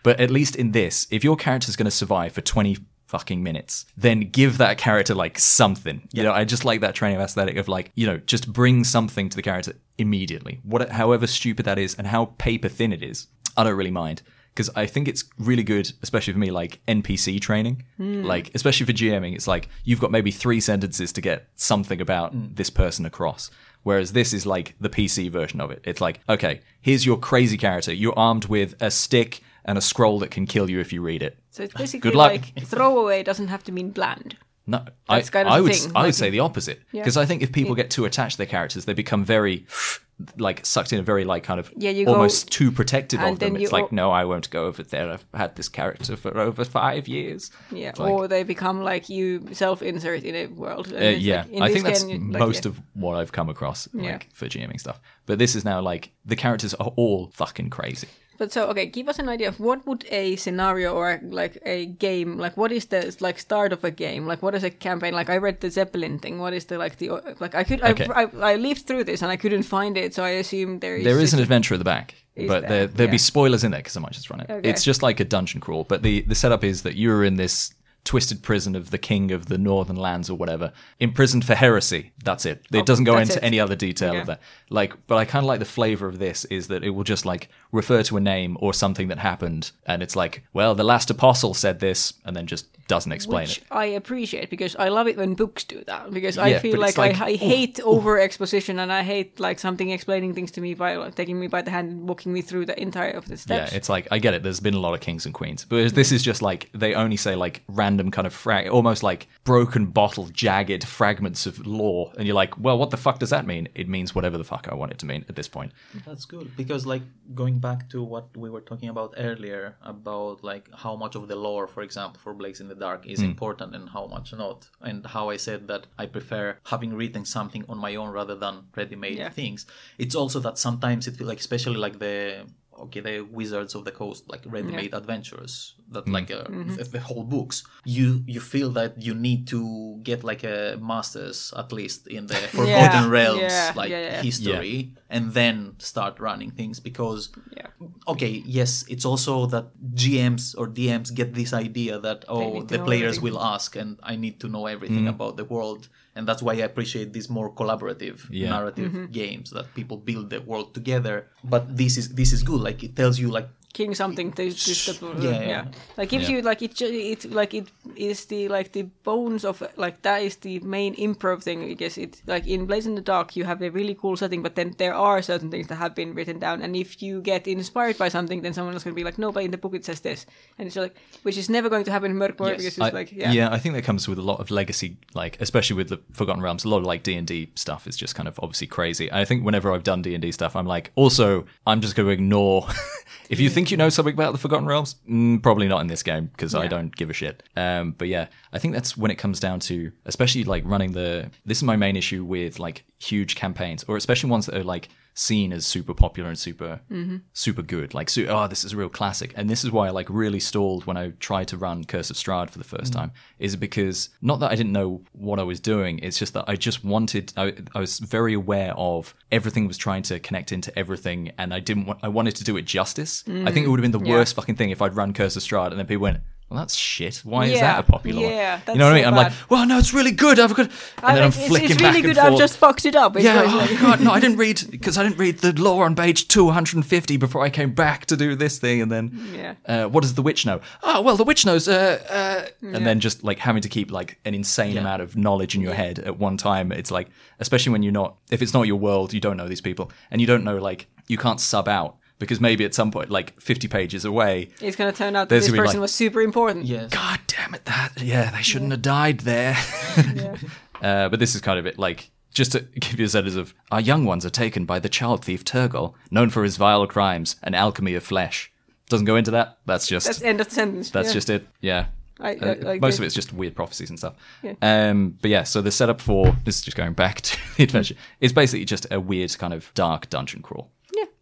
But 0.05 0.21
at 0.21 0.31
least 0.31 0.55
in 0.55 0.71
this, 0.71 1.09
if 1.11 1.25
your 1.25 1.35
character's 1.35 1.75
going 1.75 1.87
to 1.87 1.91
survive 1.91 2.33
for 2.33 2.41
20 2.41 2.77
fucking 3.07 3.43
minutes, 3.43 3.87
then 3.97 4.21
give 4.21 4.59
that 4.59 4.79
character 4.79 5.15
like 5.15 5.39
something. 5.39 6.09
You 6.13 6.23
know, 6.23 6.33
I 6.33 6.45
just 6.45 6.65
like 6.65 6.81
that 6.81 6.95
training 6.95 7.17
of 7.17 7.23
aesthetic 7.23 7.57
of 7.57 7.69
like, 7.69 7.93
you 7.95 8.07
know, 8.07 8.19
just 8.19 8.53
bring 8.53 8.85
something 8.85 9.29
to 9.29 9.37
the 9.37 9.43
character 9.43 9.75
immediately. 9.99 10.61
What, 10.63 10.91
however 10.91 11.27
stupid 11.27 11.65
that 11.67 11.79
is 11.79 11.95
and 11.95 12.07
how 12.07 12.27
paper 12.39 12.69
thin 12.69 12.93
it 12.93 13.03
is, 13.03 13.29
I 13.57 13.65
don't 13.65 13.77
really 13.77 13.91
mind. 13.91 14.23
Because 14.53 14.71
I 14.77 14.87
think 14.87 15.09
it's 15.09 15.25
really 15.37 15.65
good, 15.65 15.93
especially 16.05 16.33
for 16.33 16.39
me, 16.39 16.53
like 16.53 16.81
NPC 16.87 17.41
training. 17.41 17.85
Hmm. 17.97 18.23
Like, 18.23 18.55
especially 18.55 18.87
for 18.87 18.93
GMing, 18.93 19.35
it's 19.35 19.49
like 19.49 19.69
you've 19.83 20.01
got 20.01 20.13
maybe 20.13 20.31
three 20.31 20.61
sentences 20.61 21.13
to 21.13 21.21
get 21.21 21.49
something 21.57 22.01
about 22.01 22.33
hmm. 22.33 22.47
this 22.55 22.71
person 22.71 23.05
across. 23.05 23.51
Whereas 23.83 24.13
this 24.13 24.33
is 24.33 24.47
like 24.47 24.75
the 24.81 24.89
PC 24.89 25.31
version 25.31 25.61
of 25.61 25.71
it. 25.71 25.83
It's 25.85 26.01
like, 26.01 26.21
okay, 26.29 26.61
here's 26.81 27.05
your 27.05 27.19
crazy 27.19 27.57
character. 27.57 27.93
You're 27.93 28.19
armed 28.19 28.47
with 28.47 28.75
a 28.81 28.91
stick 28.91 29.43
and 29.65 29.79
a 29.79 29.81
scroll 29.81 30.19
that 30.21 30.31
can 30.31 30.47
kill 30.47 30.69
you 30.71 30.81
if 30.81 30.93
you 30.93 31.01
read 31.03 31.23
it. 31.23 31.39
So 31.51 31.63
it's 31.63 31.75
basically 31.85 32.11
luck. 32.13 32.33
like 32.33 32.61
throwaway 32.65 33.23
doesn't 33.23 33.49
have 33.49 33.65
to 33.65 33.73
mean 33.73 33.91
bland. 33.91 34.37
No, 34.67 34.83
I, 35.11 35.21
kind 35.21 35.47
of 35.47 35.53
I 35.53 35.61
would 35.61 35.75
thing, 35.75 35.93
I 35.95 36.07
would 36.07 36.15
say 36.15 36.31
the 36.31 36.41
opposite 36.41 36.81
because 36.91 37.19
I 37.19 37.27
think 37.27 37.43
if 37.43 37.53
people 37.53 37.75
get 37.75 37.91
too 37.91 38.07
attached 38.07 38.37
to 38.37 38.39
their 38.39 38.47
characters, 38.47 38.87
they 38.87 38.95
become 38.95 39.23
very 39.23 39.67
like 40.39 40.65
sucked 40.65 40.93
in 40.95 40.99
a 41.01 41.03
very 41.03 41.25
like 41.25 41.43
kind 41.45 41.61
of 41.61 41.71
Yeah, 41.77 41.91
you 41.91 42.07
go- 42.07 42.15
almost 42.15 42.51
too 42.51 42.73
protective 42.73 43.21
and 43.21 43.35
of 43.35 43.39
them. 43.41 43.53
then 43.55 43.63
It's 43.63 43.73
like 43.73 43.83
al- 43.83 43.89
no, 43.93 44.11
I 44.11 44.25
won't 44.25 44.49
go 44.49 44.65
over 44.65 44.83
there. 44.83 45.11
I've 45.11 45.27
had 45.35 45.55
this 45.57 45.69
character 45.69 46.17
for 46.17 46.39
over 46.39 46.65
five 46.65 47.07
years. 47.09 47.51
Yeah, 47.71 47.91
It's 47.91 47.99
like- 47.99 48.11
or 48.11 48.27
they 48.27 48.43
become 48.43 48.83
like 48.83 49.11
you 49.11 49.47
self-insert 49.53 50.23
in 50.23 50.35
a 50.35 50.47
world. 50.47 50.87
and 50.87 50.97
Uh, 50.97 51.09
it's 51.09 51.21
yeah, 51.23 51.43
like, 51.43 51.51
in 51.51 51.63
I 51.63 51.67
this 51.69 51.75
think 51.75 51.85
that's 51.87 52.05
game, 52.05 52.31
like, 52.31 52.41
most 52.41 52.65
yeah. 52.65 52.71
of 52.71 52.81
what 52.95 53.17
I've 53.17 53.33
come 53.33 53.51
across 53.51 53.87
like 53.93 54.05
Yeah. 54.05 54.19
for 54.33 54.47
GMing 54.47 54.81
stuff. 54.81 54.99
But 55.27 55.39
this 55.39 55.55
is 55.55 55.65
now 55.67 55.83
like 55.83 56.13
the 56.25 56.37
characters 56.37 56.73
are 56.73 56.93
all 56.97 57.31
fucking 57.35 57.69
crazy. 57.69 58.09
But 58.39 58.53
so 58.53 58.67
okay, 58.71 58.87
give 58.87 59.09
us 59.09 59.19
an 59.19 59.29
idea 59.29 59.49
of 59.49 59.61
what 59.61 59.87
would 59.87 60.05
a 60.11 60.37
scenario 60.37 60.93
or 60.95 61.21
like 61.23 61.59
a 61.65 61.87
game 61.87 62.37
like 62.39 62.57
what 62.57 62.73
is 62.73 62.87
the 62.87 63.17
like 63.21 63.39
start 63.39 63.73
of 63.73 63.85
a 63.85 63.91
game 63.91 64.27
like 64.27 64.43
what 64.43 64.55
is 64.55 64.65
a 64.65 64.71
campaign 64.71 65.15
like 65.15 65.31
I 65.31 65.37
read 65.37 65.61
the 65.61 65.71
Zeppelin 65.71 66.19
thing 66.19 66.39
what 66.39 66.53
is 66.53 66.65
the 66.67 66.79
like 66.79 66.99
the 66.99 67.11
like 67.41 67.55
I 67.55 67.65
could 67.65 67.83
Okay. 67.83 68.07
I, 68.15 68.23
I 68.23 68.53
I 68.53 68.57
lived 68.57 68.87
through 68.87 69.05
this 69.05 69.23
and 69.23 69.31
I 69.31 69.37
couldn't 69.37 69.65
find 69.65 69.97
it 69.97 70.15
so 70.15 70.25
I 70.25 70.31
assume 70.31 70.81
there 70.81 70.97
is 70.97 71.05
There 71.05 71.21
is 71.21 71.33
an 71.35 71.41
adventure 71.41 71.75
at 71.75 71.79
the 71.79 71.85
back, 71.85 72.15
Is 72.35 72.49
but 72.49 72.61
there? 72.63 72.71
there 72.71 72.87
there'll 72.87 73.11
be 73.13 73.19
spoilers 73.19 73.63
in 73.65 73.71
there 73.71 73.81
because 73.81 73.97
I 73.97 74.01
might 74.01 74.13
just 74.13 74.31
run 74.31 74.41
it. 74.41 74.51
Okay. 74.51 74.69
It's 74.69 74.83
just 74.85 75.03
like 75.03 75.21
a 75.21 75.25
dungeon 75.25 75.61
crawl, 75.61 75.85
but 75.85 76.03
the 76.03 76.23
the 76.23 76.35
setup 76.35 76.65
is 76.65 76.83
that 76.83 76.97
you're 76.97 77.25
in 77.25 77.37
this 77.37 77.73
twisted 78.05 78.43
prison 78.43 78.77
of 78.77 78.91
the 78.91 78.99
king 78.99 79.31
of 79.33 79.47
the 79.47 79.57
northern 79.59 79.97
lands 79.97 80.29
or 80.29 80.37
whatever, 80.37 80.73
imprisoned 81.01 81.45
for 81.45 81.55
heresy. 81.55 82.13
That's 82.23 82.45
it. 82.45 82.63
It 82.73 82.81
oh, 82.81 82.83
doesn't 82.85 83.05
go 83.05 83.15
Oh, 83.17 83.19
into 83.19 83.39
it. 83.39 83.43
any 83.43 83.59
other 83.59 83.75
detail 83.75 84.11
Okay. 84.11 84.21
of 84.21 84.27
that. 84.27 84.41
Like, 84.69 84.95
but 85.07 85.17
I 85.17 85.25
kind 85.25 85.43
of 85.43 85.47
like 85.47 85.59
the 85.59 85.65
flavor 85.65 86.07
of 86.07 86.19
this 86.19 86.45
is 86.47 86.69
that 86.69 86.85
it 86.85 86.91
will 86.91 87.05
just 87.05 87.25
like 87.25 87.49
refer 87.73 88.03
to 88.05 88.17
a 88.17 88.21
name 88.21 88.57
or 88.61 88.75
something 88.75 89.09
that 89.09 89.19
happened, 89.19 89.73
and 89.87 90.03
it's 90.03 90.15
like, 90.17 90.45
well, 90.53 90.75
the 90.75 90.85
last 90.85 91.11
apostle 91.11 91.55
said 91.55 91.81
this, 91.81 92.15
and 92.25 92.37
then 92.37 92.47
just 92.47 92.67
doesn't 92.87 93.13
explain 93.13 93.43
which 93.43 93.59
it. 93.59 93.65
I 93.71 93.85
appreciate 93.87 94.51
because 94.51 94.77
I 94.77 94.89
love 94.89 95.07
it 95.07 95.17
when 95.17 95.35
books 95.35 95.65
do 95.65 95.83
that 95.87 96.11
because 96.11 96.39
I 96.39 96.49
Yeah, 96.49 96.59
feel 96.59 96.79
like, 96.79 96.99
like, 96.99 97.21
I, 97.21 97.31
I 97.31 97.33
oh. 97.33 97.37
hate 97.37 97.81
oh. 97.83 97.97
over 97.97 98.19
exposition 98.19 98.79
and 98.79 98.93
I 98.93 99.03
hate 99.03 99.41
like 99.41 99.59
something 99.59 99.91
explaining 99.91 100.35
things 100.35 100.51
to 100.53 100.61
me 100.61 100.75
by 100.75 100.97
like, 100.97 101.15
taking 101.15 101.39
me 101.39 101.47
by 101.47 101.63
the 101.63 101.71
hand 101.71 101.91
and 101.91 102.09
walking 102.09 102.33
me 102.33 102.43
through 102.43 102.67
the 102.67 102.81
entire 102.81 103.11
of 103.11 103.27
the 103.27 103.37
steps. 103.37 103.73
Yeah, 103.73 103.77
it's 103.77 103.89
like 103.89 104.09
I 104.11 104.19
get 104.19 104.35
it. 104.35 104.43
There's 104.43 104.61
been 104.61 104.75
a 104.75 104.81
lot 104.81 104.95
of 104.95 105.01
kings 105.01 105.25
and 105.25 105.35
queens, 105.35 105.65
but 105.69 105.95
this 105.95 106.13
is 106.13 106.23
just 106.23 106.43
like 106.43 106.71
they 106.73 106.95
only 106.95 107.17
say 107.17 107.37
like 107.37 107.63
random 107.69 108.11
kind 108.11 108.27
of 108.27 108.35
frag, 108.35 108.69
almost 108.69 109.03
like 109.03 109.27
broken 109.45 109.87
bottle, 109.87 110.27
jagged 110.29 110.85
fragments 110.85 111.47
of 111.47 111.67
lore, 111.67 112.11
and 112.17 112.27
you're 112.27 112.35
like, 112.35 112.59
well, 112.59 112.79
what 112.79 112.91
the 112.91 112.97
fuck 112.97 113.19
does 113.19 113.31
that 113.31 113.47
mean? 113.47 113.69
It 113.75 113.89
means 113.89 114.15
whatever 114.15 114.39
the 114.39 114.45
fuck 114.45 114.67
I 114.71 114.75
want 114.75 114.93
it 114.93 114.99
to 114.99 115.07
mean 115.07 115.25
at 115.29 115.37
this 115.37 115.49
point. 115.49 115.73
That's 116.07 116.25
good 116.25 116.57
because, 116.57 116.87
like, 116.87 117.03
going 117.35 117.59
back 117.59 117.89
to 117.91 118.03
what 118.03 118.35
we 118.37 118.49
were 118.51 118.63
talking 118.63 118.89
about 118.89 119.15
earlier 119.17 119.77
about 119.83 120.43
like 120.43 120.69
how 120.75 120.97
much 120.97 121.15
of 121.15 121.29
the 121.29 121.37
lore, 121.37 121.67
for 121.67 121.83
example, 121.83 122.21
for 122.23 122.33
Blades 122.35 122.61
in 122.61 122.69
the 122.69 122.75
Dark 122.75 123.07
is 123.07 123.21
hmm. 123.21 123.27
important 123.27 123.75
and 123.75 123.89
how 123.91 124.07
much 124.07 124.33
not, 124.33 124.69
and 124.81 125.07
how 125.07 125.29
I 125.29 125.37
said 125.37 125.69
that 125.69 125.87
I 125.99 126.07
prefer 126.07 126.59
having 126.67 126.95
written 126.95 127.25
something 127.25 127.65
on 127.69 127.79
my 127.79 127.95
own 127.97 128.11
rather 128.11 128.35
than 128.35 128.65
ready-made 128.75 129.19
Yeah. 129.19 129.29
things. 129.29 129.67
It's 129.99 130.15
also 130.15 130.41
that 130.41 130.59
sometimes 130.59 131.07
it 131.07 131.17
feels 131.17 131.29
like, 131.29 131.41
especially 131.41 131.77
like 131.77 131.99
the 131.99 132.47
okay, 132.79 133.01
the 133.01 133.21
Wizards 133.21 133.75
of 133.75 133.85
the 133.85 133.93
Coast, 133.93 134.29
like 134.29 134.43
ready-made 134.47 134.95
adventures, 134.95 135.75
that 135.93 136.09
like 136.09 136.31
uh, 136.31 136.45
Mm-hmm. 136.45 136.75
the, 136.77 136.85
the 136.85 137.01
whole 137.01 137.25
books. 137.25 137.63
You 137.85 138.23
you 138.27 138.41
feel 138.41 138.71
that 138.73 139.01
you 139.03 139.15
need 139.15 139.47
to 139.49 139.99
get 140.03 140.25
like 140.25 140.43
a 140.45 140.77
master's 140.81 141.53
at 141.57 141.73
least 141.73 142.07
in 142.09 142.27
the 142.27 142.35
Forgotten 142.59 143.11
Realms, 143.11 143.41
yeah, 143.43 143.73
like 143.77 143.91
yeah, 143.91 144.01
yeah. 144.01 144.23
history 144.23 144.93
and 145.11 145.33
then 145.33 145.75
start 145.79 146.19
running 146.19 146.51
things 146.51 146.81
because 146.81 147.31
Yeah. 147.57 147.69
okay 148.09 148.43
yes 148.59 148.85
it's 148.89 149.05
also 149.05 149.47
that 149.55 149.67
gms 149.95 150.55
or 150.59 150.67
dms 150.67 151.09
get 151.15 151.35
this 151.35 151.53
idea 151.53 151.99
that 152.07 152.25
oh 152.29 152.63
the 152.63 152.79
players 152.79 153.17
everything. 153.19 153.23
will 153.39 153.41
ask 153.55 153.77
and 153.77 153.91
i 154.03 154.15
need 154.17 154.37
to 154.41 154.49
know 154.49 154.65
everything 154.67 155.07
about 155.15 155.37
the 155.37 155.45
world 155.45 155.89
and 156.17 156.27
that's 156.29 156.43
why 156.43 156.53
i 156.55 156.63
appreciate 156.71 157.09
these 157.17 157.29
more 157.39 157.51
collaborative 157.61 158.19
Yeah. 158.31 158.51
narrative 158.57 158.91
Mm-hmm. 158.93 159.13
games 159.23 159.47
that 159.57 159.67
people 159.79 159.97
build 160.11 160.27
the 160.35 160.41
world 160.51 160.69
together 160.79 161.17
but 161.53 161.63
this 161.81 161.93
is 162.01 162.07
this 162.21 162.31
is 162.37 162.41
good 162.51 162.61
like 162.69 162.79
it 162.89 162.93
tells 163.01 163.17
you 163.23 163.29
like 163.39 163.49
king 163.75 163.95
something 163.95 164.33
to, 164.33 164.51
to, 164.51 164.75
to 164.75 165.15
Yeah, 165.19 165.31
yeah, 165.31 165.49
yeah. 165.49 165.65
like 165.99 166.09
gives 166.09 166.29
Yeah. 166.29 166.37
you 166.37 166.43
like 166.43 166.63
it 166.63 166.75
ju- 166.75 166.87
it 167.13 167.31
like 167.31 167.53
it 167.53 167.69
is 167.97 168.25
the 168.27 168.49
like 168.49 168.73
the 168.73 168.85
bones 169.05 169.45
of 169.45 169.63
like 169.77 170.01
that 170.03 170.23
is 170.23 170.37
the 170.37 170.61
main 170.61 170.95
improv 170.97 171.43
thing 171.43 171.69
because 171.69 171.99
it 171.99 172.23
like 172.27 172.47
in 172.47 172.65
Blades 172.67 172.87
in 172.87 172.95
the 172.95 173.03
Dark 173.03 173.37
you 173.37 173.45
have 173.45 173.61
a 173.61 173.71
really 173.71 173.95
cool 173.95 174.17
setting 174.17 174.43
but 174.43 174.55
then 174.55 174.75
there 174.79 174.95
are 174.95 175.21
certain 175.21 175.51
things 175.51 175.67
that 175.69 175.77
have 175.77 175.95
been 175.95 176.15
written 176.15 176.39
down 176.39 176.63
and 176.63 176.75
if 176.75 177.03
you 177.03 177.21
get 177.21 177.47
inspired 177.47 177.99
by 177.99 178.09
something 178.09 178.43
then 178.43 178.55
someone 178.55 178.75
else 178.75 178.85
going 178.85 178.95
to 178.95 179.01
be 179.01 179.05
like 179.05 179.19
no 179.19 179.33
but 179.33 179.45
in 179.45 179.51
the 179.51 179.59
book 179.59 179.75
it 179.75 179.85
says 179.85 180.01
this 180.01 180.25
and 180.59 180.67
it's 180.67 180.77
like 180.77 180.97
which 181.23 181.37
is 181.37 181.51
never 181.51 181.69
going 181.69 181.85
to 181.85 181.91
happen 181.91 182.11
in 182.11 182.17
Mörk 182.17 182.37
Borg 182.37 182.53
Yes. 182.53 182.59
because 182.59 182.79
it's 182.79 182.87
I- 182.87 182.91
like 182.91 183.13
yeah, 183.13 183.49
I 183.53 183.59
think 183.59 183.75
that 183.75 183.83
comes 183.85 184.07
with 184.09 184.19
a 184.19 184.23
lot 184.23 184.41
of 184.41 184.51
legacy, 184.51 184.97
like 185.15 185.41
especially 185.41 185.77
with 185.77 185.89
the 185.89 186.01
Forgotten 186.13 186.43
Realms. 186.43 186.65
A 186.65 186.69
lot 186.69 186.79
of 186.79 186.85
like 186.85 187.03
D 187.03 187.15
and 187.15 187.27
D 187.27 187.51
stuff 187.55 187.87
is 187.87 187.97
just 187.97 188.15
kind 188.15 188.29
of 188.29 188.39
obviously 188.43 188.67
crazy. 188.67 189.11
I 189.11 189.25
think 189.25 189.45
whenever 189.45 189.73
I've 189.73 189.83
done 189.83 190.03
D 190.03 190.15
and 190.15 190.23
D 190.23 190.31
stuff, 190.33 190.55
I'm 190.57 190.67
like, 190.67 190.93
also, 190.95 191.45
I'm 191.67 191.81
just 191.81 191.95
going 191.97 192.07
to 192.07 192.13
ignore. 192.13 192.67
if 193.29 193.41
you 193.41 193.51
mm. 193.51 193.53
think 193.53 193.64
you 193.71 193.77
know 193.77 193.89
something 193.89 194.15
about 194.15 194.33
the 194.33 194.39
Forgotten 194.39 194.67
Realms, 194.67 194.97
mm, 195.09 195.43
probably 195.43 195.69
not 195.69 195.81
in 195.81 195.87
this 195.87 196.03
game 196.03 196.27
because 196.27 196.55
I 196.55 196.67
don't 196.67 196.95
give 196.95 197.11
a 197.11 197.13
shit. 197.13 197.43
Um, 197.57 197.93
but 197.93 198.09
yeah, 198.09 198.27
I 198.53 198.59
think 198.59 198.75
that's 198.75 198.97
when 198.97 199.11
it 199.11 199.17
comes 199.17 199.41
down 199.41 199.61
to, 199.61 199.93
especially 200.05 200.45
like 200.45 200.65
running 200.67 200.93
the. 200.93 201.31
This 201.45 201.59
is 201.59 201.65
my 201.65 201.77
main 201.77 201.97
issue 201.97 202.25
with 202.25 202.59
like 202.59 202.85
huge 202.99 203.37
campaigns, 203.37 203.85
or 203.85 203.97
especially 203.97 204.31
ones 204.31 204.47
that 204.47 204.57
are 204.57 204.65
like 204.65 204.89
seen 205.15 205.53
as 205.53 205.65
super 205.65 205.95
popular 205.95 206.29
and 206.29 206.39
super 206.39 206.81
mm-hmm. 206.91 207.19
super 207.33 207.63
good. 207.63 207.95
Like, 207.95 208.11
su- 208.11 208.27
oh, 208.29 208.49
this 208.49 208.65
is 208.65 208.73
a 208.73 208.77
real 208.77 208.89
classic. 208.89 209.33
And 209.37 209.49
this 209.49 209.65
is 209.65 209.71
why 209.71 209.87
I 209.87 209.91
like 209.91 210.11
really 210.11 210.41
stalled 210.41 210.87
when 210.87 210.97
I 210.97 211.11
tried 211.21 211.49
to 211.49 211.57
run 211.57 211.85
Curse 211.85 212.11
of 212.11 212.17
Strahd 212.17 212.51
for 212.51 212.59
the 212.59 212.65
first 212.65 212.93
mm-hmm. 212.93 213.01
time. 213.01 213.13
Is 213.39 213.57
because 213.57 214.11
not 214.21 214.41
that 214.41 214.51
I 214.51 214.57
didn't 214.57 214.73
know 214.73 215.03
what 215.13 215.39
I 215.39 215.45
was 215.45 215.61
doing. 215.61 216.01
It's 216.01 216.19
just 216.19 216.35
that 216.35 216.45
I 216.49 216.57
just 216.57 216.85
wanted. 216.85 217.33
I, 217.37 217.55
I 217.75 217.81
was 217.81 218.01
very 218.01 218.35
aware 218.35 218.75
of 218.77 219.15
everything 219.31 219.67
was 219.69 219.79
trying 219.79 220.03
to 220.05 220.19
connect 220.19 220.53
into 220.53 220.77
everything, 220.79 221.33
and 221.39 221.55
I 221.55 221.61
didn't. 221.61 221.87
want 221.87 222.01
I 222.03 222.09
wanted 222.09 222.37
to 222.37 222.45
do 222.45 222.57
it 222.57 222.63
justice. 222.63 223.23
I 223.27 223.31
think 223.31 223.39
it 223.39 223.69
mm, 223.69 223.71
would 223.71 223.81
have 223.81 223.93
been 223.93 224.01
the 224.01 224.07
Yeah. 224.07 224.17
worst 224.17 224.35
fucking 224.35 224.57
thing 224.57 224.71
if 224.71 224.83
I'd 224.83 224.97
run 224.97 225.13
Curse 225.13 225.37
of 225.37 225.43
Strahd 225.43 225.71
and 225.71 225.79
then 225.79 225.87
people 225.87 226.03
went. 226.03 226.21
Well, 226.51 226.61
that's 226.61 226.77
shit. 226.77 227.17
Why 227.25 227.47
is 227.47 227.59
that 227.59 227.81
a 227.81 227.83
popular 227.83 228.21
one? 228.23 228.31
yeah, 228.31 228.61
you 228.69 228.75
know 228.75 228.85
what 228.85 228.93
I 228.95 229.01
so 229.01 229.05
mean? 229.05 229.05
I'm 229.07 229.15
like, 229.17 229.33
well, 229.49 229.67
no, 229.67 229.79
it's 229.79 229.93
really 229.95 230.11
good. 230.13 230.39
I've 230.39 230.55
got, 230.55 230.67
and 230.67 230.73
I 231.03 231.15
then 231.15 231.23
I'm 231.25 231.29
it's, 231.31 231.47
flicking 231.49 231.71
it's 231.71 231.81
back 231.83 231.95
really 231.95 232.09
and 232.11 232.15
good 232.15 232.19
I've 232.19 232.39
just 232.39 232.59
fucked 232.59 232.85
it 232.85 232.95
up 232.95 233.17
It's 233.17 233.25
Yeah, 233.25 233.41
like- 233.43 233.71
oh 233.71 233.79
god, 233.81 234.01
no, 234.03 234.13
I 234.13 234.21
didn't 234.25 234.37
read 234.37 234.61
because 234.71 234.97
I 234.99 235.03
didn't 235.03 235.19
read 235.19 235.39
the 235.39 235.53
lore 235.61 235.85
on 235.87 235.97
page 235.97 236.29
250 236.29 237.17
before 237.17 237.43
I 237.43 237.49
came 237.51 237.73
back 237.73 238.07
to 238.07 238.17
do 238.17 238.35
this 238.37 238.59
thing, 238.59 238.83
and 238.83 238.93
then 238.93 239.29
Yeah. 239.35 239.55
uh, 239.67 239.89
what 239.89 240.03
does 240.03 240.15
the 240.15 240.23
witch 240.23 240.45
know? 240.45 240.61
Oh 240.83 241.01
well, 241.01 241.17
the 241.17 241.25
witch 241.25 241.45
knows, 241.47 241.67
uh, 241.67 241.99
uh, 242.09 242.47
and 242.75 242.87
then 242.87 243.01
just 243.01 243.25
like 243.25 243.39
having 243.39 243.63
to 243.63 243.69
keep 243.69 243.91
like 243.91 244.19
an 244.25 244.35
insane 244.35 244.77
amount 244.77 245.01
of 245.03 245.17
knowledge 245.17 245.55
in 245.57 245.63
your 245.63 245.75
head 245.75 245.99
at 246.01 246.19
one 246.19 246.37
time. 246.37 246.71
It's 246.73 246.91
like, 246.91 247.09
especially 247.41 247.73
when 247.73 247.83
you're 247.83 247.93
not, 247.93 248.17
if 248.31 248.43
it's 248.43 248.53
not 248.55 248.67
your 248.69 248.77
world, 248.79 249.13
you 249.15 249.21
don't 249.21 249.39
know 249.39 249.49
these 249.49 249.63
people, 249.63 249.91
and 250.11 250.21
you 250.21 250.27
don't 250.27 250.45
know 250.45 250.59
like 250.59 250.87
you 251.09 251.17
can't 251.17 251.41
sub 251.41 251.69
out 251.69 251.97
because 252.19 252.41
maybe 252.41 252.65
at 252.65 252.75
some 252.75 252.91
point, 252.91 253.11
like 253.11 253.39
50 253.41 253.69
pages 253.69 254.05
away, 254.05 254.51
it's 254.61 254.77
going 254.77 254.91
to 254.91 254.97
turn 254.97 255.17
out 255.17 255.29
that 255.29 255.35
this 255.35 255.49
person 255.51 255.65
like- 255.67 255.79
was 255.79 255.95
super 255.95 256.21
important 256.21 256.67
yes 256.67 256.91
God 256.91 257.21
damn 257.27 257.55
it! 257.55 257.65
That 257.65 258.01
yeah, 258.01 258.31
they 258.31 258.43
shouldn't 258.43 258.71
have 258.71 258.83
died 258.83 259.21
there. 259.21 259.57
uh, 260.83 261.09
but 261.09 261.19
this 261.19 261.35
is 261.35 261.41
kind 261.41 261.59
of 261.59 261.67
it. 261.67 261.79
Like 261.79 262.11
just 262.35 262.53
to 262.53 262.61
give 262.81 262.99
you 262.99 263.07
a 263.07 263.09
sense 263.09 263.35
of 263.37 263.55
our 263.71 263.81
young 263.81 264.05
ones 264.05 264.27
are 264.27 264.31
taken 264.31 264.65
by 264.65 264.79
the 264.79 264.89
child 264.89 265.25
thief 265.25 265.45
Turgle, 265.45 265.95
known 266.11 266.31
for 266.31 266.45
his 266.45 266.57
vile 266.57 266.87
crimes 266.87 267.37
and 267.43 267.55
alchemy 267.55 267.95
of 267.95 268.05
flesh. 268.05 268.53
Doesn't 268.89 269.07
go 269.07 269.17
into 269.17 269.31
that. 269.31 269.59
That's 269.65 269.87
just 269.87 270.07
that's 270.07 270.19
that's, 270.19 270.29
end 270.29 270.41
of 270.41 270.49
the 270.49 270.55
sentence 270.55 270.93
yeah. 270.95 271.03
just 271.13 271.31
it. 271.31 271.47
Yeah. 271.61 271.87
I- 272.21 272.35
Uh, 272.35 272.47
I- 272.47 272.53
like 272.55 272.81
most 272.81 272.99
the- 272.99 273.03
of 273.03 273.07
it's 273.07 273.15
just 273.15 273.33
weird 273.33 273.57
prophecies 273.57 273.89
and 273.89 273.99
stuff. 273.99 274.15
Yeah. 274.43 274.55
Um, 274.61 275.17
but 275.23 275.31
yeah, 275.31 275.43
so 275.45 275.63
the 275.63 275.71
setup 275.71 276.01
for 276.01 276.37
this 276.45 276.57
is 276.59 276.63
just 276.63 276.77
going 276.77 276.93
back 276.93 277.23
to 277.23 277.39
the 277.57 277.65
adventure. 277.65 277.95
It's 278.21 278.33
basically 278.33 278.67
just 278.67 278.87
a 278.91 279.01
weird 279.01 279.37
kind 279.39 279.55
of 279.55 279.73
dark 279.75 280.11
dungeon 280.11 280.43
crawl 280.43 280.71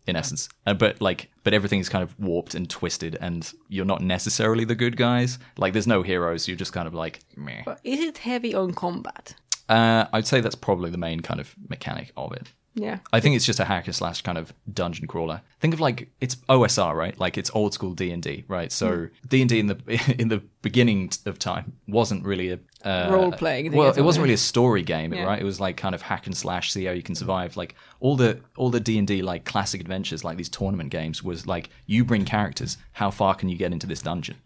yeah 0.07 0.11
in 0.11 0.17
essence. 0.17 0.49
Uh, 0.67 0.75
but 0.75 1.01
like, 1.01 1.31
but 1.45 1.55
everything's 1.55 1.89
kind 1.89 2.03
of 2.03 2.19
warped 2.19 2.55
and 2.55 2.69
twisted, 2.69 3.17
and 3.21 3.53
you're 3.69 3.85
not 3.85 4.01
necessarily 4.01 4.65
the 4.65 4.75
good 4.75 4.97
guys. 4.97 5.39
Like, 5.57 5.73
there's 5.73 5.87
no 5.87 6.03
heroes. 6.03 6.49
You're 6.49 6.57
just 6.57 6.73
kind 6.73 6.87
of 6.87 6.95
like, 6.95 7.21
meh. 7.37 7.63
but 7.65 7.81
is 7.85 8.01
it 8.01 8.19
heavy 8.19 8.55
on 8.55 8.73
combat 8.75 9.35
Uh, 9.69 10.07
I'd 10.13 10.27
say 10.27 10.41
that's 10.41 10.55
probably 10.55 10.91
the 10.91 10.99
main 10.99 11.21
kind 11.21 11.41
of 11.41 11.55
mechanic 11.69 12.13
of 12.17 12.33
it. 12.33 12.53
Yeah 12.75 12.99
I 13.13 13.21
think 13.21 13.37
it's 13.37 13.45
just 13.45 13.61
a 13.61 13.65
hacker 13.65 13.93
slash 13.93 14.23
kind 14.23 14.39
of 14.39 14.53
dungeon 14.73 15.07
crawler. 15.07 15.43
Think 15.61 15.75
of 15.75 15.81
like 15.81 16.09
it's 16.21 16.37
OSR, 16.49 16.95
right? 16.95 17.19
Like 17.19 17.37
it's 17.37 17.51
old 17.55 17.75
school 17.75 17.93
D 17.95 18.11
and 18.11 18.23
D, 18.23 18.45
right? 18.49 18.73
So 18.73 19.09
D 19.29 19.41
and 19.43 19.49
D 19.49 19.59
in 19.61 19.67
the 19.67 20.15
in 20.19 20.29
the 20.29 20.43
beginning 20.63 21.11
of 21.27 21.39
time 21.39 21.75
wasn't 21.87 22.25
really 22.25 22.51
a 22.53 22.59
uh, 22.85 23.09
Role-playing 23.13 23.71
thing 23.71 23.79
Well, 23.79 23.93
it 23.97 24.01
wasn't 24.03 24.23
really 24.25 24.35
a 24.35 24.39
story 24.39 24.83
game, 24.83 25.13
Yeah. 25.13 25.25
right? 25.25 25.41
It 25.41 25.45
was 25.45 25.61
like 25.61 25.77
kind 25.77 25.95
of 25.95 26.03
hack 26.03 26.27
and 26.27 26.37
slash, 26.37 26.73
see 26.73 26.85
how 26.85 26.93
you 26.93 27.03
can 27.03 27.15
survive. 27.15 27.57
Like 27.57 27.75
all 28.01 28.17
the 28.17 28.41
all 28.57 28.71
the 28.71 28.81
D 28.81 28.99
and 28.99 29.07
D 29.07 29.23
like 29.23 29.45
classic 29.45 29.81
adventures, 29.81 30.25
like 30.25 30.37
these 30.37 30.49
tournament 30.49 30.91
games, 30.91 31.23
was 31.23 31.47
like 31.47 31.69
you 31.87 32.05
bring 32.05 32.25
characters. 32.25 32.79
How 32.93 33.11
far 33.11 33.35
can 33.35 33.49
you 33.49 33.57
get 33.57 33.73
into 33.73 33.87
this 33.87 34.03
dungeon? 34.03 34.37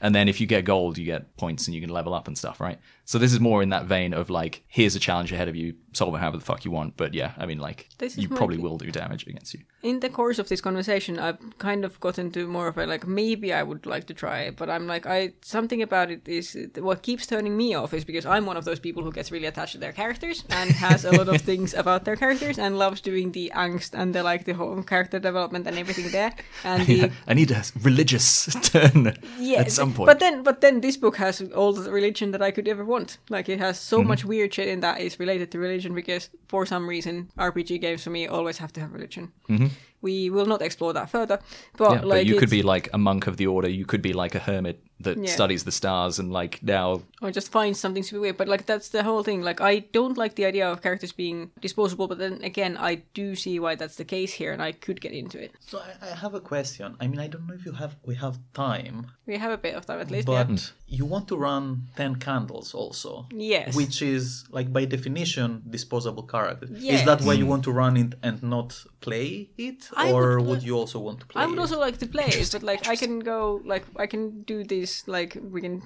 And 0.00 0.14
then 0.14 0.28
if 0.28 0.40
you 0.40 0.46
get 0.46 0.64
gold, 0.64 0.96
you 0.98 1.04
get 1.04 1.36
points 1.36 1.66
and 1.66 1.74
you 1.74 1.80
can 1.80 1.90
level 1.90 2.14
up 2.14 2.28
and 2.28 2.38
stuff, 2.38 2.60
right? 2.60 2.78
So 3.08 3.18
this 3.18 3.32
is 3.32 3.40
more 3.40 3.62
in 3.62 3.70
that 3.70 3.86
vein 3.86 4.12
of 4.12 4.28
like, 4.28 4.64
here's 4.68 4.94
a 4.94 5.00
challenge 5.00 5.32
ahead 5.32 5.48
of 5.48 5.56
you, 5.56 5.76
solve 5.94 6.14
it 6.14 6.18
however 6.18 6.36
the 6.36 6.44
fuck 6.44 6.66
you 6.66 6.70
want. 6.70 6.98
But 6.98 7.14
yeah, 7.14 7.32
I 7.38 7.46
mean, 7.46 7.58
like, 7.58 7.88
This 7.96 8.18
you 8.18 8.28
probably 8.28 8.58
will 8.58 8.76
do 8.76 8.90
damage 8.90 9.26
against 9.26 9.54
you. 9.54 9.60
In 9.82 10.00
the 10.00 10.10
course 10.10 10.38
of 10.38 10.50
this 10.50 10.60
conversation, 10.60 11.18
I've 11.18 11.38
kind 11.56 11.86
of 11.86 11.98
gotten 12.00 12.30
to 12.32 12.46
more 12.46 12.68
of 12.68 12.76
a 12.76 12.84
like 12.84 13.06
maybe 13.06 13.50
I 13.50 13.62
would 13.62 13.86
like 13.86 14.06
to 14.08 14.14
try 14.14 14.40
it, 14.40 14.56
but 14.56 14.68
I'm 14.68 14.86
like 14.86 15.06
I 15.06 15.32
something 15.40 15.80
about 15.80 16.10
it 16.10 16.28
is 16.28 16.54
what 16.76 17.00
keeps 17.02 17.26
turning 17.26 17.56
me 17.56 17.74
off 17.74 17.94
is 17.94 18.04
because 18.04 18.26
I'm 18.26 18.44
one 18.44 18.58
of 18.58 18.66
those 18.66 18.80
people 18.80 19.02
who 19.02 19.12
gets 19.12 19.30
really 19.30 19.46
attached 19.46 19.72
to 19.72 19.78
their 19.78 19.92
characters 19.92 20.44
and 20.50 20.70
has 20.72 21.06
a 21.06 21.12
lot 21.12 21.28
of 21.28 21.40
things 21.50 21.72
about 21.72 22.04
their 22.04 22.16
characters 22.16 22.58
and 22.58 22.78
loves 22.78 23.00
doing 23.00 23.32
the 23.32 23.52
angst 23.54 23.94
and 23.94 24.14
the 24.14 24.22
like 24.22 24.44
the 24.44 24.52
whole 24.52 24.82
character 24.82 25.18
development 25.18 25.66
and 25.66 25.78
everything 25.78 26.10
there 26.10 26.34
and 26.64 26.86
the 26.86 26.94
Yeah, 26.98 27.08
I 27.26 27.34
need 27.34 27.52
a 27.52 27.62
religious 27.80 28.54
turn 28.62 29.16
yeah, 29.38 29.60
at 29.60 29.72
some 29.72 29.94
point. 29.94 30.08
But 30.08 30.18
then, 30.18 30.42
but 30.42 30.60
then 30.60 30.80
this 30.80 30.96
book 30.98 31.16
has 31.16 31.40
all 31.52 31.72
the 31.72 31.90
religion 31.90 32.32
that 32.32 32.42
I 32.42 32.50
could 32.50 32.68
ever 32.68 32.84
want. 32.84 32.97
Like 33.30 33.48
it 33.48 33.58
has 33.60 33.78
so 33.78 33.98
Mm-hmm. 33.98 34.08
much 34.08 34.24
weird 34.24 34.54
shit 34.54 34.68
in 34.68 34.80
that 34.80 35.00
is 35.00 35.18
related 35.20 35.50
to 35.52 35.58
religion 35.58 35.94
because 35.94 36.30
for 36.48 36.66
some 36.66 36.88
reason 36.88 37.30
RPG 37.38 37.80
games 37.80 38.02
for 38.04 38.10
me 38.10 38.26
always 38.26 38.58
have 38.58 38.72
to 38.72 38.80
have 38.80 38.92
religion. 38.92 39.32
We 40.00 40.30
will 40.30 40.46
not 40.46 40.62
explore 40.62 40.92
that 40.92 41.10
further, 41.10 41.38
but 41.76 41.84
Mm-hmm. 41.90 41.94
yeah, 41.94 42.08
like 42.14 42.20
but 42.20 42.26
you 42.26 42.36
could 42.40 42.50
be 42.50 42.62
like 42.62 42.88
a 42.92 42.98
monk 42.98 43.26
of 43.26 43.36
the 43.36 43.46
order. 43.46 43.68
You 43.68 43.84
could 43.84 44.02
be 44.02 44.12
like 44.12 44.34
a 44.36 44.38
hermit 44.38 44.76
that 45.00 45.16
Yeah. 45.18 45.30
studies 45.38 45.62
the 45.64 45.72
stars 45.72 46.18
and 46.20 46.32
like 46.32 46.62
now 46.62 47.02
or 47.22 47.30
just 47.32 47.50
find 47.52 47.76
something 47.76 48.04
super 48.04 48.20
weird. 48.20 48.36
But 48.36 48.48
like 48.48 48.64
that's 48.66 48.88
the 48.90 49.02
whole 49.02 49.22
thing. 49.24 49.42
Like 49.42 49.60
I 49.60 49.80
don't 49.92 50.16
like 50.16 50.34
the 50.36 50.44
idea 50.46 50.66
of 50.70 50.82
characters 50.82 51.12
being 51.12 51.50
disposable, 51.60 52.06
but 52.08 52.18
then 52.18 52.34
again, 52.44 52.76
I 52.90 53.02
do 53.14 53.34
see 53.34 53.58
why 53.60 53.74
that's 53.76 53.96
the 53.96 54.04
case 54.04 54.32
here, 54.40 54.52
and 54.52 54.62
I 54.62 54.72
could 54.72 55.00
get 55.00 55.12
into 55.12 55.38
it. 55.44 55.50
So 55.60 55.78
I, 55.78 55.90
I 56.10 56.14
have 56.24 56.34
a 56.34 56.40
question. 56.40 56.96
I 57.00 57.06
mean, 57.08 57.20
I 57.20 57.28
don't 57.28 57.46
know 57.48 57.54
if 57.54 57.64
you 57.66 57.72
have 57.72 57.96
we 58.06 58.14
have 58.16 58.38
time, 58.54 59.06
We 59.28 59.36
have 59.44 59.52
a 59.52 59.58
bit 59.66 59.74
of 59.78 59.82
time 59.86 60.00
at 60.00 60.10
least. 60.10 60.26
but 60.26 60.48
yeah. 60.50 60.56
you 60.98 61.04
want 61.14 61.28
to 61.28 61.36
run 61.36 61.62
ten 62.00 62.12
candles 62.26 62.68
also. 62.80 63.10
Yes. 63.30 63.76
Which 63.80 63.96
is 64.14 64.24
like 64.50 64.68
by 64.72 64.82
definition 64.96 65.48
disposable 65.76 66.24
character. 66.34 66.66
Yes. 66.70 67.00
Is 67.00 67.06
that 67.06 67.20
why 67.26 67.34
you 67.34 67.46
want 67.52 67.62
to 67.68 67.72
run 67.82 67.94
it 68.04 68.14
and 68.22 68.42
not 68.42 68.70
play 69.00 69.50
it, 69.56 69.80
I 69.94 70.10
or 70.12 70.22
would- 70.40 70.46
would, 70.48 70.62
you 70.62 70.74
also 70.82 70.98
want 70.98 71.20
to 71.20 71.26
play 71.26 71.40
it? 71.40 71.44
I 71.44 71.46
would 71.48 71.58
it? 71.58 71.64
also 71.64 71.78
like 71.78 71.98
to 71.98 72.06
play 72.16 72.28
it, 72.42 72.48
but 72.54 72.62
like 72.62 72.88
I 72.88 72.96
can 72.96 73.20
go, 73.20 73.60
like 73.72 73.84
I 74.04 74.06
can 74.06 74.22
do 74.52 74.64
this, 74.64 75.06
like 75.06 75.36
we 75.52 75.60
can 75.60 75.82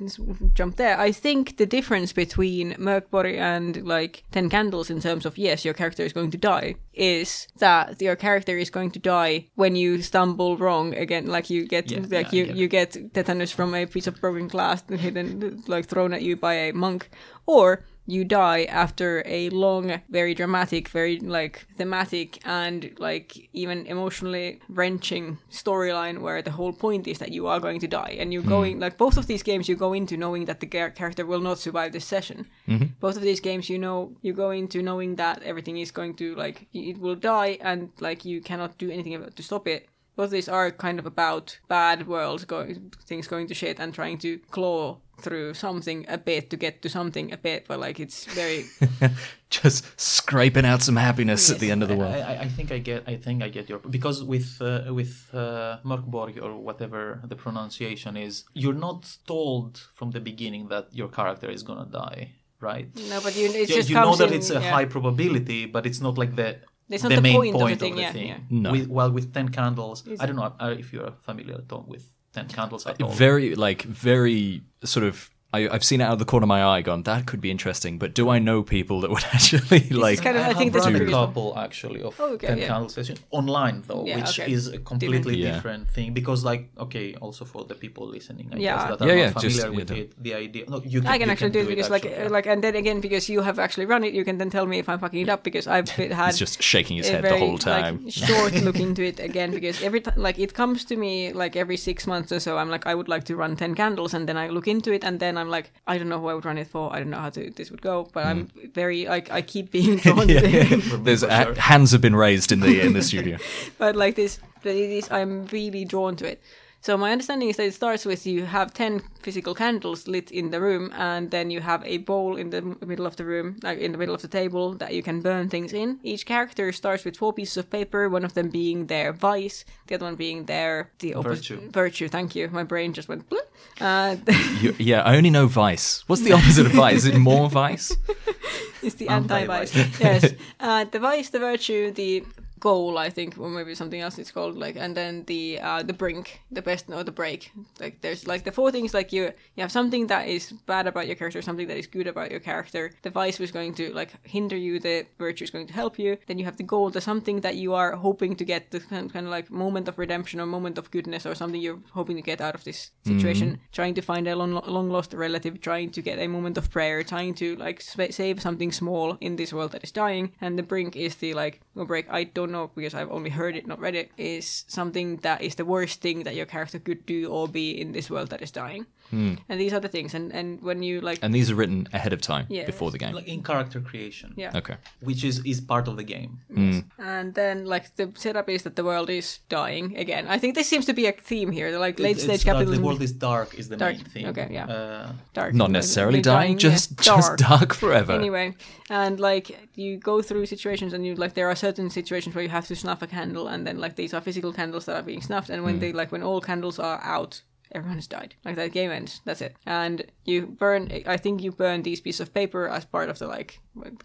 jump 0.55 0.77
there. 0.77 0.97
I 1.09 1.11
think 1.25 1.57
the 1.57 1.67
difference 1.67 2.11
between 2.25 2.67
Mörk 2.87 3.11
Borg 3.11 3.35
and 3.35 3.73
like 3.95 4.15
Ten 4.31 4.49
Candles 4.49 4.89
in 4.89 5.01
terms 5.01 5.27
of 5.27 5.37
yes, 5.37 5.65
your 5.65 5.75
character 5.75 6.05
is 6.05 6.13
going 6.13 6.31
to 6.31 6.39
die, 6.39 6.77
is 6.95 7.49
that 7.59 8.01
your 8.01 8.17
character 8.17 8.57
is 8.57 8.71
going 8.71 8.91
to 8.93 9.01
die 9.01 9.35
when 9.57 9.75
you 9.77 10.01
stumble 10.03 10.57
wrong 10.57 10.95
again. 10.95 11.27
Like 11.27 11.51
you 11.51 11.67
get, 11.67 11.91
Yeah, 11.91 12.07
like 12.19 12.33
yeah, 12.33 12.45
you 12.45 12.47
get 12.47 12.57
you 12.57 12.69
get 12.69 13.15
tetanus 13.15 13.32
from 13.53 13.75
a 13.75 13.87
piece 13.87 14.07
of 14.07 14.21
broken 14.21 14.49
glass 14.49 14.83
hidden, 14.89 15.63
like 15.67 15.87
thrown 15.87 16.13
at 16.13 16.23
you 16.23 16.37
by 16.37 16.55
a 16.55 16.73
monk, 16.73 17.11
or 17.47 17.85
you 18.07 18.25
die 18.25 18.65
after 18.65 19.23
a 19.27 19.49
long, 19.51 20.01
very 20.09 20.35
dramatic, 20.35 20.89
very 20.89 21.21
like 21.21 21.67
thematic 21.77 22.41
and 22.45 22.91
like 22.99 23.49
even 23.53 23.87
emotionally 23.87 24.61
wrenching 24.69 25.39
storyline 25.51 26.21
where 26.21 26.43
the 26.43 26.51
whole 26.51 26.73
point 26.73 27.07
is 27.07 27.19
that 27.19 27.31
you 27.31 27.47
are 27.47 27.61
going 27.61 27.79
to 27.79 27.87
die 27.87 28.17
and 28.19 28.33
you're 28.33 28.43
hmm. 28.43 28.49
going 28.49 28.81
like 28.81 28.99
both 28.99 29.17
of 29.17 29.29
these 29.29 29.43
games 29.43 29.69
you 29.69 29.77
go 29.77 29.93
into 29.93 30.17
knowing 30.17 30.47
that 30.47 30.61
the 30.61 30.67
character 30.67 31.25
will 31.25 31.41
not 31.41 31.59
survive 31.59 31.93
this 31.93 32.05
session. 32.05 32.47
Mm-hmm. 32.67 32.87
Both 32.99 33.17
of 33.17 33.23
these 33.23 33.41
games 33.41 33.71
you 33.71 33.79
know 33.79 34.13
you 34.21 34.33
go 34.33 34.51
into 34.51 34.83
knowing 34.83 35.17
that 35.17 35.43
everything 35.43 35.79
is 35.79 35.93
going 35.93 36.15
to 36.15 36.35
like 36.35 36.67
it 36.73 36.99
will 36.99 37.17
die 37.17 37.59
and 37.61 37.91
like 38.01 38.25
you 38.25 38.41
cannot 38.41 38.79
do 38.79 38.91
anything 38.91 39.15
about 39.15 39.37
to 39.37 39.43
stop 39.43 39.69
it. 39.69 39.89
Both 40.17 40.31
these 40.31 40.49
are 40.49 40.71
kind 40.71 40.99
of 40.99 41.07
about 41.07 41.59
bad 41.69 42.07
worlds 42.07 42.45
going 42.45 42.93
things 43.07 43.27
going 43.27 43.47
to 43.49 43.55
shit 43.55 43.81
and 43.81 43.95
trying 43.95 44.19
to 44.19 44.39
claw 44.51 44.99
through 45.23 45.55
something 45.55 46.05
a 46.09 46.19
bit 46.19 46.51
to 46.51 46.57
get 46.57 46.83
to 46.83 46.89
something 46.89 47.33
a 47.33 47.37
bit, 47.37 47.67
but 47.69 47.79
like 47.79 48.01
it's 48.01 48.25
very 48.27 48.65
just 49.51 49.85
scraping 50.01 50.65
out 50.67 50.83
some 50.83 50.97
happiness 50.97 51.51
at 51.51 51.59
the 51.61 51.71
end 51.71 51.83
of 51.83 51.89
the 51.89 51.97
world. 51.97 52.15
I, 52.15 52.35
I, 52.35 52.41
I 52.41 52.49
think 52.49 52.73
I 52.73 52.79
get. 52.79 53.05
I 53.07 53.17
think 53.17 53.43
I 53.43 53.49
get 53.49 53.69
your 53.69 53.79
because 53.79 54.25
with 54.25 54.61
uh, 54.61 54.93
with 54.93 55.31
uh, 55.33 55.79
Mörk 55.85 56.05
Borg 56.05 56.39
or 56.39 56.57
whatever 56.57 57.21
the 57.25 57.37
pronunciation 57.37 58.17
is, 58.17 58.45
you're 58.55 58.81
not 58.89 59.17
told 59.27 59.79
from 59.93 60.11
the 60.11 60.21
beginning 60.21 60.69
that 60.69 60.89
your 60.93 61.09
character 61.09 61.49
is 61.51 61.63
gonna 61.63 61.87
die, 61.87 62.33
right? 62.61 62.89
no, 63.09 63.21
but 63.23 63.37
you 63.37 63.49
it 63.49 63.69
Yeah, 63.69 63.77
just 63.77 63.89
you 63.89 63.95
know 63.95 64.17
that 64.17 64.29
in, 64.29 64.35
it's 64.35 64.51
a 64.51 64.61
yeah. 64.61 64.71
high 64.71 64.87
probability, 64.87 65.67
but 65.67 65.87
it's 65.87 66.01
not 66.01 66.19
like 66.19 66.37
the 66.37 66.59
It's 66.89 67.03
not 67.03 67.11
the 67.11 67.17
the 67.17 67.23
main 67.23 67.53
point 67.53 67.55
of 67.55 67.61
the 67.61 67.77
thing, 67.77 67.93
of 67.93 67.97
the 67.97 68.03
yeah, 68.03 68.13
thing. 68.13 68.27
yeah. 68.27 68.39
No. 68.51 68.73
With, 68.73 68.89
well, 68.89 69.11
with 69.11 69.33
ten 69.33 69.49
candles, 69.49 70.07
Is 70.07 70.21
I 70.21 70.27
don't 70.27 70.37
know 70.37 70.55
uh, 70.61 70.75
if 70.79 70.93
you're 70.93 71.13
familiar 71.21 71.57
at 71.57 71.73
all 71.73 71.85
with 71.89 72.05
ten 72.33 72.49
candles 72.49 72.87
at 72.87 73.01
all. 73.03 73.11
Very 73.11 73.55
like 73.55 73.83
very 73.83 74.63
sort 74.85 75.07
of. 75.07 75.31
I, 75.55 75.69
I've 75.69 75.85
seen 75.85 76.01
it 76.01 76.05
out 76.05 76.15
of 76.15 76.19
the 76.19 76.25
corner 76.25 76.45
of 76.45 76.49
my 76.49 76.65
eye. 76.65 76.81
Gone. 76.83 77.03
That 77.03 77.27
could 77.27 77.41
be 77.41 77.51
interesting, 77.51 77.99
but 77.99 78.15
do 78.15 78.29
I 78.31 78.39
know 78.39 78.63
people 78.63 79.01
that 79.03 79.11
would 79.11 79.25
actually 79.33 79.81
like? 79.91 80.23
kind 80.23 80.37
of- 80.37 80.43
I 80.45 80.49
have 80.49 80.57
think 80.57 80.73
that's 80.73 80.87
run 80.87 80.95
a 80.95 80.99
previous 80.99 81.15
couple 81.17 81.59
actually 81.59 82.03
of 82.03 82.19
Oh, 82.21 82.33
okay, 82.35 82.47
ten 82.49 82.59
yeah. 82.59 82.69
candle 82.69 82.89
session 82.89 83.17
online 83.31 83.83
though, 83.87 84.05
Yeah, 84.07 84.17
which 84.17 84.41
okay. 84.41 84.51
is 84.51 84.69
a 84.69 84.79
completely 84.79 85.37
Yeah. 85.37 85.53
different 85.53 85.91
thing 85.91 86.15
because 86.15 86.43
like 86.45 86.71
okay, 86.79 87.15
also 87.21 87.45
for 87.45 87.65
the 87.65 87.75
people 87.75 88.07
listening, 88.07 88.49
I 88.53 88.57
Yeah. 88.57 88.77
guess 88.77 88.89
that 88.99 89.03
are 89.05 89.09
Yeah, 89.09 89.15
not 89.15 89.21
yeah, 89.21 89.41
just- 89.49 89.57
familiar 89.61 89.77
with 89.79 89.89
the- 89.89 90.01
it, 90.01 90.23
the 90.23 90.35
idea. 90.35 90.65
No, 90.69 90.81
you 90.85 91.01
can, 91.03 91.11
I 91.11 91.19
can 91.19 91.29
you 91.29 91.33
actually 91.33 91.51
do 91.51 91.61
it 91.61 91.69
because, 91.69 91.91
like, 91.91 92.05
actually, 92.07 92.23
yeah. 92.23 92.29
like, 92.39 92.47
and 92.47 92.65
then 92.65 92.75
again, 92.77 93.01
because 93.01 93.29
you 93.29 93.41
have 93.43 93.59
actually 93.59 93.87
run 93.87 94.05
it, 94.05 94.15
you 94.15 94.25
can 94.25 94.39
then 94.39 94.49
tell 94.51 94.67
me 94.67 94.79
if 94.79 94.89
I'm 94.89 94.99
fucking 94.99 95.21
it 95.21 95.29
up 95.29 95.43
because 95.43 95.67
I've 95.67 95.85
been- 95.97 96.13
had 96.13 96.29
He's 96.29 96.39
just 96.39 96.63
shaking 96.63 96.97
his 96.97 97.09
a 97.09 97.13
head 97.13 97.25
the 97.25 97.39
whole 97.39 97.59
time. 97.59 98.05
Like, 98.05 98.13
short 98.29 98.55
look 98.63 98.81
into 98.81 99.03
it 99.05 99.21
again 99.21 99.51
because 99.51 99.83
every 99.83 100.01
time, 100.01 100.15
like, 100.17 100.39
it 100.39 100.55
comes 100.55 100.85
to 100.87 100.97
me 100.97 101.33
like 101.33 101.57
every 101.57 101.77
six 101.77 102.07
months 102.07 102.33
or 102.33 102.41
so. 102.41 102.57
I'm 102.59 102.71
like, 102.71 102.87
I 102.87 102.95
would 102.95 103.09
like 103.09 103.25
to 103.25 103.37
run 103.37 103.57
ten 103.57 103.75
candles, 103.75 104.15
and 104.15 104.27
then 104.29 104.37
I 104.39 104.49
look 104.49 104.67
into 104.67 104.93
it, 104.93 105.05
and 105.05 105.21
then 105.21 105.37
I'm 105.43 105.51
like, 105.51 105.73
I 105.87 105.99
don't 105.99 106.09
know 106.09 106.21
who 106.21 106.29
I 106.29 106.35
would 106.35 106.45
run 106.45 106.57
it 106.57 106.69
for. 106.69 106.93
I 106.93 106.99
don't 106.99 107.11
know 107.11 107.19
how 107.19 107.31
to 107.31 107.51
this 107.51 107.71
would 107.71 107.83
go, 107.83 108.09
but 108.13 108.25
I'm 108.25 108.49
very 108.73 109.07
like 109.07 109.31
I 109.31 109.43
keep 109.43 109.71
being 109.79 109.97
drawn 109.99 110.27
to 110.29 110.35
it. 110.35 111.05
There's 111.05 111.21
For 111.21 111.31
uh, 111.31 111.55
hands 111.57 111.93
have 111.93 112.01
been 112.01 112.17
raised 112.17 112.53
in 112.53 112.61
the 112.61 112.81
in 112.81 112.95
the 112.95 113.03
studio. 113.03 113.37
but 113.79 113.97
like 113.97 114.15
this, 114.15 114.39
but 114.63 114.75
it 114.75 114.91
is, 114.91 115.11
I'm 115.11 115.47
really 115.47 115.85
drawn 115.85 116.17
to 116.17 116.31
it. 116.33 116.43
So 116.85 116.97
my 116.97 117.13
understanding 117.13 117.49
is 117.49 117.57
that 117.59 117.67
it 117.67 117.75
starts 117.75 118.05
with 118.05 118.27
you 118.27 118.45
have 118.45 118.75
ten 118.75 119.03
physical 119.23 119.55
candles 119.55 120.09
lit 120.09 120.33
in 120.33 120.51
the 120.51 120.61
room, 120.61 120.91
and 120.97 121.31
then 121.31 121.49
you 121.49 121.61
have 121.61 121.85
a 121.85 121.99
bowl 121.99 122.37
in 122.37 122.51
the 122.51 122.61
middle 122.85 123.07
of 123.07 123.15
the 123.15 123.25
room, 123.25 123.57
like 123.63 123.79
in 123.79 123.93
the 123.93 123.99
middle 123.99 124.17
of 124.17 124.23
the 124.23 124.27
table, 124.29 124.75
that 124.75 124.93
you 124.93 125.01
can 125.01 125.21
burn 125.21 125.49
things 125.49 125.73
in. 125.73 126.01
Each 126.03 126.27
character 126.27 126.73
starts 126.73 127.05
with 127.05 127.17
four 127.17 127.33
pieces 127.33 127.57
of 127.57 127.71
paper, 127.71 128.09
one 128.09 128.25
of 128.25 128.35
them 128.35 128.51
being 128.51 128.87
their 128.89 129.13
vice, 129.13 129.65
the 129.87 129.95
other 129.95 130.07
one 130.07 130.17
being 130.17 130.47
their 130.47 130.91
the 130.99 131.15
opposite 131.15 131.55
Virtue. 131.57 131.71
Virtue. 131.71 132.09
Thank 132.09 132.35
you. 132.35 132.49
My 132.51 132.65
brain 132.65 132.93
just 132.93 133.09
went. 133.09 133.33
Uh, 133.81 134.17
You, 134.61 134.75
yeah, 134.79 135.03
I 135.03 135.17
only 135.17 135.31
know 135.31 135.47
vice. 135.47 136.03
What's 136.09 136.23
the 136.23 136.33
opposite 136.33 136.67
of 136.67 136.73
vice? 136.73 136.97
Is 137.05 137.07
it 137.07 137.17
more 137.19 137.49
vice? 137.49 137.97
It's 138.83 138.97
the 138.97 139.07
Anti-vice. 139.09 139.77
anti-vice. 139.77 140.01
yes. 140.01 140.33
Uh, 140.61 140.85
the 140.91 140.99
vice, 140.99 141.31
the 141.31 141.39
virtue, 141.39 141.93
the 141.93 142.25
goal, 142.63 142.97
I 142.97 143.11
think, 143.11 143.39
or 143.39 143.49
maybe 143.49 143.75
something 143.75 144.01
else 144.01 144.19
it's 144.19 144.31
called. 144.31 144.57
Like, 144.57 144.77
and 144.77 144.97
then 144.97 145.25
the 145.27 145.59
uh, 145.61 145.83
the 145.83 145.93
brink, 146.03 146.41
the 146.51 146.63
best 146.63 146.85
or 146.89 147.03
the 147.05 147.19
break. 147.23 147.51
Like, 147.81 148.01
there's 148.03 148.27
like 148.33 148.45
the 148.45 148.53
four 148.53 148.71
things. 148.71 148.95
Like, 148.95 149.13
you 149.13 149.23
you 149.57 149.63
have 149.65 149.73
something 149.73 150.07
that 150.07 150.29
is 150.29 150.53
bad 150.67 150.87
about 150.87 151.07
your 151.09 151.17
character, 151.17 151.43
something 151.43 151.69
that 151.69 151.77
is 151.83 151.89
good 151.97 152.07
about 152.07 152.31
your 152.31 152.41
character. 152.41 152.93
The 153.03 153.11
vice 153.11 153.39
was 153.39 153.51
going 153.51 153.75
to 153.75 153.93
like 153.93 154.11
hinder 154.23 154.57
you. 154.57 154.79
The 154.79 155.07
virtue 155.19 155.45
is 155.45 155.51
going 155.51 155.67
to 155.67 155.75
help 155.83 155.99
you. 155.99 156.17
Then 156.29 156.39
you 156.39 156.45
have 156.45 156.57
the 156.57 156.71
goal, 156.75 156.91
the 156.91 157.01
something 157.01 157.41
that 157.41 157.57
you 157.57 157.75
are 157.75 157.97
hoping 157.97 158.37
to 158.37 158.45
get, 158.45 158.71
the 158.71 158.81
kind 158.81 159.13
kind 159.13 159.27
of 159.27 159.33
like 159.33 159.51
moment 159.51 159.89
of 159.89 159.99
redemption 159.99 160.41
or 160.41 160.47
moment 160.47 160.79
of 160.79 160.91
goodness 160.91 161.27
or 161.27 161.35
something 161.35 161.61
you're 161.61 161.83
hoping 161.91 162.17
to 162.17 162.23
get 162.23 162.41
out 162.41 162.55
of 162.55 162.65
this 162.65 162.93
situation. 163.05 163.59
Trying 163.73 163.95
to 163.95 164.03
find 164.03 164.29
a 164.29 164.37
long, 164.37 164.53
long 164.77 164.89
lost 164.91 165.13
relative, 165.15 165.61
trying 165.61 165.91
to 165.91 166.03
get 166.03 166.19
a 166.19 166.29
moment 166.29 166.59
of 166.59 166.71
prayer, 166.71 167.03
trying 167.03 167.35
to 167.35 167.57
like 167.57 167.81
save 167.81 168.41
something 168.41 168.71
small 168.73 169.17
in 169.21 169.37
this 169.37 169.53
world 169.53 169.73
that 169.73 169.85
is 169.85 169.93
dying. 169.93 170.33
And 170.41 170.59
the 170.59 170.63
brink 170.63 170.97
is 170.97 171.17
the 171.17 171.35
like 171.35 171.61
no 171.75 171.85
break. 171.85 172.07
I 172.11 172.25
don't 172.25 172.52
know 172.53 172.71
because 172.75 172.95
I've 172.95 173.11
only 173.11 173.31
heard 173.31 173.57
it, 173.57 173.67
not 173.67 173.81
read 173.81 173.95
it. 173.95 174.11
Is 174.17 174.65
something 174.69 175.17
that 175.19 175.43
is 175.43 175.57
the 175.57 175.65
worst 175.65 176.01
thing 176.01 176.23
that 176.25 176.35
your 176.35 176.47
character 176.47 176.79
could 176.79 177.07
do 177.07 177.27
or 177.27 177.49
be 177.49 177.71
in 177.81 177.93
this 177.93 178.11
world 178.11 178.31
that 178.31 178.43
is 178.43 178.51
dying. 178.51 178.87
Hmm. 179.13 179.35
And 179.49 179.61
these 179.61 179.73
are 179.77 179.81
the 179.81 179.93
things. 179.97 180.15
And 180.15 180.33
and 180.33 180.63
when 180.63 180.83
you 180.83 180.95
like, 181.09 181.19
And 181.23 181.35
these 181.35 181.51
are 181.51 181.55
written 181.61 181.87
ahead 181.93 182.13
of 182.13 182.21
time 182.21 182.47
Yes. 182.49 182.67
before 182.67 182.91
the 182.91 182.99
game. 182.99 183.15
like 183.15 183.29
in 183.29 183.43
character 183.43 183.79
creation, 183.81 184.33
yeah. 184.37 184.61
Okay. 184.61 184.77
which 185.09 185.23
is 185.23 185.37
is 185.45 185.61
part 185.61 185.87
of 185.91 185.95
the 186.01 186.07
game. 186.15 186.31
Hmm. 186.55 186.79
And 186.99 187.35
then, 187.35 187.57
like, 187.75 187.95
the 187.97 188.07
setup 188.15 188.49
is 188.49 188.63
that 188.63 188.75
the 188.77 188.85
world 188.91 189.11
is 189.11 189.41
dying 189.49 189.87
again. 190.05 190.25
I 190.35 190.39
think 190.39 190.55
this 190.55 190.69
seems 190.73 190.87
to 190.87 190.95
be 190.95 191.07
a 191.07 191.13
theme 191.13 191.51
here. 191.59 191.71
The, 191.71 191.79
like, 191.87 191.99
late 191.99 192.17
It's 192.17 192.25
stage 192.25 192.45
that 192.45 192.53
capitalism. 192.53 192.83
The 192.83 192.87
world 192.89 193.03
is 193.03 193.13
dark 193.13 193.55
is 193.61 193.69
the 193.69 193.77
Dark. 193.77 193.97
main 193.97 194.05
thing. 194.05 194.27
Okay, 194.29 194.49
yeah. 194.51 194.67
Uh, 194.67 195.13
dark. 195.35 195.55
Not 195.55 195.71
necessarily 195.71 196.21
They're 196.21 196.35
dying, 196.35 196.53
yeah. 196.53 196.71
just 196.71 196.87
just 197.11 197.37
dark 197.51 197.71
forever. 197.75 198.13
Anyway, 198.13 198.47
and 198.91 199.21
like 199.21 199.47
you 199.75 199.99
go 199.99 200.23
through 200.23 200.47
situations, 200.47 200.93
and 200.95 201.05
you 201.07 201.15
like 201.15 201.35
there 201.35 201.49
are 201.53 201.57
certain 201.57 201.91
situations 201.91 202.35
where 202.35 202.45
you 202.45 202.51
have 202.59 202.67
to 202.69 202.77
snuff 202.77 203.03
a 203.03 203.07
candle, 203.07 203.47
and 203.53 203.67
then 203.67 203.77
like 203.85 203.95
these 203.97 204.15
are 204.15 204.21
physical 204.21 204.53
candles 204.53 204.85
that 204.87 204.97
are 204.97 205.07
being 205.13 205.23
snuffed, 205.23 205.51
and 205.51 205.65
when 205.65 205.75
hmm. 205.75 205.81
they 205.81 205.93
like 205.93 206.11
when 206.13 206.23
all 206.23 206.41
candles 206.41 206.79
are 206.79 207.01
out. 207.03 207.43
Everyone 207.75 207.97
has 207.97 208.07
died. 208.07 208.35
Like 208.45 208.57
that 208.57 208.73
game 208.73 208.91
ends. 208.91 209.21
That's 209.25 209.41
it. 209.41 209.57
And 209.67 210.05
you 210.25 210.47
burn. 210.47 210.91
I 211.07 211.17
think 211.17 211.43
you 211.43 211.53
burn 211.53 211.83
these 211.83 212.01
pieces 212.01 212.21
of 212.21 212.35
paper 212.35 212.69
as 212.69 212.85
part 212.85 213.09
of 213.09 213.19
the 213.19 213.27
like 213.27 213.61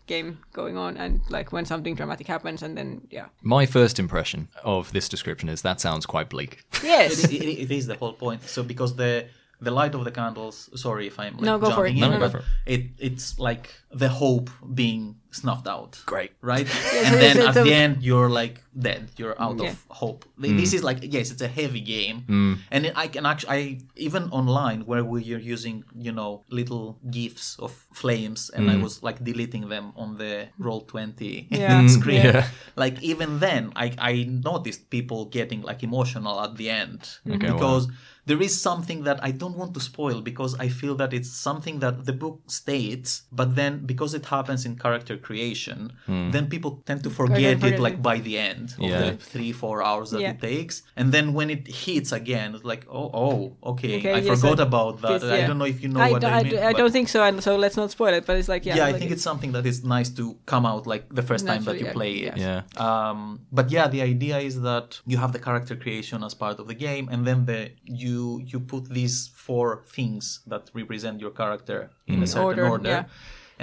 game 0.06 0.40
going 0.54 0.78
on, 0.78 0.98
and 0.98 1.22
like 1.30 1.52
when 1.52 1.66
something 1.66 1.96
dramatic 1.96 2.28
happens, 2.28 2.64
and 2.64 2.78
then 2.78 3.08
yeah. 3.10 3.28
My 3.42 3.66
first 3.66 4.00
impression 4.00 4.48
of 4.64 4.92
this 4.94 5.10
description 5.10 5.50
is 5.50 5.62
that 5.62 5.82
sounds 5.82 6.06
quite 6.06 6.30
bleak. 6.30 6.64
Yes. 6.82 7.24
it, 7.24 7.32
it, 7.34 7.60
it 7.64 7.72
is 7.72 7.88
the 7.88 7.96
whole 7.96 8.14
point. 8.14 8.44
So 8.44 8.64
because 8.64 8.96
the 8.96 9.28
the 9.60 9.72
light 9.72 9.96
of 9.96 10.04
the 10.06 10.12
candles. 10.12 10.70
Sorry 10.76 11.08
if 11.08 11.20
I'm 11.20 11.34
like, 11.34 11.42
No, 11.42 11.58
go 11.58 11.72
for 11.72 11.86
it. 11.86 11.94
jumping 11.96 12.02
No, 12.02 12.06
in, 12.08 12.12
no, 12.14 12.20
go 12.20 12.26
but 12.26 12.32
for 12.32 12.38
it. 12.66 12.74
it 12.74 12.90
it's 13.00 13.40
like 13.40 13.74
the 13.92 14.10
hope 14.10 14.50
being 14.74 15.16
snuffed 15.32 15.68
out. 15.68 16.02
Great. 16.06 16.32
Right, 16.42 16.68
so 16.92 16.98
and 16.98 17.16
then 17.16 17.38
at 17.40 17.56
it's 17.56 17.64
the 17.64 17.74
end 17.74 18.04
you're 18.04 18.30
like 18.30 18.62
dead. 18.78 19.10
You're 19.18 19.40
out 19.42 19.58
Yeah. 19.60 19.70
of 19.70 19.86
hope. 19.90 20.26
Mm. 20.40 20.58
This 20.58 20.74
is 20.74 20.84
like 20.84 21.00
yes, 21.02 21.32
it's 21.32 21.42
a 21.42 21.48
heavy 21.48 21.82
game, 21.82 22.26
mm. 22.28 22.58
and 22.72 22.92
I 22.96 23.08
can 23.08 23.26
actually 23.26 23.52
I 23.52 23.80
even 23.96 24.24
online 24.32 24.82
where 24.86 25.04
we 25.04 25.34
are 25.34 25.40
using 25.40 25.84
you 25.96 26.12
know 26.12 26.44
little 26.50 27.00
gifs 27.10 27.58
of 27.60 27.72
flames, 27.94 28.50
and 28.50 28.70
I 28.70 28.76
mm. 28.76 28.84
was 28.84 29.02
like 29.04 29.24
deleting 29.24 29.70
them 29.70 29.94
on 29.96 30.18
the 30.18 30.50
roll 30.58 30.82
twenty 30.82 31.48
Yeah. 31.52 31.88
screen. 31.88 32.26
Yeah. 32.26 32.48
Like 32.76 33.02
even 33.02 33.40
then, 33.40 33.72
I 33.76 33.94
I 33.98 34.14
noticed 34.24 34.90
people 34.90 35.26
getting 35.26 35.62
like 35.62 35.82
emotional 35.84 36.40
at 36.42 36.58
the 36.58 36.70
end 36.70 37.20
Okay, 37.30 37.52
wow. 37.52 37.88
Because. 38.28 38.38
There 38.38 38.46
is 38.46 38.62
something 38.62 39.04
that 39.04 39.18
I 39.24 39.32
don't 39.32 39.58
want 39.58 39.74
to 39.74 39.80
spoil 39.80 40.22
because 40.22 40.52
I 40.60 40.68
feel 40.70 40.96
that 41.02 41.12
it's 41.14 41.32
something 41.32 41.80
that 41.80 42.06
the 42.06 42.14
book 42.14 42.38
states, 42.48 43.24
but 43.32 43.56
then 43.56 43.86
because 43.86 44.14
it 44.14 44.26
happens 44.26 44.66
in 44.66 44.76
character 44.76 45.16
creation, 45.18 45.80
then 46.08 46.48
people 46.48 46.72
tend 46.86 47.04
to 47.04 47.10
forget 47.10 47.60
forget 47.60 47.74
it 47.74 47.80
like 47.88 47.98
by 48.02 48.18
the 48.28 48.36
end 48.38 48.68
of 48.80 48.90
Yeah. 48.90 49.00
the 49.02 49.12
three, 49.34 49.52
four 49.52 49.78
hours 49.88 50.08
that 50.12 50.22
Yeah. 50.22 50.32
it 50.34 50.40
takes. 50.42 50.76
And 51.00 51.08
then 51.16 51.26
when 51.38 51.50
it 51.56 51.64
hits 51.86 52.12
again, 52.12 52.48
it's 52.56 52.64
like, 52.74 52.84
oh, 53.00 53.10
oh, 53.26 53.36
okay, 53.72 53.98
Okay, 54.00 54.14
I 54.14 54.20
yes, 54.20 54.28
forgot 54.42 54.60
I- 54.60 54.68
about 54.70 54.94
that. 55.04 55.22
this- 55.22 55.32
I 55.38 55.48
don't 55.48 55.60
know 55.62 55.70
if 55.76 55.80
you 55.84 55.90
know 55.96 56.02
I, 56.08 56.12
what 56.14 56.22
d- 56.22 56.28
I, 56.28 56.40
I 56.40 56.44
mean. 56.44 56.52
d- 56.54 56.58
I 56.60 56.72
but- 56.72 56.78
don't 56.82 56.94
think 56.98 57.08
so, 57.16 57.20
and 57.28 57.36
so 57.48 57.52
let's 57.64 57.78
not 57.82 57.90
spoil 57.98 58.14
it. 58.20 58.24
But 58.28 58.36
it's 58.40 58.50
like 58.56 58.64
yeah, 58.68 58.76
yeah, 58.78 58.86
I 58.90 58.92
like 58.92 59.00
think 59.00 59.12
it's 59.16 59.24
something 59.32 59.52
that 59.58 59.66
is 59.72 59.78
nice 59.98 60.10
to 60.20 60.24
come 60.54 60.66
out 60.72 60.84
like 60.94 61.04
the 61.20 61.26
first 61.30 61.44
time 61.52 61.64
that 61.68 61.78
you 61.82 61.88
yeah, 61.88 62.00
play 62.00 62.14
it. 62.30 62.36
Yeah. 62.48 62.62
Um, 62.88 63.20
but 63.58 63.66
yeah, 63.76 63.86
the 63.96 64.02
idea 64.14 64.38
is 64.50 64.56
that 64.70 64.88
you 65.12 65.18
have 65.24 65.32
the 65.36 65.42
character 65.48 65.76
creation 65.84 66.18
as 66.28 66.34
part 66.44 66.58
of 66.62 66.66
the 66.72 66.78
game, 66.88 67.06
and 67.14 67.20
then 67.28 67.40
the 67.52 67.60
you 68.02 68.17
you 68.52 68.60
put 68.74 68.84
these 69.00 69.16
four 69.46 69.68
things 69.98 70.24
that 70.52 70.64
represent 70.82 71.16
your 71.24 71.34
character 71.42 71.80
in 72.14 72.18
a 72.24 72.28
certain 72.28 72.46
Order, 72.48 72.68
order. 72.74 72.90
yeah. 72.90 73.04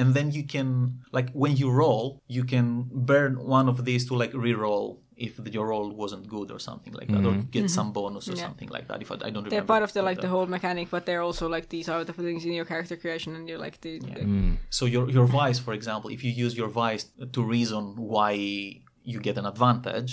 And 0.00 0.06
then 0.16 0.26
you 0.36 0.44
can 0.54 0.68
like 1.16 1.28
when 1.42 1.54
you 1.62 1.68
roll, 1.82 2.06
you 2.36 2.44
can 2.54 2.66
burn 3.12 3.32
one 3.58 3.66
of 3.72 3.76
these 3.88 4.02
to 4.08 4.14
like 4.22 4.32
re-roll 4.46 4.86
if 5.26 5.32
the, 5.44 5.50
your 5.56 5.66
roll 5.72 5.88
wasn't 6.02 6.24
good 6.36 6.48
or 6.54 6.58
something 6.68 6.92
like 7.00 7.08
that, 7.14 7.22
or 7.28 7.34
get 7.56 7.66
some 7.78 7.88
bonus 7.92 8.24
or 8.26 8.32
Mm-hmm. 8.32 8.38
Yeah. 8.40 8.46
something 8.48 8.70
like 8.76 8.86
that. 8.88 8.98
If 9.04 9.08
I, 9.12 9.16
I 9.26 9.30
don't 9.32 9.48
they're 9.48 9.62
part 9.74 9.84
of 9.86 9.92
the 9.96 10.02
like 10.10 10.20
the 10.26 10.30
whole 10.34 10.46
mechanic, 10.56 10.86
but 10.94 11.02
they're 11.06 11.22
also 11.28 11.44
like 11.56 11.66
these 11.76 11.88
are 11.92 12.02
the 12.08 12.12
things 12.12 12.44
in 12.44 12.52
your 12.60 12.64
character 12.72 12.96
creation, 13.02 13.30
and 13.36 13.42
you're 13.48 13.62
like 13.66 13.76
the, 13.84 13.92
the- 14.00 14.26
Mm. 14.34 14.56
So 14.78 14.82
your 14.94 15.04
your 15.16 15.26
vice, 15.40 15.58
for 15.66 15.72
example, 15.80 16.08
if 16.16 16.20
you 16.24 16.32
use 16.44 16.52
your 16.62 16.70
vice 16.82 17.04
to 17.34 17.40
reason 17.56 17.82
why 18.12 18.32
you 19.12 19.18
get 19.28 19.36
an 19.42 19.46
advantage 19.54 20.12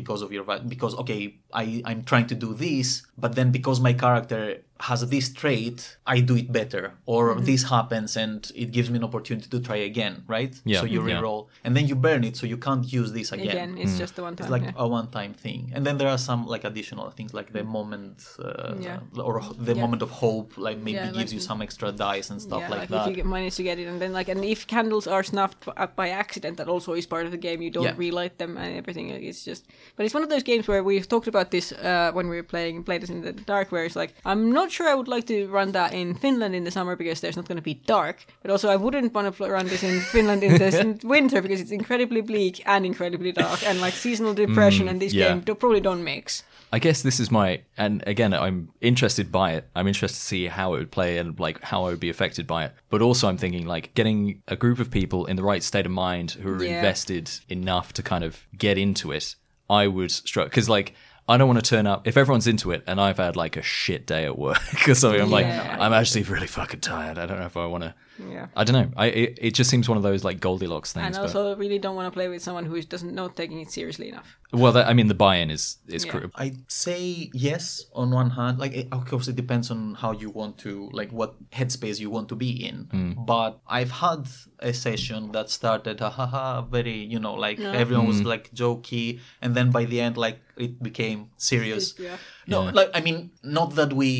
because 0.00 0.20
of 0.24 0.30
your 0.32 0.44
vice, 0.48 0.62
because 0.74 0.94
okay, 1.02 1.22
I 1.52 1.82
I'm 1.84 2.02
trying 2.04 2.26
to 2.28 2.34
do 2.34 2.54
this, 2.54 3.02
but 3.18 3.34
then 3.34 3.50
because 3.50 3.80
my 3.80 3.92
character 3.92 4.58
has 4.88 5.06
this 5.10 5.30
trait, 5.30 5.98
I 6.06 6.20
do 6.20 6.34
it 6.36 6.50
better, 6.50 6.94
or 7.04 7.34
this 7.38 7.64
happens 7.64 8.16
and 8.16 8.50
it 8.54 8.72
gives 8.72 8.88
me 8.90 8.96
an 8.96 9.04
opportunity 9.04 9.46
to 9.50 9.60
try 9.60 9.76
again, 9.76 10.24
right? 10.26 10.58
Yeah. 10.64 10.80
So 10.80 10.86
you 10.86 11.06
Yeah. 11.06 11.20
reroll, 11.20 11.48
and 11.64 11.76
then 11.76 11.86
you 11.86 11.94
burn 11.94 12.24
it, 12.24 12.34
so 12.38 12.46
you 12.46 12.56
can't 12.56 12.90
use 12.90 13.12
this 13.12 13.30
again. 13.30 13.48
again, 13.48 13.70
it's 13.78 13.98
just 13.98 14.16
the 14.16 14.22
one 14.22 14.36
time. 14.36 14.44
It's 14.46 14.50
like 14.50 14.62
yeah. 14.62 14.84
a 14.84 14.88
one-time 14.88 15.34
thing, 15.34 15.70
and 15.74 15.84
then 15.86 15.98
there 15.98 16.08
are 16.08 16.16
some 16.16 16.46
like 16.46 16.64
additional 16.64 17.10
things, 17.10 17.34
like 17.34 17.52
the 17.52 17.62
moment, 17.62 18.16
uh, 18.42 18.74
Yeah. 18.80 19.00
or 19.28 19.34
the 19.68 19.74
Yeah. 19.74 19.82
moment 19.84 20.00
of 20.06 20.10
hope, 20.24 20.48
like 20.56 20.78
maybe 20.78 20.92
Yeah, 20.96 21.06
gives 21.06 21.16
like- 21.18 21.32
you 21.34 21.40
some 21.40 21.60
extra 21.60 21.92
dice 21.92 22.30
and 22.32 22.40
stuff 22.40 22.60
yeah, 22.62 22.70
like, 22.70 22.80
like, 22.80 22.88
that. 22.88 23.02
if 23.02 23.10
you 23.10 23.16
get, 23.16 23.26
manage 23.26 23.56
to 23.56 23.62
get 23.70 23.78
it, 23.78 23.86
and 23.86 23.98
then 24.00 24.12
like, 24.18 24.28
and 24.32 24.40
if 24.54 24.60
candles 24.66 25.06
are 25.06 25.22
snuffed 25.32 25.62
by 26.02 26.08
accident, 26.08 26.54
that 26.56 26.68
also 26.74 26.90
is 27.00 27.06
part 27.14 27.24
of 27.26 27.32
the 27.36 27.42
game. 27.48 27.58
You 27.66 27.70
don't 27.70 27.84
Yeah. 27.84 28.04
relight 28.06 28.34
them 28.38 28.56
and 28.56 28.70
everything. 28.80 29.10
It's 29.10 29.44
just, 29.44 29.62
but 29.96 30.06
it's 30.06 30.14
one 30.18 30.22
of 30.26 30.30
those 30.34 30.42
games 30.52 30.64
where 30.70 30.82
we've 30.82 31.06
talked 31.14 31.28
about 31.34 31.39
this 31.50 31.72
uh, 31.72 32.10
when 32.12 32.28
we 32.28 32.36
were 32.36 32.48
playing 32.54 32.84
played 32.84 33.00
this 33.02 33.10
in 33.10 33.22
the 33.22 33.32
dark, 33.32 33.72
where 33.72 33.84
it's 33.86 33.96
like 33.96 34.12
I'm 34.24 34.52
not 34.52 34.70
sure 34.70 34.86
I 34.88 34.94
would 34.94 35.08
like 35.08 35.26
to 35.28 35.48
run 35.48 35.72
that 35.72 35.94
in 35.94 36.14
Finland 36.14 36.54
in 36.54 36.64
the 36.64 36.70
summer 36.70 36.96
because 36.96 37.20
there's 37.20 37.36
not 37.36 37.48
going 37.48 37.56
to 37.56 37.62
be 37.62 37.80
dark, 37.86 38.16
but 38.42 38.50
also 38.50 38.68
I 38.68 38.76
wouldn't 38.76 39.14
want 39.14 39.34
to 39.36 39.44
run 39.50 39.66
this 39.68 39.82
in 39.82 40.00
Finland 40.12 40.42
in 40.42 40.52
the 40.58 40.98
winter 41.14 41.40
because 41.42 41.60
it's 41.62 41.70
incredibly 41.70 42.20
bleak 42.20 42.62
and 42.66 42.84
incredibly 42.84 43.32
dark, 43.32 43.60
and 43.68 43.80
like 43.80 43.94
seasonal 43.94 44.34
depression 44.34 44.88
and 44.88 45.00
this 45.00 45.12
yeah. 45.14 45.28
game 45.28 45.40
do, 45.40 45.54
probably 45.54 45.80
don't 45.80 46.04
mix. 46.04 46.42
I 46.72 46.78
guess 46.78 47.02
this 47.02 47.18
is 47.18 47.30
my, 47.32 47.62
and 47.76 48.04
again, 48.06 48.32
I'm 48.32 48.68
interested 48.80 49.32
by 49.32 49.54
it. 49.54 49.68
I'm 49.74 49.88
interested 49.88 50.18
to 50.20 50.24
see 50.24 50.46
how 50.46 50.74
it 50.74 50.78
would 50.78 50.92
play 50.92 51.18
and 51.18 51.36
like 51.40 51.60
how 51.62 51.84
I 51.86 51.90
would 51.90 51.98
be 51.98 52.10
affected 52.10 52.46
by 52.46 52.66
it. 52.66 52.72
But 52.90 53.02
also, 53.02 53.28
I'm 53.28 53.38
thinking 53.38 53.66
like 53.66 53.92
getting 53.94 54.42
a 54.46 54.54
group 54.54 54.78
of 54.78 54.88
people 54.88 55.26
in 55.26 55.34
the 55.34 55.42
right 55.42 55.64
state 55.64 55.84
of 55.86 55.90
mind 55.92 56.30
who 56.42 56.48
are 56.54 56.62
Yeah. 56.62 56.76
invested 56.76 57.28
enough 57.48 57.92
to 57.94 58.02
kind 58.02 58.22
of 58.22 58.46
get 58.56 58.78
into 58.78 59.10
it. 59.10 59.34
I 59.68 59.88
would 59.88 60.10
struggle 60.12 60.48
because 60.48 60.68
like 60.68 60.94
I 61.30 61.36
don't 61.36 61.46
want 61.46 61.64
to 61.64 61.68
turn 61.68 61.86
up 61.86 62.08
if 62.08 62.16
everyone's 62.16 62.48
into 62.48 62.72
it 62.72 62.82
and 62.88 63.00
I've 63.00 63.18
had 63.18 63.36
like 63.36 63.56
a 63.56 63.62
shit 63.62 64.04
day 64.04 64.24
at 64.24 64.36
work 64.36 64.58
or 64.88 64.94
something. 64.96 65.20
I'm 65.20 65.30
like, 65.30 65.46
I'm 65.46 65.92
actually 65.92 66.24
really 66.24 66.48
fucking 66.48 66.80
tired. 66.80 67.18
I 67.18 67.26
don't 67.26 67.38
know 67.38 67.46
if 67.46 67.56
I 67.56 67.66
want 67.66 67.84
to. 67.84 67.94
Yeah. 68.28 68.48
I 68.56 68.64
don't 68.64 68.74
know. 68.74 68.92
I 68.96 69.06
it, 69.06 69.38
it 69.40 69.54
just 69.54 69.70
seems 69.70 69.88
one 69.88 69.96
of 69.96 70.02
those 70.02 70.24
like 70.24 70.40
Goldilocks 70.40 70.92
things. 70.92 71.06
And 71.06 71.14
but- 71.14 71.22
also, 71.22 71.54
really 71.54 71.78
don't 71.78 71.94
want 71.94 72.08
to 72.08 72.10
play 72.10 72.26
with 72.26 72.42
someone 72.42 72.64
who 72.64 72.82
doesn't 72.82 73.14
not 73.14 73.36
taking 73.36 73.60
it 73.60 73.70
seriously 73.70 74.08
enough. 74.08 74.39
Well, 74.52 74.72
that, 74.72 74.86
I 74.88 74.92
mean, 74.94 75.06
the 75.08 75.14
buy-in 75.14 75.50
is 75.50 75.78
is 75.86 76.04
Yeah. 76.04 76.10
cru- 76.12 76.30
I'd 76.34 76.58
say 76.70 77.30
yes 77.32 77.86
on 77.94 78.10
one 78.10 78.30
hand. 78.30 78.58
Like, 78.58 78.72
it- 78.72 78.88
of 78.92 79.04
course, 79.06 79.28
it 79.28 79.36
depends 79.36 79.70
on 79.70 79.94
how 79.94 80.12
you 80.12 80.30
want 80.30 80.58
to, 80.58 80.88
like, 80.92 81.10
what 81.12 81.34
headspace 81.50 81.98
you 82.00 82.10
want 82.10 82.28
to 82.28 82.36
be 82.36 82.50
in. 82.68 82.88
Mm. 82.92 83.26
But 83.26 83.60
I've 83.68 83.92
had 84.04 84.28
a 84.58 84.72
session 84.72 85.32
that 85.32 85.50
started, 85.50 86.00
ha 86.00 86.10
ha 86.10 86.26
ha, 86.26 86.62
very, 86.62 86.98
you 87.12 87.18
know, 87.18 87.34
like 87.34 87.58
everyone 87.60 88.06
was 88.06 88.20
mm. 88.22 88.26
like 88.26 88.50
jokey, 88.54 89.20
and 89.42 89.54
then 89.54 89.70
by 89.70 89.84
the 89.84 90.00
end, 90.00 90.16
like, 90.16 90.38
it 90.56 90.82
became 90.82 91.20
serious. 91.36 91.94
Yeah. 91.98 92.16
No, 92.46 92.64
Yeah. 92.64 92.70
like 92.80 92.90
I 92.94 93.00
mean, 93.00 93.30
not 93.42 93.74
that 93.76 93.92
we 93.92 94.10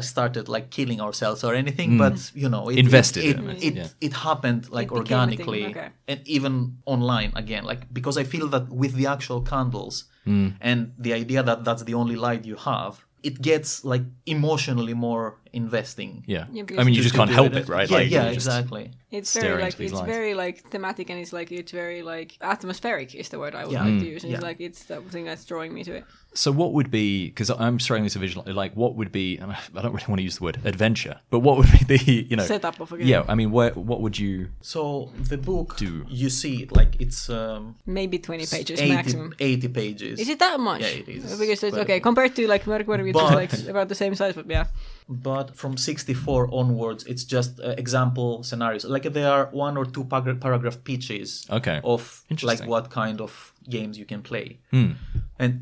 started 0.00 0.48
like 0.48 0.70
killing 0.70 1.00
ourselves 1.00 1.44
or 1.44 1.54
anything, 1.54 1.90
mm. 1.92 1.98
but 1.98 2.14
you 2.34 2.48
know, 2.48 2.68
it, 2.68 2.78
Invested 2.78 3.24
It 3.24 3.36
in 3.38 3.50
it, 3.50 3.56
it, 3.56 3.64
it, 3.68 3.74
yeah. 3.76 3.88
it 4.06 4.12
happened 4.28 4.62
like 4.70 4.88
It 4.90 4.94
became 5.04 5.18
a 5.18 5.36
thing, 5.36 5.46
organically, 5.48 5.66
okay. 5.66 5.88
and 6.08 6.20
even 6.26 6.54
online 6.86 7.32
again 7.36 7.64
like 7.64 7.82
because 7.98 8.16
i 8.22 8.24
feel 8.24 8.46
that 8.54 8.64
with 8.82 8.94
the 9.00 9.06
actual 9.06 9.40
candles 9.52 9.96
Hmm. 10.30 10.48
and 10.70 10.78
the 11.06 11.12
idea 11.22 11.40
that 11.48 11.58
that's 11.66 11.82
the 11.88 11.94
only 12.00 12.16
light 12.26 12.42
you 12.50 12.56
have 12.70 12.92
it 13.28 13.36
gets 13.50 13.68
like 13.92 14.04
emotionally 14.36 14.94
more 15.06 15.24
investing 15.62 16.12
yeah. 16.34 16.44
Yeah, 16.56 16.64
I 16.80 16.82
mean, 16.84 16.94
you 16.96 17.02
Just 17.02 17.14
just 17.14 17.18
can't 17.20 17.32
help 17.40 17.52
it. 17.58 17.62
it, 17.62 17.68
right? 17.76 17.88
yeah 17.90 17.96
Like, 17.98 18.10
yeah 18.16 18.24
just- 18.32 18.46
exactly 18.46 18.84
It's 19.12 19.32
very 19.34 19.52
into 19.52 19.64
like 19.64 19.80
it's 19.80 19.92
lines. 19.92 20.06
very 20.06 20.34
like 20.34 20.56
thematic 20.70 21.10
and 21.10 21.18
it's 21.20 21.32
like 21.32 21.52
it's 21.52 21.72
very 21.72 22.02
like 22.02 22.30
atmospheric 22.40 23.14
is 23.14 23.28
the 23.28 23.38
word 23.38 23.54
I 23.54 23.62
would 23.64 23.72
Yeah. 23.72 23.84
like 23.84 23.92
Mm. 23.94 24.00
to 24.00 24.06
use. 24.14 24.24
And 24.24 24.32
It's 24.34 24.42
like 24.42 24.60
it's 24.60 24.84
the 24.84 25.00
thing 25.14 25.24
that's 25.26 25.44
drawing 25.44 25.72
me 25.74 25.84
to 25.84 25.92
it. 25.98 26.04
So 26.34 26.50
what 26.50 26.72
would 26.72 26.90
be 26.90 27.26
because 27.28 27.50
I'm 27.50 27.78
struggling 27.78 28.08
to 28.08 28.18
visualize 28.18 28.54
like 28.64 28.72
what 28.74 28.92
would 28.96 29.12
be 29.12 29.36
and 29.40 29.52
I 29.76 29.80
don't 29.82 29.92
really 29.96 30.06
want 30.08 30.18
to 30.22 30.26
use 30.30 30.36
the 30.38 30.44
word 30.44 30.58
adventure, 30.64 31.16
but 31.32 31.40
what 31.40 31.54
would 31.58 31.70
be 31.78 31.82
the 31.92 31.98
you 32.30 32.36
know 32.36 32.44
Setup 32.46 32.80
of 32.80 32.90
a 32.92 32.96
game. 32.98 33.06
Yeah, 33.06 33.24
I 33.32 33.34
mean, 33.34 33.50
where 33.56 33.72
what 33.90 34.00
would 34.02 34.16
you? 34.18 34.34
so 34.62 35.10
the 35.32 35.36
book 35.50 35.76
Do. 35.76 35.90
you 36.22 36.30
see 36.30 36.56
like 36.80 36.92
it's 37.04 37.20
um 37.28 37.76
Maybe 37.86 38.16
twenty 38.18 38.46
pages 38.46 38.80
80, 38.80 38.94
maximum. 38.94 39.34
80 39.38 39.68
pages 39.68 40.14
Is 40.20 40.28
it 40.34 40.38
that 40.38 40.58
much? 40.58 40.80
Yeah, 40.80 41.00
it 41.02 41.08
is. 41.08 41.38
Because 41.38 41.62
it's 41.62 41.76
okay 41.84 42.00
compared 42.00 42.34
to 42.36 42.42
like 42.54 42.64
Mörk 42.64 42.86
Borg, 42.86 43.02
which 43.06 43.16
is 43.16 43.34
like 43.42 43.52
about 43.74 43.88
the 43.92 43.94
same 44.02 44.14
size, 44.14 44.34
but 44.34 44.46
yeah. 44.48 44.66
but 45.08 45.46
from 45.60 45.76
64 45.76 46.48
onwards 46.52 47.04
it's 47.04 47.24
just 47.24 47.60
uh, 47.60 47.74
example 47.84 48.42
scenarios 48.42 48.84
like 48.86 49.01
there 49.04 49.30
are 49.30 49.46
one 49.52 49.76
or 49.76 49.84
two 49.84 50.04
paragraph, 50.04 50.40
paragraph 50.40 50.76
pitches 50.84 51.46
Okay. 51.50 51.80
of 51.84 52.24
like 52.42 52.64
what 52.66 52.90
kind 52.90 53.20
of 53.20 53.52
games 53.68 53.96
you 53.98 54.04
can 54.04 54.22
play 54.22 54.58
Hmm. 54.70 54.92
and 55.38 55.52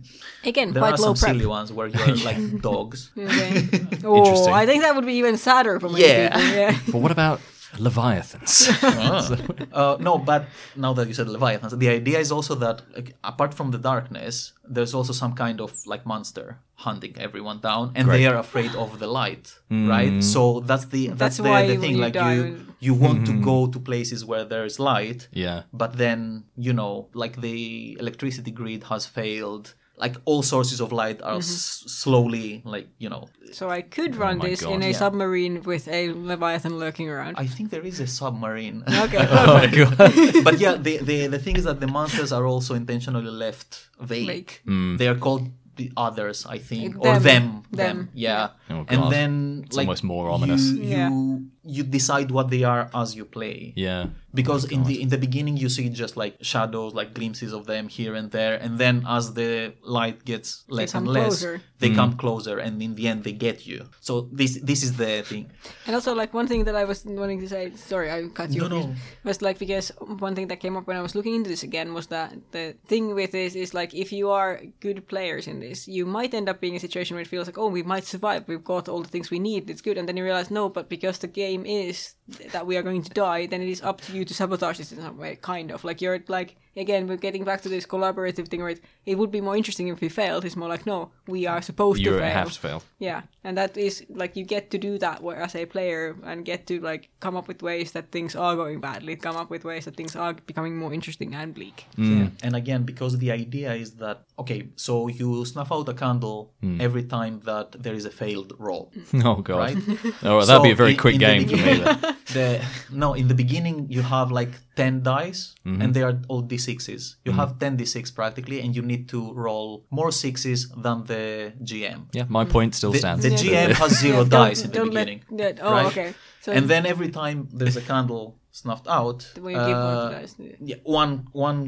Again, 0.45 0.73
there 0.73 0.83
are 0.85 0.91
low 0.93 0.97
some 0.97 1.15
prep. 1.17 1.33
silly 1.33 1.47
ones 1.47 1.73
where 1.73 1.89
you're 1.89 2.17
like 2.31 2.61
dogs 2.63 3.11
Okay. 3.19 3.69
oh, 4.05 4.53
I 4.53 4.65
think 4.67 4.83
that 4.83 4.95
would 4.97 5.07
be 5.07 5.15
even 5.15 5.37
sadder 5.37 5.79
for 5.81 5.89
many 5.89 6.05
Yeah. 6.05 6.29
people. 6.37 6.57
Yeah. 6.57 6.79
But 6.93 7.01
what 7.05 7.13
about 7.13 7.41
leviathans? 7.79 8.69
Ah. 8.83 9.37
uh, 9.73 9.97
no 10.01 10.19
but 10.19 10.47
now 10.77 10.93
that 10.93 11.07
you 11.09 11.15
said 11.15 11.29
leviathans 11.29 11.77
the 11.79 11.89
idea 11.89 12.19
is 12.19 12.33
also 12.33 12.55
that 12.55 12.83
like, 12.95 13.15
apart 13.23 13.55
from 13.55 13.71
the 13.71 13.79
darkness 13.79 14.53
there's 14.69 14.95
also 14.95 15.13
some 15.13 15.33
kind 15.35 15.61
of 15.61 15.73
like 15.87 16.05
monster 16.05 16.59
hunting 16.75 17.15
everyone 17.19 17.61
down 17.61 17.93
and 17.95 18.09
they 18.11 18.27
are 18.27 18.37
afraid 18.37 18.75
of 18.75 18.99
the 18.99 19.07
light 19.07 19.59
hmm. 19.69 19.89
right? 19.89 20.25
So 20.25 20.61
that's 20.61 20.87
the 20.87 21.09
that's, 21.09 21.19
That's 21.19 21.37
the, 21.39 21.43
why 21.45 21.67
the 21.67 21.75
when 21.75 21.81
thing 21.81 21.97
you 21.97 22.03
like 22.07 22.15
die 22.15 22.35
you 22.35 22.67
you 22.81 22.95
want 22.95 23.27
to 23.27 23.33
hmm. 23.33 23.43
go 23.43 23.67
to 23.67 23.79
places 23.79 24.25
where 24.25 24.45
there's 24.45 24.79
light 24.81 25.29
yeah, 25.33 25.63
but 25.73 25.99
then 25.99 26.45
you 26.57 26.73
know 26.73 27.09
like 27.13 27.41
the 27.41 27.97
electricity 28.01 28.51
grid 28.51 28.85
has 28.85 29.07
failed 29.07 29.75
like 30.05 30.17
all 30.25 30.43
sources 30.43 30.81
of 30.81 30.89
light 31.03 31.19
are 31.23 31.39
s- 31.39 31.85
slowly 32.03 32.63
like 32.75 32.87
you 33.03 33.09
know 33.13 33.23
So 33.53 33.65
I 33.79 33.83
could 33.97 34.13
run 34.25 34.39
my 34.39 34.49
this 34.49 34.61
God. 34.63 34.73
in 34.75 34.81
a 34.83 34.91
Yeah. 34.91 35.03
submarine 35.03 35.55
with 35.71 35.85
a 35.99 36.01
leviathan 36.31 36.75
lurking 36.85 37.09
around. 37.15 37.35
i 37.45 37.47
think 37.55 37.67
there 37.75 37.87
is 37.93 37.99
a 38.01 38.09
submarine 38.21 38.79
okay. 39.05 39.25
oh 39.41 39.55
my 39.61 39.67
god, 39.79 39.97
but 40.49 40.57
yeah 40.65 40.75
the, 40.87 40.95
the 41.09 41.19
the 41.35 41.41
thing 41.45 41.57
is 41.61 41.65
that 41.69 41.79
the 41.85 41.91
monsters 41.99 42.31
are 42.37 42.47
also 42.53 42.73
intentionally 42.83 43.33
left 43.47 43.71
vague, 44.13 44.27
Vague. 44.33 44.53
Hmm. 44.69 44.97
they 45.01 45.09
are 45.13 45.19
called 45.27 45.45
the 45.81 45.89
others 46.07 46.39
i 46.57 46.59
think 46.71 46.89
Them. 47.03 47.17
or 47.17 47.21
them 47.31 47.45
Them. 47.83 47.97
yeah 48.15 48.45
Oh, 48.73 48.85
and 48.93 49.03
then 49.17 49.33
It's 49.67 49.77
like 49.79 49.87
almost 49.89 50.05
more 50.15 50.27
ominous. 50.37 50.65
you, 50.71 50.83
Yeah. 50.95 51.09
you 51.11 51.51
you 51.77 51.83
decide 51.99 52.29
what 52.37 52.47
they 52.55 52.63
are 52.73 52.83
as 53.03 53.09
you 53.19 53.25
play 53.37 53.57
Yeah. 53.87 54.03
because 54.41 54.63
oh 54.67 54.75
in 54.75 54.81
the 54.89 54.97
in 55.05 55.09
the 55.15 55.21
beginning 55.27 55.57
you 55.63 55.69
see 55.77 55.87
just 56.05 56.15
like 56.23 56.35
shadows 56.53 56.91
like 57.01 57.11
glimpses 57.19 57.53
of 57.59 57.63
them 57.73 57.85
here 57.97 58.13
and 58.21 58.27
there 58.39 58.55
and 58.65 58.73
then 58.83 58.97
as 59.17 59.25
the 59.39 59.53
light 59.99 60.19
gets 60.31 60.49
less 60.79 60.93
and 60.99 61.07
less 61.17 61.27
closer. 61.43 61.55
they 61.81 61.89
mm-hmm. 61.89 62.01
come 62.01 62.13
closer 62.25 62.55
and 62.65 62.73
in 62.87 62.93
the 62.99 63.05
end 63.11 63.19
they 63.27 63.37
get 63.47 63.59
you 63.71 63.79
so 64.09 64.13
this 64.41 64.53
this 64.71 64.81
is 64.87 64.93
the 65.03 65.13
thing 65.31 65.45
And 65.87 65.93
also, 65.99 66.13
like 66.23 66.33
one 66.41 66.47
thing 66.53 66.63
that 66.69 66.77
I 66.83 66.85
was 66.91 66.99
wanting 67.23 67.41
to 67.45 67.49
say, 67.55 67.63
sorry, 67.91 68.09
I 68.17 68.19
cut 68.39 68.49
you 68.55 68.61
No, 68.63 68.67
off. 68.67 68.87
no. 68.87 68.95
Was 69.31 69.41
like 69.49 69.59
because 69.65 69.87
one 70.27 70.35
thing 70.37 70.49
that 70.51 70.61
came 70.65 70.75
up 70.79 70.85
when 70.89 70.97
I 71.01 71.03
was 71.07 71.15
looking 71.17 71.35
into 71.39 71.51
this 71.53 71.65
again 71.71 71.89
was 71.99 72.07
that 72.15 72.29
the 72.57 72.65
thing 72.91 73.05
with 73.19 73.31
this 73.39 73.53
is 73.65 73.69
like 73.81 73.91
if 74.05 74.09
you 74.19 74.27
are 74.41 74.53
good 74.87 74.99
players 75.13 75.45
in 75.53 75.57
this, 75.67 75.79
you 75.97 76.05
might 76.17 76.33
end 76.39 76.49
up 76.51 76.59
being 76.63 76.75
in 76.75 76.83
a 76.83 76.87
situation 76.89 77.13
where 77.15 77.25
it 77.27 77.31
feels 77.35 77.47
like, 77.51 77.59
oh, 77.63 77.71
we 77.77 77.83
might 77.95 78.07
survive. 78.15 78.41
We've 78.51 78.69
got 78.75 78.85
all 78.91 79.03
the 79.07 79.13
things 79.15 79.29
we 79.37 79.41
need. 79.51 79.63
It's 79.73 79.83
good, 79.89 79.99
and 79.99 80.07
then 80.07 80.17
you 80.19 80.25
realize 80.31 80.51
no, 80.61 80.65
but 80.77 80.85
because 80.95 81.17
the 81.19 81.33
game 81.43 81.60
is 81.67 82.15
that 82.53 82.67
we 82.67 82.77
are 82.77 82.83
going 82.83 83.03
to 83.03 83.11
die, 83.11 83.47
then 83.47 83.63
it 83.63 83.69
is 83.69 83.83
up 83.83 84.01
to 84.03 84.13
you 84.13 84.25
to 84.25 84.35
sabotage 84.35 84.79
this 84.79 84.93
in 84.93 84.99
some 84.99 85.19
way, 85.19 85.37
kind 85.37 85.71
of. 85.71 85.85
Like 85.85 86.01
you're 86.01 86.21
like 86.29 86.57
again 86.77 87.07
we're 87.07 87.17
getting 87.17 87.45
back 87.45 87.61
to 87.63 87.69
this 87.69 87.87
collaborative 87.87 88.49
thing 88.49 88.61
where 88.61 88.71
it, 88.71 88.81
it 89.07 89.19
would 89.19 89.31
be 89.31 89.41
more 89.41 89.57
interesting 89.57 89.89
if 89.89 90.01
we 90.01 90.09
failed. 90.09 90.45
It's 90.45 90.57
more 90.57 90.69
like 90.69 90.87
no, 90.87 91.11
we 91.27 91.47
are 91.47 91.63
supposed 91.63 92.01
You 92.01 92.13
to 92.13 92.19
fail. 92.19 92.31
have 92.33 92.53
to 92.53 92.59
fail. 92.61 92.83
Yeah, 92.99 93.23
and 93.45 93.57
that 93.59 93.77
is 93.77 94.05
like 94.11 94.37
you 94.37 94.45
get 94.45 94.71
to 94.71 94.79
do 94.79 94.99
that 94.99 95.23
where- 95.23 95.37
as 95.41 95.55
a 95.55 95.65
player 95.67 96.17
and 96.25 96.45
get 96.45 96.67
to 96.69 96.81
like 96.81 97.09
come 97.21 97.37
up 97.37 97.49
with 97.49 97.63
ways 97.63 97.93
that 97.93 98.11
things 98.13 98.37
are 98.37 98.55
going 98.57 98.81
badly, 98.81 99.17
come 99.17 99.37
up 99.37 99.51
with 99.51 99.65
ways 99.65 99.85
that 99.87 99.97
things 99.97 100.15
are 100.17 100.35
becoming 100.35 100.77
more 100.77 100.93
interesting 100.93 101.35
and 101.35 101.55
bleak. 101.55 101.87
Mm. 101.97 102.19
Yeah. 102.19 102.29
And 102.47 102.55
again, 102.57 102.83
because 102.85 103.19
the 103.19 103.31
idea 103.33 103.73
is 103.75 103.95
that 103.97 104.25
okay, 104.39 104.69
so 104.77 105.09
you 105.09 105.45
snuff 105.45 105.73
out 105.73 105.89
a 105.89 105.95
candle 105.95 106.53
mm. 106.63 106.81
every 106.81 107.05
time 107.05 107.41
that 107.45 107.73
there 107.83 107.95
is 107.95 108.05
a 108.05 108.11
failed 108.11 108.53
roll, 108.59 108.93
Oh 109.25 109.37
god. 109.37 109.59
right? 109.59 109.79
Oh, 110.23 110.45
that'd 110.45 110.63
be 110.63 110.71
a 110.71 110.75
very 110.75 110.93
in- 110.93 110.97
quick 110.99 111.15
in 111.15 111.21
the 111.21 111.27
game 111.27 111.49
for 111.49 111.57
me. 111.57 112.15
the 112.35 112.65
no, 112.91 113.15
in 113.15 113.27
the 113.29 113.35
beginning 113.35 113.87
you 113.91 114.03
have 114.03 114.31
like 114.31 114.53
ten 114.83 114.95
dice, 115.03 115.43
Mm-hmm. 115.67 115.83
and 115.83 115.89
they 115.95 116.03
are 116.09 116.17
all 116.31 116.43
d6s. 116.53 117.05
You 117.27 117.33
have 117.41 117.51
ten 117.63 117.73
d6 117.81 117.97
practically, 118.21 118.59
and 118.65 118.71
you 118.77 118.83
need 118.93 119.05
to 119.15 119.21
roll 119.47 119.69
more 119.99 120.11
sixes 120.25 120.61
than 120.85 120.99
the 121.11 121.25
GM. 121.69 122.01
Yeah, 122.19 122.27
my 122.39 122.45
point 122.55 122.71
still 122.79 122.93
The, 122.93 122.99
stands. 123.05 123.23
the 123.25 123.31
Yeah. 123.31 123.43
GM 123.69 123.71
has 123.83 123.91
zero 124.05 124.23
Yeah, 124.23 124.39
dice 124.39 124.61
in 124.65 124.71
the 124.71 124.77
don't 124.79 124.93
let- 124.97 125.07
beginning. 125.07 125.59
oh, 125.67 125.73
right? 125.77 125.87
okay. 125.93 126.11
So 126.45 126.49
and 126.57 126.65
then 126.73 126.83
every 126.93 127.11
time 127.21 127.39
there's 127.59 127.77
a 127.77 127.87
candle 127.93 128.25
snuffed 128.61 128.89
out, 129.01 129.19
When 129.45 129.55
you 129.55 129.65
give 129.71 129.77
one 129.77 130.15
uh, 130.15 130.27
yeah. 130.39 130.57
yeah, 130.71 130.77
one 131.03 131.13
one 131.49 131.59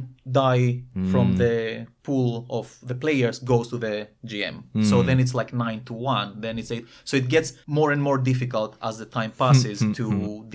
die 0.42 0.66
from 1.12 1.26
the 1.42 1.86
pool 2.06 2.32
of 2.58 2.66
the 2.90 2.94
players 3.04 3.36
goes 3.52 3.66
to 3.72 3.78
the 3.86 3.94
GM. 4.30 4.56
So 4.90 5.02
then 5.08 5.20
it's 5.22 5.34
like 5.40 5.50
nine 5.64 5.80
to 5.88 5.92
one. 6.16 6.28
Then 6.44 6.54
it's 6.60 6.70
eight. 6.74 6.86
So 7.04 7.16
it 7.22 7.28
gets 7.36 7.48
more 7.78 7.92
and 7.94 8.02
more 8.08 8.18
difficult 8.30 8.70
as 8.88 8.94
the 9.02 9.08
time 9.18 9.30
passes 9.44 9.78
to 9.98 10.04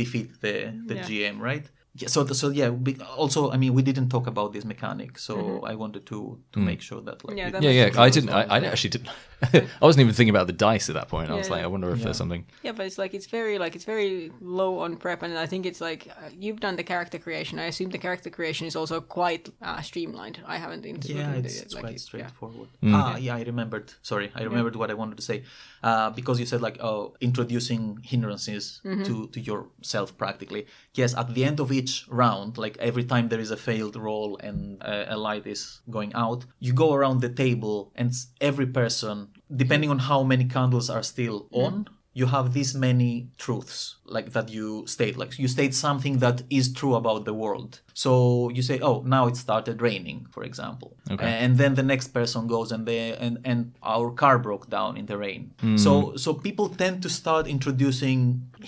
defeat 0.02 0.28
the 0.44 0.56
the 0.90 0.96
Yeah. 0.96 1.08
GM, 1.10 1.36
right? 1.52 1.66
Yeah, 2.02 2.10
so 2.10 2.26
so 2.34 2.50
yeah. 2.50 2.70
we- 2.86 2.98
Also, 3.18 3.52
I 3.52 3.58
mean, 3.58 3.74
we 3.74 3.82
didn't 3.82 4.10
talk 4.10 4.28
about 4.28 4.54
this 4.54 4.64
mechanic, 4.66 5.18
so 5.20 5.36
I 5.72 5.76
wanted 5.76 6.06
to 6.06 6.38
to 6.54 6.60
make 6.60 6.82
sure 6.82 7.02
that 7.08 7.24
like 7.26 7.38
Yeah, 7.38 7.52
that 7.52 7.62
yeah, 7.64 7.72
yeah. 7.72 8.06
I 8.06 8.10
didn't. 8.10 8.30
I, 8.30 8.44
I 8.56 8.58
actually 8.72 8.92
didn't. 8.96 9.10
I 9.82 9.86
wasn't 9.88 10.02
even 10.06 10.14
thinking 10.16 10.36
about 10.38 10.48
the 10.48 10.58
dice 10.72 10.90
at 10.92 10.96
that 11.00 11.08
point. 11.10 11.30
I 11.32 11.36
was 11.36 11.50
like, 11.50 11.64
I 11.64 11.68
wonder 11.68 11.90
if 11.94 12.00
there's 12.04 12.18
something. 12.18 12.44
Yeah, 12.66 12.74
but 12.78 12.86
it's 12.86 12.98
like 13.04 13.14
it's 13.18 13.30
very 13.38 13.56
like 13.64 13.76
it's 13.78 13.86
very 13.86 14.32
low 14.42 14.80
on 14.86 14.98
prep, 14.98 15.24
and 15.24 15.38
I 15.46 15.48
think 15.52 15.66
it's 15.66 15.82
like 15.90 16.02
uh, 16.10 16.30
you've 16.44 16.60
done 16.60 16.76
the 16.76 16.84
character 16.94 17.20
creation. 17.20 17.60
I 17.60 17.68
assume 17.72 17.90
the 17.92 18.02
character 18.08 18.30
creation 18.38 18.68
is 18.68 18.76
also 18.76 19.02
quite 19.02 19.44
uh, 19.62 19.82
streamlined. 19.82 20.38
I 20.56 20.58
haven't 20.64 20.86
into 20.86 21.08
Yeah, 21.14 21.34
into 21.36 21.40
it's, 21.48 21.56
it, 21.58 21.64
it's 21.66 21.74
like, 21.76 21.84
quite 21.84 21.96
it- 21.96 22.02
yeah. 22.02 22.10
straightforward. 22.10 22.70
Ah, 22.84 23.18
yeah, 23.26 23.36
I 23.40 23.44
remembered. 23.44 23.88
Sorry, 24.02 24.28
I 24.40 24.44
remembered 24.50 24.76
what 24.76 24.90
I 24.92 24.96
wanted 25.02 25.18
to 25.18 25.24
say. 25.32 25.38
Uh, 25.84 26.10
because 26.20 26.40
you 26.42 26.46
said 26.46 26.62
like, 26.68 26.78
oh, 26.90 27.14
introducing 27.22 27.84
hindrances 28.04 28.82
to 29.08 29.16
to 29.34 29.40
yourself 29.40 30.18
practically. 30.18 30.66
Yes, 31.00 31.14
at 31.16 31.28
the 31.36 31.44
end 31.50 31.60
of 31.60 31.72
each 31.88 32.06
round, 32.10 32.58
like 32.58 32.78
every 32.80 33.06
time 33.12 33.30
there 33.30 33.40
is 33.40 33.52
a 33.52 33.58
failed 33.58 33.96
roll 33.96 34.38
and 34.48 34.82
a, 34.82 35.16
a 35.16 35.18
light 35.18 35.48
is 35.48 35.82
going 35.90 36.14
out, 36.14 36.46
you 36.60 36.74
go 36.74 36.94
around 36.94 37.22
the 37.22 37.30
table 37.30 37.92
and 37.96 38.12
every 38.42 38.68
person, 38.68 39.30
depending 39.64 39.90
on 39.90 40.00
how 40.00 40.24
many 40.24 40.46
candles 40.46 40.90
are 40.90 41.04
still 41.04 41.38
mm-hmm. 41.46 41.66
on. 41.66 41.74
You 42.20 42.26
have 42.36 42.46
this 42.58 42.70
many 42.88 43.12
truths 43.44 43.78
like 44.16 44.28
that 44.36 44.48
you 44.58 44.68
state. 44.96 45.16
Like 45.22 45.32
you 45.44 45.48
state 45.58 45.74
something 45.88 46.16
that 46.26 46.38
is 46.50 46.66
true 46.80 46.96
about 47.02 47.22
the 47.30 47.36
world. 47.44 47.72
So 48.04 48.12
you 48.56 48.64
say, 48.70 48.78
"Oh, 48.90 48.98
now 49.16 49.24
it 49.32 49.36
started 49.46 49.76
raining," 49.90 50.20
for 50.36 50.44
example. 50.50 50.90
Okay. 51.14 51.32
And 51.44 51.52
then 51.62 51.72
the 51.80 51.84
next 51.94 52.08
person 52.20 52.42
goes 52.56 52.70
and 52.74 52.82
they 52.90 53.02
and 53.26 53.36
and 53.50 53.60
our 53.94 54.08
car 54.22 54.36
broke 54.48 54.66
down 54.78 54.92
in 55.00 55.06
the 55.12 55.18
rain. 55.26 55.42
Hmm. 55.62 55.78
So 55.86 55.92
so 56.24 56.30
people 56.48 56.68
tend 56.84 56.96
to 57.06 57.10
start 57.22 57.44
introducing 57.48 58.20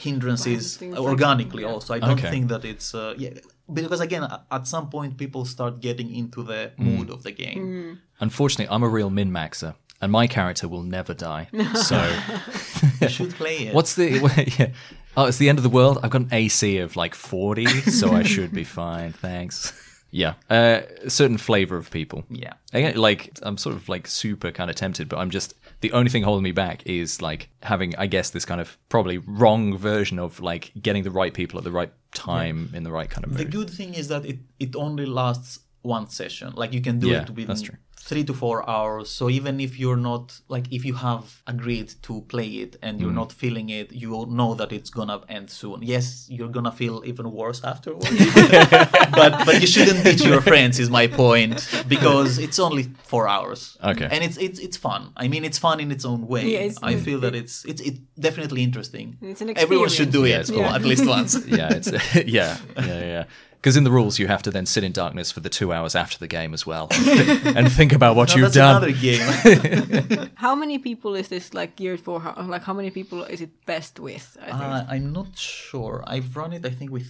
hindrances 0.05 0.77
Things 0.77 0.97
like- 0.97 1.09
organically. 1.11 1.63
yeah. 1.63 1.73
Also, 1.73 1.93
I 1.97 1.99
don't 1.99 2.19
Okay. 2.19 2.31
think 2.33 2.45
that 2.53 2.63
it's 2.65 2.93
uh, 2.93 3.13
yeah 3.23 3.33
because 3.79 3.99
again 4.07 4.23
at 4.57 4.67
some 4.67 4.89
point 4.89 5.17
people 5.17 5.45
start 5.45 5.73
getting 5.87 6.09
into 6.21 6.43
the 6.43 6.61
hmm. 6.77 6.83
mood 6.85 7.09
of 7.09 7.19
the 7.23 7.31
game. 7.43 7.59
Hmm. 7.65 7.93
Unfortunately, 8.19 8.69
I'm 8.73 8.83
a 8.83 8.89
real 8.97 9.09
min 9.09 9.31
maxer, 9.31 9.73
and 10.01 10.11
my 10.11 10.27
character 10.27 10.67
will 10.67 10.83
never 10.83 11.13
die. 11.13 11.47
So 11.75 12.01
You 13.01 13.09
should 13.09 13.33
play 13.35 13.67
it. 13.67 13.73
what's 13.73 13.95
the? 13.95 14.09
yeah. 14.59 14.69
Oh, 15.17 15.25
it's 15.25 15.37
the 15.37 15.49
end 15.49 15.57
of 15.59 15.63
the 15.63 15.69
world. 15.69 15.97
I've 16.03 16.11
got 16.11 16.21
an 16.21 16.29
AC 16.31 16.77
of 16.77 16.95
like 16.95 17.15
40, 17.15 17.65
so 17.65 18.13
I 18.13 18.23
should 18.33 18.53
be 18.53 18.63
fine. 18.63 19.11
Thanks. 19.13 19.73
Yeah, 20.11 20.33
uh, 20.49 20.81
a 21.03 21.09
certain 21.09 21.37
flavor 21.37 21.77
of 21.77 21.91
people. 21.91 22.23
yeah. 22.29 22.53
Again, 22.73 22.95
like 22.97 23.37
I'm 23.43 23.57
sort 23.57 23.75
of 23.75 23.87
like 23.89 24.07
super 24.07 24.51
kind 24.51 24.69
of 24.69 24.75
tempted, 24.75 25.07
but 25.07 25.17
I'm 25.19 25.29
just 25.29 25.53
the 25.81 25.91
only 25.91 26.09
thing 26.09 26.23
holding 26.23 26.43
me 26.43 26.51
back 26.51 26.85
is 26.87 27.21
like 27.21 27.49
having, 27.61 27.95
I 27.95 28.07
guess, 28.07 28.31
this 28.31 28.43
kind 28.45 28.59
of 28.59 28.77
probably 28.89 29.17
wrong 29.19 29.77
version 29.77 30.17
of 30.17 30.39
like 30.39 30.71
getting 30.81 31.03
the 31.03 31.11
right 31.11 31.33
people 31.33 31.57
at 31.59 31.63
the 31.63 31.71
right 31.71 31.91
time 32.13 32.71
in 32.73 32.83
the 32.83 32.91
right 32.91 33.09
kind 33.09 33.23
of 33.23 33.31
mood. 33.31 33.39
The 33.39 33.45
good 33.45 33.69
thing 33.69 33.93
is 33.93 34.07
that 34.07 34.25
it, 34.25 34.39
it 34.59 34.75
only 34.75 35.05
lasts 35.05 35.59
one 35.83 36.09
session. 36.09 36.53
Like 36.55 36.73
you 36.73 36.81
can 36.81 36.97
do 36.99 37.07
Yeah, 37.09 37.21
it 37.21 37.29
within 37.29 37.47
that's 37.47 37.61
true. 37.61 37.77
Three 38.01 38.23
to 38.23 38.33
four 38.33 38.67
hours. 38.67 39.09
So 39.09 39.29
even 39.29 39.59
if 39.59 39.77
you're 39.79 39.97
not 40.11 40.39
like 40.47 40.65
if 40.71 40.83
you 40.85 40.95
have 40.95 41.41
agreed 41.45 41.89
to 42.03 42.21
play 42.33 42.47
it 42.63 42.75
and 42.81 42.97
Mm. 42.97 43.01
you're 43.01 43.11
not 43.23 43.31
feeling 43.31 43.69
it, 43.69 43.91
you 43.91 44.09
will 44.09 44.25
know 44.39 44.55
that 44.55 44.71
it's 44.71 44.89
gonna 44.89 45.19
end 45.29 45.49
soon. 45.49 45.77
Yes, 45.83 46.25
you're 46.29 46.47
gonna 46.57 46.71
feel 46.71 47.03
even 47.05 47.31
worse 47.31 47.61
afterwards. 47.63 48.09
but 49.19 49.31
but 49.45 49.55
you 49.61 49.67
shouldn't 49.67 50.03
beat 50.03 50.21
your 50.23 50.41
friends 50.41 50.79
is 50.79 50.89
my 50.89 51.07
point 51.07 51.55
because 51.87 52.37
it's 52.39 52.57
only 52.59 52.83
four 53.03 53.27
hours. 53.27 53.77
Okay. 53.83 54.07
And 54.11 54.23
it's 54.23 54.37
it's 54.37 54.59
it's 54.59 54.77
fun. 54.77 55.01
I 55.15 55.27
mean 55.27 55.43
it's 55.45 55.59
fun 55.59 55.79
in 55.79 55.91
its 55.91 56.05
own 56.05 56.21
way. 56.27 56.45
Yeah, 56.53 56.59
it's- 56.69 56.79
I 56.81 56.95
feel 56.95 57.19
that 57.25 57.35
it's 57.35 57.55
it's 57.65 57.81
it's 57.81 57.99
definitely 58.19 58.61
interesting. 58.63 59.17
It's 59.21 59.41
an 59.41 59.49
experience. 59.49 59.61
Everyone 59.63 59.89
should 59.89 60.11
do 60.11 60.23
it 60.25 60.29
Yeah, 60.49 60.55
well, 60.55 60.69
cool. 60.69 60.75
at 60.77 60.83
least 60.91 61.05
once. 61.05 61.31
yeah, 61.59 61.73
it's 61.77 61.89
yeah, 62.37 62.57
yeah, 62.77 63.01
yeah. 63.13 63.23
Because 63.61 63.75
in 63.75 63.83
the 63.83 63.91
rules, 63.91 64.19
you 64.19 64.27
have 64.27 64.41
to 64.43 64.51
then 64.51 64.65
sit 64.65 64.83
in 64.85 64.93
darkness 64.93 65.31
for 65.33 65.41
the 65.41 65.49
two 65.49 65.73
hours 65.73 65.93
after 65.93 66.17
the 66.17 66.27
game 66.27 66.53
as 66.53 66.65
well, 66.65 66.87
and, 66.91 67.05
thi- 67.43 67.49
and 67.57 67.69
think 67.71 67.91
about 67.91 68.15
what 68.15 68.29
No, 68.29 68.35
you've 68.35 68.53
that's 68.53 68.55
done. 68.55 68.83
another 68.83 68.93
game. 68.93 70.29
How 70.35 70.55
many 70.55 70.79
people 70.79 71.15
is 71.15 71.27
this 71.27 71.53
like 71.53 71.75
geared 71.75 71.99
for? 71.99 72.21
How, 72.21 72.33
like 72.47 72.63
how 72.63 72.73
many 72.73 72.89
people 72.89 73.23
is 73.23 73.41
it 73.41 73.49
best 73.65 73.99
with? 73.99 74.37
I 74.41 74.45
think. 74.51 74.61
Uh, 74.63 74.85
I'm 74.89 75.11
not 75.11 75.37
sure. 75.37 76.03
I've 76.07 76.35
run 76.37 76.53
it, 76.53 76.65
I 76.65 76.69
think, 76.69 76.89
with 76.91 77.07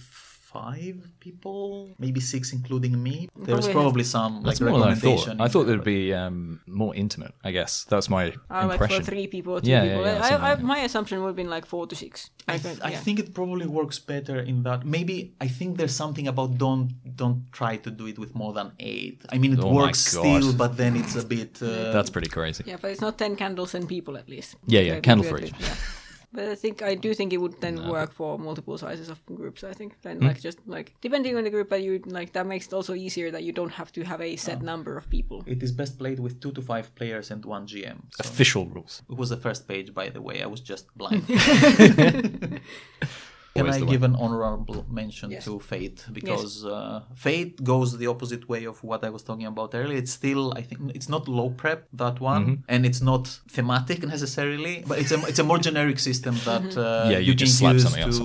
five 0.52 0.96
people, 1.20 1.90
maybe 1.98 2.20
six, 2.20 2.52
including 2.52 2.94
me. 3.06 3.28
There 3.46 3.54
Probably 3.56 3.72
probably 3.72 4.04
some 4.04 4.32
That's 4.42 4.60
like 4.60 4.70
more 4.70 4.80
than 4.80 4.88
I 4.88 4.92
recommendation. 4.94 5.38
thought. 5.38 5.44
I 5.44 5.48
thought 5.52 5.64
there, 5.68 5.76
there'd 5.76 5.84
be 6.00 6.12
um, 6.22 6.60
more 6.66 6.92
intimate. 6.94 7.32
I 7.48 7.50
guess 7.58 7.72
that's 7.92 8.08
my 8.16 8.24
Uh, 8.50 8.66
like 8.70 8.78
for 8.90 9.02
three 9.10 9.26
people, 9.36 9.54
two 9.60 9.70
Yeah, 9.70 9.82
yeah, 9.84 9.88
people. 9.96 10.04
yeah, 10.06 10.26
I, 10.26 10.30
I, 10.34 10.54
like 10.54 10.62
my 10.74 10.78
assumption 10.88 11.16
would 11.20 11.28
have 11.32 11.36
been 11.42 11.50
like 11.56 11.66
four 11.66 11.84
to 11.90 11.94
six. 12.04 12.30
I, 12.48 12.54
I, 12.54 12.58
th- 12.58 12.76
think, 12.78 12.84
I 12.90 12.92
think 13.04 13.16
it 13.24 13.28
probably 13.38 13.66
works 13.80 13.98
better 14.14 14.38
in 14.50 14.56
that 14.68 14.80
maybe 14.96 15.16
I 15.46 15.48
think 15.58 15.70
there's 15.78 15.94
something 16.04 16.26
about 16.34 16.50
don't 16.58 16.88
don't 17.22 17.40
try 17.60 17.76
to 17.84 17.90
do 18.00 18.04
it 18.12 18.18
with 18.22 18.32
more 18.34 18.52
than 18.58 18.68
eight. 18.92 19.18
I 19.34 19.36
mean 19.42 19.52
it 19.56 19.60
Oh 19.62 19.72
works 19.80 20.00
still, 20.00 20.52
but 20.62 20.70
then 20.80 20.92
it's 21.00 21.14
a 21.16 21.24
bit. 21.34 21.52
Uh, 21.62 21.92
That's 21.96 22.10
pretty 22.10 22.30
crazy. 22.38 22.62
Yeah, 22.66 22.78
but 22.82 22.88
it's 22.92 23.00
not 23.06 23.14
ten 23.22 23.32
candles 23.36 23.74
and 23.76 23.84
people 23.96 24.14
at 24.22 24.26
least. 24.34 24.50
Yeah, 24.66 24.80
yeah, 24.88 24.94
It 24.98 25.02
candle 25.08 25.24
would 25.30 25.40
for 25.40 25.40
be- 25.40 25.48
each. 25.48 25.99
Yeah. 26.32 26.40
But 26.44 26.48
I 26.48 26.54
think 26.54 26.82
I 26.82 26.94
do 26.94 27.14
think 27.14 27.32
it 27.32 27.38
would 27.38 27.60
then 27.60 27.88
work 27.88 28.12
for 28.12 28.38
multiple 28.38 28.78
sizes 28.78 29.08
of 29.10 29.18
groups. 29.26 29.64
I 29.64 29.72
think 29.72 30.00
then 30.02 30.18
hmm. 30.18 30.26
like 30.28 30.40
just 30.40 30.58
like 30.66 30.94
depending 31.00 31.36
on 31.36 31.44
the 31.44 31.50
group 31.50 31.68
that 31.70 31.82
you 31.82 32.00
like, 32.06 32.32
that 32.32 32.46
makes 32.46 32.66
it 32.66 32.72
also 32.72 32.94
easier 32.94 33.30
that 33.30 33.42
you 33.42 33.52
don't 33.52 33.72
have 33.72 33.90
to 33.92 34.02
have 34.04 34.20
a 34.20 34.36
set 34.36 34.58
Oh. 34.60 34.64
number 34.64 34.96
of 34.96 35.08
people. 35.10 35.42
it 35.46 35.62
is 35.62 35.72
best 35.72 35.98
played 35.98 36.18
with 36.20 36.40
two 36.40 36.52
to 36.52 36.62
five 36.62 36.94
players 36.94 37.30
and 37.30 37.44
one 37.44 37.66
GM. 37.66 37.98
So 38.12 38.20
Official 38.20 38.66
rules. 38.66 39.02
it 39.10 39.16
was 39.16 39.28
the 39.30 39.36
first 39.36 39.66
page, 39.68 39.92
by 39.94 40.08
the 40.10 40.22
way. 40.22 40.42
I 40.42 40.46
was 40.46 40.60
just 40.60 40.86
blind. 40.96 41.24
Can 43.56 43.68
I 43.68 43.78
the 43.80 43.86
give 43.86 44.02
an 44.04 44.14
honorable 44.14 44.86
mention 44.88 45.30
Yes. 45.30 45.44
to 45.46 45.58
Fate 45.58 46.04
because 46.12 46.64
uh, 46.64 47.02
Fate 47.14 47.62
goes 47.64 47.98
the 47.98 48.06
opposite 48.06 48.48
way 48.48 48.64
of 48.64 48.82
what 48.84 49.04
I 49.04 49.10
was 49.10 49.22
talking 49.22 49.46
about 49.46 49.74
earlier. 49.74 49.98
It's 49.98 50.12
still, 50.12 50.52
I 50.56 50.62
think, 50.62 50.80
it's 50.94 51.08
not 51.08 51.28
low 51.28 51.50
prep 51.50 51.88
that 52.02 52.20
one, 52.20 52.42
Mm-hmm. 52.44 52.62
and 52.72 52.86
it's 52.86 53.00
not 53.00 53.24
thematic 53.56 53.98
necessarily, 54.06 54.84
but 54.86 54.98
it's 55.00 55.10
a 55.10 55.18
it's 55.30 55.38
a 55.40 55.44
more 55.44 55.58
generic 55.58 55.98
system 55.98 56.34
that 56.44 56.76
uh, 56.76 57.08
Yeah, 57.12 57.18
you 57.18 57.32
can 57.32 57.38
just 57.38 57.58
slap 57.58 57.74
use 57.74 57.82
something 57.82 58.02
else 58.04 58.18
to 58.18 58.24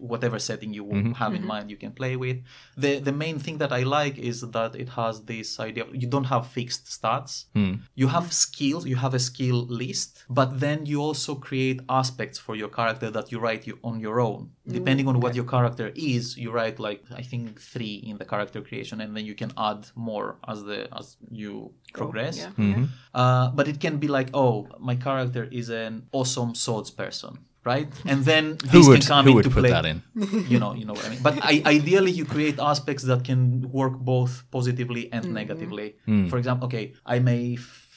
whatever 0.00 0.38
setting 0.38 0.72
you 0.74 0.84
Mm-hmm. 0.86 1.12
have 1.22 1.32
in 1.34 1.44
mind 1.52 1.70
you 1.70 1.76
can 1.84 1.92
play 1.92 2.14
with 2.16 2.38
the 2.76 2.92
the 3.08 3.12
main 3.24 3.38
thing 3.38 3.56
that 3.58 3.72
i 3.72 3.82
like 3.98 4.16
is 4.30 4.40
that 4.56 4.74
it 4.76 4.88
has 5.00 5.14
this 5.32 5.48
idea 5.68 5.84
of 5.84 5.94
you 6.02 6.08
don't 6.14 6.28
have 6.34 6.44
fixed 6.58 6.84
stats 6.96 7.32
Hmm. 7.54 7.74
you 7.94 8.08
have 8.16 8.26
skills 8.32 8.82
you 8.92 8.96
have 8.96 9.14
a 9.14 9.22
skill 9.30 9.58
list 9.82 10.24
but 10.28 10.48
then 10.64 10.78
you 10.86 10.98
also 11.08 11.32
create 11.48 11.78
aspects 11.88 12.38
for 12.38 12.54
your 12.56 12.68
character 12.78 13.08
that 13.16 13.26
you 13.32 13.38
write 13.44 13.62
you 13.68 13.78
on 13.82 14.00
your 14.06 14.18
own 14.20 14.50
depending 14.78 15.06
on 15.08 15.16
what 15.24 15.34
your 15.38 15.44
character 15.54 15.88
is 16.14 16.36
you 16.42 16.50
write 16.58 16.76
like 16.88 17.00
i 17.20 17.22
think 17.30 17.60
three 17.72 17.96
in 18.10 18.14
the 18.20 18.24
character 18.32 18.60
creation 18.68 19.00
and 19.02 19.10
then 19.16 19.24
you 19.30 19.34
can 19.42 19.52
add 19.70 19.80
more 19.94 20.26
as 20.52 20.58
the 20.68 20.78
as 21.00 21.06
you 21.42 21.52
progress 22.00 22.36
Yeah. 22.38 22.50
Mm-hmm. 22.62 22.84
uh, 23.14 23.46
but 23.58 23.66
it 23.72 23.78
can 23.84 23.96
be 24.04 24.08
like, 24.18 24.28
oh, 24.34 24.54
my 24.90 24.96
character 24.96 25.42
is 25.60 25.68
an 25.84 25.94
awesome 26.18 26.52
swords 26.64 26.90
person, 27.02 27.32
right? 27.72 27.88
And 28.12 28.24
then 28.30 28.44
Who 28.70 28.78
this 28.78 28.86
would, 28.88 29.00
can 29.00 29.08
come 29.12 29.24
who 29.26 29.30
into 29.38 29.48
would 29.48 29.54
put 29.56 29.64
play. 29.64 29.70
that 29.76 29.84
in? 29.92 29.98
You 30.52 30.58
know, 30.62 30.72
you 30.78 30.84
know 30.88 30.94
what 30.98 31.04
I 31.06 31.10
mean. 31.12 31.22
But 31.28 31.34
I, 31.52 31.54
ideally, 31.76 32.12
you 32.18 32.24
create 32.24 32.56
aspects 32.72 33.02
that 33.10 33.20
can 33.24 33.40
work 33.80 33.94
both 34.12 34.32
positively 34.56 35.02
and 35.12 35.22
negatively. 35.40 35.88
Hmm. 36.06 36.26
For 36.30 36.38
example, 36.38 36.66
okay, 36.68 36.84
I'm 37.12 37.26
a 37.28 37.56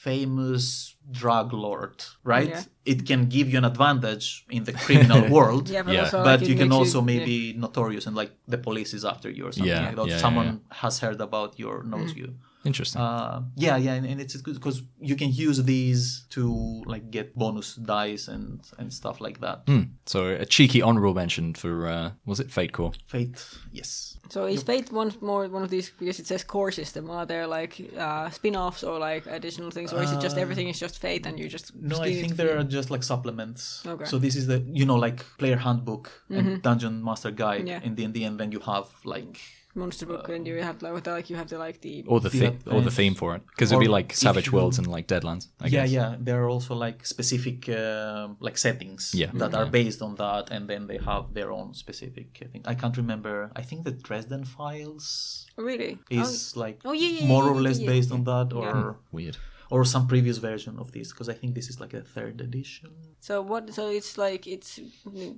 famous 0.09 0.95
drug 1.11 1.47
lord, 1.53 1.95
right? 2.23 2.49
Yeah. 2.49 2.63
It 2.93 2.99
can 3.09 3.21
give 3.35 3.45
you 3.51 3.57
an 3.63 3.65
advantage 3.73 4.25
in 4.49 4.63
the 4.63 4.73
criminal 4.85 5.21
world. 5.37 5.65
Yeah, 5.69 5.83
but 5.85 5.93
Yeah. 5.93 6.03
also 6.05 6.17
But 6.23 6.39
like, 6.39 6.41
it 6.43 6.49
you 6.51 6.55
can 6.61 6.71
also 6.79 6.99
yeah. 6.99 7.05
maybe 7.13 7.35
notorious 7.65 8.05
and 8.07 8.15
like 8.21 8.31
the 8.53 8.57
police 8.67 8.91
is 8.97 9.03
after 9.13 9.29
you 9.29 9.43
or 9.47 9.51
something 9.51 9.69
Yeah, 9.75 9.87
like 9.87 9.95
that. 9.99 10.07
yeah, 10.07 10.15
yeah, 10.15 10.25
Someone 10.25 10.47
yeah. 10.47 10.77
has 10.83 10.93
heard 11.03 11.19
about 11.29 11.51
you 11.59 11.67
or 11.73 11.79
knows 11.83 12.11
you. 12.21 12.27
Interesting. 12.65 13.01
Uh, 13.01 13.43
yeah, 13.55 13.77
yeah, 13.77 13.93
and, 13.93 14.05
and 14.05 14.19
it's 14.19 14.35
good 14.41 14.55
because 14.55 14.81
you 14.99 15.15
can 15.15 15.31
use 15.31 15.63
these 15.63 16.25
to 16.31 16.83
like 16.85 17.09
get 17.09 17.33
bonus 17.35 17.75
dice 17.75 18.27
and 18.27 18.61
and 18.77 18.91
stuff 18.93 19.21
like 19.21 19.39
that. 19.39 19.61
Hmm. 19.67 19.83
So 20.05 20.27
a 20.27 20.45
cheeky 20.45 20.81
honorable 20.81 21.13
mention 21.13 21.53
for 21.53 21.87
uh, 21.87 22.11
was 22.25 22.39
it 22.39 22.51
Fate 22.51 22.73
Core? 22.73 22.91
Fate, 23.05 23.41
yes. 23.71 24.17
So 24.29 24.45
is 24.45 24.61
Fate 24.63 24.91
one 24.91 25.13
more 25.21 25.47
one 25.47 25.63
of 25.63 25.69
these 25.69 25.91
because 25.97 26.19
it 26.19 26.27
says 26.27 26.43
core 26.43 26.71
system? 26.71 27.09
Are 27.09 27.25
there 27.25 27.47
like 27.47 27.79
uh, 27.97 28.29
spin-offs 28.29 28.83
or 28.83 28.99
like 28.99 29.25
additional 29.25 29.71
things, 29.71 29.93
or 29.93 30.03
is 30.03 30.11
it 30.11 30.19
just 30.19 30.37
everything 30.37 30.67
is 30.67 30.79
just 30.79 30.99
Fate 30.99 31.25
and 31.25 31.39
you 31.39 31.47
just? 31.47 31.73
No, 31.75 32.01
I 32.01 32.13
think 32.13 32.35
there 32.35 32.57
are 32.59 32.63
just 32.63 32.91
like 32.91 33.03
supplements. 33.03 33.83
Okay. 33.85 34.05
So 34.05 34.19
this 34.19 34.35
is 34.35 34.47
the 34.47 34.59
you 34.67 34.85
know 34.85 34.95
like 34.97 35.25
player 35.37 35.57
handbook 35.57 36.11
and 36.29 36.61
dungeon 36.61 37.03
master 37.03 37.31
guide 37.31 37.67
Yeah. 37.67 37.79
in 37.83 37.95
D 37.95 38.03
and 38.03 38.13
D, 38.13 38.23
and 38.25 38.37
then 38.39 38.51
you 38.51 38.59
have 38.59 38.87
like 39.05 39.39
monster 39.75 40.05
book 40.05 40.27
and 40.29 40.47
you 40.47 40.61
have 40.61 40.81
like, 40.81 41.05
like 41.07 41.29
you 41.29 41.35
have 41.35 41.47
the 41.49 41.57
like 41.57 41.79
the 41.81 42.03
Or 42.07 42.19
the 42.19 42.29
Yeah, 42.35 42.51
the 42.63 42.71
or 42.75 42.81
the 42.81 42.91
theme 42.91 43.13
for 43.15 43.35
it 43.35 43.41
because 43.47 43.71
it'd 43.71 43.79
be 43.79 43.87
like 43.87 44.13
Savage 44.13 44.47
you- 44.47 44.53
Worlds 44.53 44.77
and 44.79 44.87
like 44.87 45.07
Deadlands. 45.07 45.47
I 45.61 45.67
yeah, 45.67 45.81
guess. 45.83 45.91
yeah. 45.91 46.15
There 46.19 46.43
are 46.43 46.49
also 46.49 46.73
like 46.75 47.05
specific 47.05 47.69
uh, 47.69 48.29
like 48.39 48.57
settings 48.57 49.13
Yeah. 49.13 49.29
that 49.35 49.53
are 49.53 49.67
based 49.67 50.01
on 50.01 50.15
that, 50.15 50.49
and 50.51 50.67
then 50.69 50.87
they 50.87 50.97
have 50.97 51.33
their 51.33 51.51
own 51.51 51.73
specific 51.73 52.27
thing. 52.51 52.63
I 52.65 52.75
can't 52.75 52.97
remember. 52.97 53.51
I 53.55 53.61
think 53.61 53.83
the 53.83 53.91
Dresden 53.91 54.43
Files 54.45 55.45
really 55.55 55.99
is 56.09 56.55
like 56.57 56.79
Oh, 56.85 56.93
yeah, 56.93 57.09
yeah, 57.19 57.27
more 57.27 57.43
yeah, 57.43 57.51
or 57.51 57.55
yeah, 57.55 57.61
less 57.67 57.79
yeah, 57.79 57.87
based 57.91 58.09
yeah. 58.09 58.15
on 58.15 58.23
that, 58.25 58.53
or 58.53 58.97
Weird. 59.11 59.37
Or 59.69 59.85
some 59.85 60.07
previous 60.07 60.37
version 60.37 60.77
of 60.79 60.91
this, 60.91 61.11
because 61.11 61.29
I 61.29 61.33
think 61.33 61.55
this 61.55 61.69
is 61.69 61.79
like 61.79 61.93
a 61.93 62.01
third 62.01 62.41
edition. 62.41 62.89
So 63.19 63.41
what? 63.41 63.73
So 63.73 63.89
it's 63.89 64.17
like 64.17 64.47
it's 64.47 64.79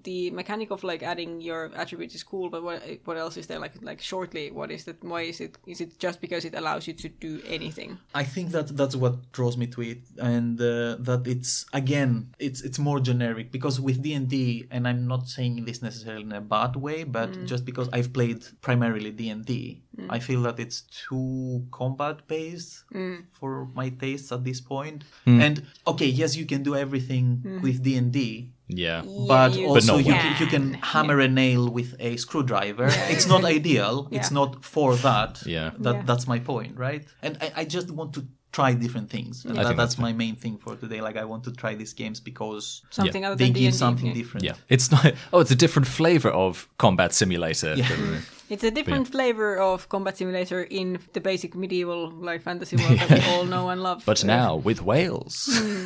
the 0.04 0.32
mechanic 0.32 0.72
of 0.72 0.84
like 0.84 1.04
adding 1.04 1.42
your 1.42 1.72
attributes 1.76 2.16
is 2.16 2.24
cool, 2.24 2.50
but 2.50 2.64
what 2.64 2.82
what 3.06 3.18
else 3.18 3.38
is 3.38 3.48
there? 3.48 3.60
Like 3.60 3.74
like 3.82 4.02
shortly, 4.02 4.52
what 4.52 4.72
is 4.72 4.86
that? 4.86 5.04
Why 5.04 5.22
is 5.22 5.42
it? 5.42 5.58
Is 5.68 5.82
it 5.82 6.00
just 6.00 6.22
because 6.22 6.46
it 6.46 6.56
allows 6.56 6.88
you 6.88 6.94
to 6.94 7.10
do 7.10 7.42
anything? 7.48 7.98
I 8.14 8.24
think 8.24 8.52
that 8.52 8.76
that's 8.78 8.96
what 8.96 9.32
draws 9.32 9.58
me 9.58 9.68
to 9.68 9.82
it, 9.82 10.04
and 10.18 10.60
uh, 10.62 10.96
that 11.00 11.24
it's 11.26 11.66
again 11.74 12.34
it's 12.40 12.62
it's 12.62 12.80
more 12.80 13.00
generic 13.00 13.52
because 13.52 13.82
with 13.82 14.02
D 14.02 14.14
and 14.14 14.30
D, 14.30 14.68
and 14.72 14.88
I'm 14.88 15.08
not 15.08 15.28
saying 15.28 15.66
this 15.66 15.82
necessarily 15.82 16.24
in 16.24 16.32
a 16.32 16.42
bad 16.42 16.76
way, 16.76 17.04
but 17.04 17.32
mm. 17.32 17.48
just 17.48 17.66
because 17.66 17.90
I've 17.92 18.14
played 18.14 18.44
primarily 18.62 19.12
D 19.12 19.30
and 19.30 19.44
D, 19.46 19.84
mm. 19.98 20.08
I 20.10 20.20
feel 20.20 20.42
that 20.44 20.60
it's 20.60 20.82
too 20.82 21.66
combat 21.72 22.28
based 22.28 22.84
mm. 22.94 23.24
for 23.32 23.68
my 23.74 23.90
tastes 24.22 24.32
at 24.32 24.44
this 24.44 24.62
point. 24.62 25.04
Hmm. 25.26 25.42
And 25.42 25.64
okay, 25.88 26.06
yes, 26.06 26.36
you 26.36 26.46
can 26.46 26.64
do 26.64 26.76
everything 26.76 27.42
hmm. 27.44 27.62
with 27.62 27.84
D 27.84 27.98
and 27.98 28.12
D, 28.12 28.52
Yeah. 28.68 29.04
but 29.28 29.56
you 29.56 29.68
also 29.68 29.94
not 29.94 30.06
you, 30.06 30.14
can, 30.14 30.42
you 30.42 30.48
can 30.48 30.74
hammer 30.74 31.20
a 31.20 31.28
nail 31.28 31.70
with 31.70 31.96
a 32.00 32.18
screwdriver. 32.18 32.90
It's 33.14 33.28
not 33.28 33.44
ideal. 33.44 34.08
It's 34.12 34.32
not 34.32 34.64
for 34.64 34.96
that. 34.98 35.44
Yeah. 35.46 35.72
That 35.80 35.96
Yeah. 35.96 36.04
that's 36.06 36.28
my 36.28 36.40
point, 36.40 36.78
right? 36.78 37.04
And 37.22 37.38
I, 37.42 37.48
I 37.62 37.64
just 37.66 37.92
want 37.92 38.14
to 38.14 38.22
try 38.52 38.74
different 38.74 39.10
things. 39.10 39.46
And 39.46 39.56
that, 39.56 39.64
that's 39.64 39.78
that's 39.78 39.98
my 39.98 40.14
main 40.14 40.36
thing 40.36 40.58
for 40.58 40.76
today. 40.76 41.02
Like 41.08 41.18
I 41.24 41.26
want 41.26 41.44
to 41.46 41.52
try 41.52 41.76
these 41.76 41.94
games 41.94 42.20
because 42.20 42.82
Something 42.90 43.24
other 43.26 43.36
they 43.36 43.46
than 43.46 43.54
give 43.54 43.72
D&D, 43.72 43.78
something 43.86 44.08
yeah. 44.08 44.22
different. 44.22 44.44
Yeah. 44.46 44.56
It's 44.76 44.92
not. 44.92 45.14
Oh, 45.32 45.40
it's 45.44 45.52
a 45.52 45.62
different 45.64 45.88
flavor 45.88 46.32
of 46.46 46.68
combat 46.78 47.14
simulator. 47.14 47.74
Yeah. 47.76 47.88
It's 48.52 48.66
a 48.66 48.72
different 48.72 49.08
flavor 49.08 49.58
of 49.58 49.88
combat 49.88 50.18
simulator 50.18 50.62
in 50.64 51.00
the 51.14 51.22
basic 51.22 51.56
medieval 51.56 52.12
like 52.12 52.42
fantasy 52.42 52.76
world 52.76 53.00
that 53.00 53.10
we 53.10 53.22
all 53.32 53.46
know 53.46 53.70
and 53.70 53.82
love. 53.82 54.04
But 54.06 54.26
now 54.26 54.58
with 54.58 54.82
whales. 54.82 55.36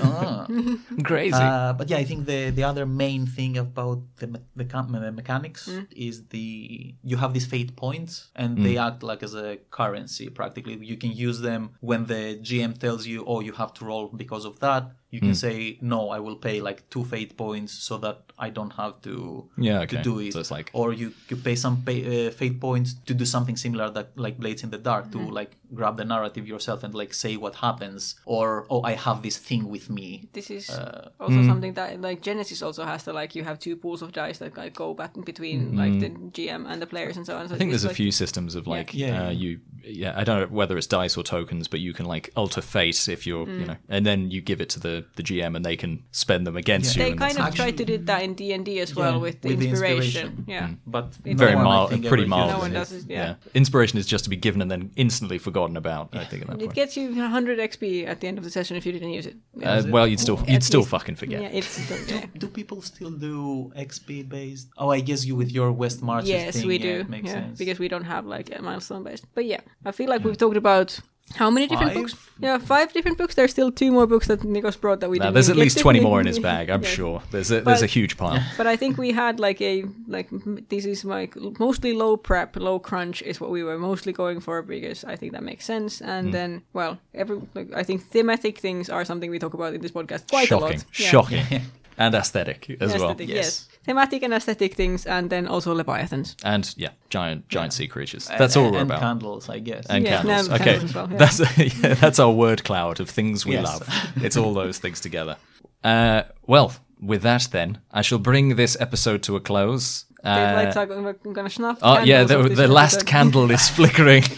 Ah. 0.02 0.48
Crazy. 1.04 1.36
Uh, 1.36 1.74
but 1.74 1.90
yeah, 1.92 1.98
I 1.98 2.06
think 2.10 2.26
the 2.26 2.50
the 2.50 2.64
other 2.64 2.86
main 2.88 3.28
thing 3.28 3.54
about 3.66 4.00
the 4.18 4.28
the, 4.56 4.66
com- 4.66 4.92
the 4.92 5.12
mechanics 5.12 5.70
is 5.96 6.16
the 6.30 6.96
you 7.04 7.18
have 7.18 7.32
these 7.36 7.46
fate 7.46 7.76
points 7.76 8.32
and 8.36 8.58
they 8.66 8.78
act 8.78 9.04
like 9.04 9.22
as 9.22 9.36
a 9.36 9.58
currency 9.70 10.30
practically. 10.30 10.76
You 10.92 10.98
can 10.98 11.12
use 11.12 11.42
them 11.42 11.62
when 11.82 12.06
the 12.06 12.22
GM 12.48 12.74
tells 12.80 13.06
you, 13.06 13.24
"Oh, 13.28 13.40
you 13.48 13.54
have 13.62 13.72
to 13.76 13.86
roll 13.86 14.08
because 14.24 14.44
of 14.46 14.60
that." 14.66 14.84
You 15.12 15.22
can 15.22 15.36
say, 15.36 15.78
"No, 15.82 16.10
I 16.10 16.20
will 16.20 16.36
pay 16.36 16.60
like 16.60 16.90
two 16.90 17.06
fate 17.06 17.38
points 17.38 17.72
so 17.72 17.98
that 18.00 18.18
I 18.38 18.50
don't 18.50 18.74
have 18.74 19.02
to 19.04 19.50
Yeah, 19.58 19.82
okay. 19.82 19.98
to 19.98 20.04
do 20.04 20.20
it." 20.20 20.34
So 20.34 20.40
it's 20.40 20.52
like- 20.52 20.72
or 20.74 20.92
you 20.94 21.14
you 21.30 21.38
pay 21.38 21.56
some 21.56 21.84
pay, 21.86 22.28
uh, 22.28 22.32
fate 22.32 22.60
points 22.60 22.96
to 23.06 23.14
do 23.14 23.26
something 23.26 23.56
similar 23.56 23.90
that 23.92 24.08
like 24.18 24.38
Blades 24.38 24.64
in 24.64 24.72
the 24.72 24.78
Dark 24.78 25.12
to 25.14 25.20
like 25.40 25.52
grab 25.74 25.96
the 25.98 26.04
narrative 26.06 26.46
yourself 26.48 26.84
and 26.84 26.94
like 26.94 27.14
say 27.14 27.38
what 27.38 27.56
happens, 27.56 28.16
or 28.26 28.66
oh, 28.70 28.82
I 28.84 28.94
have 28.96 29.22
this 29.22 29.38
thing 29.38 29.70
with 29.70 29.90
me. 29.90 30.28
This 30.34 30.50
is 30.50 30.70
Uh, 30.70 31.10
also 31.20 31.40
mm. 31.40 31.46
something 31.48 31.74
that 31.76 32.02
like 32.02 32.22
Genesys 32.22 32.62
also 32.62 32.84
has 32.84 33.04
to 33.04 33.14
like 33.14 33.36
you 33.38 33.44
have 33.46 33.58
two 33.60 33.76
pools 33.78 34.02
of 34.02 34.12
dice 34.12 34.40
that 34.40 34.58
like 34.58 34.74
go 34.76 34.94
back 34.94 35.14
between 35.26 35.78
like 35.78 36.00
the 36.04 36.10
GM 36.36 36.66
and 36.68 36.82
the 36.82 36.88
players 36.88 37.16
and 37.18 37.26
so 37.26 37.38
on. 37.38 37.48
So 37.48 37.56
I 37.56 37.58
think 37.58 37.72
it's 37.72 37.84
there's 37.84 37.92
a 37.92 37.96
few 37.96 38.12
systems 38.12 38.56
of 38.56 38.68
like 38.68 38.94
Yeah. 38.94 39.28
uh, 39.28 39.32
you 39.32 39.60
yeah 39.84 40.14
I 40.20 40.24
don't 40.24 40.40
know 40.42 40.48
whether 40.60 40.76
it's 40.78 40.88
dice 40.88 41.16
or 41.18 41.24
tokens 41.24 41.68
but 41.68 41.80
you 41.80 41.94
can 41.94 42.06
like 42.06 42.32
alter 42.36 42.62
fate 42.62 43.08
if 43.08 43.26
you're 43.28 43.46
Mm. 43.46 43.60
you 43.60 43.66
know 43.68 43.78
and 43.88 44.06
then 44.06 44.32
you 44.32 44.42
give 44.42 44.60
it 44.62 44.70
to 44.70 44.80
the 44.80 44.95
the 45.18 45.24
GM 45.24 45.56
and 45.56 45.64
they 45.66 45.76
can 45.76 46.04
spend 46.12 46.46
them 46.48 46.56
against 46.56 46.96
Yeah. 46.96 47.06
you 47.06 47.12
They 47.12 47.18
kind 47.18 47.32
it's- 47.34 47.50
of 47.50 47.56
tried 47.56 47.78
to 47.78 47.86
do 47.86 47.98
that 48.10 48.22
in 48.24 48.34
D 48.36 48.54
and 48.54 48.64
D 48.66 48.80
as 48.80 48.96
well 48.96 49.14
Yeah, 49.14 49.18
with 49.26 49.42
the 49.42 49.50
with 49.50 49.60
the 49.60 49.70
inspiration. 49.70 50.28
inspiration. 50.28 50.46
Yeah. 50.48 50.70
but 50.86 51.06
It's 51.26 51.40
very 51.40 51.56
no 51.56 51.64
mild 51.64 51.90
think, 51.90 52.06
pretty 52.08 52.26
mild 52.26 52.52
No 52.52 52.60
one 52.60 52.74
does 52.74 52.92
it. 52.92 53.06
Yeah. 53.10 53.36
inspiration 53.54 53.98
is 54.00 54.06
just 54.06 54.24
to 54.26 54.30
be 54.30 54.36
given 54.36 54.62
and 54.62 54.70
then 54.70 54.92
instantly 54.96 55.38
forgotten 55.38 55.76
about 55.78 56.16
I 56.16 56.24
think 56.26 56.44
at 56.44 56.48
that 56.50 56.58
It 56.58 56.66
point 56.68 56.76
gets 56.76 56.96
you 56.98 57.10
100 57.16 57.60
XP 57.60 58.06
at 58.08 58.20
the 58.22 58.28
end 58.28 58.38
of 58.38 58.44
the 58.44 58.50
session 58.58 58.78
if 58.78 58.86
you 58.86 58.92
didn't 58.92 59.12
use 59.20 59.26
it. 59.26 59.36
Uh, 59.64 59.84
well 59.90 60.08
you'd 60.08 60.20
still 60.20 60.38
you'd 60.48 60.58
At 60.58 60.64
still 60.64 60.82
least- 60.82 60.92
fucking 60.92 61.16
forget 61.16 61.42
Yeah, 61.42 61.50
it's 61.60 61.72
yeah. 62.12 62.26
Do 62.38 62.48
people 62.48 62.82
still 62.82 63.12
do 63.12 63.72
XP 63.76 64.28
based? 64.30 64.68
Oh, 64.78 64.90
I 64.90 65.00
guess 65.02 65.26
you 65.26 65.36
with 65.36 65.52
your 65.52 65.72
West 65.72 66.02
Marches 66.02 66.30
yes, 66.30 66.56
thing. 66.58 66.68
we 66.68 66.78
yeah, 66.78 66.84
do. 66.94 67.00
it 67.02 67.10
makes 67.10 67.28
yeah, 67.28 67.34
sense. 67.34 67.58
because 67.58 67.80
we 67.80 67.88
don't 67.88 68.04
have 68.06 68.26
like 68.26 68.48
a 68.58 68.62
milestone 68.62 69.04
based. 69.04 69.26
But 69.34 69.46
yeah, 69.46 69.62
I 69.86 69.92
feel 69.92 70.10
like 70.10 70.24
we've 70.24 70.38
talked 70.38 70.58
about 70.58 71.00
how 71.34 71.50
many 71.50 71.68
different 71.68 71.94
Five? 71.94 72.02
books? 72.02 72.16
Yeah, 72.40 72.58
five 72.60 72.94
different 72.94 73.18
books. 73.18 73.36
There's 73.36 73.52
still 73.52 73.72
two 73.72 73.92
more 73.92 74.06
books 74.06 74.28
that 74.28 74.42
Nikos 74.42 74.80
brought 74.80 75.00
that 75.00 75.10
we 75.10 75.18
Now, 75.18 75.26
didn't. 75.26 75.34
there's 75.34 75.50
at 75.50 75.56
least 75.56 75.80
20 75.80 76.00
more 76.00 76.20
in 76.22 76.28
his 76.32 76.40
bag 76.40 76.70
I'm 76.70 76.84
Yeah. 76.84 76.90
sure 76.90 77.22
there's 77.32 77.52
a, 77.52 77.62
there's 77.62 77.82
a 77.82 77.88
huge 77.88 78.16
pile 78.16 78.44
But 78.58 78.68
I 78.68 78.76
think 78.76 78.98
we 78.98 79.12
had 79.12 79.40
like 79.40 79.60
a 79.62 79.86
like 80.08 80.30
this 80.70 80.86
is 80.86 81.04
like 81.04 81.36
mostly 81.60 81.94
low 81.94 82.16
prep, 82.16 82.56
low 82.56 82.80
crunch 82.80 83.22
is 83.24 83.42
what 83.42 83.50
we 83.50 83.64
were 83.64 83.78
mostly 83.80 84.14
going 84.14 84.40
for 84.40 84.62
because 84.62 85.04
I 85.04 85.16
think 85.16 85.32
that 85.34 85.44
makes 85.44 85.66
sense. 85.66 86.00
And 86.02 86.28
hmm. 86.28 86.32
then 86.32 86.62
well, 86.74 87.00
every 87.14 87.42
like, 87.54 87.74
I 87.74 87.84
think 87.84 88.04
thematic 88.04 88.60
things 88.60 88.90
are 88.90 89.04
something 89.04 89.32
we 89.32 89.40
talk 89.40 89.54
about 89.54 89.74
in 89.74 89.82
this 89.82 89.92
podcast 89.92 90.30
quite 90.30 90.46
a 90.46 90.48
shocking 90.48 90.78
lot. 90.78 90.86
Yeah. 91.00 91.08
shocking 91.10 91.62
and 91.98 92.14
aesthetic 92.16 92.78
as 92.82 92.94
well 92.98 93.16
yes. 93.20 93.30
Yes. 93.30 93.68
Thematic 93.86 94.24
and 94.24 94.34
aesthetic 94.34 94.74
things, 94.74 95.06
and 95.06 95.30
then 95.30 95.48
also 95.48 95.74
leviathans. 95.76 96.36
and 96.44 96.74
yeah 96.78 96.90
giant 97.10 97.48
giant 97.50 97.72
sea 97.74 97.88
creatures 97.88 98.30
And- 98.30 98.40
that's 98.40 98.58
all 98.58 98.72
we're 98.72 98.80
and 98.82 98.90
about 98.92 99.00
candles, 99.02 99.48
I 99.50 99.60
guess. 99.60 99.86
and 99.90 100.04
Yeah, 100.06 100.22
candles. 100.22 100.50
no, 100.50 100.56
okay, 100.56 100.64
candles 100.66 100.94
well, 100.96 101.08
yeah. 101.12 101.18
that's 101.18 101.40
yeah, 101.84 101.94
that's 101.94 102.20
our 102.20 102.32
word 102.32 102.64
cloud 102.64 103.00
of 103.00 103.10
things 103.10 103.46
we 103.46 103.54
Yes. 103.54 103.64
love. 103.66 103.88
It's 104.26 104.38
all 104.38 104.54
those 104.54 104.80
things 104.80 105.00
together. 105.02 105.36
Uh, 105.84 106.24
well, 106.48 106.72
with 107.00 107.22
that, 107.22 107.48
then 107.52 107.78
I 107.92 108.02
shall 108.02 108.18
bring 108.20 108.56
this 108.56 108.76
episode 108.80 109.22
to 109.24 109.36
a 109.36 109.40
close. 109.40 110.06
The 110.24 110.30
Uh, 110.32 110.54
lights 110.56 110.78
are 110.78 110.88
going, 110.88 111.16
gonna 111.34 111.50
snuff. 111.50 111.78
oh 111.84 112.00
yeah, 112.04 112.24
the, 112.26 112.38
the 112.50 112.68
last 112.68 113.06
candle 113.06 113.52
is 113.52 113.70
flickering. 113.70 114.24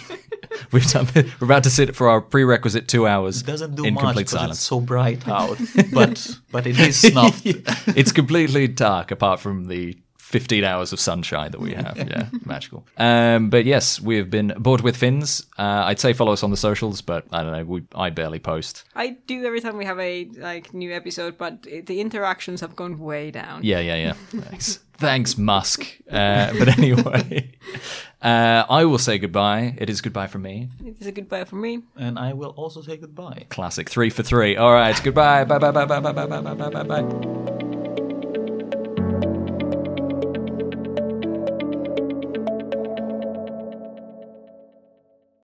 We've 0.71 0.89
done. 0.89 1.07
We're 1.15 1.45
about 1.45 1.63
to 1.63 1.69
sit 1.69 1.95
for 1.95 2.09
our 2.09 2.21
prerequisite 2.21 2.87
two 2.87 3.07
hours 3.07 3.41
It 3.41 3.45
doesn't 3.47 3.75
do 3.75 3.85
in 3.85 3.93
much 3.93 4.03
complete 4.03 4.29
silence. 4.29 4.57
it's 4.57 4.61
so 4.61 4.79
bright 4.79 5.27
out, 5.27 5.57
but 5.93 6.37
but 6.51 6.67
it 6.67 6.79
is 6.79 6.99
snuffed. 6.99 7.41
it's 7.95 8.11
completely 8.11 8.67
dark 8.67 9.11
apart 9.11 9.39
from 9.39 9.65
the 9.67 9.97
15 10.27 10.65
hours 10.65 10.91
of 10.91 10.99
sunshine 10.99 11.51
that 11.51 11.61
we 11.61 11.73
have. 11.73 11.97
Yeah, 11.97 12.27
magical. 12.45 12.85
Um, 12.97 13.49
but 13.49 13.63
yes, 13.63 14.01
we 14.01 14.17
have 14.17 14.29
been 14.29 14.53
Board 14.57 14.81
with 14.81 14.97
Finns. 14.97 15.45
Uh, 15.57 15.85
I'd 15.85 16.01
say 16.01 16.11
follow 16.11 16.33
us 16.33 16.43
on 16.43 16.51
the 16.51 16.57
socials, 16.57 17.01
but 17.01 17.25
I 17.31 17.43
don't 17.43 17.53
know. 17.53 17.63
We 17.63 17.83
I 17.95 18.09
barely 18.09 18.39
post. 18.39 18.83
I 18.93 19.15
do 19.25 19.45
every 19.45 19.61
time 19.61 19.77
we 19.77 19.85
have 19.85 19.97
a 19.99 20.25
like 20.37 20.73
new 20.73 20.93
episode, 20.93 21.37
but 21.37 21.61
the 21.61 22.01
interactions 22.01 22.59
have 22.59 22.75
gone 22.75 22.99
way 22.99 23.31
down. 23.31 23.63
Yeah, 23.63 23.79
yeah, 23.79 23.95
yeah. 23.95 24.13
Thanks. 24.13 24.79
Thanks, 24.97 25.37
Musk. 25.37 25.87
Uh, 26.11 26.51
but 26.59 26.77
anyway, 26.77 27.51
uh, 28.21 28.65
I 28.69 28.83
will 28.83 28.97
say 28.97 29.17
goodbye. 29.19 29.75
It 29.77 29.89
is 29.89 30.01
goodbye 30.01 30.27
from 30.27 30.41
me. 30.41 30.67
It 30.83 30.97
is 30.99 31.07
a 31.07 31.13
goodbye 31.13 31.45
from 31.45 31.61
me. 31.61 31.83
And 31.95 32.19
I 32.19 32.33
will 32.33 32.49
also 32.57 32.81
say 32.81 32.97
goodbye. 32.97 33.45
Classic 33.47 33.89
three 33.89 34.09
for 34.09 34.23
three. 34.23 34.57
All 34.57 34.73
right, 34.73 34.99
goodbye. 35.01 35.45
Bye, 35.45 35.57
bye, 35.57 35.71
bye, 35.71 35.85
bye, 35.85 36.01
bye, 36.01 36.11
bye, 36.11 36.25
bye, 36.25 36.41
bye, 36.41 36.53
bye, 36.53 36.83
bye, 36.83 37.01
bye. 37.01 37.76